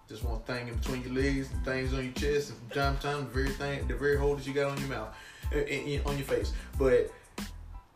Just 0.08 0.22
one 0.22 0.40
thing 0.40 0.68
in 0.68 0.74
between 0.74 1.02
your 1.02 1.14
legs 1.14 1.50
and 1.50 1.64
things 1.64 1.94
on 1.94 2.04
your 2.04 2.12
chest, 2.12 2.50
and 2.50 2.58
from 2.58 2.68
time 2.70 2.96
to 2.96 3.02
time, 3.02 3.24
the 3.24 3.30
very 3.30 3.48
thing, 3.50 3.88
the 3.88 3.94
very 3.94 4.18
hole 4.18 4.36
that 4.36 4.46
you 4.46 4.52
got 4.52 4.70
on 4.70 4.78
your 4.78 4.88
mouth. 4.88 5.14
Uh, 5.52 5.58
in, 5.58 5.86
in- 5.86 6.06
on 6.06 6.16
your 6.16 6.26
face. 6.26 6.52
But 6.78 7.12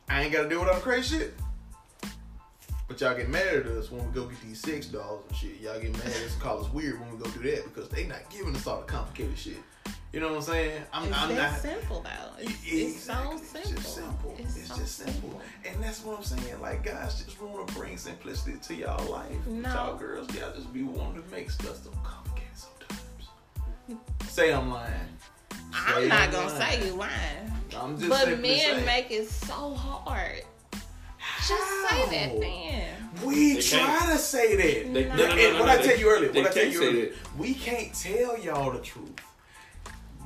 I 0.09 0.22
ain't 0.22 0.32
gotta 0.32 0.48
deal 0.48 0.60
with 0.60 0.68
all 0.68 0.74
the 0.74 0.80
crazy 0.80 1.18
shit. 1.18 1.34
But 2.89 3.01
y'all 3.02 3.15
get 3.15 3.28
mad 3.28 3.47
at 3.47 3.66
us 3.66 3.90
when 3.90 4.05
we 4.06 4.12
go 4.15 4.24
get 4.27 4.40
these 4.40 4.60
sex 4.60 4.86
dolls 4.86 5.23
and 5.28 5.36
shit. 5.36 5.60
Y'all 5.60 5.78
get 5.78 5.93
mad 5.93 6.06
at 6.06 6.16
us 6.24 6.32
and 6.32 6.40
call 6.43 6.65
us 6.65 6.73
weird 6.73 6.98
when 7.01 7.10
we 7.12 7.19
go 7.19 7.31
do 7.31 7.40
that 7.51 7.65
because 7.65 7.89
they 7.90 8.06
not 8.06 8.28
giving 8.31 8.56
us 8.56 8.66
all 8.66 8.78
the 8.81 8.86
complicated 8.86 9.36
shit. 9.39 9.59
You 10.10 10.20
know 10.20 10.28
what 10.28 10.36
I'm 10.36 10.43
saying? 10.43 10.82
I'm, 10.90 11.05
It's 11.09 11.19
I'm 11.19 11.35
not. 11.36 11.59
simple 11.60 12.01
though. 12.01 12.43
It's, 12.43 12.52
it's 12.65 13.01
so 13.02 13.12
It's 13.35 13.48
simple. 13.51 13.73
just 13.82 13.94
simple. 13.94 14.36
It's, 14.39 14.66
so 14.69 14.74
just 14.77 14.97
simple. 14.97 15.40
And 15.66 15.85
that's 15.85 16.02
what 16.02 16.16
I'm 16.16 16.24
saying. 16.24 16.60
Like, 16.62 16.82
guys 16.82 17.23
just 17.23 17.39
want 17.43 17.69
to 17.69 17.74
bring 17.74 17.98
simplicity 17.98 18.56
to 18.59 18.74
y'all 18.74 19.05
life. 19.12 19.47
No. 19.47 19.69
Y'all 19.69 19.97
girls, 19.98 20.35
y'all 20.35 20.55
just 20.55 20.73
be 20.73 20.82
wanting 20.82 21.23
to 21.23 21.28
make 21.31 21.51
stuff 21.51 21.77
so 21.85 21.90
complicated 22.02 22.48
sometimes. 22.56 24.01
Say 24.31 24.51
I'm 24.51 24.70
lying. 24.70 24.94
I'm 25.74 26.02
Say 26.05 26.09
not 26.09 26.31
gonna 26.32 26.48
lying. 26.55 26.81
say 26.81 26.86
you 26.86 26.94
lying. 26.94 27.52
I'm 27.78 27.98
just 27.98 28.09
But 28.09 28.40
men 28.40 28.86
make 28.86 29.10
it 29.10 29.28
so 29.28 29.74
hard. 29.74 30.40
Just 31.47 31.89
say 31.89 32.09
that 32.10 32.28
How? 32.31 32.39
then. 32.40 32.85
We 33.24 33.55
They 33.55 33.60
try 33.62 33.78
can't. 33.81 34.12
to 34.12 34.19
say 34.19 34.56
that. 34.56 34.93
They- 34.94 35.05
No. 35.05 35.15
no, 35.15 35.16
no, 35.16 35.27
no, 35.27 35.43
and 35.43 35.52
no, 35.55 35.60
what 35.60 35.66
no, 35.66 35.73
I 35.73 35.77
they- 35.78 35.89
tell 35.89 35.98
you 35.98 36.10
earlier, 36.10 36.32
what 36.32 36.47
I 36.47 36.51
tell 36.51 36.66
you 36.66 36.82
earlier, 36.85 37.12
we 37.36 37.55
can't 37.55 37.94
tell 37.94 38.39
y'all 38.39 38.70
the 38.73 38.81
truth. 38.81 39.10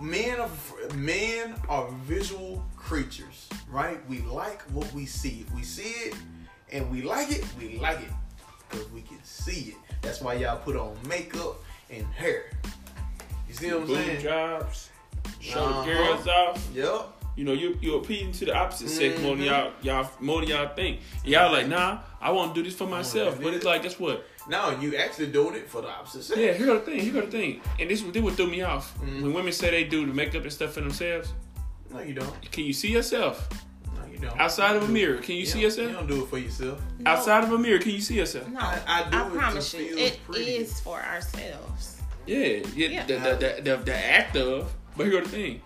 Men 0.00 0.40
are 0.40 0.50
men 0.96 1.54
are 1.68 1.88
visual 2.04 2.64
creatures, 2.76 3.48
right? 3.70 3.98
We 4.08 4.18
like 4.22 4.62
what 4.72 4.92
we 4.92 5.06
see. 5.06 5.44
If 5.46 5.54
we 5.54 5.62
see 5.62 5.82
it 6.08 6.14
and 6.72 6.90
we 6.90 7.02
like 7.02 7.30
it, 7.30 7.44
we 7.58 7.78
like 7.78 8.00
it 8.00 8.10
because 8.68 8.90
we 8.90 9.02
can 9.02 9.22
see 9.22 9.70
it. 9.70 9.76
That's 10.02 10.20
why 10.20 10.34
y'all 10.34 10.58
put 10.58 10.76
on 10.76 10.96
makeup 11.06 11.62
and 11.88 12.04
hair. 12.14 12.46
You 13.48 13.54
see 13.54 13.66
what 13.72 13.82
I'm 13.82 13.86
Boob 13.86 13.96
saying? 13.98 14.22
jobs, 14.22 14.88
show 15.40 15.60
Uh-huh. 15.64 15.84
the 15.84 15.92
girls 15.94 16.26
off. 16.26 16.68
Yep. 16.74 17.21
You 17.36 17.44
know, 17.44 17.52
you 17.52 17.78
you're 17.80 17.98
appealing 18.00 18.32
to 18.32 18.44
the 18.44 18.54
opposite 18.54 18.88
sex 18.88 19.20
more 19.22 19.34
than 19.36 19.44
y'all 19.46 19.72
y'all 19.80 20.10
more 20.20 20.40
than 20.40 20.50
y'all 20.50 20.68
think. 20.74 21.00
And 21.22 21.28
y'all 21.32 21.50
like, 21.50 21.66
nah, 21.66 22.00
I 22.20 22.30
want 22.30 22.54
to 22.54 22.62
do 22.62 22.68
this 22.68 22.76
for 22.78 22.86
myself. 22.86 23.38
do 23.38 23.44
But 23.44 23.54
it's 23.54 23.64
like, 23.64 23.82
guess 23.82 23.98
what? 23.98 24.26
Now 24.48 24.78
you 24.78 24.96
actually 24.96 25.28
doing 25.28 25.54
it 25.54 25.68
for 25.68 25.80
the 25.82 25.88
opposite 25.88 26.24
sex. 26.24 26.38
Yeah, 26.38 26.52
here 26.52 26.66
go 26.66 26.74
the 26.78 26.84
thing. 26.84 27.00
Here 27.00 27.12
go 27.12 27.20
the 27.22 27.30
thing. 27.30 27.60
And 27.80 27.88
this 27.88 28.02
this 28.02 28.22
what 28.22 28.34
threw 28.34 28.48
me 28.48 28.60
off. 28.62 28.98
Mhm. 29.00 29.22
When 29.22 29.32
women 29.32 29.52
say 29.52 29.70
they 29.70 29.84
do 29.84 30.04
the 30.06 30.12
makeup 30.12 30.42
and 30.42 30.52
stuff 30.52 30.72
for 30.74 30.80
themselves, 30.80 31.32
No, 31.90 32.00
you 32.00 32.12
don't. 32.14 32.52
can 32.52 32.64
you 32.64 32.72
see 32.74 32.88
yourself 32.92 33.48
No, 33.96 34.04
you 34.12 34.18
don't. 34.18 34.38
outside 34.38 34.76
of 34.76 34.82
a 34.82 34.88
mirror? 34.92 35.16
Can 35.18 35.36
you 35.36 35.44
don't- 35.46 35.52
see 35.70 35.82
You 35.82 35.92
don't 35.92 36.06
do 36.08 36.24
it 36.24 36.28
for 36.28 36.38
yourself. 36.38 36.80
No, 36.98 37.10
outside 37.12 37.44
of 37.44 37.52
a 37.52 37.58
mirror? 37.58 37.78
Can 37.78 37.92
you 37.92 38.00
see 38.00 38.16
yourself? 38.16 38.46
No, 38.48 38.60
I- 38.60 38.82
I 38.86 39.10
do 39.10 39.16
it 39.34 39.38
promise 39.38 39.72
you, 39.74 39.88
feel 39.88 39.98
it 39.98 40.20
pretty. 40.26 40.56
is 40.56 40.80
for 40.80 41.00
ourselves. 41.00 41.96
Yeah, 42.26 42.38
yeah. 42.74 42.88
Yeah. 42.88 43.06
The, 43.06 43.14
the, 43.14 43.36
the, 43.62 43.62
the, 43.76 43.82
the 43.84 43.94
act 43.96 44.36
of. 44.36 44.72
But 44.96 45.06
here 45.06 45.20
go 45.20 45.24
the 45.24 45.28
thing. 45.30 45.62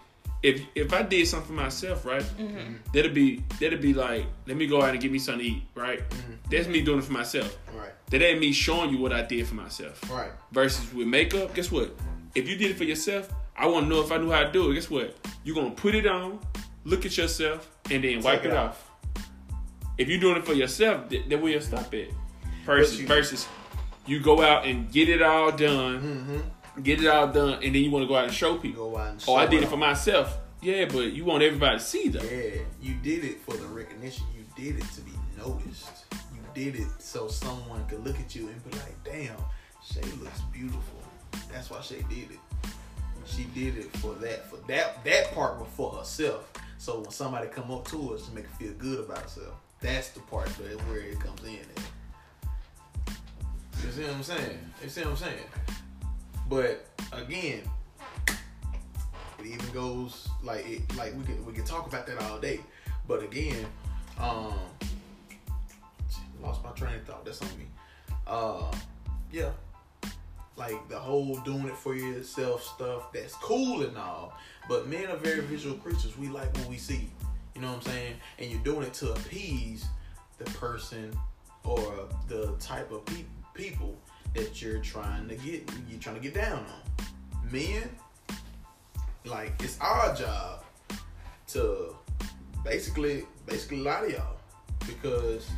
If 0.48 0.56
if 0.74 0.92
I 0.92 1.02
did 1.02 1.26
something 1.26 1.48
for 1.56 1.62
myself, 1.64 2.04
right, 2.12 2.22
Mm-hmm. 2.38 2.74
that'd 2.92 3.14
be 3.22 3.42
that'd 3.60 3.80
be 3.80 3.92
like, 3.94 4.24
let 4.46 4.56
me 4.56 4.66
go 4.66 4.76
out 4.82 4.90
and 4.94 5.00
get 5.00 5.10
me 5.10 5.18
something 5.18 5.44
to 5.44 5.50
eat, 5.56 5.62
right? 5.74 6.00
Mm-hmm. 6.08 6.32
That's 6.50 6.68
me 6.68 6.80
doing 6.82 6.98
it 7.00 7.04
for 7.04 7.12
myself. 7.22 7.50
Right. 7.80 7.92
That 8.10 8.22
ain't 8.22 8.40
me 8.40 8.52
showing 8.52 8.90
you 8.92 8.98
what 8.98 9.12
I 9.12 9.22
did 9.22 9.46
for 9.48 9.56
myself. 9.56 9.96
Right. 10.10 10.30
Versus 10.52 10.92
with 10.94 11.08
makeup, 11.08 11.54
guess 11.56 11.70
what? 11.72 11.88
If 12.36 12.48
you 12.48 12.56
did 12.56 12.70
it 12.72 12.76
for 12.76 12.84
yourself, 12.84 13.24
I 13.56 13.66
want 13.66 13.86
to 13.86 13.88
know 13.90 14.00
if 14.06 14.12
I 14.12 14.18
knew 14.18 14.30
how 14.30 14.44
to 14.44 14.52
do 14.52 14.70
it. 14.70 14.74
Guess 14.74 14.88
what? 14.90 15.16
You're 15.42 15.56
gonna 15.56 15.70
put 15.84 15.94
it 15.96 16.06
on, 16.06 16.38
look 16.84 17.04
at 17.04 17.16
yourself, 17.16 17.68
and 17.90 18.04
then 18.04 18.22
wipe 18.22 18.42
Take 18.42 18.50
it 18.50 18.54
it 18.54 18.56
off. 18.56 18.78
If 19.98 20.08
you're 20.08 20.20
doing 20.20 20.36
it 20.36 20.44
for 20.44 20.52
yourself, 20.52 21.08
th- 21.08 21.24
then 21.28 21.40
we'll 21.42 21.60
stop 21.60 21.92
it. 21.94 22.12
Versus, 22.64 23.00
you- 23.00 23.06
versus 23.08 23.48
you 24.06 24.20
go 24.20 24.40
out 24.42 24.64
and 24.66 24.92
get 24.92 25.08
it 25.08 25.22
all 25.22 25.50
done, 25.50 25.96
Mm-hmm. 26.00 26.40
Get 26.82 27.02
it 27.02 27.06
all 27.06 27.28
done, 27.28 27.54
and 27.54 27.74
then 27.74 27.82
you 27.82 27.90
want 27.90 28.02
to 28.02 28.08
go 28.08 28.16
out 28.16 28.24
and 28.24 28.32
show 28.32 28.56
people. 28.56 28.90
Go 28.90 28.98
out 28.98 29.10
and 29.12 29.24
Oh, 29.28 29.34
I 29.34 29.46
did 29.46 29.62
it 29.62 29.68
for 29.68 29.76
myself. 29.76 30.38
Yeah, 30.62 30.86
but 30.86 31.12
you 31.12 31.24
want 31.24 31.42
everybody 31.42 31.78
to 31.78 31.84
see 31.84 32.08
that. 32.08 32.22
Yeah, 32.24 32.60
you 32.80 32.94
did 33.02 33.24
it 33.24 33.40
for 33.40 33.56
the 33.56 33.66
recognition. 33.66 34.24
You 34.36 34.44
did 34.56 34.82
it 34.82 34.90
to 34.92 35.00
be 35.02 35.12
noticed. 35.36 36.04
You 36.34 36.40
did 36.54 36.80
it 36.80 36.88
so 36.98 37.28
someone 37.28 37.86
could 37.86 38.04
look 38.04 38.18
at 38.18 38.34
you 38.34 38.48
and 38.48 38.64
be 38.64 38.70
like, 38.78 39.04
"Damn, 39.04 39.36
Shay 39.84 40.10
looks 40.20 40.40
beautiful." 40.52 41.00
That's 41.52 41.70
why 41.70 41.80
Shay 41.80 42.02
did 42.08 42.30
it. 42.30 42.40
She 43.26 43.44
did 43.54 43.76
it 43.78 43.96
for 43.98 44.14
that. 44.14 44.48
For 44.48 44.56
that 44.68 45.04
that 45.04 45.34
part 45.34 45.58
was 45.58 45.68
for 45.76 45.92
herself. 45.92 46.52
So 46.78 47.00
when 47.00 47.10
somebody 47.10 47.48
come 47.48 47.70
up 47.70 47.86
to 47.88 48.14
us 48.14 48.26
to 48.28 48.34
make 48.34 48.46
her 48.46 48.56
feel 48.56 48.72
good 48.74 49.00
about 49.00 49.22
herself, 49.22 49.54
that's 49.80 50.10
the 50.10 50.20
part 50.20 50.46
that 50.46 50.80
where 50.88 51.00
it 51.00 51.18
comes 51.20 51.42
in. 51.44 51.56
At. 51.56 53.14
You 53.84 53.92
see 53.92 54.02
what 54.02 54.14
I'm 54.14 54.22
saying? 54.22 54.58
You 54.82 54.88
see 54.88 55.00
what 55.02 55.10
I'm 55.10 55.16
saying? 55.16 55.38
But 56.48 56.86
again, 57.12 57.62
it 58.28 59.46
even 59.46 59.70
goes 59.72 60.28
like 60.42 60.68
it 60.68 60.96
like 60.96 61.16
we 61.16 61.24
can 61.24 61.44
we 61.44 61.52
can 61.52 61.64
talk 61.64 61.86
about 61.86 62.06
that 62.06 62.20
all 62.22 62.38
day. 62.38 62.60
But 63.08 63.22
again, 63.22 63.66
um 64.18 64.54
lost 66.40 66.62
my 66.62 66.70
train 66.70 66.96
of 66.96 67.04
thought. 67.04 67.24
That's 67.24 67.42
on 67.42 67.48
me. 67.58 67.66
Uh 68.26 68.72
yeah. 69.32 69.50
Like 70.56 70.88
the 70.88 70.98
whole 70.98 71.36
doing 71.40 71.66
it 71.66 71.76
for 71.76 71.94
yourself 71.94 72.62
stuff, 72.62 73.12
that's 73.12 73.34
cool 73.34 73.82
and 73.82 73.96
all. 73.98 74.32
But 74.68 74.88
men 74.88 75.06
are 75.08 75.16
very 75.16 75.40
visual 75.40 75.76
creatures. 75.76 76.16
We 76.16 76.28
like 76.28 76.56
what 76.56 76.68
we 76.68 76.78
see. 76.78 77.10
You 77.54 77.60
know 77.60 77.68
what 77.68 77.76
I'm 77.76 77.82
saying? 77.82 78.14
And 78.38 78.50
you're 78.50 78.60
doing 78.60 78.82
it 78.82 78.94
to 78.94 79.12
appease 79.12 79.86
the 80.38 80.44
person 80.44 81.16
or 81.64 82.08
the 82.28 82.54
type 82.58 82.90
of 82.92 83.04
pe- 83.06 83.24
people 83.54 83.98
that 84.36 84.60
you're 84.60 84.78
trying 84.78 85.28
to 85.28 85.34
get 85.36 85.68
you're 85.88 86.00
trying 86.00 86.16
to 86.16 86.22
get 86.22 86.34
down 86.34 86.58
on. 86.58 87.50
Men, 87.50 87.88
like 89.24 89.52
it's 89.62 89.78
our 89.80 90.14
job 90.14 90.64
to 91.48 91.94
basically 92.64 93.24
basically 93.46 93.78
lie 93.78 94.00
to 94.00 94.12
y'all 94.12 94.36
because 94.86 95.48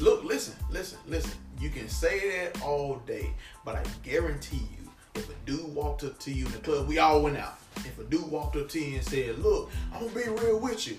look 0.00 0.24
listen 0.24 0.54
listen 0.70 0.98
listen 1.06 1.32
you 1.60 1.70
can 1.70 1.88
say 1.88 2.30
that 2.30 2.62
all 2.62 2.96
day 3.06 3.30
but 3.64 3.74
i 3.74 3.82
guarantee 4.02 4.56
you 4.56 4.90
if 5.14 5.28
a 5.28 5.34
dude 5.44 5.74
walked 5.74 6.04
up 6.04 6.18
to 6.18 6.32
you 6.32 6.46
in 6.46 6.52
the 6.52 6.58
club 6.58 6.88
we 6.88 6.98
all 6.98 7.22
went 7.22 7.36
out 7.36 7.58
if 7.78 7.98
a 7.98 8.04
dude 8.04 8.30
walked 8.30 8.56
up 8.56 8.68
to 8.68 8.80
you 8.80 8.96
and 8.96 9.04
said 9.04 9.38
look 9.38 9.70
i'm 9.92 10.08
gonna 10.08 10.14
be 10.14 10.42
real 10.42 10.58
with 10.58 10.86
you 10.86 10.96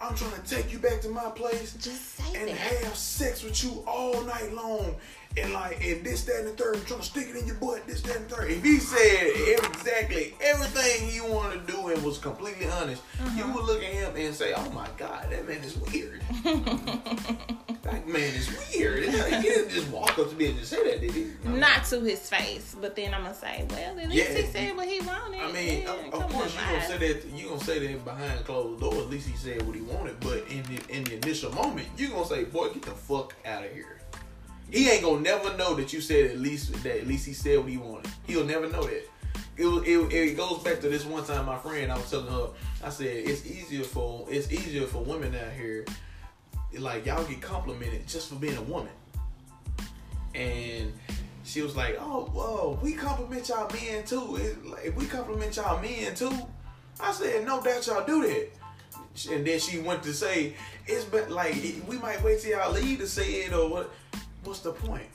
i'm 0.00 0.14
trying 0.14 0.40
to 0.40 0.48
take 0.48 0.72
you 0.72 0.78
back 0.78 1.00
to 1.00 1.08
my 1.08 1.30
place 1.30 1.74
and 2.36 2.48
that. 2.48 2.56
have 2.56 2.94
sex 2.96 3.42
with 3.42 3.62
you 3.62 3.82
all 3.86 4.20
night 4.22 4.52
long. 4.52 4.94
And 5.36 5.52
like, 5.54 5.82
and 5.82 6.04
this, 6.04 6.24
that, 6.24 6.40
and 6.40 6.48
the 6.48 6.52
third, 6.52 6.86
trying 6.86 7.00
to 7.00 7.06
stick 7.06 7.28
it 7.30 7.36
in 7.36 7.46
your 7.46 7.56
butt, 7.56 7.86
this, 7.86 8.02
that, 8.02 8.16
and 8.16 8.28
the 8.28 8.36
third. 8.36 8.50
If 8.50 8.62
he 8.62 8.78
said 8.78 9.32
exactly 9.64 10.34
everything 10.40 11.08
he 11.08 11.20
wanted 11.20 11.66
to 11.66 11.72
do 11.72 11.88
and 11.88 12.02
was 12.02 12.18
completely 12.18 12.68
honest, 12.68 13.02
you 13.18 13.24
mm-hmm. 13.24 13.54
would 13.54 13.64
look 13.64 13.82
at 13.82 13.92
him 13.92 14.14
and 14.14 14.34
say, 14.34 14.52
"Oh 14.54 14.70
my 14.70 14.88
God, 14.98 15.28
that 15.30 15.48
man 15.48 15.62
is 15.64 15.76
weird. 15.78 16.20
that 17.82 18.06
man 18.06 18.34
is 18.34 18.50
weird." 18.74 19.04
He 19.04 19.42
didn't 19.42 19.70
just 19.70 19.88
walk 19.88 20.18
up 20.18 20.28
to 20.28 20.36
me 20.36 20.50
and 20.50 20.58
just 20.58 20.70
say 20.70 20.90
that, 20.90 21.00
did 21.00 21.12
he? 21.12 21.30
I 21.44 21.48
mean, 21.48 21.60
Not 21.60 21.84
to 21.86 22.00
his 22.00 22.28
face, 22.28 22.76
but 22.78 22.94
then 22.94 23.14
I'm 23.14 23.22
gonna 23.22 23.34
say, 23.34 23.64
well, 23.70 23.98
at 23.98 24.08
least 24.08 24.30
Yeah, 24.30 24.36
he 24.36 24.46
said 24.46 24.76
what 24.76 24.86
he 24.86 25.00
wanted. 25.00 25.40
I 25.40 25.52
mean, 25.52 25.82
Yeah, 25.82 25.92
of, 25.92 26.30
course 26.30 26.56
on, 26.56 26.64
you 26.64 26.72
gonna 26.72 26.86
say 26.86 26.98
that 26.98 27.24
you 27.34 27.48
gonna 27.48 27.64
say 27.64 27.86
that 27.86 28.04
behind 28.04 28.44
closed 28.44 28.80
doors. 28.80 28.98
At 28.98 29.10
least 29.10 29.28
he 29.28 29.36
said 29.36 29.62
what 29.62 29.74
he 29.74 29.82
wanted. 29.82 30.20
But 30.20 30.44
in 30.48 30.62
the 30.64 30.94
in 30.94 31.04
the 31.04 31.14
initial 31.14 31.52
moment, 31.52 31.88
you're 31.96 32.10
gonna 32.10 32.26
say, 32.26 32.44
"Boy, 32.44 32.68
get 32.68 32.82
the 32.82 32.90
fuck 32.90 33.34
out 33.46 33.64
of 33.64 33.72
here." 33.72 34.02
He 34.72 34.88
ain't 34.88 35.02
gonna 35.02 35.20
never 35.20 35.54
know 35.58 35.74
that 35.74 35.92
you 35.92 36.00
said 36.00 36.30
at 36.30 36.38
least 36.38 36.72
that 36.82 37.00
at 37.00 37.06
least 37.06 37.26
he 37.26 37.34
said 37.34 37.58
what 37.58 37.68
he 37.68 37.76
wanted. 37.76 38.10
He'll 38.26 38.46
never 38.46 38.68
know 38.70 38.84
that. 38.84 39.06
It, 39.54 39.66
it, 39.66 40.12
it 40.12 40.36
goes 40.36 40.62
back 40.62 40.80
to 40.80 40.88
this 40.88 41.04
one 41.04 41.24
time 41.24 41.44
my 41.44 41.58
friend 41.58 41.92
I 41.92 41.96
was 41.96 42.10
telling 42.10 42.32
her 42.32 42.48
I 42.82 42.88
said 42.88 43.08
it's 43.08 43.44
easier 43.44 43.84
for 43.84 44.26
it's 44.30 44.50
easier 44.50 44.86
for 44.86 45.04
women 45.04 45.34
out 45.34 45.52
here 45.52 45.84
like 46.78 47.04
y'all 47.04 47.22
get 47.24 47.42
complimented 47.42 48.08
just 48.08 48.30
for 48.30 48.36
being 48.36 48.56
a 48.56 48.62
woman 48.62 48.88
and 50.34 50.90
she 51.44 51.60
was 51.60 51.76
like, 51.76 51.98
"Oh, 52.00 52.30
whoa, 52.32 52.78
we 52.82 52.94
compliment 52.94 53.48
y'all 53.50 53.70
men 53.70 54.04
too. 54.04 54.36
It, 54.36 54.64
like, 54.64 54.96
we 54.96 55.04
compliment 55.04 55.54
y'all 55.54 55.82
men 55.82 56.14
too." 56.14 56.32
I 56.98 57.12
said, 57.12 57.44
"No 57.44 57.62
doubt 57.62 57.86
y'all 57.86 58.06
do 58.06 58.22
that." 58.22 58.48
And 59.30 59.46
then 59.46 59.58
she 59.58 59.80
went 59.80 60.02
to 60.04 60.14
say, 60.14 60.54
"It's 60.86 61.04
but 61.04 61.30
like 61.30 61.54
we 61.86 61.98
might 61.98 62.22
wait 62.22 62.40
till 62.40 62.52
y'all 62.52 62.72
leave 62.72 63.00
to 63.00 63.06
say 63.06 63.42
it 63.42 63.52
or 63.52 63.68
what? 63.68 63.92
What's 64.44 64.60
the 64.60 64.72
point? 64.72 65.06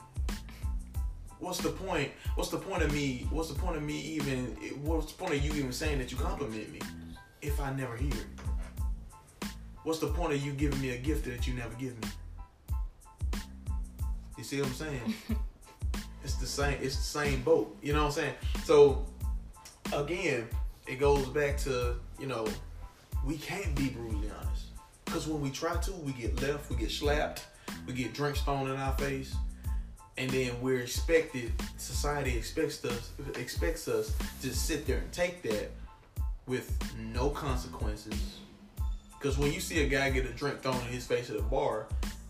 What's 1.40 1.60
the 1.60 1.70
point? 1.70 2.12
What's 2.36 2.50
the 2.50 2.58
point 2.58 2.84
of 2.84 2.94
me? 2.94 3.28
What's 3.30 3.50
the 3.50 3.60
point 3.60 3.78
of 3.78 3.84
me 3.84 4.00
even? 4.00 4.46
What's 4.84 5.12
the 5.12 5.18
point 5.18 5.36
of 5.36 5.44
you 5.44 5.54
even 5.54 5.72
saying 5.72 6.00
that 6.00 6.12
you 6.12 6.18
compliment 6.18 6.72
me 6.72 6.80
if 7.42 7.60
I 7.60 7.72
never 7.74 7.96
hear 7.96 8.12
it? 8.12 9.50
What's 9.84 10.00
the 10.00 10.08
point 10.08 10.34
of 10.34 10.46
you 10.46 10.52
giving 10.52 10.82
me 10.82 10.92
a 10.92 10.98
gift 10.98 11.26
that 11.26 11.48
you 11.48 11.54
never 11.54 11.74
give 11.76 11.96
me? 12.02 12.10
You 14.38 14.44
see 14.44 14.60
what 14.60 14.70
I'm 14.70 14.74
saying? 14.74 15.14
it's 16.28 16.36
the 16.36 16.46
same 16.46 16.78
it's 16.82 16.98
the 16.98 17.04
same 17.04 17.42
boat 17.42 17.78
you 17.82 17.94
know 17.94 18.00
what 18.00 18.08
i'm 18.08 18.12
saying 18.12 18.34
so 18.66 19.06
again 19.94 20.46
it 20.86 21.00
goes 21.00 21.26
back 21.30 21.58
to 21.58 21.96
you 22.20 22.28
know 22.28 22.46
we 23.26 23.38
can't 23.38 23.74
be 23.76 23.88
brutally 23.88 24.30
honest 24.42 24.66
because 25.06 25.26
when 25.26 25.40
we 25.40 25.50
try 25.50 25.74
to 25.78 25.94
we 25.94 26.12
get 26.12 26.42
left 26.42 26.70
we 26.70 26.76
get 26.76 26.92
slapped 26.92 27.46
we 27.86 27.94
get 27.94 28.14
drinks 28.14 28.42
thrown 28.42 28.70
in 28.70 28.78
our 28.78 28.94
face 28.98 29.36
and 30.18 30.30
then 30.32 30.52
we're 30.62 30.80
expected 30.80 31.52
society 31.78 32.38
expects 32.38 32.84
us 32.86 33.12
expects 33.36 33.88
us 33.88 34.16
to 34.42 34.54
sit 34.54 34.86
there 34.88 34.98
and 34.98 35.12
take 35.12 35.42
that 35.44 35.72
with 36.48 36.78
no 37.14 37.30
consequences 37.30 38.40
Because 39.20 39.38
when 39.38 39.52
you 39.52 39.60
see 39.60 39.84
a 39.84 39.88
guy 39.88 40.10
get 40.10 40.26
a 40.26 40.34
drink 40.34 40.62
thrown 40.62 40.76
in 40.76 40.88
his 40.88 41.06
face 41.06 41.30
at 41.30 41.38
a 41.38 41.42
bar, 41.42 41.88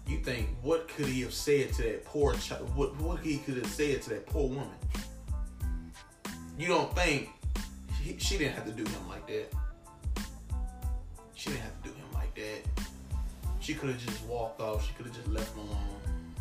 you 0.08 0.20
think, 0.20 0.50
what 0.62 0.88
could 0.88 1.06
he 1.08 1.22
have 1.22 1.34
said 1.34 1.74
to 1.74 1.82
that 1.84 2.06
poor 2.06 2.34
child? 2.36 2.74
What 2.76 2.96
what 3.02 3.20
he 3.20 3.40
could 3.40 3.58
have 3.58 3.68
said 3.68 4.02
to 4.04 4.10
that 4.12 4.26
poor 4.26 4.48
woman? 4.48 4.70
You 6.58 6.68
don't 6.68 6.94
think 6.96 7.30
he, 8.02 8.18
she 8.18 8.38
didn't 8.38 8.56
have 8.56 8.66
to 8.66 8.72
do 8.72 8.84
him 8.84 9.10
like 9.10 9.28
that. 9.28 9.54
She 11.36 11.50
didn't 11.50 11.64
have 11.64 11.84
to 11.84 11.90
do 11.90 11.96
him 11.96 12.14
like 12.14 12.34
that. 12.36 12.87
She 13.60 13.74
could 13.74 13.90
have 13.90 14.06
just 14.06 14.24
walked 14.26 14.62
off. 14.62 14.86
She 14.86 14.94
could 14.94 15.08
have 15.08 15.16
just 15.16 15.28
left 15.28 15.56
him 15.56 15.68
alone. 15.68 16.36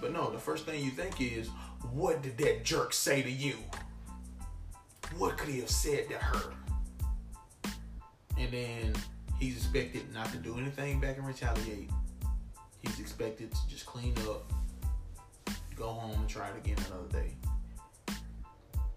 But 0.00 0.12
no, 0.12 0.30
the 0.30 0.38
first 0.38 0.64
thing 0.64 0.82
you 0.82 0.90
think 0.90 1.20
is, 1.20 1.48
what 1.92 2.22
did 2.22 2.38
that 2.38 2.64
jerk 2.64 2.92
say 2.92 3.22
to 3.22 3.30
you? 3.30 3.54
What 5.18 5.36
could 5.36 5.48
he 5.48 5.60
have 5.60 5.70
said 5.70 6.08
to 6.08 6.16
her? 6.16 6.52
And 8.38 8.50
then 8.50 8.94
he's 9.38 9.56
expected 9.56 10.12
not 10.14 10.30
to 10.32 10.38
do 10.38 10.56
anything 10.56 11.00
back 11.00 11.18
and 11.18 11.26
retaliate. 11.26 11.90
He's 12.80 12.98
expected 12.98 13.52
to 13.52 13.68
just 13.68 13.84
clean 13.84 14.14
up, 14.28 14.50
go 15.76 15.88
home 15.88 16.18
and 16.18 16.28
try 16.28 16.48
it 16.48 16.56
again 16.56 16.76
another 16.88 17.08
day. 17.24 17.34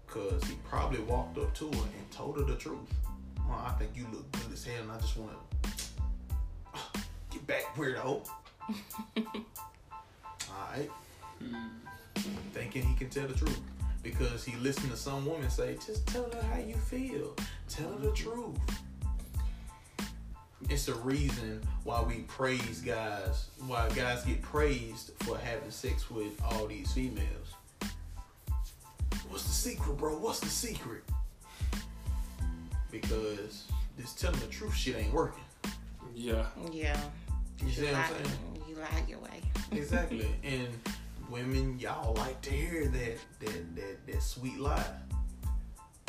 Cause 0.06 0.42
he 0.44 0.54
probably 0.68 1.00
walked 1.00 1.36
up 1.38 1.52
to 1.56 1.66
her 1.66 1.72
and 1.72 2.10
told 2.10 2.38
her 2.38 2.44
the 2.44 2.54
truth. 2.56 2.94
Well, 3.46 3.62
I 3.66 3.72
think 3.72 3.90
you 3.94 4.06
look 4.12 4.30
good 4.32 4.52
as 4.52 4.64
hell, 4.64 4.80
and 4.82 4.92
I 4.92 4.98
just 4.98 5.18
want 5.18 5.32
to 5.32 5.38
get 7.34 7.46
back, 7.46 7.74
weirdo. 7.76 8.26
All 9.18 9.24
right, 10.70 10.90
hmm. 11.38 11.54
thinking 12.52 12.82
he 12.82 12.94
can 12.94 13.10
tell 13.10 13.26
the 13.26 13.34
truth 13.34 13.60
because 14.02 14.44
he 14.44 14.56
listened 14.56 14.90
to 14.90 14.96
some 14.96 15.26
woman 15.26 15.50
say, 15.50 15.76
"Just 15.84 16.06
tell 16.06 16.30
her 16.30 16.42
how 16.52 16.60
you 16.60 16.76
feel. 16.76 17.34
Tell 17.68 17.90
her 17.90 17.98
the 17.98 18.12
truth." 18.12 18.56
It's 20.70 20.86
the 20.86 20.94
reason 20.94 21.60
why 21.82 22.02
we 22.02 22.20
praise 22.20 22.80
guys, 22.80 23.48
why 23.66 23.88
guys 23.90 24.24
get 24.24 24.40
praised 24.40 25.10
for 25.20 25.36
having 25.36 25.70
sex 25.70 26.10
with 26.10 26.40
all 26.42 26.66
these 26.66 26.90
females. 26.92 27.54
What's 29.28 29.44
the 29.44 29.52
secret, 29.52 29.98
bro? 29.98 30.16
What's 30.16 30.40
the 30.40 30.46
secret? 30.46 31.02
Because 32.90 33.64
this 33.98 34.14
telling 34.14 34.40
the 34.40 34.46
truth 34.46 34.74
shit 34.74 34.96
ain't 34.96 35.12
working. 35.12 35.44
Yeah. 36.14 36.46
Yeah. 36.72 36.98
You 37.64 37.70
see 37.72 37.82
what 37.86 37.94
I'm 37.94 38.00
lie, 38.00 38.08
saying? 38.08 38.38
you 38.68 38.74
lie 38.76 39.04
your 39.08 39.18
way. 39.20 39.40
Exactly. 39.72 40.26
and 40.44 40.68
women, 41.30 41.78
y'all 41.78 42.14
like 42.14 42.40
to 42.42 42.50
hear 42.50 42.86
that 42.88 43.18
that 43.40 43.76
that 43.76 44.06
that 44.06 44.22
sweet 44.22 44.58
lie. 44.58 44.84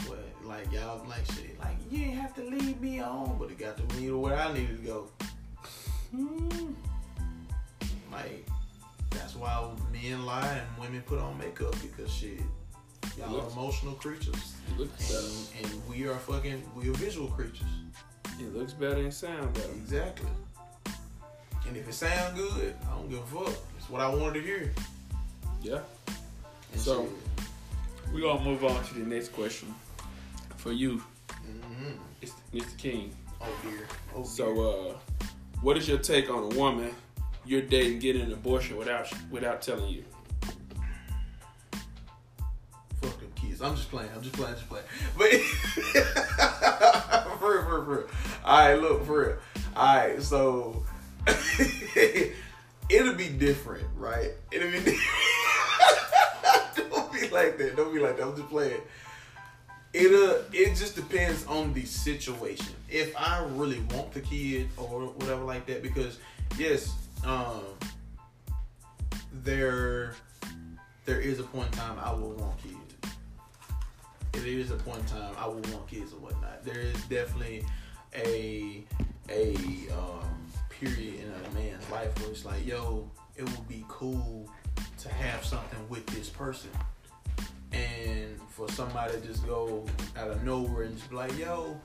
But 0.08 0.24
like 0.44 0.72
y'all 0.72 1.04
like 1.08 1.26
shit, 1.34 1.58
like 1.60 1.78
you 1.90 2.06
ain't 2.06 2.20
have 2.20 2.36
to 2.36 2.44
leave 2.44 2.80
me 2.82 3.00
on, 3.02 3.38
but 3.40 3.50
it 3.50 3.58
got 3.58 3.78
to 3.78 3.96
me 3.96 4.08
to 4.08 4.18
where 4.18 4.36
I 4.38 4.54
needed 4.54 4.78
to 4.78 4.84
go. 4.84 5.08
Hmm. 6.12 6.74
Like 8.12 8.48
that's 9.10 9.36
why 9.36 9.72
men 9.92 10.26
lie 10.26 10.46
and 10.62 10.82
women 10.84 11.02
put 11.04 11.20
on 11.20 11.38
makeup 11.38 11.74
because 11.82 12.12
shit, 12.12 12.42
y'all 13.18 13.40
are 13.42 13.48
emotional 13.52 13.94
creatures, 13.96 14.56
It 14.70 14.80
looks 14.80 15.12
better. 15.12 15.26
and, 15.66 15.74
and 15.74 15.90
we 15.90 16.08
are 16.08 16.16
fucking 16.16 16.62
we 16.76 16.90
are 16.90 16.94
visual 16.94 17.28
creatures. 17.30 17.66
It 18.40 18.54
looks 18.56 18.74
better 18.74 19.00
and 19.00 19.14
sound 19.14 19.54
better. 19.54 19.72
Exactly. 19.72 20.30
And 21.68 21.78
if 21.78 21.88
it 21.88 21.94
sound 21.94 22.36
good, 22.38 22.76
I 22.88 22.96
don't 22.96 23.10
give 23.10 23.20
a 23.20 23.26
fuck. 23.46 23.56
It's 23.78 23.90
what 23.90 24.02
I 24.02 24.08
wanted 24.10 24.36
to 24.36 24.42
hear. 24.42 24.74
Yeah. 25.62 25.80
And 26.72 26.82
So- 26.82 27.10
We're 28.14 28.22
gonna 28.22 28.44
move 28.44 28.64
on 28.64 28.84
to 28.86 28.94
the 28.94 29.00
next 29.06 29.34
question. 29.34 29.74
For 30.58 30.72
you, 30.72 31.02
Mhm. 31.30 31.98
it's 32.22 32.34
Mr. 32.54 32.78
King. 32.78 33.16
Oh 33.42 33.48
dear. 33.64 33.88
Oh 34.14 34.24
dear. 34.24 34.26
So, 34.26 34.92
uh, 34.92 34.98
what 35.62 35.76
is 35.78 35.88
your 35.88 35.98
take 35.98 36.30
on 36.30 36.44
a 36.54 36.56
woman 36.56 36.94
you're 37.46 37.62
dating 37.62 38.00
getting 38.00 38.22
an 38.22 38.32
abortion 38.34 38.78
without 38.78 39.08
without 39.32 39.62
telling 39.64 39.90
you? 39.92 40.06
fuck 43.02 43.20
them 43.20 43.32
kids. 43.36 43.62
I'm 43.62 43.76
just 43.76 43.90
playing. 43.90 44.10
I'm 44.16 44.22
just 44.22 44.36
playing. 44.36 44.56
Just 44.56 44.70
playing. 44.70 44.86
But 45.18 45.32
for 47.40 47.54
real, 47.54 47.64
for 47.64 47.80
real, 47.80 47.86
for 47.86 47.98
real. 47.98 48.08
All 48.46 48.60
right, 48.60 48.76
look 48.82 49.06
for 49.06 49.20
real. 49.28 49.38
All 49.76 49.96
right, 49.98 50.22
so 50.22 50.84
it'll 52.90 53.16
be 53.16 53.30
different, 53.30 53.88
right? 53.96 54.32
It'll 54.52 54.72
be. 54.72 54.80
Don't 56.76 57.14
be 57.14 57.28
like 57.30 57.58
that. 57.58 57.74
Don't 57.76 57.94
be 57.94 58.00
like 58.00 58.18
that. 58.18 58.28
I'm 58.28 58.36
just 58.36 58.50
playing. 58.50 58.82
It'll. 59.94 60.42
It 60.52 60.76
just 60.76 60.96
depends 60.96 61.46
on 61.48 61.74
the 61.74 61.86
situation. 61.86 62.76
If 62.90 63.16
I 63.18 63.44
really 63.52 63.80
want 63.92 64.12
the 64.14 64.22
kid 64.22 64.70
or 64.78 65.08
whatever 65.08 65.44
like 65.44 65.66
that, 65.68 65.82
because 65.82 66.20
yes, 66.58 66.94
um, 67.26 67.64
there 69.44 70.16
there 71.06 71.22
is 71.22 71.40
a 71.40 71.44
point 71.44 71.68
in 71.68 71.80
time 71.80 71.98
I 72.02 72.12
will 72.12 72.34
want 72.34 72.58
kids. 72.62 72.76
There 74.32 74.46
is 74.46 74.72
a 74.72 74.76
point 74.76 75.00
in 75.00 75.06
time 75.06 75.34
I 75.40 75.48
will 75.48 75.62
want 75.72 75.88
kids 75.88 76.14
or 76.14 76.18
whatnot. 76.18 76.66
There 76.66 76.80
is 76.80 77.02
definitely 77.06 77.64
a 78.14 78.84
a 79.30 79.56
um, 79.94 80.45
period 80.80 81.16
in 81.22 81.32
a 81.32 81.54
man's 81.54 81.90
life 81.90 82.18
where 82.20 82.30
it's 82.32 82.46
like, 82.46 82.66
yo, 82.66 83.10
it 83.36 83.44
would 83.44 83.68
be 83.68 83.86
cool 83.88 84.50
to 85.00 85.10
have 85.10 85.44
something 85.44 85.80
with 85.90 86.06
this 86.08 86.30
person. 86.30 86.70
And 87.72 88.40
for 88.50 88.70
somebody 88.72 89.14
to 89.14 89.20
just 89.20 89.46
go 89.46 89.86
out 90.18 90.30
of 90.30 90.44
nowhere 90.44 90.84
and 90.84 90.96
just 90.96 91.10
be 91.10 91.16
like, 91.16 91.38
yo, 91.38 91.80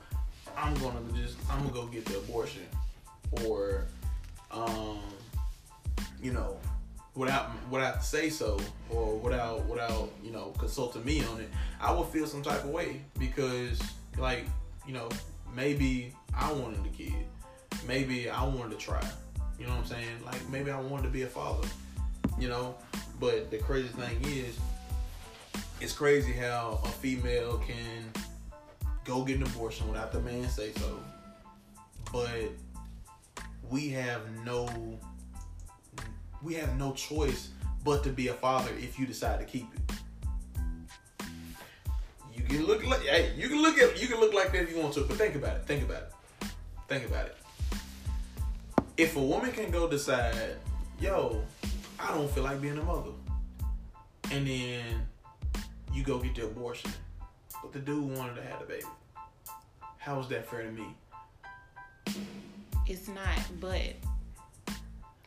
I'm 0.57 0.73
gonna 0.75 1.01
just 1.15 1.37
I'm 1.49 1.59
gonna 1.59 1.73
go 1.73 1.85
get 1.87 2.05
the 2.05 2.17
abortion. 2.17 2.63
Or 3.45 3.87
um, 4.51 4.99
you 6.21 6.31
know, 6.31 6.57
without 7.15 7.51
without 7.69 8.03
say 8.03 8.29
so 8.29 8.59
or 8.89 9.17
without 9.17 9.65
without 9.67 10.09
you 10.23 10.31
know 10.31 10.53
consulting 10.57 11.03
me 11.03 11.23
on 11.25 11.39
it, 11.41 11.49
I 11.79 11.91
would 11.93 12.07
feel 12.07 12.27
some 12.27 12.41
type 12.41 12.63
of 12.63 12.69
way 12.69 13.01
because 13.19 13.81
like 14.17 14.45
you 14.87 14.93
know 14.93 15.09
maybe 15.53 16.13
I 16.33 16.51
wanted 16.51 16.85
a 16.85 16.89
kid, 16.89 17.25
maybe 17.87 18.29
I 18.29 18.43
wanted 18.43 18.71
to 18.71 18.85
try, 18.85 19.03
you 19.59 19.65
know 19.65 19.71
what 19.71 19.79
I'm 19.79 19.85
saying? 19.85 20.23
Like 20.25 20.47
maybe 20.49 20.71
I 20.71 20.79
wanted 20.79 21.03
to 21.03 21.09
be 21.09 21.23
a 21.23 21.27
father, 21.27 21.67
you 22.39 22.47
know. 22.47 22.75
But 23.19 23.51
the 23.51 23.57
crazy 23.57 23.89
thing 23.89 24.19
is, 24.25 24.57
it's 25.79 25.93
crazy 25.93 26.31
how 26.31 26.79
a 26.83 26.87
female 26.87 27.59
can 27.59 28.23
go 29.03 29.23
get 29.23 29.37
an 29.37 29.43
abortion 29.43 29.87
without 29.87 30.11
the 30.11 30.19
man 30.21 30.47
say 30.49 30.71
so, 30.73 30.99
but 32.11 32.51
we 33.69 33.89
have 33.89 34.21
no 34.45 34.67
we 36.41 36.53
have 36.55 36.77
no 36.77 36.91
choice 36.93 37.49
but 37.83 38.03
to 38.03 38.09
be 38.09 38.27
a 38.27 38.33
father 38.33 38.71
if 38.79 38.99
you 38.99 39.05
decide 39.05 39.39
to 39.39 39.45
keep 39.45 39.67
it. 39.73 41.27
You 42.33 42.43
can 42.43 42.65
look 42.65 42.85
like 42.85 43.01
hey, 43.01 43.33
you 43.35 43.47
can 43.47 43.61
look 43.61 43.77
at 43.77 44.01
you 44.01 44.07
can 44.07 44.19
look 44.19 44.33
like 44.33 44.51
that 44.51 44.63
if 44.63 44.71
you 44.71 44.79
want 44.79 44.93
to, 44.95 45.01
but 45.01 45.17
think 45.17 45.35
about 45.35 45.57
it. 45.57 45.65
Think 45.65 45.83
about 45.83 46.03
it. 46.03 46.13
Think 46.87 47.07
about 47.07 47.27
it. 47.27 47.37
If 48.97 49.15
a 49.15 49.19
woman 49.21 49.51
can 49.51 49.71
go 49.71 49.87
decide, 49.89 50.55
yo, 50.99 51.41
I 51.99 52.13
don't 52.13 52.29
feel 52.31 52.43
like 52.43 52.61
being 52.61 52.77
a 52.77 52.83
mother, 52.83 53.11
and 54.31 54.45
then 54.47 55.07
you 55.93 56.03
go 56.03 56.19
get 56.19 56.35
the 56.35 56.45
abortion, 56.45 56.91
but 57.61 57.71
the 57.73 57.79
dude 57.79 58.15
wanted 58.17 58.35
to 58.35 58.41
have 58.43 58.59
the 58.59 58.65
baby. 58.65 58.85
How 59.97 60.19
is 60.19 60.27
that 60.29 60.47
fair 60.49 60.63
to 60.63 60.71
me? 60.71 60.85
It's 62.87 63.07
not, 63.07 63.39
but 63.59 63.93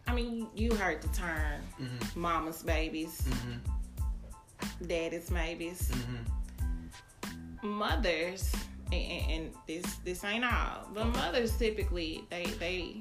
I 0.07 0.12
mean, 0.15 0.49
you 0.55 0.74
heard 0.74 1.01
the 1.03 1.09
term 1.09 1.61
Mm-hmm. 1.81 2.20
mama's 2.20 2.62
babies, 2.62 3.23
Mm-hmm. 3.28 4.86
daddy's 4.86 5.31
babies, 5.31 5.91
Mm-hmm. 5.93 7.69
mothers, 7.69 8.53
and, 8.93 9.31
and, 9.31 9.51
this 9.66 9.85
this 10.05 10.23
ain't 10.24 10.45
all, 10.45 10.86
but 10.93 11.07
mothers 11.07 11.57
typically 11.57 12.24
they 12.31 12.45
they 12.61 12.97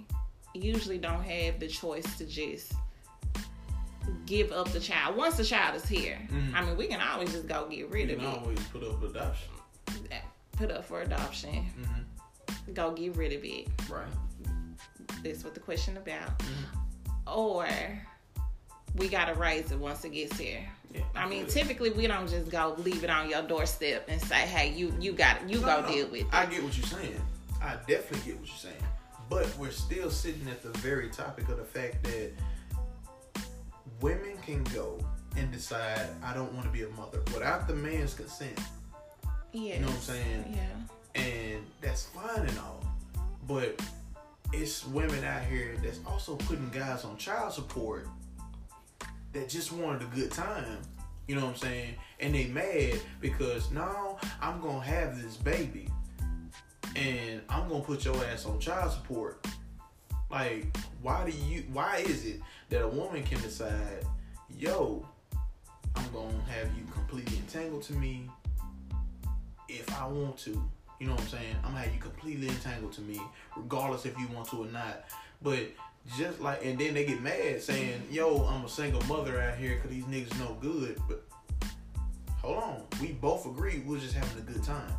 usually 0.53 0.97
don't 0.97 1.23
have 1.23 1.59
the 1.59 1.67
choice 1.67 2.17
to 2.17 2.25
just 2.25 2.73
give 4.25 4.51
up 4.51 4.69
the 4.69 4.79
child 4.79 5.15
once 5.15 5.37
the 5.37 5.43
child 5.43 5.75
is 5.75 5.85
here. 5.85 6.17
Mhm. 6.31 6.53
I 6.53 6.63
mean, 6.65 6.77
we 6.77 6.87
can 6.87 7.01
always 7.01 7.31
just 7.31 7.47
go 7.47 7.67
get 7.69 7.89
rid 7.89 8.09
You 8.09 8.15
of 8.15 8.21
can 8.21 8.29
it, 8.31 8.37
always 8.39 8.59
put 8.71 8.83
up 8.83 9.01
adoption. 9.03 9.49
put 10.57 10.71
up 10.71 10.85
for 10.85 11.01
adoption, 11.01 11.65
Mm-hmm. 11.79 12.73
go 12.73 12.91
get 12.91 13.15
rid 13.15 13.33
of 13.33 13.43
it. 13.43 13.67
Right. 13.89 14.05
That's 15.23 15.43
what 15.43 15.53
the 15.53 15.59
question 15.59 15.97
about. 15.97 16.37
Mhm. 16.39 17.27
Or 17.27 17.67
we 18.95 19.07
gotta 19.09 19.33
raise 19.33 19.71
it 19.71 19.79
once 19.79 20.03
it 20.05 20.09
gets 20.13 20.37
here. 20.37 20.63
Yeah. 20.93 21.01
I 21.15 21.27
mean, 21.27 21.47
typically 21.47 21.89
we 21.89 22.05
don't 22.07 22.29
just 22.29 22.51
go 22.51 22.75
leave 22.77 23.03
it 23.03 23.09
on 23.09 23.29
your 23.29 23.41
doorstep 23.41 24.05
and 24.09 24.21
say, 24.21 24.41
"Hey, 24.45 24.73
you 24.73 24.95
you 24.99 25.13
got 25.13 25.41
it, 25.41 25.49
you 25.49 25.59
No, 25.61 25.65
go 25.65 25.81
no, 25.81 25.87
deal 25.87 26.07
with 26.07 26.21
it." 26.21 26.27
I 26.33 26.45
get 26.45 26.61
what 26.63 26.77
you're 26.77 26.85
saying. 26.87 27.21
I 27.61 27.75
definitely 27.87 28.31
get 28.31 28.39
what 28.39 28.47
you're 28.47 28.57
saying. 28.57 28.83
But 29.33 29.57
we're 29.57 29.71
still 29.71 30.11
sitting 30.11 30.47
at 30.47 30.61
the 30.61 30.69
very 30.77 31.09
topic 31.09 31.49
of 31.49 31.57
the 31.57 31.63
fact 31.63 32.03
that 32.03 32.31
women 33.99 34.37
can 34.45 34.63
go 34.65 34.99
and 35.35 35.51
decide 35.51 36.07
I 36.23 36.35
don't 36.35 36.53
want 36.53 36.67
to 36.67 36.71
be 36.71 36.83
a 36.83 36.89
mother 36.89 37.19
without 37.33 37.67
the 37.67 37.73
man's 37.73 38.13
consent. 38.13 38.59
yeah, 39.51 39.73
You 39.73 39.79
know 39.79 39.87
what 39.87 39.95
I'm 39.95 40.01
saying? 40.01 40.55
Yeah, 40.55 41.21
And 41.23 41.65
that's 41.81 42.05
fine 42.05 42.45
and 42.45 42.59
all. 42.59 42.85
But 43.47 43.81
it's 44.51 44.85
women 44.85 45.23
out 45.23 45.43
here 45.45 45.77
that's 45.81 45.99
also 46.05 46.35
putting 46.35 46.69
guys 46.69 47.03
on 47.03 47.17
child 47.17 47.53
support 47.53 48.07
that 49.31 49.49
just 49.49 49.71
wanted 49.71 50.03
a 50.03 50.15
good 50.15 50.29
time. 50.29 50.77
You 51.27 51.37
know 51.37 51.41
what 51.41 51.53
I'm 51.53 51.55
saying? 51.55 51.95
And 52.19 52.35
they 52.35 52.45
mad 52.49 52.99
because 53.19 53.71
now 53.71 54.19
I'm 54.39 54.61
gonna 54.61 54.81
have 54.81 55.19
this 55.19 55.37
baby 55.37 55.89
and 56.95 57.41
I'm 57.49 57.69
gonna 57.69 57.83
put 57.83 58.05
your 58.05 58.15
ass 58.25 58.45
on 58.45 58.59
child 58.59 58.91
support. 58.91 59.45
Like, 60.29 60.75
why 61.01 61.29
do 61.29 61.31
you 61.31 61.63
why 61.71 61.97
is 61.97 62.25
it 62.25 62.41
that 62.69 62.83
a 62.83 62.87
woman 62.87 63.23
can 63.23 63.41
decide, 63.41 64.05
yo, 64.57 65.05
I'm 65.95 66.11
gonna 66.11 66.41
have 66.49 66.67
you 66.77 66.85
completely 66.91 67.37
entangled 67.37 67.83
to 67.83 67.93
me 67.93 68.29
if 69.69 69.91
I 69.99 70.07
want 70.07 70.37
to. 70.39 70.51
You 70.99 71.07
know 71.07 71.13
what 71.13 71.21
I'm 71.21 71.27
saying? 71.27 71.55
I'm 71.63 71.71
gonna 71.71 71.83
have 71.83 71.93
you 71.93 71.99
completely 71.99 72.47
entangled 72.47 72.93
to 72.93 73.01
me, 73.01 73.21
regardless 73.55 74.05
if 74.05 74.17
you 74.17 74.27
want 74.27 74.49
to 74.49 74.63
or 74.63 74.67
not. 74.67 75.05
But 75.41 75.59
just 76.17 76.39
like, 76.41 76.63
and 76.63 76.77
then 76.79 76.93
they 76.93 77.05
get 77.05 77.21
mad 77.21 77.61
saying, 77.61 78.01
"Yo, 78.11 78.45
I'm 78.45 78.65
a 78.65 78.69
single 78.69 79.01
mother 79.03 79.41
out 79.41 79.57
here 79.57 79.75
because 79.75 79.91
these 79.91 80.05
niggas 80.05 80.37
no 80.39 80.55
good." 80.61 81.01
But 81.07 81.25
hold 82.41 82.57
on, 82.57 82.83
we 83.01 83.13
both 83.13 83.45
agree 83.45 83.79
we 83.79 83.97
are 83.97 83.99
just 83.99 84.15
having 84.15 84.37
a 84.37 84.51
good 84.51 84.63
time. 84.63 84.93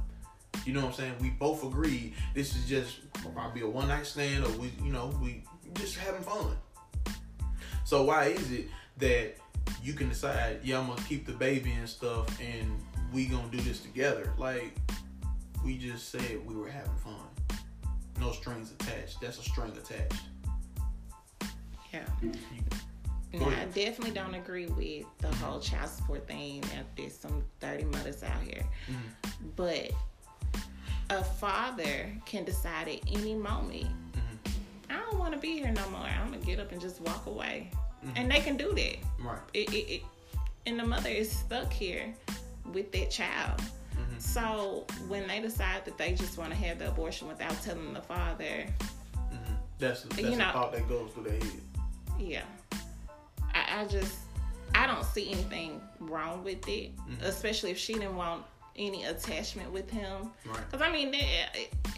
You 0.65 0.73
know 0.73 0.81
what 0.81 0.89
I'm 0.89 0.95
saying? 0.95 1.15
We 1.21 1.31
both 1.31 1.63
agreed 1.65 2.15
this 2.35 2.57
is 2.57 2.67
just 2.67 3.11
probably 3.13 3.63
a 3.63 3.69
one 3.69 3.89
night 3.89 4.07
stand, 4.07 4.45
or 4.45 4.51
we, 4.53 4.73
you 4.83 4.93
know, 4.93 5.13
we 5.23 5.45
just 5.75 5.97
having 5.97 6.23
fun. 6.23 6.57
So 7.85 8.05
why 8.05 8.27
is 8.27 8.51
it 8.51 8.69
that 8.99 9.37
you 9.83 9.93
can 9.93 10.09
decide, 10.09 10.61
yeah, 10.63 10.79
I'm 10.79 10.87
gonna 10.87 11.03
keep 11.03 11.27
the 11.27 11.33
baby 11.33 11.73
and 11.73 11.89
stuff, 11.89 12.27
and 12.41 12.81
we 13.13 13.27
gonna 13.27 13.49
do 13.51 13.61
this 13.61 13.81
together? 13.81 14.33
Like 14.39 14.75
we 15.65 15.77
just 15.77 16.11
said 16.11 16.45
we 16.47 16.55
were 16.55 16.69
having 16.69 16.97
fun. 16.97 17.15
No 18.21 18.33
strings 18.33 18.73
attached. 18.73 19.21
That's 19.21 19.39
a 19.39 19.43
string 19.43 19.73
attached. 19.73 20.23
Yeah. 21.93 22.07
I 23.35 23.65
definitely 23.75 24.13
don't 24.13 24.35
agree 24.35 24.67
with 24.67 25.07
the 25.19 25.29
whole 25.37 25.59
child 25.59 25.91
support 25.91 26.27
thing. 26.27 26.63
There's 26.97 27.17
some 27.17 27.45
dirty 27.61 27.85
mothers 27.85 28.23
out 28.23 28.41
here. 28.43 28.65
Mm-hmm. 28.89 29.49
But 29.57 29.91
a 31.11 31.23
father 31.23 32.11
can 32.25 32.45
decide 32.45 32.89
at 32.89 33.01
any 33.13 33.35
moment, 33.35 33.87
mm-hmm. 34.13 34.93
I 34.93 34.97
don't 34.99 35.19
want 35.19 35.35
to 35.35 35.39
be 35.39 35.59
here 35.59 35.71
no 35.71 35.89
more. 35.91 36.01
I'm 36.01 36.29
going 36.29 36.41
to 36.41 36.47
get 36.47 36.61
up 36.61 36.73
and 36.73 36.81
just 36.81 37.01
walk 37.01 37.27
away. 37.27 37.71
Mm-hmm. 38.05 38.17
And 38.17 38.31
they 38.31 38.41
can 38.41 38.57
do 38.57 38.73
that. 38.75 38.97
Right. 39.19 39.39
It, 39.53 39.73
it, 39.73 39.93
it, 39.95 40.03
and 40.67 40.79
the 40.79 40.87
mother 40.87 41.09
is 41.09 41.31
stuck 41.31 41.73
here 41.73 42.15
with 42.73 42.93
that 42.93 43.11
child. 43.11 43.61
Mm-hmm. 43.61 44.19
So 44.19 44.87
when 45.09 45.27
they 45.27 45.41
decide 45.41 45.85
that 45.85 45.99
they 45.99 46.15
just 46.15 46.39
want 46.39 46.51
to 46.51 46.57
have 46.57 46.79
the 46.79 46.89
abortion 46.89 47.29
without 47.29 47.61
telling 47.63 47.93
the 47.93 48.03
father, 48.03 48.45
mm-hmm. 48.45 49.55
that's, 49.79 50.03
that's 50.03 50.21
you 50.21 50.37
know, 50.37 50.51
thought 50.53 50.73
that 50.73 50.89
goes 50.89 51.11
through 51.13 51.25
their 51.25 51.33
head. 51.33 51.61
Yeah, 52.19 52.43
I, 53.53 53.81
I, 53.81 53.85
just 53.87 54.17
I 54.75 54.87
don't 54.87 55.05
see 55.05 55.31
anything 55.33 55.81
wrong 56.01 56.45
with 56.45 56.67
it, 56.69 56.97
mm-hmm. 56.97 57.25
especially 57.25 57.71
if 57.71 57.79
she 57.79 57.95
didn't 57.95 58.17
want 58.17 58.45
any 58.77 59.05
attachment 59.05 59.73
with 59.73 59.91
him. 59.91 60.31
Right. 60.45 60.71
Because 60.71 60.87
I 60.87 60.93
mean, 60.93 61.15
it, 61.15 61.25
eh, 61.55 61.65
eh, 61.85 61.91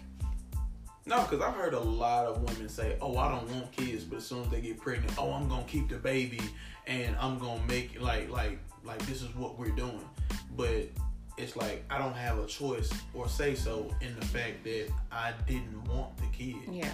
no, 1.07 1.23
because 1.23 1.41
I've 1.41 1.55
heard 1.55 1.75
a 1.75 1.81
lot 1.81 2.27
of 2.27 2.43
women 2.43 2.69
say, 2.69 2.97
"Oh, 3.01 3.17
I 3.17 3.31
don't 3.31 3.49
want 3.51 3.73
kids," 3.73 4.05
but 4.05 4.19
as 4.19 4.27
soon 4.27 4.43
as 4.43 4.49
they 4.51 4.61
get 4.61 4.81
pregnant, 4.81 5.13
"Oh, 5.17 5.33
I'm 5.33 5.49
gonna 5.49 5.65
keep 5.65 5.89
the 5.89 5.97
baby 5.97 6.41
and 6.87 7.17
I'm 7.17 7.39
gonna 7.39 7.63
make 7.67 8.01
like 8.01 8.29
like 8.29 8.59
like 8.85 8.99
this 9.07 9.23
is 9.23 9.35
what 9.37 9.59
we're 9.59 9.71
doing." 9.71 10.09
But 10.57 10.89
it's 11.37 11.57
like 11.57 11.85
I 11.91 11.99
don't 11.99 12.15
have 12.15 12.39
a 12.39 12.47
choice 12.47 12.93
or 13.15 13.29
say 13.29 13.55
so 13.55 13.95
in 14.01 14.19
the 14.19 14.27
fact 14.27 14.65
that 14.65 14.89
I 15.13 15.33
didn't 15.47 15.85
want 15.85 16.17
the 16.17 16.27
kid. 16.33 16.57
Yeah. 16.71 16.91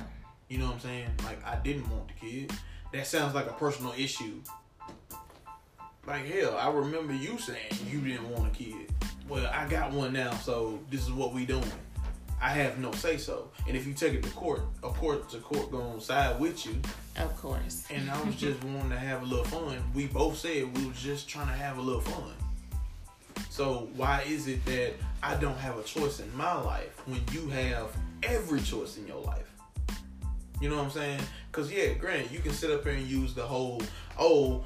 You 0.49 0.59
know 0.59 0.67
what 0.67 0.75
I'm 0.75 0.81
saying? 0.81 1.09
Like 1.25 1.45
I 1.47 1.57
didn't 1.57 1.89
want 1.91 2.09
the 2.09 2.15
kid. 2.15 2.53
That 2.93 3.07
sounds 3.07 3.35
like 3.35 3.47
a 3.47 3.55
personal 3.55 3.95
issue. 3.97 4.43
Like 6.05 6.27
hell, 6.27 6.57
I 6.59 6.69
remember 6.69 7.15
you 7.15 7.39
saying 7.39 7.79
you 7.89 8.01
didn't 8.01 8.29
want 8.29 8.53
a 8.53 8.57
kid. 8.57 8.93
Well, 9.29 9.49
I 9.55 9.69
got 9.69 9.93
one 9.93 10.13
now, 10.13 10.33
so 10.33 10.81
this 10.91 11.03
is 11.03 11.13
what 11.13 11.33
we 11.33 11.47
doing. 11.47 11.63
I 12.41 12.49
have 12.49 12.79
no 12.79 12.91
say 12.91 13.19
so. 13.19 13.53
And 13.69 13.77
if 13.77 13.87
you 13.87 13.95
take 13.95 14.15
it 14.15 14.25
to 14.25 14.31
court, 14.31 14.63
a 14.83 14.89
court 14.89 15.31
to 15.31 15.39
court 15.39 15.71
gonna 15.71 16.01
side 16.01 16.41
with 16.41 16.67
you. 16.67 16.75
Of 17.17 17.37
course. 17.37 17.87
And 17.89 18.11
I 18.11 18.21
was 18.25 18.35
just 18.35 18.65
wanting 18.65 18.91
to 18.91 18.99
have 18.99 19.23
a 19.23 19.25
little 19.25 19.45
fun. 19.45 19.81
We 19.95 20.09
both 20.09 20.39
said 20.39 20.77
we 20.77 20.87
was 20.87 21.01
just 21.01 21.29
trying 21.29 21.47
to 21.47 21.53
have 21.53 21.79
a 21.79 21.81
little 21.81 22.01
fun. 22.01 22.33
So 23.49 23.89
why 23.95 24.25
is 24.27 24.49
it 24.49 24.65
that 24.65 24.95
I 25.23 25.37
don't 25.37 25.59
have 25.59 25.79
a 25.79 25.85
choice 25.85 26.19
in 26.19 26.37
my 26.37 26.61
life 26.61 27.01
when 27.07 27.21
you 27.31 27.49
have 27.51 27.97
every 28.25 28.61
choice 28.61 28.97
in 28.97 29.07
your 29.07 29.23
life? 29.23 29.49
You 30.61 30.69
know 30.69 30.79
what 30.79 30.87
I'm 30.87 30.91
saying? 30.91 31.21
Cause 31.53 31.71
yeah, 31.71 31.93
granted, 31.93 32.33
you 32.33 32.41
can 32.41 32.53
sit 32.53 32.73
up 32.73 32.83
here 32.83 32.95
and 32.95 33.07
use 33.07 33.35
the 33.35 33.47
whole, 33.47 33.83
oh, 34.19 34.65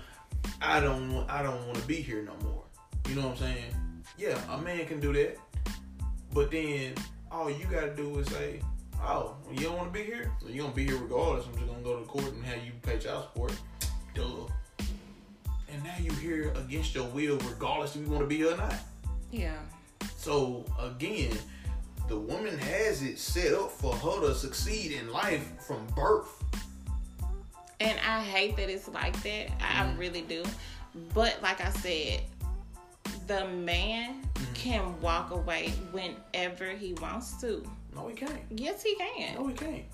I 0.60 0.80
don't, 0.80 1.26
I 1.28 1.42
don't 1.42 1.64
want 1.66 1.78
to 1.78 1.86
be 1.86 1.96
here 1.96 2.22
no 2.22 2.34
more. 2.48 2.64
You 3.08 3.16
know 3.16 3.28
what 3.28 3.32
I'm 3.32 3.36
saying? 3.38 4.02
Yeah, 4.18 4.38
a 4.50 4.58
man 4.60 4.86
can 4.86 5.00
do 5.00 5.12
that, 5.12 5.36
but 6.32 6.50
then 6.50 6.94
all 7.30 7.50
you 7.50 7.66
gotta 7.66 7.94
do 7.94 8.18
is 8.18 8.26
say, 8.28 8.60
oh, 9.02 9.36
you 9.52 9.60
don't 9.60 9.76
want 9.76 9.92
to 9.92 9.98
be 9.98 10.04
here, 10.04 10.32
so 10.40 10.48
you 10.48 10.62
gonna 10.62 10.74
be 10.74 10.86
here 10.86 10.96
regardless. 10.96 11.46
I'm 11.46 11.54
just 11.54 11.66
gonna 11.66 11.82
go 11.82 11.98
to 11.98 12.04
court 12.06 12.32
and 12.32 12.44
have 12.44 12.64
you 12.64 12.72
pay 12.82 12.98
child 12.98 13.24
support. 13.24 13.52
Duh 14.14 14.46
and 15.76 15.84
now 15.84 15.94
you 16.00 16.12
here 16.12 16.52
against 16.56 16.94
your 16.94 17.04
will, 17.08 17.36
regardless 17.38 17.96
if 17.96 18.02
you 18.02 18.08
want 18.08 18.22
to 18.22 18.26
be 18.26 18.38
here 18.38 18.52
or 18.52 18.56
not. 18.56 18.74
Yeah. 19.30 19.58
So 20.16 20.64
again, 20.80 21.36
the 22.08 22.16
woman 22.18 22.56
has 22.56 23.02
it 23.02 23.18
set 23.18 23.52
up 23.52 23.70
for 23.70 23.94
her 23.94 24.20
to 24.22 24.34
succeed 24.34 24.92
in 24.92 25.12
life 25.12 25.46
from 25.66 25.86
birth. 25.94 26.42
And 27.80 27.98
I 28.00 28.22
hate 28.22 28.56
that 28.56 28.70
it's 28.70 28.88
like 28.88 29.20
that. 29.22 29.50
I 29.60 29.84
mm 29.84 29.98
really 29.98 30.22
do. 30.22 30.44
But 31.14 31.38
like 31.42 31.60
I 31.60 31.70
said, 31.70 32.22
the 33.26 33.46
man 33.48 34.22
mm 34.34 34.54
can 34.54 34.98
walk 35.00 35.30
away 35.30 35.68
whenever 35.92 36.70
he 36.70 36.94
wants 36.94 37.40
to. 37.40 37.62
No, 37.94 38.08
he 38.08 38.14
can't. 38.14 38.40
Yes, 38.50 38.82
he 38.82 38.94
can. 38.96 39.34
No, 39.34 39.46
he 39.46 39.54
can't. 39.54 39.84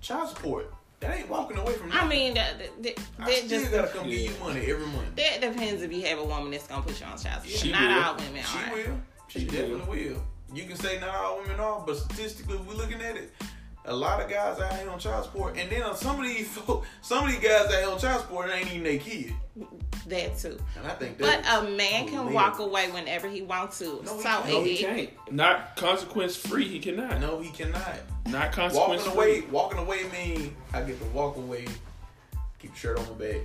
Child 0.00 0.28
support. 0.28 0.72
That 1.00 1.18
ain't 1.18 1.28
walking 1.28 1.58
away 1.58 1.74
from 1.74 1.90
nothing. 1.90 2.06
I 2.06 2.08
mean, 2.08 2.34
that, 2.34 2.58
that, 2.58 2.82
that, 2.82 3.00
I 3.18 3.32
still 3.32 3.60
just, 3.60 3.70
gotta 3.70 3.88
come 3.88 4.08
yeah. 4.08 4.16
give 4.16 4.32
you 4.32 4.38
money 4.38 4.60
every 4.60 4.86
month. 4.86 5.16
That 5.16 5.40
depends 5.40 5.82
if 5.82 5.92
you 5.92 6.02
have 6.02 6.18
a 6.18 6.24
woman 6.24 6.50
that's 6.50 6.66
gonna 6.66 6.82
put 6.82 6.98
you 6.98 7.06
on 7.06 7.18
child 7.18 7.42
support. 7.42 7.48
She 7.48 7.72
not 7.72 7.82
will. 7.82 8.02
all 8.04 8.16
women 8.16 8.42
she 8.42 8.58
are. 8.58 8.74
Will. 8.74 9.00
She, 9.28 9.40
she 9.40 9.44
definitely 9.46 9.80
will. 9.80 10.14
will. 10.14 10.22
You 10.54 10.64
can 10.64 10.76
say 10.76 11.00
not 11.00 11.14
all 11.14 11.40
women 11.40 11.60
are, 11.60 11.82
but 11.84 11.96
statistically, 11.96 12.56
we're 12.58 12.74
looking 12.74 13.02
at 13.02 13.16
it. 13.16 13.32
A 13.86 13.94
lot 13.94 14.22
of 14.22 14.30
guys 14.30 14.58
out 14.60 14.72
here 14.78 14.88
on 14.88 14.98
child 14.98 15.24
support, 15.24 15.58
and 15.58 15.70
then 15.70 15.94
some 15.94 16.18
of 16.18 16.24
these 16.24 16.48
some 17.02 17.24
of 17.24 17.30
these 17.30 17.40
guys 17.40 17.66
out 17.66 17.72
here 17.72 17.90
on 17.90 17.98
child 17.98 18.22
support 18.22 18.50
ain't 18.50 18.70
even 18.72 18.82
their 18.82 18.98
kid. 18.98 19.34
That 20.08 20.36
too. 20.38 20.58
And 20.76 20.86
I 20.86 20.90
think 20.90 21.18
But 21.18 21.44
a 21.46 21.62
man 21.70 22.08
can 22.08 22.32
walk 22.32 22.58
away 22.58 22.90
whenever 22.90 23.28
he 23.28 23.42
wants 23.42 23.78
to. 23.78 24.02
No, 24.04 24.20
so 24.20 24.42
he, 24.42 24.52
no, 24.52 24.62
he 24.62 24.76
can't. 24.78 25.10
Not 25.30 25.76
consequence 25.76 26.36
free. 26.36 26.66
He 26.66 26.78
cannot. 26.78 27.20
No, 27.20 27.40
he 27.40 27.50
cannot. 27.50 28.00
Not 28.26 28.52
consequence 28.52 29.06
walking 29.06 29.16
away. 29.16 29.40
Walking 29.50 29.78
away 29.78 30.04
mean 30.12 30.56
I 30.72 30.82
get 30.82 30.98
to 30.98 31.06
walk 31.06 31.36
away, 31.36 31.66
keep 32.58 32.74
shirt 32.74 32.98
on 32.98 33.06
my 33.06 33.12
back, 33.26 33.40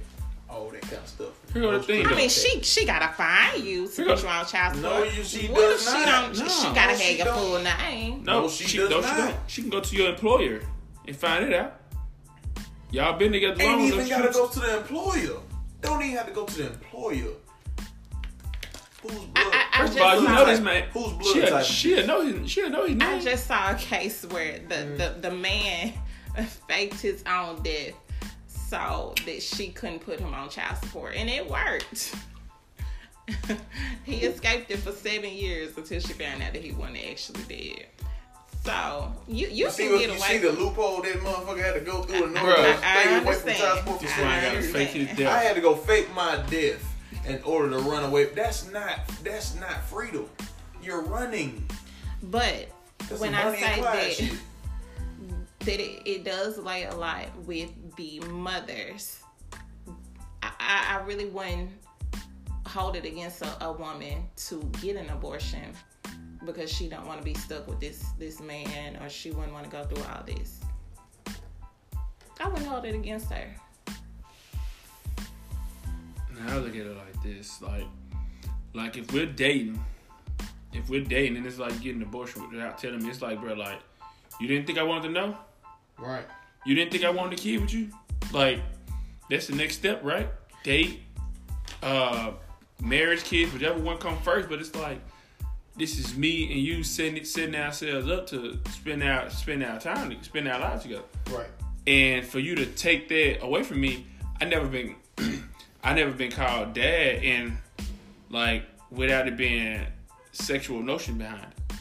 all 0.50 0.70
that 0.70 0.82
kind 0.82 0.96
of 0.96 1.08
stuff. 1.08 1.54
Here's 1.54 1.66
the 1.66 1.84
thing. 1.84 2.08
I 2.08 2.16
mean, 2.16 2.30
she 2.30 2.62
she 2.62 2.86
gotta 2.86 3.14
find 3.14 3.64
you 3.64 3.88
to 3.88 4.06
put 4.06 4.22
you 4.22 4.28
on 4.28 4.46
child 4.46 4.76
support. 4.76 5.00
No, 5.00 5.04
you, 5.04 5.24
she 5.24 5.48
what 5.48 5.62
does 5.62 5.88
if 5.88 5.94
she 5.94 6.06
not. 6.06 6.34
Don't, 6.34 6.40
no, 6.40 6.48
she 6.48 6.64
gotta 6.74 6.94
no, 6.94 7.00
have 7.00 7.18
your 7.18 7.34
full 7.34 7.60
name. 7.62 8.24
No, 8.24 8.42
no 8.42 8.50
she, 8.50 8.64
she 8.66 8.78
does 8.78 8.90
no, 8.90 9.02
not. 9.02 9.16
She, 9.16 9.22
don't. 9.22 9.38
she 9.48 9.62
can 9.62 9.70
go 9.70 9.80
to 9.80 9.96
your 9.96 10.10
employer 10.10 10.62
and 11.08 11.16
find 11.16 11.46
it 11.46 11.54
out. 11.54 11.82
Y'all 12.92 13.18
been 13.18 13.32
together 13.32 13.64
long 13.64 13.82
Ain't 13.82 13.94
even 13.94 14.10
gotta 14.10 14.32
go 14.32 14.48
to 14.48 14.60
the 14.60 14.78
employer. 14.78 15.40
Don't 15.82 16.02
even 16.02 16.18
have 16.18 16.28
to 16.28 16.34
go 16.34 16.46
to 16.46 16.58
the 16.58 16.68
employer. 16.68 17.34
Whose 19.02 19.14
blood? 19.14 19.30
I, 19.36 19.66
I, 19.74 19.82
First 19.82 19.96
of 19.96 20.02
all, 20.02 20.22
you 20.22 20.28
know 20.28 20.46
this 20.46 20.60
man. 20.60 20.84
Who's 20.92 21.14
blood? 21.14 21.26
She'll, 21.26 21.62
she'll 21.62 22.08
know 22.08 22.22
his. 22.26 22.50
She'll 22.50 22.70
know 22.70 22.86
his 22.86 22.96
name. 22.96 23.08
I 23.08 23.20
just 23.20 23.48
saw 23.48 23.72
a 23.72 23.76
case 23.76 24.26
where 24.26 24.60
the 24.60 24.76
mm. 24.76 24.98
the, 24.98 25.30
the 25.30 25.36
man 25.36 25.94
faked 26.68 27.00
his 27.00 27.24
own 27.28 27.62
death 27.62 27.94
so 28.70 29.14
that 29.26 29.42
she 29.42 29.70
couldn't 29.70 30.00
put 30.00 30.20
him 30.20 30.34
on 30.34 30.50
child 30.50 30.78
support, 30.78 31.16
and 31.16 31.30
it 31.30 31.50
worked. 31.50 32.16
he 34.04 34.18
escaped 34.18 34.72
it 34.72 34.78
for 34.78 34.92
seven 34.92 35.32
years 35.32 35.76
until 35.78 36.00
she 36.00 36.14
found 36.14 36.42
out 36.42 36.54
that 36.54 36.64
he 36.64 36.72
wasn't 36.72 36.98
actually 37.10 37.44
dead. 37.44 37.86
So 38.64 39.14
you 39.28 39.48
you, 39.48 39.66
you 39.66 39.70
see, 39.70 39.88
can 39.88 39.98
get 39.98 40.10
you 40.10 40.16
away. 40.16 40.28
see 40.28 40.38
the 40.38 40.52
loophole 40.52 41.02
that 41.02 41.14
motherfucker 41.16 41.64
had 41.64 41.74
to 41.76 41.80
go 41.80 42.04
through 42.04 42.26
in 42.26 42.38
order 42.38 42.56
to 42.56 42.78
stay 42.78 43.18
away 43.18 43.34
from 43.34 43.54
child 43.54 43.80
support 43.80 44.02
for 44.02 44.08
seven 44.08 44.64
years. 44.64 45.20
I 45.22 45.44
had 45.44 45.56
to 45.56 45.62
go 45.62 45.76
fake 45.76 46.14
my 46.14 46.44
death 46.50 46.86
in 47.26 47.42
order 47.44 47.70
to 47.72 47.80
run 47.80 48.04
away. 48.04 48.26
That's 48.26 48.70
not 48.72 49.00
that's 49.24 49.56
not 49.60 49.82
freedom. 49.86 50.28
You're 50.84 51.02
running. 51.02 51.68
But 52.24 52.68
that's 53.08 53.22
when 53.22 53.34
I 53.34 53.56
say 53.56 53.82
that, 53.82 54.38
that 55.60 55.80
it, 55.80 56.02
it, 56.06 56.24
does 56.26 56.58
lay 56.58 56.84
a 56.84 56.96
lot 56.96 57.28
with 57.46 57.70
the 58.00 58.22
mothers, 58.30 59.22
I, 60.42 60.52
I, 60.58 60.98
I 60.98 61.06
really 61.06 61.26
wouldn't 61.26 61.70
hold 62.66 62.96
it 62.96 63.04
against 63.04 63.42
a, 63.42 63.66
a 63.66 63.74
woman 63.74 64.24
to 64.48 64.64
get 64.82 64.96
an 64.96 65.10
abortion 65.10 65.74
because 66.46 66.72
she 66.72 66.88
don't 66.88 67.06
want 67.06 67.20
to 67.20 67.26
be 67.26 67.34
stuck 67.34 67.68
with 67.68 67.82
this 67.82 68.06
this 68.18 68.40
man 68.40 68.96
or 69.02 69.10
she 69.10 69.32
wouldn't 69.32 69.52
want 69.52 69.66
to 69.66 69.70
go 69.70 69.84
through 69.84 70.04
all 70.06 70.24
this. 70.24 70.62
I 72.40 72.48
wouldn't 72.48 72.68
hold 72.68 72.86
it 72.86 72.96
against 72.96 73.30
her. 73.34 73.54
Now 76.38 76.56
I 76.56 76.58
look 76.60 76.70
at 76.70 76.86
it 76.86 76.96
like 76.96 77.22
this, 77.22 77.62
like, 77.62 77.84
like 78.74 78.96
if 78.96 79.12
we're 79.12 79.26
dating, 79.26 79.78
if 80.72 80.90
we're 80.90 81.04
dating 81.04 81.36
and 81.36 81.46
it's 81.46 81.60
like 81.60 81.82
getting 81.82 82.02
abortion 82.02 82.50
without 82.50 82.78
telling 82.78 83.04
me, 83.04 83.10
it's 83.10 83.22
like, 83.22 83.42
bro, 83.42 83.56
like, 83.56 83.82
you 84.40 84.48
didn't 84.48 84.68
think 84.68 84.80
I 84.80 84.84
wanted 84.84 85.10
to 85.10 85.14
know? 85.14 85.38
Right. 85.98 86.24
You 86.66 86.76
didn't 86.76 86.92
think 86.92 87.04
I 87.04 87.10
wanted 87.10 87.40
a 87.40 87.42
kid 87.42 87.62
with 87.62 87.74
you? 87.74 87.90
Like, 88.32 88.60
that's 89.30 89.48
the 89.48 89.56
next 89.56 89.76
step, 89.78 90.04
right? 90.04 90.28
Date, 90.64 91.02
uh, 91.82 92.32
marriage, 92.82 93.24
kids, 93.24 93.54
whichever 93.54 93.80
one 93.80 93.98
come 93.98 94.18
first. 94.22 94.50
But 94.50 94.60
it's 94.60 94.76
like, 94.76 95.00
this 95.76 95.98
is 95.98 96.18
me 96.18 96.52
and 96.52 96.60
you 96.60 96.84
setting 96.84 97.24
setting 97.24 97.56
ourselves 97.56 98.10
up 98.10 98.28
to 98.28 98.60
spend 98.72 99.02
our 99.04 99.30
spend 99.30 99.64
our 99.64 99.80
time, 99.80 100.16
spend 100.24 100.48
our 100.48 100.60
lives 100.60 100.84
together. 100.84 101.04
Right. 101.32 101.48
And 101.88 102.26
for 102.26 102.40
you 102.40 102.56
to 102.56 102.66
take 102.66 103.08
that 103.10 103.44
away 103.44 103.64
from 103.64 103.80
me, 103.80 104.06
I 104.42 104.46
never 104.46 104.68
been, 104.68 104.96
I 105.84 105.94
never 105.94 106.12
been 106.12 106.32
called 106.32 106.74
dad, 106.74 107.24
and 107.24 107.58
like 108.30 108.64
without 108.92 109.28
it 109.28 109.38
being 109.38 109.86
sexual 110.34 110.84
notion 110.84 111.18
behind 111.18 111.44
it. 111.44 111.76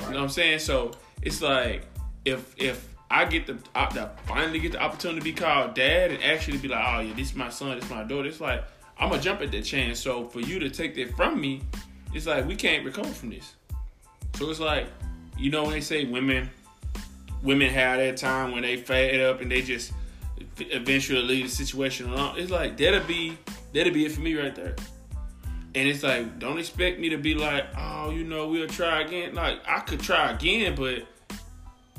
You 0.00 0.10
know 0.10 0.14
what 0.14 0.22
I'm 0.22 0.28
saying? 0.28 0.60
So 0.60 0.92
it's 1.20 1.42
like 1.42 1.84
if 2.24 2.54
if 2.56 2.88
I 3.10 3.24
get 3.24 3.46
the 3.46 3.58
I, 3.74 3.86
finally 4.26 4.58
get 4.58 4.72
the 4.72 4.82
opportunity 4.82 5.20
to 5.20 5.24
be 5.24 5.32
called 5.32 5.74
dad 5.74 6.10
and 6.10 6.22
actually 6.22 6.58
be 6.58 6.68
like, 6.68 6.84
oh 6.86 7.00
yeah, 7.00 7.14
this 7.14 7.30
is 7.30 7.34
my 7.34 7.48
son, 7.48 7.76
this 7.76 7.84
is 7.84 7.90
my 7.90 8.04
daughter. 8.04 8.28
It's 8.28 8.40
like 8.40 8.64
I'm 8.98 9.10
gonna 9.10 9.22
jump 9.22 9.40
at 9.40 9.50
that 9.52 9.62
chance. 9.62 9.98
So 10.00 10.24
for 10.24 10.40
you 10.40 10.58
to 10.58 10.70
take 10.70 10.94
that 10.96 11.16
from 11.16 11.40
me, 11.40 11.62
it's 12.12 12.26
like 12.26 12.46
we 12.46 12.54
can't 12.54 12.84
recover 12.84 13.08
from 13.08 13.30
this. 13.30 13.54
So 14.34 14.50
it's 14.50 14.60
like, 14.60 14.86
you 15.38 15.50
know, 15.50 15.62
when 15.62 15.72
they 15.72 15.80
say 15.80 16.04
women, 16.04 16.50
women 17.42 17.70
have 17.70 17.98
that 17.98 18.16
time 18.16 18.52
when 18.52 18.62
they 18.62 18.76
fed 18.76 19.20
up 19.20 19.40
and 19.40 19.50
they 19.50 19.62
just 19.62 19.92
eventually 20.58 21.22
leave 21.22 21.44
the 21.46 21.54
situation 21.54 22.10
alone. 22.10 22.38
It's 22.38 22.50
like 22.50 22.76
that'll 22.76 23.06
be 23.06 23.38
that'll 23.72 23.92
be 23.92 24.04
it 24.04 24.12
for 24.12 24.20
me 24.20 24.34
right 24.34 24.54
there. 24.54 24.76
And 25.74 25.88
it's 25.88 26.02
like, 26.02 26.38
don't 26.38 26.58
expect 26.58 26.98
me 26.98 27.10
to 27.10 27.18
be 27.18 27.34
like, 27.34 27.66
oh, 27.76 28.10
you 28.10 28.24
know, 28.24 28.48
we'll 28.48 28.68
try 28.68 29.02
again. 29.02 29.34
Like 29.34 29.60
I 29.66 29.80
could 29.80 30.00
try 30.00 30.32
again, 30.32 30.74
but 30.74 31.06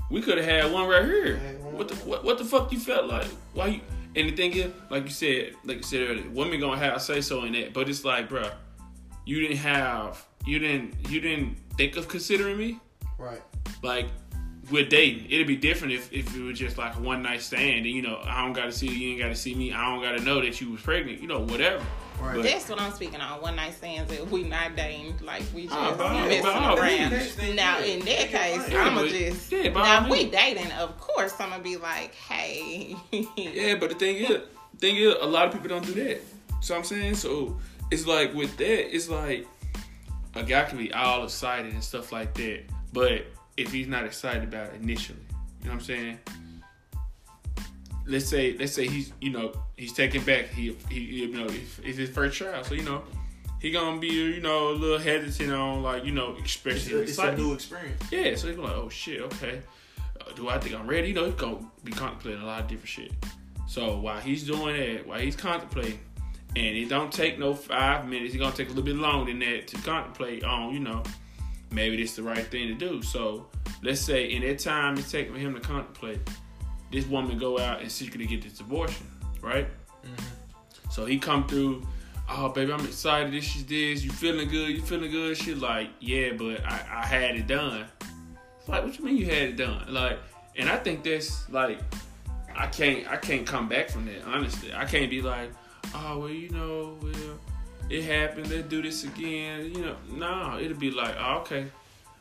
we 0.10 0.22
could 0.22 0.38
have 0.38 0.45
had 0.45 0.72
one 0.72 0.88
right 0.88 1.06
here. 1.06 1.38
What 1.72 1.88
the 1.88 1.95
what, 1.95 2.23
what 2.23 2.38
the 2.38 2.45
fuck 2.45 2.72
you 2.72 2.80
felt 2.80 3.06
like? 3.06 3.27
Why 3.53 3.68
you? 3.68 3.81
And 4.15 4.27
the 4.27 4.36
thing 4.36 4.53
is, 4.53 4.72
like 4.90 5.03
you 5.03 5.11
said, 5.11 5.53
like 5.64 5.77
you 5.77 5.84
said 5.84 6.10
earlier, 6.10 6.30
women 6.31 6.60
gonna 6.60 6.80
have 6.80 6.95
a 6.95 6.99
say 6.99 7.22
so 7.22 7.44
in 7.44 7.53
that. 7.53 7.73
But 7.73 7.88
it's 7.90 8.03
like, 8.03 8.27
bruh, 8.27 8.52
you 9.26 9.41
didn't 9.41 9.57
have, 9.57 10.26
you 10.45 10.57
didn't, 10.57 10.95
you 11.10 11.22
didn't 11.22 11.57
think 11.77 11.95
of 11.95 12.07
considering 12.07 12.57
me. 12.57 12.80
Right. 13.19 13.41
Like 13.84 14.07
we're 14.72 14.88
dating. 14.88 15.30
It'd 15.30 15.48
be 15.48 15.56
different 15.56 15.94
if, 15.94 16.11
if 16.11 16.36
it 16.36 16.41
was 16.41 16.57
just 16.57 16.77
like 16.77 16.95
a 16.95 16.99
one 16.99 17.22
night 17.22 17.41
stand 17.41 17.86
and 17.86 17.88
you 17.88 18.02
know, 18.02 18.19
I 18.23 18.41
don't 18.44 18.53
gotta 18.53 18.72
see 18.72 18.88
you, 18.88 18.94
you 18.94 19.11
ain't 19.11 19.22
gotta 19.22 19.36
see 19.36 19.53
me, 19.53 19.73
I 19.73 19.86
don't 19.86 20.02
gotta 20.02 20.22
know 20.22 20.41
that 20.41 20.60
you 20.60 20.72
was 20.72 20.81
pregnant, 20.81 21.22
you 21.22 21.27
know, 21.27 21.40
whatever. 21.40 21.86
Right. 22.21 22.43
That's 22.43 22.69
what 22.69 22.79
I'm 22.81 22.91
speaking 22.91 23.21
on. 23.21 23.41
One 23.41 23.55
night 23.55 23.73
stands 23.75 24.11
that 24.11 24.29
we 24.29 24.43
not 24.43 24.75
dating, 24.75 25.15
like 25.23 25.43
we 25.53 25.63
just 25.63 25.75
Ah, 25.75 25.95
by- 25.95 26.13
messing 26.27 26.43
by 26.43 26.75
around. 26.75 27.11
means. 27.11 27.55
Now 27.55 27.79
in 27.79 27.99
that 28.01 28.27
case, 28.29 28.69
Yeah, 28.69 28.83
I'ma 28.83 29.05
just 29.05 29.51
yeah, 29.51 29.69
now 29.69 30.03
if 30.05 30.09
we 30.11 30.29
dating, 30.29 30.71
of 30.73 30.99
course 30.99 31.33
I'ma 31.39 31.59
be 31.59 31.77
like, 31.77 32.13
hey, 32.15 32.95
Yeah, 33.35 33.75
but 33.75 33.89
the 33.89 33.95
thing 33.95 34.17
is, 34.17 34.41
thing 34.79 34.97
is, 34.97 35.15
a 35.21 35.25
lot 35.25 35.47
of 35.47 35.53
people 35.53 35.69
don't 35.69 35.85
do 35.85 35.93
that. 35.93 36.21
So 36.61 36.75
I'm 36.75 36.83
saying, 36.83 37.15
so 37.15 37.57
it's 37.89 38.05
like 38.05 38.33
with 38.33 38.55
that, 38.57 38.95
it's 38.95 39.07
like 39.09 39.47
a 40.35 40.43
guy 40.43 40.65
can 40.65 40.77
be 40.77 40.91
all 40.93 41.23
excited 41.23 41.73
and 41.73 41.83
stuff 41.83 42.11
like 42.11 42.33
that, 42.35 42.63
but 42.93 43.25
if 43.57 43.71
he's 43.71 43.87
not 43.87 44.03
excited 44.05 44.43
about 44.43 44.67
it 44.73 44.81
initially, 44.81 45.19
you 45.61 45.65
know 45.69 45.71
what 45.71 45.79
I'm 45.79 45.85
saying? 45.85 46.19
Let's 48.10 48.27
say, 48.27 48.56
let's 48.57 48.73
say 48.73 48.88
he's, 48.88 49.14
you 49.22 49.30
know, 49.30 49.53
he's 49.77 49.94
taken 49.94 50.23
back. 50.23 50.49
He, 50.49 50.76
he, 50.90 50.99
you 50.99 51.27
know, 51.27 51.45
it's 51.45 51.80
it's 51.84 51.98
his 51.98 52.10
first 52.10 52.38
trial 52.38 52.64
so 52.64 52.73
you 52.73 52.84
know, 52.84 53.03
he 53.61 53.72
gonna 53.72 53.99
be, 53.99 54.07
you 54.07 54.41
know, 54.41 54.69
a 54.69 54.73
little 54.73 54.98
hesitant 54.98 55.52
on, 55.52 55.84
like, 55.84 56.06
you 56.06 56.11
know, 56.11 56.31
It's 56.31 56.41
expressing 56.41 56.95
a, 56.95 56.99
it's 56.99 57.18
a 57.18 57.36
new 57.36 57.53
experience. 57.53 58.02
Yeah, 58.11 58.36
so 58.36 58.48
he's 58.48 58.56
gonna 58.56 58.56
be 58.56 58.61
like, 58.64 58.77
oh 58.77 58.90
shit, 58.90 59.22
okay. 59.22 59.61
Uh, 60.19 60.31
do 60.36 60.49
I 60.49 60.57
think 60.57 60.76
I'm 60.76 60.88
ready? 60.88 61.10
You 61.10 61.14
know, 61.14 61.26
he's 61.26 61.36
gonna 61.36 61.60
be 61.84 61.91
contemplating 61.91 62.41
a 62.41 62.45
lot 62.45 62.61
of 62.61 62.68
different 62.68 62.90
shit. 62.90 63.11
So 63.68 63.99
while 63.99 64.19
he's 64.19 64.44
doing 64.44 64.77
that, 64.77 65.06
while 65.06 65.19
he's 65.19 65.36
contemplating, 65.36 65.99
and 66.56 66.76
it 66.77 66.90
don't 66.90 67.11
take 67.11 67.38
no 67.38 67.53
five 67.53 68.07
minutes, 68.07 68.34
it's 68.34 68.41
gonna 68.41 68.56
take 68.56 68.68
a 68.68 68.72
little 68.72 68.84
bit 68.84 68.95
longer 68.95 69.31
than 69.31 69.40
that 69.40 69.68
to 69.68 69.77
contemplate 69.77 70.44
on, 70.44 70.73
you 70.73 70.80
know, 70.80 71.03
maybe 71.72 71.98
this 71.98 72.15
the 72.15 72.23
right 72.23 72.48
thing 72.48 72.68
to 72.69 72.73
do. 72.73 73.02
So 73.03 73.48
let's 73.84 74.02
say 74.02 74.31
in 74.31 74.41
that 74.41 74.60
time 74.60 74.98
it's 74.98 75.11
taking 75.11 75.34
for 75.34 75.40
him 75.40 75.53
to 75.53 75.60
contemplate, 75.60 76.19
this 76.91 77.05
woman 77.05 77.37
go 77.37 77.59
out 77.59 77.81
and 77.81 77.91
secretly 77.91 78.25
get 78.25 78.41
this 78.41 78.59
abortion, 78.59 79.05
right? 79.41 79.67
So 80.89 81.05
he 81.05 81.19
come 81.19 81.47
through, 81.47 81.85
oh 82.29 82.49
baby, 82.49 82.73
I'm 82.73 82.85
excited. 82.85 83.31
This 83.31 83.55
is 83.55 83.65
this. 83.65 84.03
You 84.03 84.11
feeling 84.11 84.49
good? 84.49 84.69
You 84.69 84.81
feeling 84.81 85.11
good? 85.11 85.37
She 85.37 85.53
like, 85.53 85.89
yeah, 85.99 86.33
but 86.33 86.65
I, 86.65 87.01
I 87.01 87.05
had 87.05 87.35
it 87.35 87.47
done. 87.47 87.85
It's 88.59 88.67
like, 88.67 88.83
what 88.83 88.97
you 88.97 89.05
mean 89.05 89.17
you 89.17 89.25
had 89.25 89.49
it 89.49 89.55
done? 89.57 89.93
Like, 89.93 90.19
and 90.57 90.69
I 90.69 90.77
think 90.77 91.03
that's 91.03 91.49
like, 91.49 91.79
I 92.55 92.67
can't 92.67 93.07
I 93.07 93.17
can't 93.17 93.45
come 93.45 93.69
back 93.69 93.89
from 93.89 94.05
that. 94.07 94.23
Honestly, 94.25 94.73
I 94.73 94.85
can't 94.85 95.09
be 95.09 95.21
like, 95.21 95.51
oh 95.95 96.19
well, 96.19 96.29
you 96.29 96.49
know, 96.49 96.97
well, 97.01 97.39
it 97.89 98.03
happened. 98.03 98.49
Let's 98.49 98.67
do 98.67 98.81
this 98.81 99.03
again. 99.03 99.71
You 99.73 99.81
know, 99.81 99.95
no, 100.11 100.59
it'll 100.59 100.77
be 100.77 100.91
like, 100.91 101.15
oh, 101.19 101.37
okay. 101.41 101.67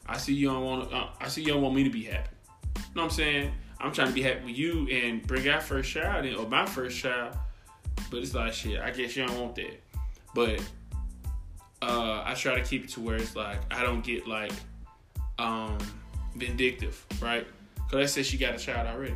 I 0.06 0.16
see 0.16 0.34
you 0.34 0.48
don't 0.48 0.64
want. 0.64 0.92
Uh, 0.92 1.08
I 1.20 1.28
see 1.28 1.42
you 1.42 1.48
don't 1.48 1.62
want 1.62 1.74
me 1.74 1.84
to 1.84 1.90
be 1.90 2.04
happy. 2.04 2.30
You 2.76 2.82
know 2.94 3.02
what 3.02 3.04
I'm 3.04 3.10
saying? 3.10 3.52
I'm 3.80 3.92
trying 3.92 4.09
to 4.09 4.14
be 4.14 4.22
happy 4.22 4.44
with 4.44 4.59
you 4.59 4.88
and 4.88 5.24
bring 5.26 5.48
our 5.48 5.60
first 5.60 5.90
child 5.90 6.24
in, 6.24 6.34
or 6.34 6.48
my 6.48 6.66
first 6.66 6.98
child. 6.98 7.36
But 8.10 8.18
it's 8.18 8.34
like 8.34 8.52
shit. 8.52 8.80
I 8.80 8.90
guess 8.90 9.16
you 9.16 9.26
don't 9.26 9.40
want 9.40 9.55
that. 9.56 9.80
But 10.34 10.60
uh, 11.82 12.22
I 12.24 12.34
try 12.34 12.56
to 12.56 12.62
keep 12.62 12.84
it 12.84 12.90
to 12.90 13.00
where 13.00 13.16
it's 13.16 13.36
like 13.36 13.59
I 13.70 13.82
don't 13.82 14.02
get 14.05 14.26
like 14.26 14.52
um, 15.38 15.78
vindictive, 16.34 17.05
right? 17.20 17.46
Cause 17.90 17.94
let's 17.94 18.12
say 18.12 18.22
she 18.22 18.36
got 18.36 18.55
a 18.55 18.59
child 18.59 18.86
already 18.86 19.14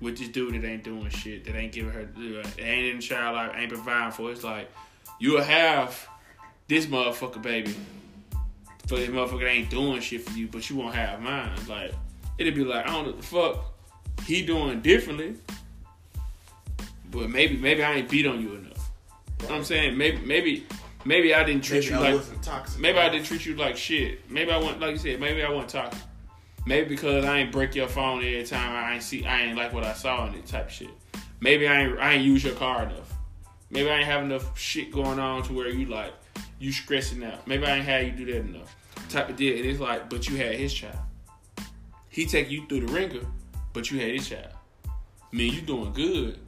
with 0.00 0.18
this 0.18 0.28
dude 0.28 0.54
that 0.54 0.66
ain't 0.66 0.84
doing 0.84 1.08
shit, 1.10 1.44
that 1.44 1.54
ain't 1.54 1.72
giving 1.72 1.92
her, 1.92 2.04
that 2.04 2.60
ain't 2.60 2.86
in 2.86 2.96
the 2.96 3.02
child 3.02 3.36
life, 3.36 3.52
ain't 3.54 3.70
providing 3.70 4.12
for. 4.12 4.30
It's 4.30 4.44
like 4.44 4.70
you'll 5.18 5.42
have 5.42 6.08
this 6.68 6.86
motherfucker 6.86 7.42
baby 7.42 7.74
for 8.86 8.96
this 8.96 9.08
motherfucker 9.08 9.48
ain't 9.48 9.70
doing 9.70 10.00
shit 10.00 10.22
for 10.22 10.36
you, 10.36 10.48
but 10.48 10.68
you 10.68 10.76
won't 10.76 10.94
have 10.94 11.20
mine. 11.20 11.50
Like 11.68 11.92
it'd 12.38 12.54
be 12.54 12.64
like 12.64 12.86
I 12.86 12.92
don't 12.92 13.04
know 13.04 13.10
what 13.12 13.20
the 13.20 13.26
fuck 13.26 13.72
he 14.26 14.44
doing 14.44 14.80
differently, 14.80 15.34
but 17.10 17.28
maybe 17.30 17.56
maybe 17.56 17.82
I 17.82 17.94
ain't 17.94 18.08
beat 18.08 18.26
on 18.26 18.40
you 18.40 18.54
enough. 18.54 18.90
You 19.40 19.46
know 19.46 19.52
what 19.52 19.58
I'm 19.58 19.64
saying? 19.64 19.96
Maybe 19.96 20.18
maybe 20.24 20.66
maybe 21.04 21.34
I 21.34 21.44
didn't 21.44 21.64
treat 21.64 21.84
Maybe 21.90 21.94
you 21.94 22.00
I 22.00 22.12
like 22.12 22.42
toxic. 22.42 22.80
maybe 22.80 22.98
I 22.98 23.08
didn't 23.08 23.26
treat 23.26 23.44
you 23.46 23.54
like 23.56 23.76
shit. 23.76 24.30
Maybe 24.30 24.50
I 24.52 24.58
want 24.58 24.80
like 24.80 24.92
you 24.92 24.98
said, 24.98 25.20
maybe 25.20 25.42
I 25.42 25.50
wasn't 25.50 25.70
talking. 25.70 25.98
Maybe 26.66 26.90
because 26.90 27.24
I 27.24 27.38
ain't 27.38 27.52
break 27.52 27.74
your 27.74 27.88
phone 27.88 28.18
every 28.18 28.44
time 28.44 28.72
I 28.74 28.94
ain't 28.94 29.02
see 29.02 29.24
I 29.24 29.42
ain't 29.42 29.56
like 29.56 29.72
what 29.72 29.84
I 29.84 29.94
saw 29.94 30.26
in 30.26 30.34
it 30.34 30.46
type 30.46 30.70
shit. 30.70 30.90
Maybe 31.40 31.66
I 31.66 31.82
ain't 31.82 31.98
I 31.98 32.12
ain't 32.14 32.24
use 32.24 32.44
your 32.44 32.54
car 32.54 32.82
enough. 32.84 33.12
Maybe 33.70 33.88
I 33.90 33.96
ain't 33.96 34.06
have 34.06 34.22
enough 34.22 34.58
shit 34.58 34.92
going 34.92 35.18
on 35.18 35.42
to 35.44 35.52
where 35.54 35.68
you 35.68 35.86
like 35.86 36.12
you 36.58 36.70
stressing 36.72 37.24
out. 37.24 37.46
Maybe 37.46 37.64
I 37.64 37.76
ain't 37.76 37.84
had 37.86 38.06
you 38.06 38.12
do 38.12 38.26
that 38.26 38.40
enough. 38.40 38.76
Type 39.08 39.30
of 39.30 39.36
deal. 39.36 39.56
And 39.56 39.64
it's 39.64 39.80
like, 39.80 40.10
but 40.10 40.28
you 40.28 40.36
had 40.36 40.54
his 40.56 40.72
child. 40.74 40.98
He 42.10 42.26
take 42.26 42.50
you 42.50 42.66
through 42.66 42.86
the 42.86 42.92
wringer, 42.92 43.24
but 43.72 43.90
you 43.90 44.00
had 44.00 44.10
his 44.10 44.28
child. 44.28 44.48
I 44.86 45.36
mean, 45.36 45.52
you 45.52 45.60
doing 45.60 45.92
good, 45.92 46.38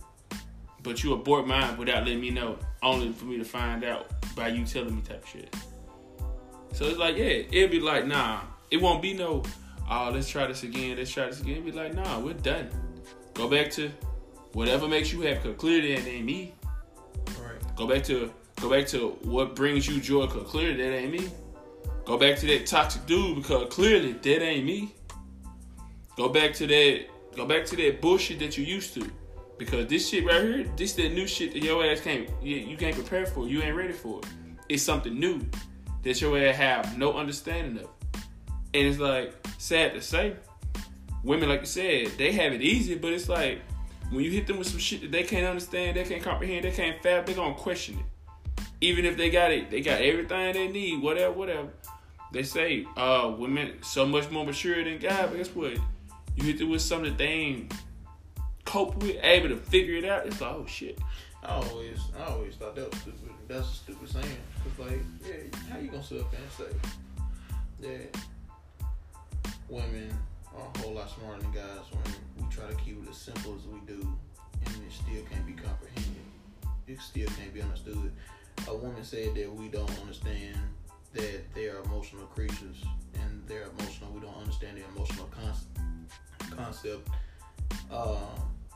but 0.83 1.03
you 1.03 1.13
abort 1.15 1.47
mine 1.47 1.77
without 1.77 2.05
letting 2.05 2.21
me 2.21 2.31
know, 2.31 2.59
only 2.83 3.13
for 3.13 3.27
me 3.27 3.39
to 3.39 3.45
find 3.45 3.85
out 3.85 4.11
by 4.35 4.49
you 4.49 4.65
telling 4.65 4.97
me 4.97 5.03
type 5.03 5.25
shit. 5.27 5.55
So 6.73 6.87
it's 6.87 6.99
like, 6.99 7.17
yeah, 7.17 7.25
it'd 7.25 7.71
be 7.71 7.81
like, 7.81 8.07
nah, 8.07 8.41
it 8.71 8.81
won't 8.81 9.03
be 9.03 9.15
no, 9.15 9.43
oh, 9.91 10.11
let's 10.13 10.29
try 10.29 10.47
this 10.47 10.63
again, 10.63 10.97
let's 10.97 11.13
try 11.13 11.27
this 11.27 11.41
again. 11.41 11.53
It'd 11.53 11.67
be 11.67 11.73
like, 11.73 11.95
nah, 11.95 12.19
we're 12.19 12.35
done. 12.35 12.71
Go 13.35 13.49
back 13.49 13.71
to 13.73 13.91
whatever 14.53 14.89
makes 14.89 15.13
you 15.13 15.21
happy, 15.21 15.49
cause 15.49 15.57
clearly 15.59 15.95
that 15.95 16.07
ain't 16.07 16.25
me. 16.25 16.55
Right. 17.39 17.77
Go 17.77 17.87
back 17.87 18.05
to 18.05 18.33
go 18.61 18.71
back 18.71 18.87
to 18.89 19.11
what 19.23 19.55
brings 19.55 19.87
you 19.87 20.01
joy, 20.01 20.27
cause 20.27 20.49
clearly 20.49 20.77
that 20.77 20.97
ain't 20.97 21.13
me. 21.13 21.29
Go 22.05 22.19
back 22.19 22.37
to 22.39 22.47
that 22.47 22.67
toxic 22.67 23.07
dude 23.07 23.37
because 23.37 23.73
clearly 23.73 24.13
that 24.13 24.43
ain't 24.43 24.67
me. 24.67 24.95
Go 26.17 26.29
back 26.29 26.53
to 26.55 26.67
that 26.67 27.07
go 27.35 27.47
back 27.47 27.65
to 27.67 27.77
that 27.77 28.01
bullshit 28.01 28.39
that 28.41 28.57
you 28.57 28.65
used 28.65 28.95
to. 28.95 29.11
Because 29.59 29.87
this 29.87 30.09
shit 30.09 30.25
right 30.25 30.43
here, 30.43 30.67
this 30.77 30.95
that 30.95 31.13
new 31.13 31.27
shit 31.27 31.53
that 31.53 31.63
your 31.63 31.85
ass 31.85 32.01
can't 32.01 32.29
you, 32.43 32.57
you 32.57 32.77
can't 32.77 32.95
prepare 32.95 33.27
for. 33.27 33.47
You 33.47 33.63
ain't 33.63 33.77
ready 33.77 33.93
for 33.93 34.21
it. 34.21 34.27
It's 34.69 34.83
something 34.83 35.19
new 35.19 35.41
that 36.03 36.21
your 36.21 36.39
ass 36.39 36.57
have 36.57 36.99
no 36.99 37.15
understanding 37.15 37.85
of. 37.85 37.91
And 38.75 38.87
it's 38.87 38.99
like 38.99 39.35
sad 39.59 39.95
to 39.95 40.01
say, 40.01 40.37
women 41.23 41.49
like 41.49 41.61
you 41.61 41.67
said, 41.67 42.09
they 42.19 42.33
have 42.33 42.53
it 42.53 42.63
easy, 42.63 42.97
but 42.97 43.13
it's 43.13 43.29
like 43.29 43.61
when 44.11 44.25
you 44.25 44.31
hit 44.31 44.47
them 44.47 44.59
with 44.59 44.69
some 44.69 44.79
shit 44.79 45.03
that 45.03 45.13
they 45.13 45.23
can't 45.23 45.47
understand, 45.47 45.97
they 45.97 46.05
can't 46.05 46.23
comprehend, 46.23 46.65
they 46.65 46.71
can't 46.71 47.03
fathom, 47.03 47.27
they 47.27 47.35
gonna 47.35 47.55
question 47.55 47.99
it. 47.99 48.65
Even 48.81 49.05
if 49.05 49.17
they 49.17 49.31
got 49.31 49.53
it, 49.53 49.71
they 49.71 49.81
got 49.81 50.01
everything 50.01 50.55
they 50.55 50.69
need, 50.69 51.03
whatever, 51.03 51.33
whatever. 51.33 51.69
They 52.33 52.43
say, 52.43 52.87
uh, 52.97 53.33
women 53.39 53.83
so 53.83 54.07
much 54.07 54.31
more 54.31 54.45
mature 54.45 54.83
than 54.83 54.99
guys, 54.99 55.29
but 55.29 55.37
guess 55.37 55.55
what? 55.55 55.79
You 56.37 56.45
hit 56.45 56.59
them 56.59 56.71
with 56.71 56.83
something 56.83 57.11
that 57.11 57.19
they 57.19 57.29
ain't 57.29 57.73
cope 58.65 58.97
with, 59.03 59.17
able 59.23 59.51
to 59.51 59.57
figure 59.57 59.97
it 59.97 60.05
out, 60.05 60.27
it's 60.27 60.41
like, 60.41 60.53
oh 60.53 60.67
shit. 60.67 60.99
I 61.43 61.55
always, 61.55 61.99
I 62.19 62.25
always 62.31 62.55
thought 62.55 62.77
that 62.77 62.91
was 62.91 63.01
stupid. 63.01 63.31
That's 63.49 63.69
a 63.69 63.75
stupid 63.75 64.09
saying. 64.09 64.37
Cause 64.63 64.87
like, 64.87 65.01
yeah, 65.27 65.59
how 65.71 65.79
you 65.79 65.89
gonna 65.89 66.03
sit 66.03 66.21
up 66.21 66.33
and 66.33 66.43
say 66.57 66.77
that 67.81 68.17
women 69.69 70.17
are 70.55 70.67
a 70.75 70.79
whole 70.79 70.95
lot 70.95 71.11
smarter 71.11 71.43
than 71.43 71.53
guys 71.53 71.85
when 71.91 72.15
we 72.39 72.55
try 72.55 72.67
to 72.69 72.77
keep 72.77 73.03
it 73.03 73.11
as 73.11 73.17
simple 73.17 73.57
as 73.57 73.67
we 73.67 73.81
do, 73.87 74.01
and 74.65 74.75
it 74.77 74.93
still 74.93 75.23
can't 75.31 75.47
be 75.47 75.53
comprehended. 75.53 76.23
It 76.87 77.01
still 77.01 77.29
can't 77.39 77.53
be 77.53 77.61
understood. 77.61 78.13
A 78.69 78.75
woman 78.75 79.03
said 79.03 79.35
that 79.35 79.53
we 79.53 79.69
don't 79.69 79.91
understand 80.01 80.57
that 81.15 81.55
they 81.55 81.69
are 81.69 81.83
emotional 81.85 82.27
creatures, 82.27 82.85
and 83.15 83.43
they're 83.47 83.67
emotional. 83.79 84.13
We 84.13 84.21
don't 84.21 84.37
understand 84.37 84.79
the 84.79 84.85
emotional 84.95 85.27
con- 85.27 85.92
concept 86.57 87.09
um, 87.91 88.19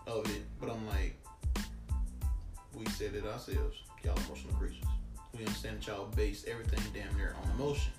of 0.06 0.26
it. 0.30 0.42
But 0.60 0.70
I'm 0.70 0.86
like 0.86 1.16
we 2.74 2.84
said 2.86 3.14
it 3.14 3.24
ourselves. 3.24 3.76
Y'all 4.04 4.16
emotional 4.26 4.54
creatures. 4.54 4.84
We 5.32 5.40
understand 5.40 5.78
that 5.80 5.86
y'all 5.86 6.06
base 6.14 6.44
everything 6.46 6.80
damn 6.94 7.16
near 7.16 7.34
on 7.42 7.50
emotion. 7.58 7.92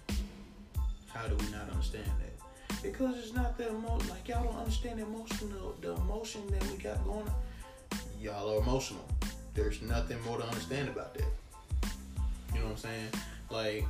How 1.08 1.28
do 1.28 1.36
we 1.36 1.52
not 1.52 1.70
understand 1.70 2.06
that? 2.06 2.82
Because 2.84 3.18
it's 3.18 3.34
not 3.34 3.58
that 3.58 3.70
emotion. 3.70 4.10
Like 4.10 4.28
y'all 4.28 4.44
don't 4.44 4.56
understand 4.56 4.99
the 4.99 5.06
the, 5.06 5.88
the 5.88 5.95
emotion 6.02 6.41
that 6.52 6.64
we 6.72 6.78
got 6.78 7.04
going. 7.06 7.28
on. 7.28 7.99
Y'all 8.22 8.56
are 8.56 8.62
emotional. 8.62 9.06
There's 9.54 9.82
nothing 9.82 10.22
more 10.24 10.38
to 10.38 10.45
understand 10.45 10.90
about 10.90 11.14
that. 11.16 11.26
You 12.54 12.60
know 12.60 12.66
what 12.66 12.72
I'm 12.72 12.78
saying? 12.78 13.10
Like 13.49 13.86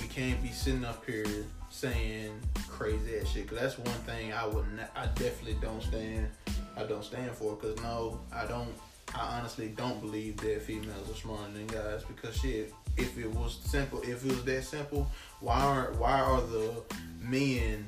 we 0.00 0.08
can't 0.08 0.40
be 0.42 0.50
sitting 0.50 0.84
up 0.84 1.04
here 1.04 1.26
saying 1.70 2.32
crazy 2.68 3.18
ass 3.18 3.28
shit. 3.28 3.48
Cause 3.48 3.58
that's 3.58 3.78
one 3.78 3.98
thing 4.06 4.32
I 4.32 4.46
would. 4.46 4.64
Not, 4.74 4.90
I 4.96 5.06
definitely 5.06 5.56
don't 5.60 5.82
stand. 5.82 6.28
I 6.76 6.84
don't 6.84 7.04
stand 7.04 7.30
for. 7.32 7.56
Cause 7.56 7.76
no, 7.82 8.20
I 8.32 8.46
don't 8.46 8.74
I 9.14 9.38
honestly 9.38 9.68
don't 9.68 10.00
believe 10.00 10.36
that 10.38 10.62
females 10.62 11.10
are 11.10 11.14
smarter 11.14 11.52
than 11.52 11.66
guys 11.66 12.04
because 12.04 12.36
shit, 12.36 12.72
if 12.96 13.16
it 13.18 13.30
was 13.30 13.58
simple, 13.64 14.00
if 14.02 14.24
it 14.24 14.28
was 14.28 14.44
that 14.44 14.64
simple, 14.64 15.10
why 15.40 15.60
aren't 15.60 15.96
why 15.96 16.20
are 16.20 16.40
the 16.42 16.82
men 17.20 17.86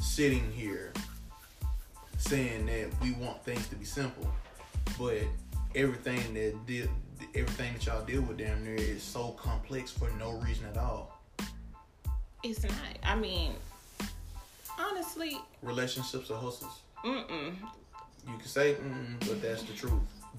sitting 0.00 0.50
here 0.52 0.92
saying 2.18 2.66
that 2.66 2.88
we 3.02 3.12
want 3.12 3.42
things 3.44 3.66
to 3.68 3.76
be 3.76 3.84
simple, 3.84 4.30
but 4.98 5.22
everything 5.74 6.34
that 6.34 6.54
deal 6.66 6.86
everything 7.34 7.72
that 7.72 7.86
y'all 7.86 8.04
deal 8.04 8.20
with 8.22 8.36
down 8.36 8.64
there 8.64 8.74
is 8.74 9.02
so 9.02 9.30
complex 9.30 9.90
for 9.90 10.10
no 10.18 10.32
reason 10.32 10.66
at 10.66 10.76
all. 10.76 11.11
It's 12.44 12.62
not. 12.62 12.72
I 13.04 13.14
mean, 13.16 13.52
honestly, 14.78 15.38
Relationships 15.62 16.30
are 16.30 16.38
hustles. 16.40 16.80
mm-mm. 17.04 17.54
You 18.26 18.36
can 18.38 18.46
say, 18.46 18.74
mm 18.74 19.18
but 19.20 19.42
that's 19.42 19.62
the 19.62 19.72
truth. 19.72 19.92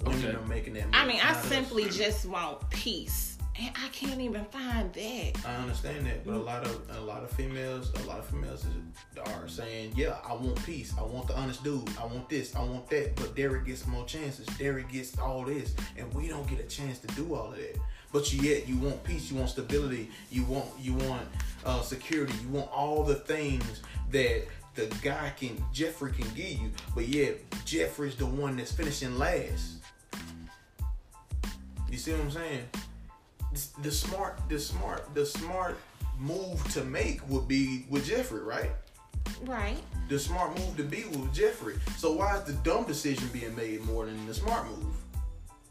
Women 0.03 0.25
Okay. 0.25 0.35
are 0.37 0.47
making 0.47 0.73
that. 0.73 0.85
I 0.93 1.05
mean, 1.05 1.19
I 1.21 1.33
not 1.33 1.37
us. 1.37 1.45
simply 1.45 1.87
just 1.89 2.25
want 2.25 2.67
peace, 2.71 3.37
and 3.59 3.69
I 3.75 3.87
can't 3.89 4.19
even 4.19 4.43
find 4.45 4.91
that. 4.93 5.31
I 5.45 5.55
understand 5.57 6.05
that, 6.07 6.25
but 6.25 6.33
a 6.33 6.37
lot 6.37 6.65
of 6.65 6.81
a 6.97 7.01
lot 7.01 7.23
of 7.23 7.29
females, 7.31 7.91
a 8.03 8.07
lot 8.07 8.17
of 8.19 8.25
females 8.25 8.65
is, 8.65 9.19
are 9.27 9.47
saying, 9.47 9.93
"Yeah, 9.95 10.17
I 10.27 10.33
want 10.33 10.61
peace. 10.65 10.93
I 10.97 11.03
want 11.03 11.27
the 11.27 11.37
honest 11.37 11.63
dude. 11.63 11.87
I 11.99 12.05
want 12.05 12.27
this. 12.27 12.55
I 12.55 12.63
want 12.63 12.89
that." 12.89 13.15
But 13.15 13.35
Derek 13.35 13.65
gets 13.65 13.85
more 13.85 14.05
chances. 14.05 14.47
Derek 14.57 14.89
gets 14.89 15.17
all 15.19 15.43
this, 15.43 15.75
and 15.97 16.11
we 16.13 16.27
don't 16.27 16.47
get 16.47 16.59
a 16.59 16.63
chance 16.67 16.97
to 16.99 17.07
do 17.09 17.35
all 17.35 17.51
of 17.51 17.57
that. 17.57 17.77
But 18.13 18.31
you 18.31 18.41
yet 18.49 18.69
you 18.69 18.77
want 18.77 19.03
peace. 19.03 19.29
You 19.29 19.37
want 19.37 19.49
stability. 19.49 20.09
You 20.31 20.45
want 20.45 20.67
you 20.79 20.93
want 20.93 21.27
uh, 21.65 21.81
security. 21.81 22.33
You 22.41 22.49
want 22.49 22.71
all 22.71 23.03
the 23.03 23.15
things 23.15 23.81
that 24.11 24.45
the 24.75 24.85
guy 25.01 25.33
can 25.37 25.61
Jeffrey 25.73 26.13
can 26.13 26.27
give 26.33 26.61
you. 26.61 26.71
But 26.95 27.09
yet 27.09 27.39
Jeffrey's 27.65 28.15
the 28.15 28.25
one 28.25 28.55
that's 28.55 28.71
finishing 28.71 29.17
last. 29.17 29.79
You 31.89 31.97
see 31.97 32.11
what 32.13 32.21
I'm 32.21 32.31
saying? 32.31 32.63
the 33.81 33.91
smart 33.91 34.39
the 34.49 34.59
smart 34.59 35.13
the 35.13 35.25
smart 35.25 35.77
move 36.19 36.63
to 36.73 36.83
make 36.83 37.27
would 37.29 37.47
be 37.47 37.85
with 37.89 38.05
Jeffrey, 38.05 38.41
right? 38.41 38.71
Right. 39.43 39.77
The 40.09 40.19
smart 40.19 40.57
move 40.57 40.77
to 40.77 40.83
be 40.83 41.05
with 41.05 41.33
Jeffrey. 41.33 41.75
So 41.97 42.13
why 42.13 42.37
is 42.37 42.43
the 42.43 42.53
dumb 42.53 42.85
decision 42.85 43.27
being 43.31 43.55
made 43.55 43.83
more 43.85 44.05
than 44.05 44.25
the 44.25 44.33
smart 44.33 44.65
move? 44.67 44.95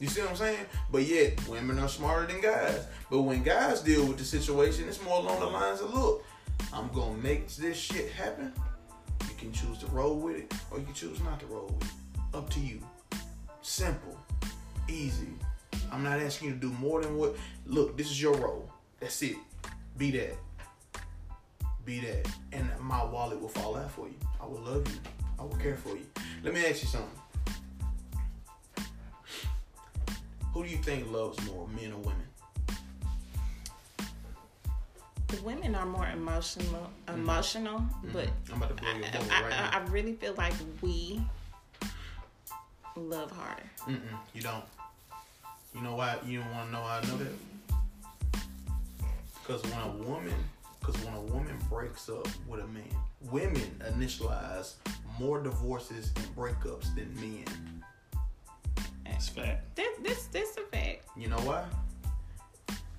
You 0.02 0.08
see 0.08 0.20
what 0.20 0.30
I'm 0.30 0.36
saying? 0.36 0.66
But 0.90 1.04
yet 1.04 1.46
women 1.46 1.78
are 1.78 1.88
smarter 1.88 2.26
than 2.26 2.40
guys. 2.40 2.88
But 3.08 3.22
when 3.22 3.44
guys 3.44 3.82
deal 3.82 4.04
with 4.04 4.18
the 4.18 4.24
situation, 4.24 4.88
it's 4.88 5.00
more 5.00 5.20
along 5.20 5.38
the 5.38 5.46
lines 5.46 5.80
of 5.80 5.94
look, 5.94 6.24
I'm 6.72 6.88
gonna 6.88 7.16
make 7.18 7.48
this 7.54 7.76
shit 7.76 8.10
happen. 8.10 8.52
You 9.28 9.34
can 9.38 9.52
choose 9.52 9.78
to 9.78 9.86
roll 9.86 10.16
with 10.16 10.38
it 10.38 10.54
or 10.72 10.80
you 10.80 10.88
choose 10.92 11.22
not 11.22 11.38
to 11.38 11.46
roll 11.46 11.66
with 11.78 11.88
it. 11.88 12.36
Up 12.36 12.50
to 12.50 12.58
you. 12.58 12.80
Simple. 13.60 14.18
Easy. 14.88 15.28
I'm 15.92 16.02
not 16.02 16.18
asking 16.18 16.48
you 16.48 16.54
to 16.54 16.60
do 16.60 16.70
more 16.80 17.00
than 17.00 17.16
what. 17.16 17.36
Look, 17.64 17.96
this 17.96 18.10
is 18.10 18.20
your 18.20 18.34
role. 18.34 18.68
That's 18.98 19.22
it. 19.22 19.36
Be 19.98 20.10
that. 20.10 20.36
Be 21.84 22.00
that. 22.00 22.28
And 22.50 22.68
my 22.80 23.04
wallet 23.04 23.40
will 23.40 23.48
fall 23.48 23.76
out 23.76 23.92
for 23.92 24.08
you. 24.08 24.16
I 24.40 24.46
will 24.46 24.62
love 24.62 24.84
you. 24.88 24.98
I 25.38 25.44
will 25.44 25.56
care 25.58 25.76
for 25.76 25.90
you. 25.90 26.06
Let 26.42 26.54
me 26.54 26.66
ask 26.66 26.82
you 26.82 26.88
something. 26.88 27.21
Who 30.52 30.62
do 30.64 30.68
you 30.68 30.76
think 30.78 31.10
loves 31.10 31.44
more, 31.46 31.66
men 31.68 31.92
or 31.92 31.98
women? 31.98 32.26
The 35.28 35.42
women 35.42 35.74
are 35.74 35.86
more 35.86 36.06
emotional, 36.08 36.90
mm-hmm. 37.06 37.20
emotional, 37.20 37.78
mm-hmm. 37.78 38.12
but 38.12 38.28
I'm 38.50 38.62
about 38.62 38.76
to 38.76 38.82
blow 38.82 38.92
your 38.92 39.06
I, 39.06 39.08
I, 39.08 39.42
right 39.42 39.52
I, 39.52 39.60
now. 39.60 39.70
I 39.72 39.90
really 39.90 40.12
feel 40.12 40.34
like 40.34 40.52
we 40.82 41.22
love 42.96 43.30
harder. 43.30 43.62
Mm-mm, 43.88 44.00
you 44.34 44.42
don't. 44.42 44.64
You 45.74 45.80
know 45.80 45.96
why? 45.96 46.18
You 46.26 46.40
don't 46.40 46.50
want 46.50 46.66
to 46.66 46.72
know 46.72 46.82
how 46.82 46.98
I 46.98 47.06
know 47.06 47.16
that? 47.16 47.32
Mm-hmm. 47.32 49.06
Because 49.42 49.62
when 49.62 49.80
a 49.80 49.88
woman, 50.06 50.34
because 50.80 51.02
when 51.02 51.14
a 51.14 51.20
woman 51.20 51.56
breaks 51.70 52.10
up 52.10 52.28
with 52.46 52.60
a 52.60 52.66
man, 52.66 52.84
women 53.30 53.62
initialize 53.90 54.74
more 55.18 55.42
divorces 55.42 56.12
and 56.16 56.36
breakups 56.36 56.94
than 56.94 57.14
men. 57.14 57.81
That's 59.22 59.46
fact. 59.46 59.76
This, 59.76 59.98
this, 60.02 60.26
this 60.26 60.56
a 60.56 60.62
fact. 60.62 61.04
You 61.16 61.28
know 61.28 61.38
why? 61.38 61.64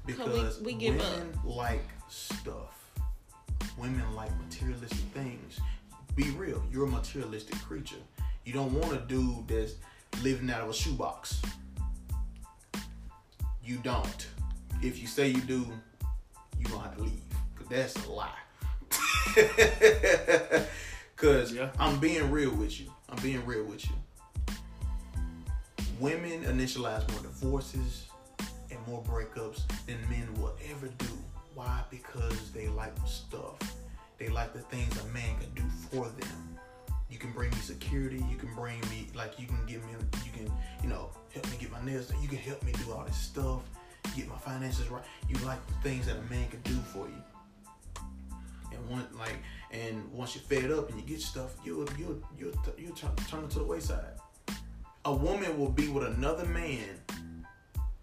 Because 0.05 0.61
we 0.61 0.73
give 0.73 0.95
women 0.95 1.37
like 1.43 1.83
stuff. 2.07 2.91
Women 3.77 4.15
like 4.15 4.31
materialistic 4.39 4.99
things. 5.13 5.59
Be 6.15 6.29
real, 6.31 6.63
you're 6.71 6.85
a 6.85 6.89
materialistic 6.89 7.59
creature. 7.59 7.97
You 8.45 8.53
don't 8.53 8.71
want 8.71 8.93
a 8.93 8.99
dude 8.99 9.49
that's 9.49 9.73
living 10.21 10.49
out 10.49 10.61
of 10.61 10.69
a 10.69 10.73
shoebox. 10.73 11.41
You 13.61 13.77
don't. 13.83 14.27
If 14.81 15.01
you 15.01 15.07
say 15.07 15.27
you 15.27 15.41
do, 15.41 15.67
you 16.57 16.65
gonna 16.67 16.83
have 16.83 16.95
to 16.95 17.03
leave. 17.03 17.21
Cause 17.57 17.67
that's 17.69 18.05
a 18.05 18.11
lie. 18.11 18.29
Cause 21.17 21.51
Yeah. 21.51 21.71
I'm 21.77 21.99
being 21.99 22.31
real 22.31 22.51
with 22.51 22.79
you. 22.79 22.93
I'm 23.09 23.21
being 23.21 23.45
real 23.45 23.65
with 23.65 23.83
you. 23.85 23.95
Women 26.03 26.43
initialize 26.43 27.09
more 27.13 27.21
divorces 27.21 28.07
and 28.69 28.77
more 28.85 29.01
breakups 29.03 29.61
than 29.87 29.95
men 30.09 30.27
will 30.37 30.53
ever 30.69 30.89
do. 30.97 31.07
Why? 31.55 31.81
Because 31.89 32.51
they 32.51 32.67
like 32.67 32.91
stuff. 33.05 33.55
They 34.17 34.27
like 34.27 34.51
the 34.51 34.59
things 34.59 34.99
a 34.99 35.07
man 35.13 35.37
can 35.39 35.49
do 35.55 35.63
for 35.89 36.09
them. 36.09 36.59
You 37.09 37.17
can 37.17 37.31
bring 37.31 37.51
me 37.51 37.57
security. 37.59 38.21
You 38.29 38.35
can 38.35 38.53
bring 38.53 38.81
me 38.89 39.07
like 39.15 39.39
you 39.39 39.47
can 39.47 39.65
give 39.65 39.81
me. 39.85 39.93
You 40.25 40.31
can 40.33 40.51
you 40.81 40.89
know 40.89 41.09
help 41.33 41.49
me 41.49 41.55
get 41.57 41.71
my 41.71 41.81
nails. 41.85 42.11
You 42.21 42.27
can 42.27 42.37
help 42.37 42.61
me 42.63 42.73
do 42.73 42.91
all 42.91 43.05
this 43.05 43.15
stuff. 43.15 43.61
Get 44.13 44.27
my 44.27 44.37
finances 44.39 44.89
right. 44.89 45.03
You 45.29 45.37
like 45.45 45.65
the 45.67 45.89
things 45.89 46.07
that 46.07 46.17
a 46.17 46.21
man 46.23 46.49
can 46.49 46.59
do 46.63 46.75
for 46.91 47.07
you. 47.07 48.03
And 48.73 48.89
one 48.89 49.07
like 49.17 49.37
and 49.71 50.11
once 50.11 50.35
you're 50.35 50.43
fed 50.43 50.69
up 50.69 50.89
and 50.89 50.99
you 50.99 51.05
get 51.07 51.21
stuff, 51.21 51.55
you'll 51.63 51.87
you'll 51.97 52.21
you'll 52.37 52.51
you'll 52.77 52.93
turn, 52.93 53.15
turn 53.29 53.45
it 53.45 53.51
to 53.51 53.59
the 53.59 53.65
wayside. 53.65 54.19
A 55.05 55.13
woman 55.13 55.59
will 55.59 55.69
be 55.69 55.89
with 55.89 56.05
another 56.05 56.45
man 56.45 57.01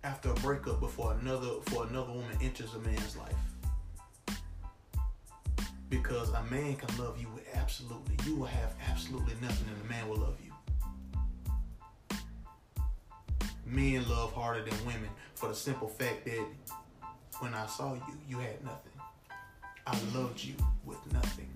after 0.05 0.31
a 0.31 0.35
breakup 0.35 0.81
before 0.81 1.15
another 1.15 1.49
for 1.67 1.87
another 1.87 2.13
woman 2.13 2.37
enters 2.43 2.75
a 2.75 2.79
man's 2.81 3.17
life. 3.17 4.37
Because 5.89 6.29
a 6.29 6.43
man 6.45 6.77
can 6.77 6.99
love 6.99 7.19
you 7.19 7.27
with 7.35 7.47
absolutely, 7.55 8.17
you 8.27 8.37
will 8.37 8.47
have 8.47 8.75
absolutely 8.87 9.33
nothing, 9.41 9.67
and 9.69 9.83
a 9.83 9.89
man 9.89 10.09
will 10.11 10.19
love 10.19 10.37
you. 10.45 10.53
Men 13.65 14.07
love 14.07 14.35
harder 14.35 14.63
than 14.63 14.79
women 14.85 15.09
for 15.35 15.49
the 15.49 15.55
simple 15.55 15.89
fact 15.89 16.27
that 16.27 16.45
when 17.39 17.55
I 17.55 17.65
saw 17.67 17.95
you, 17.95 18.03
you 18.29 18.39
had 18.39 18.63
nothing. 18.63 18.93
I 19.87 19.99
loved 20.15 20.45
you 20.45 20.55
with 20.85 20.99
nothing. 21.15 21.49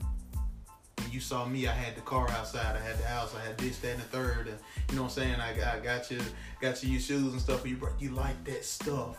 You 1.14 1.20
saw 1.20 1.46
me, 1.46 1.68
I 1.68 1.72
had 1.72 1.94
the 1.94 2.00
car 2.00 2.28
outside, 2.30 2.74
I 2.74 2.80
had 2.80 2.98
the 2.98 3.06
house, 3.06 3.36
I 3.36 3.46
had 3.46 3.56
this, 3.56 3.78
that, 3.78 3.92
and 3.92 4.00
the 4.00 4.06
third, 4.06 4.48
and 4.48 4.58
you 4.90 4.96
know 4.96 5.02
what 5.02 5.16
I'm 5.16 5.22
saying? 5.22 5.36
I, 5.36 5.76
I 5.76 5.78
got 5.78 6.10
you, 6.10 6.18
got 6.60 6.82
you 6.82 6.90
your 6.90 7.00
shoes 7.00 7.32
and 7.32 7.40
stuff. 7.40 7.64
You 7.64 7.78
you 8.00 8.10
like 8.10 8.42
that 8.46 8.64
stuff, 8.64 9.16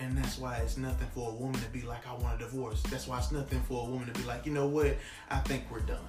and 0.00 0.18
that's 0.18 0.36
why 0.36 0.56
it's 0.56 0.76
nothing 0.78 1.06
for 1.14 1.30
a 1.30 1.34
woman 1.34 1.60
to 1.60 1.68
be 1.68 1.82
like, 1.82 2.08
I 2.08 2.14
want 2.14 2.42
a 2.42 2.44
divorce. 2.44 2.82
That's 2.90 3.06
why 3.06 3.18
it's 3.18 3.30
nothing 3.30 3.62
for 3.68 3.86
a 3.86 3.88
woman 3.88 4.12
to 4.12 4.20
be 4.20 4.26
like, 4.26 4.44
you 4.44 4.52
know 4.52 4.66
what? 4.66 4.96
I 5.30 5.38
think 5.38 5.62
we're 5.70 5.78
done. 5.78 6.00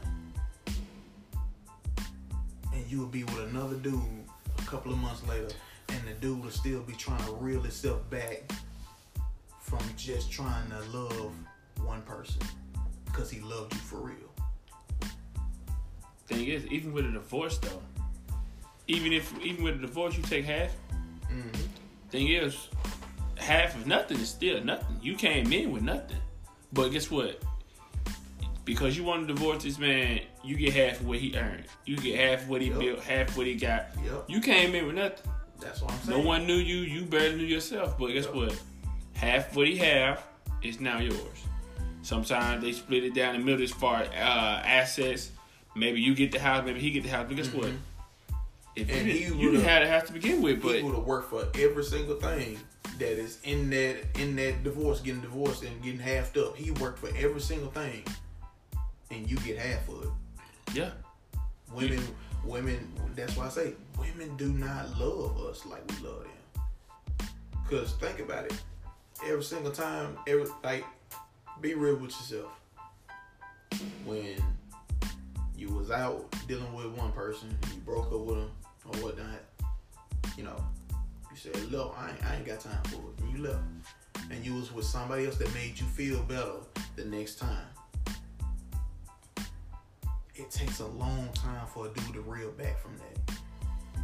And 2.74 2.84
you 2.90 2.98
will 2.98 3.06
be 3.06 3.24
with 3.24 3.50
another 3.52 3.76
dude 3.76 4.02
a 4.58 4.62
couple 4.64 4.92
of 4.92 4.98
months 4.98 5.22
later, 5.28 5.50
and 5.90 6.02
the 6.08 6.14
dude 6.20 6.44
will 6.44 6.50
still 6.50 6.82
be 6.82 6.94
trying 6.94 7.24
to 7.26 7.34
reel 7.34 7.62
himself 7.62 8.10
back 8.10 8.52
from 9.62 9.84
just 9.96 10.32
trying 10.32 10.68
to 10.72 10.98
love 10.98 11.34
one 11.88 12.02
person 12.04 12.42
because 13.06 13.30
he 13.32 13.40
loved 13.40 13.74
you 13.74 13.80
for 13.80 13.98
real. 13.98 14.16
Thing 16.28 16.48
is, 16.48 16.66
even 16.68 16.92
with 16.94 17.06
a 17.06 17.12
divorce 17.12 17.58
though, 17.58 17.82
even 18.88 19.14
if 19.14 19.34
even 19.42 19.64
with 19.64 19.76
a 19.76 19.80
divorce 19.80 20.18
you 20.18 20.24
take 20.24 20.46
half. 20.46 20.72
Mm-hmm. 21.32 21.62
Thing 22.10 22.28
is, 22.30 22.68
half 23.38 23.76
of 23.76 23.88
nothing 23.88 24.20
is 24.20 24.30
still 24.30 24.64
nothing. 24.64 24.98
You 25.02 25.16
came 25.16 25.52
in 25.54 25.72
with 25.72 25.84
nothing, 25.84 26.18
but 26.74 26.90
guess 26.90 27.10
what? 27.10 27.42
Because 28.66 28.98
you 28.98 29.06
want 29.06 29.26
to 29.28 29.34
divorce 29.34 29.64
this 29.64 29.80
man, 29.80 30.20
you 30.44 30.58
get 30.58 30.74
half 30.74 31.00
of 31.00 31.08
what 31.08 31.20
he 31.20 31.38
earned. 31.38 31.66
You 31.86 31.96
get 31.98 32.20
half 32.20 32.42
of 32.44 32.50
what 32.50 32.62
he 32.62 32.68
Yep. 32.70 32.80
built, 32.80 33.00
half 33.02 33.38
what 33.38 33.48
he 33.48 33.56
got. 33.56 33.88
Yep, 34.04 34.26
You 34.28 34.42
came 34.42 34.76
in 34.76 34.86
with 34.88 34.96
nothing. 34.96 35.32
that's 35.62 35.82
what 35.82 35.92
I'm 35.94 36.00
saying. 36.02 36.20
No 36.22 36.28
one 36.28 36.46
knew 36.46 36.56
you. 36.58 36.80
You 36.80 37.06
barely 37.06 37.38
knew 37.38 37.46
yourself. 37.46 37.98
But 37.98 38.08
guess 38.08 38.26
Yep. 38.26 38.36
what? 38.36 38.62
Half 39.14 39.56
what 39.56 39.68
he 39.68 39.78
have 39.78 40.22
is 40.62 40.82
now 40.82 41.00
yours. 41.00 41.40
Sometimes 42.08 42.64
they 42.64 42.72
split 42.72 43.04
it 43.04 43.14
down 43.14 43.34
the 43.38 43.44
middle 43.44 43.62
as 43.62 43.72
far 43.72 43.98
as 44.04 44.08
uh, 44.08 44.62
assets. 44.66 45.30
Maybe 45.76 46.00
you 46.00 46.16
get 46.16 46.32
the 46.32 46.40
house, 46.40 46.64
maybe 46.66 46.80
he 46.80 46.90
get 46.90 47.04
the 47.04 47.10
house. 47.10 47.26
But 47.28 47.36
guess 47.36 47.54
what? 47.54 47.70
If 48.78 48.88
Mm-hmm. 48.88 48.98
And 48.98 49.08
you, 49.08 49.14
he 49.14 49.20
didn't- 49.24 49.40
you 49.40 49.52
didn't 49.52 49.66
have 49.66 49.84
the 49.84 49.90
house 49.92 50.08
to 50.08 50.14
begin 50.14 50.42
with, 50.42 50.62
but 50.62 50.76
he 50.78 50.84
would 50.84 50.96
have 50.96 51.04
worked 51.04 51.30
for 51.30 51.46
every 51.60 51.84
single 51.84 52.16
thing 52.16 52.58
that 52.98 53.12
is 53.20 53.40
in 53.44 53.70
that 53.72 53.98
in 54.22 54.38
that 54.38 54.64
divorce, 54.64 55.02
getting 55.02 55.20
divorced 55.20 55.64
and 55.64 55.84
getting 55.84 56.00
halved 56.00 56.38
up. 56.38 56.56
He 56.56 56.72
worked 56.72 57.00
for 57.00 57.10
every 57.18 57.42
single 57.42 57.72
thing, 57.72 58.04
and 59.12 59.30
you 59.30 59.36
get 59.40 59.58
half 59.58 59.90
of 59.90 60.04
it. 60.04 60.10
yeah, 60.74 60.92
Women, 61.74 62.02
women. 62.46 62.94
That's 63.18 63.36
why 63.36 63.48
I 63.48 63.50
say 63.50 63.74
women 64.00 64.38
do 64.38 64.54
not 64.54 64.98
love 64.98 65.38
us 65.42 65.66
like 65.66 65.84
we 65.92 66.08
love 66.08 66.24
them. 66.24 67.28
Cause 67.70 67.96
think 68.00 68.20
about 68.20 68.46
it. 68.46 68.54
Every 69.26 69.44
single 69.44 69.72
time, 69.74 70.18
every 70.26 70.46
like, 70.64 70.86
be 71.62 71.74
real 71.74 71.96
with 71.96 72.12
yourself. 72.12 72.52
When 74.06 74.36
you 75.56 75.70
was 75.70 75.92
out 75.92 76.26
dealing 76.48 76.74
with 76.74 76.88
one 76.98 77.12
person, 77.12 77.56
and 77.64 77.74
you 77.74 77.82
broke 77.82 78.08
up 78.08 78.20
with 78.22 78.38
them 78.38 78.52
or 78.86 78.98
whatnot, 79.04 79.42
you 80.38 80.44
know, 80.44 80.64
you 81.30 81.38
said, 81.38 81.56
"Look, 81.72 81.96
I 81.98 82.12
ain't, 82.12 82.26
I 82.26 82.36
ain't 82.36 82.46
got 82.46 82.60
time 82.60 82.84
for 82.86 82.96
it," 82.96 83.22
and 83.22 83.38
you 83.38 83.44
left, 83.44 83.60
and 84.32 84.46
you 84.46 84.56
was 84.56 84.72
with 84.72 84.86
somebody 84.86 85.26
else 85.26 85.38
that 85.38 85.54
made 85.54 85.80
you 85.80 85.86
feel 85.86 86.22
better 86.24 86.54
the 86.96 87.06
next 87.06 87.36
time 87.40 87.68
it 90.40 90.52
takes 90.52 90.80
a 90.80 90.88
long 90.88 91.30
time 91.34 91.66
for 91.68 91.88
a 91.88 91.90
dude 91.90 92.14
to 92.14 92.22
reel 92.22 92.52
back 92.52 92.80
from 92.80 92.96
that. 92.98 93.34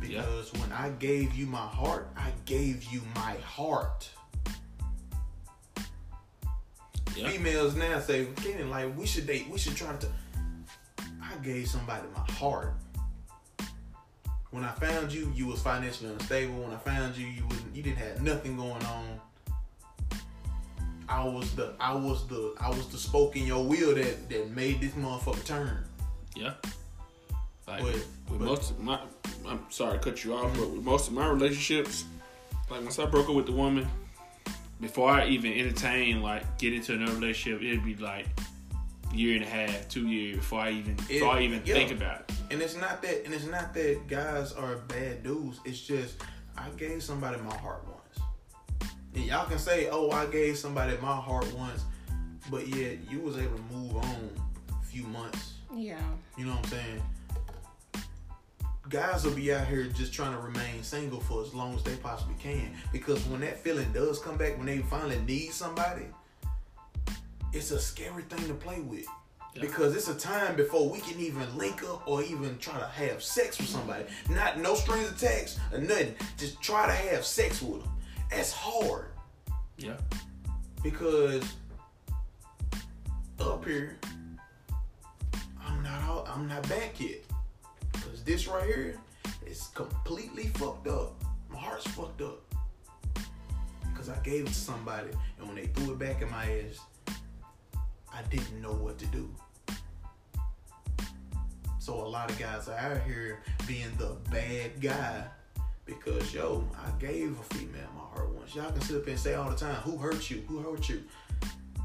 Yeah. 0.02 0.22
Because 0.22 0.52
when 0.54 0.72
I 0.72 0.90
gave 0.90 1.36
you 1.36 1.46
my 1.46 1.58
heart, 1.58 2.10
I 2.18 2.32
gave 2.46 2.84
you 2.86 3.02
my 3.16 3.36
heart. 3.36 4.10
Yeah, 7.16 7.30
Females 7.30 7.76
now 7.76 8.00
say, 8.00 8.28
Kenan, 8.38 8.70
like 8.70 8.96
we 8.98 9.06
should 9.06 9.28
date, 9.28 9.48
we 9.52 9.58
should 9.58 9.76
try 9.76 9.96
to. 9.96 10.08
I 11.22 11.36
gave 11.44 11.68
somebody 11.68 12.04
my 12.16 12.32
heart. 12.34 12.74
When 14.52 14.64
I 14.64 14.72
found 14.72 15.12
you, 15.12 15.32
you 15.36 15.48
was 15.48 15.62
financially 15.62 16.12
unstable. 16.12 16.56
When 16.62 16.72
I 16.74 16.78
found 16.78 17.18
you, 17.18 17.26
you 17.26 17.44
wouldn't, 17.48 17.76
you 17.76 17.82
didn't 17.82 17.98
have 17.98 18.22
nothing 18.22 18.56
going 18.56 18.84
on. 18.86 19.20
I 21.10 21.24
was 21.26 21.54
the, 21.56 21.74
I 21.80 21.94
was 21.94 22.28
the, 22.28 22.54
I 22.60 22.70
was 22.70 22.88
the 22.90 22.98
spoke 22.98 23.36
in 23.36 23.46
your 23.46 23.64
wheel 23.64 23.94
that 23.96 24.30
that 24.30 24.52
made 24.52 24.80
this 24.82 24.92
motherfucker 24.94 25.44
turn. 25.46 25.84
yeah. 26.36 26.54
Like 27.68 27.82
But- 27.82 27.94
with 27.94 28.08
but- 28.30 28.42
most 28.42 28.72
of 28.72 28.80
my, 28.80 29.00
I'm 29.48 29.60
sorry 29.70 29.98
to 29.98 30.04
cut 30.04 30.24
you 30.24 30.34
off, 30.36 30.54
but 30.58 30.70
with 30.70 30.84
most 30.84 31.08
of 31.08 31.14
my 31.14 31.28
relationships, 31.28 32.06
like 32.70 32.82
once 32.82 33.00
I 33.00 33.06
broke 33.06 33.30
up 33.30 33.36
with 33.36 33.46
the 33.46 33.52
woman, 33.54 33.88
before 34.82 35.10
I 35.10 35.28
even 35.28 35.54
entertain 35.54 36.22
like 36.22 36.58
get 36.58 36.74
into 36.74 36.94
another 36.94 37.14
relationship, 37.14 37.62
it'd 37.62 37.84
be 37.86 37.96
like 37.96 38.28
year 39.14 39.36
and 39.36 39.46
a 39.46 39.48
half, 39.50 39.88
two 39.90 40.08
years 40.08 40.38
before 40.38 40.62
I 40.62 40.72
even 40.72 40.94
It- 40.94 41.08
before 41.08 41.34
I 41.34 41.42
even 41.42 41.62
yeah. 41.66 41.74
think 41.76 41.92
about 41.92 42.22
it. 42.22 42.32
And 42.52 42.62
it's 42.62 42.76
not 42.76 43.02
that, 43.04 43.26
and 43.26 43.34
it's 43.34 43.46
not 43.46 43.74
that 43.74 44.08
guys 44.08 44.54
are 44.54 44.78
bad 44.88 45.24
dudes. 45.24 45.60
It's 45.66 45.80
just 45.80 46.16
I 46.58 46.70
gave 46.78 47.02
somebody 47.02 47.42
my 47.42 47.56
heart 47.58 47.84
once, 47.88 48.28
and 49.16 49.24
y'all 49.26 49.48
can 49.48 49.58
say, 49.60 49.90
"Oh, 49.92 50.12
I 50.12 50.26
gave 50.28 50.58
somebody 50.58 50.96
my 51.02 51.16
heart 51.16 51.52
once," 51.54 51.84
but 52.52 52.68
yet 52.68 53.00
you 53.10 53.20
was 53.22 53.38
able 53.38 53.58
to 53.58 53.64
move 53.74 53.96
on 53.96 54.30
a 54.70 54.86
few 54.86 55.04
months. 55.06 55.54
Yeah. 55.76 55.98
You 56.38 56.46
know 56.46 56.52
what 56.56 56.66
I'm 56.66 56.70
saying? 56.72 57.02
Guys 58.90 59.24
will 59.24 59.34
be 59.34 59.54
out 59.54 59.66
here 59.68 59.86
just 59.86 60.14
trying 60.14 60.34
to 60.34 60.40
remain 60.40 60.84
single 60.84 61.20
for 61.22 61.42
as 61.42 61.54
long 61.54 61.74
as 61.74 61.84
they 61.84 61.96
possibly 61.96 62.36
can 62.40 62.74
because 62.92 63.26
when 63.28 63.40
that 63.40 63.58
feeling 63.60 63.92
does 63.94 64.20
come 64.20 64.38
back, 64.38 64.58
when 64.58 64.66
they 64.66 64.80
finally 64.80 65.20
need 65.26 65.52
somebody, 65.52 66.06
it's 67.54 67.72
a 67.72 67.80
scary 67.80 68.24
thing 68.24 68.46
to 68.48 68.54
play 68.54 68.82
with. 68.82 69.06
Yeah. 69.56 69.62
Because 69.62 69.96
it's 69.96 70.10
a 70.10 70.16
time 70.16 70.56
before 70.56 70.90
we 70.90 71.00
can 71.00 71.20
even 71.20 71.58
link 71.58 71.84
up 71.84 72.08
or 72.08 72.24
even 72.24 72.58
try 72.58 72.78
to 72.80 72.86
have 72.88 73.24
sex 73.24 73.58
with 73.58 73.70
somebody. 73.70 74.04
Not 74.30 74.60
no 74.60 74.74
strings 74.74 75.12
attached 75.12 75.60
or 75.72 75.78
nothing. 75.80 76.16
Just 76.38 76.60
try 76.62 76.88
to 76.88 76.92
have 76.92 77.24
sex 77.24 77.62
with 77.62 77.82
them. 77.84 77.92
That's 78.32 78.52
hard 78.52 79.10
Yeah, 79.78 79.98
because 80.82 81.44
up 83.40 83.64
here, 83.64 84.00
I'm 85.64 85.84
not 85.84 86.02
all, 86.04 86.28
I'm 86.28 86.48
not 86.48 86.68
back 86.68 87.00
yet. 87.00 87.24
This 88.26 88.48
right 88.48 88.66
here 88.66 88.98
is 89.46 89.68
completely 89.74 90.48
fucked 90.56 90.88
up. 90.88 91.22
My 91.50 91.60
heart's 91.60 91.88
fucked 91.88 92.22
up. 92.22 92.40
Cause 93.94 94.10
I 94.10 94.18
gave 94.24 94.46
it 94.46 94.48
to 94.48 94.54
somebody, 94.54 95.10
and 95.38 95.48
when 95.48 95.56
they 95.56 95.68
threw 95.68 95.94
it 95.94 96.00
back 96.00 96.22
in 96.22 96.32
my 96.32 96.44
ass, 96.44 96.80
I 98.14 98.22
didn't 98.30 98.62
know 98.62 98.74
what 98.74 98.98
to 99.00 99.06
do. 99.08 99.30
So 101.80 101.96
a 101.96 102.08
lot 102.08 102.32
of 102.32 102.40
guys 102.40 102.70
are 102.70 102.78
out 102.78 103.02
here 103.04 103.40
being 103.68 103.92
the 103.98 104.16
bad 104.32 104.80
guy 104.82 105.26
because 105.86 106.34
yo, 106.34 106.66
I 106.76 106.92
gave 107.02 107.38
a 107.38 107.56
female 107.56 107.90
my 107.94 108.18
heart 108.18 108.34
once. 108.34 108.56
Y'all 108.56 108.72
can 108.72 108.82
sit 108.82 108.96
up 108.96 109.08
and 109.08 109.20
say 109.20 109.34
all 109.34 109.50
the 109.50 109.56
time, 109.56 109.76
who 109.76 109.98
hurt 109.98 110.30
you? 110.30 110.44
Who 110.48 110.60
hurt 110.60 110.88
you? 110.88 111.04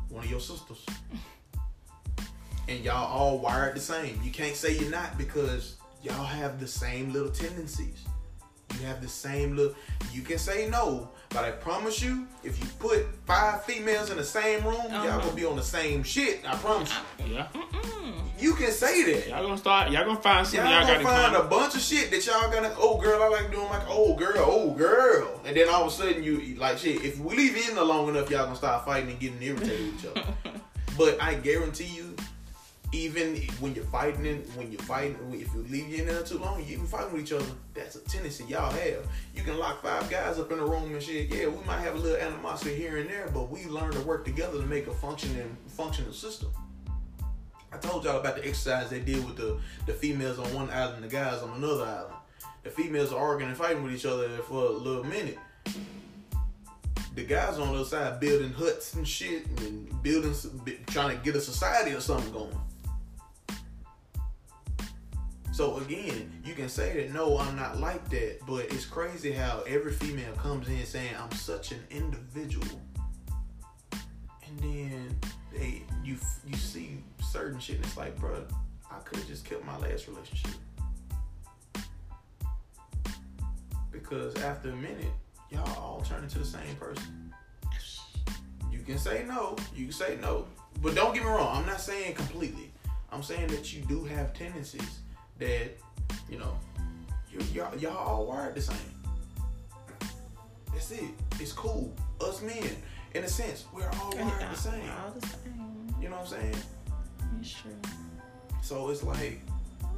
One 0.08 0.22
of 0.22 0.30
your 0.30 0.40
sisters. 0.40 0.86
and 2.68 2.84
y'all 2.84 3.06
all 3.06 3.38
wired 3.38 3.74
the 3.74 3.80
same. 3.80 4.20
You 4.22 4.30
can't 4.30 4.54
say 4.54 4.78
you're 4.78 4.90
not 4.90 5.18
because 5.18 5.78
y'all 6.08 6.24
have 6.24 6.58
the 6.60 6.66
same 6.66 7.12
little 7.12 7.30
tendencies. 7.30 8.04
You 8.78 8.86
have 8.86 9.00
the 9.00 9.08
same 9.08 9.56
little. 9.56 9.74
You 10.12 10.22
can 10.22 10.38
say 10.38 10.68
no, 10.68 11.08
but 11.30 11.44
I 11.44 11.50
promise 11.52 12.02
you, 12.02 12.26
if 12.44 12.60
you 12.60 12.66
put 12.78 13.06
five 13.26 13.64
females 13.64 14.10
in 14.10 14.18
the 14.18 14.24
same 14.24 14.62
room, 14.62 14.76
y'all 14.90 15.06
Uh-huh. 15.08 15.18
gonna 15.20 15.32
be 15.32 15.44
on 15.46 15.56
the 15.56 15.62
same 15.62 16.02
shit. 16.02 16.40
I 16.46 16.54
promise 16.56 16.92
you. 17.18 17.34
yeah. 17.34 17.46
Mm-mm. 17.54 18.12
You 18.38 18.54
can 18.54 18.70
say 18.70 19.02
that. 19.14 19.28
Y'all 19.28 19.42
gonna 19.42 19.56
start. 19.58 19.90
Y'all 19.90 20.04
gonna 20.04 20.20
find 20.20 20.46
something. 20.46 20.60
Y'all, 20.70 20.80
Y'all, 20.86 20.86
gonna 20.86 21.04
find 21.04 21.34
come. 21.34 21.46
a 21.46 21.48
bunch 21.48 21.74
of 21.74 21.80
shit 21.80 22.10
that 22.10 22.24
y'all 22.26 22.50
gonna. 22.50 22.72
Oh 22.76 22.98
girl, 23.00 23.22
I 23.22 23.28
like 23.28 23.50
doing 23.50 23.68
like 23.68 23.82
oh 23.88 24.14
girl, 24.14 24.34
oh 24.36 24.70
girl, 24.72 25.40
and 25.44 25.56
then 25.56 25.68
all 25.68 25.82
of 25.86 25.88
a 25.88 25.90
sudden 25.90 26.22
you 26.22 26.54
like 26.56 26.78
shit. 26.78 27.02
If 27.04 27.18
we 27.18 27.34
leave 27.36 27.56
in 27.68 27.74
there 27.74 27.84
long 27.84 28.08
enough, 28.10 28.30
y'all 28.30 28.44
gonna 28.44 28.54
start 28.56 28.84
fighting 28.84 29.10
and 29.10 29.18
getting 29.18 29.42
irritated 29.42 29.86
with 29.92 30.04
each 30.04 30.06
other. 30.10 30.22
But 30.96 31.22
I 31.22 31.34
guarantee 31.34 31.84
you, 31.86 32.16
even 32.92 33.36
when 33.60 33.74
you're 33.74 33.84
fighting, 33.84 34.24
in, 34.24 34.38
when 34.54 34.72
you're 34.72 34.80
fighting, 34.80 35.16
if 35.32 35.52
you 35.54 35.64
leave 35.68 35.88
you 35.88 35.98
in 35.98 36.06
there 36.06 36.22
too 36.22 36.38
long, 36.38 36.60
you 36.60 36.74
even 36.74 36.86
fighting 36.86 37.12
with 37.12 37.22
each 37.22 37.32
other. 37.32 37.44
That's 37.74 37.96
a 37.96 38.00
tendency 38.00 38.44
y'all 38.44 38.70
have. 38.70 39.06
You 39.34 39.42
can 39.42 39.58
lock 39.58 39.82
five 39.82 40.08
guys 40.08 40.38
up 40.38 40.50
in 40.52 40.58
a 40.58 40.64
room 40.64 40.92
and 40.92 41.02
shit. 41.02 41.28
Yeah, 41.28 41.48
we 41.48 41.62
might 41.66 41.80
have 41.80 41.96
a 41.96 41.98
little 41.98 42.18
animosity 42.18 42.74
here 42.76 42.96
and 42.96 43.10
there, 43.10 43.28
but 43.34 43.50
we 43.50 43.66
learn 43.66 43.92
to 43.92 44.00
work 44.00 44.24
together 44.24 44.58
to 44.58 44.66
make 44.66 44.86
a 44.86 44.94
functioning, 44.94 45.54
functioning 45.66 46.12
system. 46.12 46.48
I 47.70 47.76
told 47.76 48.04
y'all 48.04 48.20
about 48.20 48.36
the 48.36 48.46
exercise 48.46 48.88
they 48.88 49.00
did 49.00 49.24
with 49.26 49.36
the, 49.36 49.58
the 49.84 49.92
females 49.92 50.38
on 50.38 50.52
one 50.54 50.70
island, 50.70 51.02
and 51.02 51.04
the 51.04 51.14
guys 51.14 51.42
on 51.42 51.50
another 51.58 51.84
island. 51.84 52.14
The 52.62 52.70
females 52.70 53.12
are 53.12 53.18
arguing 53.18 53.50
and 53.50 53.58
fighting 53.58 53.82
with 53.82 53.92
each 53.92 54.06
other 54.06 54.28
for 54.38 54.64
a 54.64 54.70
little 54.70 55.04
minute. 55.04 55.38
The 57.14 57.24
guys 57.24 57.58
on 57.58 57.68
the 57.68 57.80
other 57.80 57.84
side 57.84 58.20
building 58.20 58.52
huts 58.52 58.94
and 58.94 59.06
shit 59.06 59.46
and 59.58 60.02
building, 60.02 60.34
trying 60.86 61.18
to 61.18 61.22
get 61.22 61.36
a 61.36 61.40
society 61.40 61.92
or 61.92 62.00
something 62.00 62.32
going. 62.32 62.58
So 65.58 65.78
again, 65.78 66.40
you 66.44 66.54
can 66.54 66.68
say 66.68 67.02
that 67.02 67.12
no, 67.12 67.36
I'm 67.36 67.56
not 67.56 67.80
like 67.80 68.08
that, 68.10 68.38
but 68.46 68.66
it's 68.66 68.84
crazy 68.84 69.32
how 69.32 69.64
every 69.66 69.90
female 69.90 70.32
comes 70.34 70.68
in 70.68 70.86
saying 70.86 71.10
I'm 71.20 71.32
such 71.32 71.72
an 71.72 71.80
individual, 71.90 72.80
and 73.90 74.60
then 74.60 75.18
they 75.52 75.82
you 76.04 76.16
you 76.46 76.56
see 76.56 77.02
certain 77.20 77.58
shit 77.58 77.74
and 77.74 77.84
it's 77.84 77.96
like, 77.96 78.16
bro, 78.20 78.44
I 78.88 79.00
could 79.00 79.18
have 79.18 79.26
just 79.26 79.44
kept 79.44 79.64
my 79.64 79.76
last 79.78 80.06
relationship 80.06 80.52
because 83.90 84.36
after 84.36 84.70
a 84.70 84.76
minute, 84.76 85.10
y'all 85.50 85.76
all 85.76 86.04
turn 86.08 86.22
into 86.22 86.38
the 86.38 86.44
same 86.44 86.76
person. 86.76 87.34
You 88.70 88.78
can 88.86 88.96
say 88.96 89.24
no, 89.26 89.56
you 89.74 89.86
can 89.86 89.92
say 89.92 90.18
no, 90.22 90.46
but 90.80 90.94
don't 90.94 91.14
get 91.14 91.24
me 91.24 91.28
wrong. 91.30 91.56
I'm 91.56 91.66
not 91.66 91.80
saying 91.80 92.14
completely. 92.14 92.70
I'm 93.10 93.24
saying 93.24 93.48
that 93.48 93.72
you 93.72 93.82
do 93.86 94.04
have 94.04 94.32
tendencies 94.34 95.00
that, 95.38 95.78
you 96.30 96.38
know, 96.38 96.58
you, 97.30 97.40
y'all, 97.52 97.76
y'all 97.76 97.96
all 97.96 98.26
wired 98.26 98.54
the 98.54 98.60
same. 98.60 98.76
That's 100.72 100.90
it. 100.90 101.10
It's 101.40 101.52
cool. 101.52 101.94
Us 102.20 102.42
men, 102.42 102.76
in 103.14 103.24
a 103.24 103.28
sense, 103.28 103.64
we're 103.72 103.88
all 104.00 104.12
wired 104.16 104.52
the 104.52 104.56
same. 104.56 104.82
All 105.04 105.12
the 105.18 105.26
same. 105.26 105.94
You 106.00 106.08
know 106.08 106.16
what 106.16 106.32
I'm 106.32 106.40
saying? 106.40 106.56
It's 107.40 107.52
true. 107.52 107.72
So 108.62 108.90
it's 108.90 109.02
like, 109.02 109.40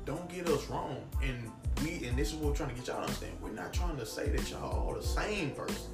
don't 0.05 0.29
get 0.33 0.49
us 0.49 0.69
wrong. 0.69 1.03
And 1.23 1.51
we, 1.83 2.07
and 2.07 2.17
this 2.17 2.29
is 2.29 2.35
what 2.35 2.51
we're 2.51 2.57
trying 2.57 2.71
to 2.71 2.75
get 2.75 2.87
y'all 2.87 2.97
to 2.97 3.03
understand. 3.03 3.33
We're 3.43 3.51
not 3.51 3.73
trying 3.73 3.97
to 3.97 4.07
say 4.07 4.29
that 4.29 4.51
y'all 4.51 4.89
all 4.89 4.95
the 4.95 5.03
same 5.03 5.51
person. 5.51 5.91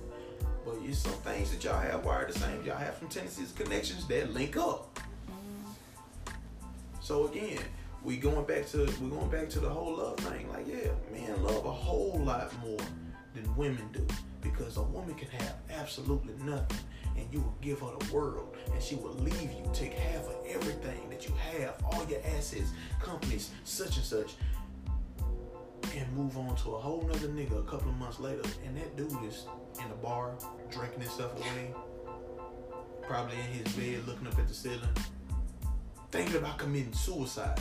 But 0.64 0.76
it's 0.82 0.98
some 0.98 1.12
things 1.12 1.52
that 1.52 1.62
y'all 1.62 1.80
have 1.80 2.04
wired 2.04 2.28
the 2.32 2.38
same. 2.38 2.64
Y'all 2.64 2.76
have 2.76 2.96
some 2.98 3.08
tendencies, 3.08 3.52
connections 3.52 4.06
that 4.08 4.32
link 4.34 4.56
up. 4.56 4.98
So 7.00 7.28
again, 7.28 7.58
we 8.06 8.16
going 8.16 8.46
back 8.46 8.64
to 8.68 8.86
we 9.02 9.10
going 9.10 9.28
back 9.28 9.48
to 9.50 9.58
the 9.58 9.68
whole 9.68 9.96
love 9.96 10.16
thing. 10.18 10.48
Like, 10.48 10.68
yeah, 10.68 10.90
men 11.12 11.42
love 11.42 11.66
a 11.66 11.72
whole 11.72 12.22
lot 12.24 12.56
more 12.60 12.78
than 13.34 13.56
women 13.56 13.82
do. 13.92 14.06
Because 14.40 14.76
a 14.76 14.82
woman 14.82 15.16
can 15.16 15.28
have 15.40 15.56
absolutely 15.70 16.34
nothing 16.44 16.78
and 17.16 17.26
you 17.32 17.40
will 17.40 17.56
give 17.60 17.80
her 17.80 17.90
the 17.98 18.14
world 18.14 18.56
and 18.72 18.80
she 18.80 18.94
will 18.94 19.14
leave 19.14 19.50
you, 19.50 19.68
take 19.72 19.92
half 19.92 20.24
of 20.24 20.36
everything 20.48 21.10
that 21.10 21.26
you 21.26 21.34
have, 21.34 21.74
all 21.84 22.06
your 22.08 22.20
assets, 22.36 22.70
companies, 23.00 23.50
such 23.64 23.96
and 23.96 24.04
such, 24.04 24.34
and 25.96 26.12
move 26.16 26.38
on 26.38 26.54
to 26.54 26.76
a 26.76 26.78
whole 26.78 27.02
nother 27.02 27.26
nigga 27.28 27.58
a 27.58 27.62
couple 27.68 27.88
of 27.88 27.96
months 27.96 28.20
later. 28.20 28.42
And 28.64 28.76
that 28.76 28.96
dude 28.96 29.10
is 29.24 29.46
in 29.82 29.88
the 29.88 29.96
bar, 29.96 30.34
drinking 30.70 31.00
himself 31.00 31.36
away, 31.36 31.74
probably 33.02 33.36
in 33.36 33.64
his 33.64 33.72
bed 33.72 34.06
looking 34.06 34.28
up 34.28 34.38
at 34.38 34.46
the 34.46 34.54
ceiling, 34.54 34.78
thinking 36.12 36.36
about 36.36 36.58
committing 36.58 36.92
suicide. 36.92 37.58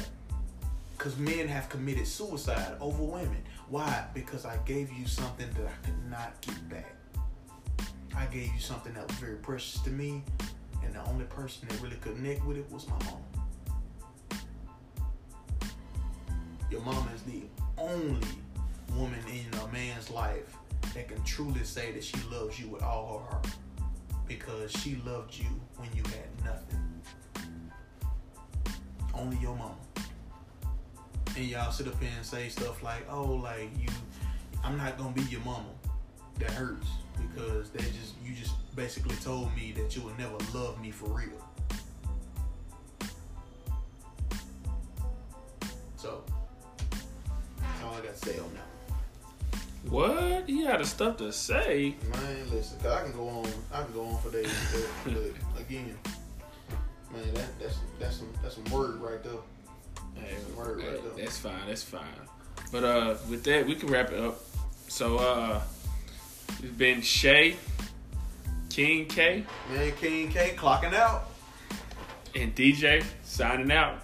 Because 0.97 1.17
men 1.17 1.47
have 1.47 1.69
committed 1.69 2.07
suicide 2.07 2.75
over 2.79 3.03
women. 3.03 3.43
Why? 3.69 4.05
Because 4.13 4.45
I 4.45 4.57
gave 4.65 4.91
you 4.93 5.05
something 5.07 5.47
that 5.51 5.65
I 5.65 5.85
could 5.85 6.09
not 6.09 6.39
get 6.41 6.69
back. 6.69 6.95
I 8.15 8.25
gave 8.27 8.53
you 8.53 8.59
something 8.59 8.93
that 8.93 9.07
was 9.07 9.17
very 9.17 9.35
precious 9.35 9.81
to 9.81 9.89
me, 9.89 10.23
and 10.83 10.93
the 10.93 11.03
only 11.09 11.25
person 11.25 11.67
that 11.67 11.81
really 11.81 11.97
could 11.97 12.15
connect 12.15 12.45
with 12.45 12.57
it 12.57 12.71
was 12.71 12.87
my 12.87 12.97
mom. 13.05 14.41
Your 16.71 16.81
mama 16.81 17.09
is 17.13 17.21
the 17.23 17.43
only 17.77 18.27
woman 18.95 19.19
in 19.27 19.59
a 19.59 19.67
man's 19.67 20.09
life 20.09 20.55
that 20.93 21.09
can 21.09 21.21
truly 21.23 21.63
say 21.63 21.91
that 21.91 22.03
she 22.03 22.17
loves 22.31 22.59
you 22.59 22.69
with 22.69 22.81
all 22.81 23.19
her 23.19 23.31
heart 23.31 23.47
because 24.27 24.71
she 24.71 24.95
loved 25.05 25.37
you 25.37 25.47
when 25.75 25.89
you 25.93 26.03
had 26.03 26.45
nothing. 26.45 27.01
Only 29.13 29.37
your 29.37 29.55
mama. 29.55 29.75
And 31.35 31.45
y'all 31.45 31.71
sit 31.71 31.87
up 31.87 31.99
here 31.99 32.09
and 32.15 32.25
say 32.25 32.47
stuff 32.49 32.81
like, 32.81 33.05
"Oh, 33.09 33.23
like 33.33 33.69
you, 33.79 33.89
I'm 34.63 34.77
not 34.77 34.97
gonna 34.97 35.11
be 35.11 35.23
your 35.23 35.41
mama." 35.41 35.65
That 36.39 36.51
hurts 36.51 36.87
because 37.17 37.69
they 37.71 37.83
just 37.83 38.13
you 38.23 38.33
just 38.33 38.53
basically 38.75 39.15
told 39.17 39.53
me 39.55 39.73
that 39.73 39.95
you 39.95 40.01
would 40.03 40.17
never 40.17 40.37
love 40.53 40.79
me 40.81 40.91
for 40.91 41.07
real. 41.09 41.41
So 45.97 46.23
that's 47.59 47.83
all 47.83 47.93
I 47.95 48.01
got 48.01 48.15
to 48.15 48.25
say 48.29 48.39
on 48.39 48.49
that. 48.53 49.61
What? 49.91 50.47
He 50.47 50.63
had 50.63 50.81
a 50.81 50.85
stuff 50.85 51.17
to 51.17 51.31
say. 51.31 51.95
Man, 52.11 52.49
listen, 52.51 52.79
'cause 52.79 52.91
I 52.91 53.03
can 53.03 53.11
go 53.11 53.27
on. 53.29 53.47
I 53.71 53.83
can 53.83 53.93
go 53.93 54.05
on 54.05 54.17
for 54.21 54.31
days. 54.31 54.49
But, 55.03 55.13
but 55.13 55.61
again, 55.61 55.97
man, 57.11 57.33
that, 57.33 57.59
that's 57.59 57.77
that's 57.99 58.17
some 58.17 58.29
that's 58.41 58.55
some 58.55 58.65
word 58.65 58.95
right 58.95 59.21
there. 59.23 59.33
Hey, 60.15 60.35
Word 60.55 60.77
right 60.79 61.17
that's 61.17 61.37
fine. 61.37 61.67
That's 61.67 61.83
fine. 61.83 62.03
But 62.71 62.83
uh, 62.83 63.15
with 63.29 63.43
that, 63.43 63.65
we 63.65 63.75
can 63.75 63.89
wrap 63.89 64.11
it 64.11 64.19
up. 64.19 64.39
So 64.87 65.17
uh, 65.17 65.61
it's 66.59 66.75
been 66.77 67.01
Shay, 67.01 67.55
King 68.69 69.05
K, 69.07 69.43
Man, 69.71 69.91
King 69.93 70.29
K 70.31 70.53
clocking 70.57 70.93
out. 70.93 71.29
and 72.35 72.55
DJ 72.55 73.03
signing 73.23 73.71
out. 73.71 73.99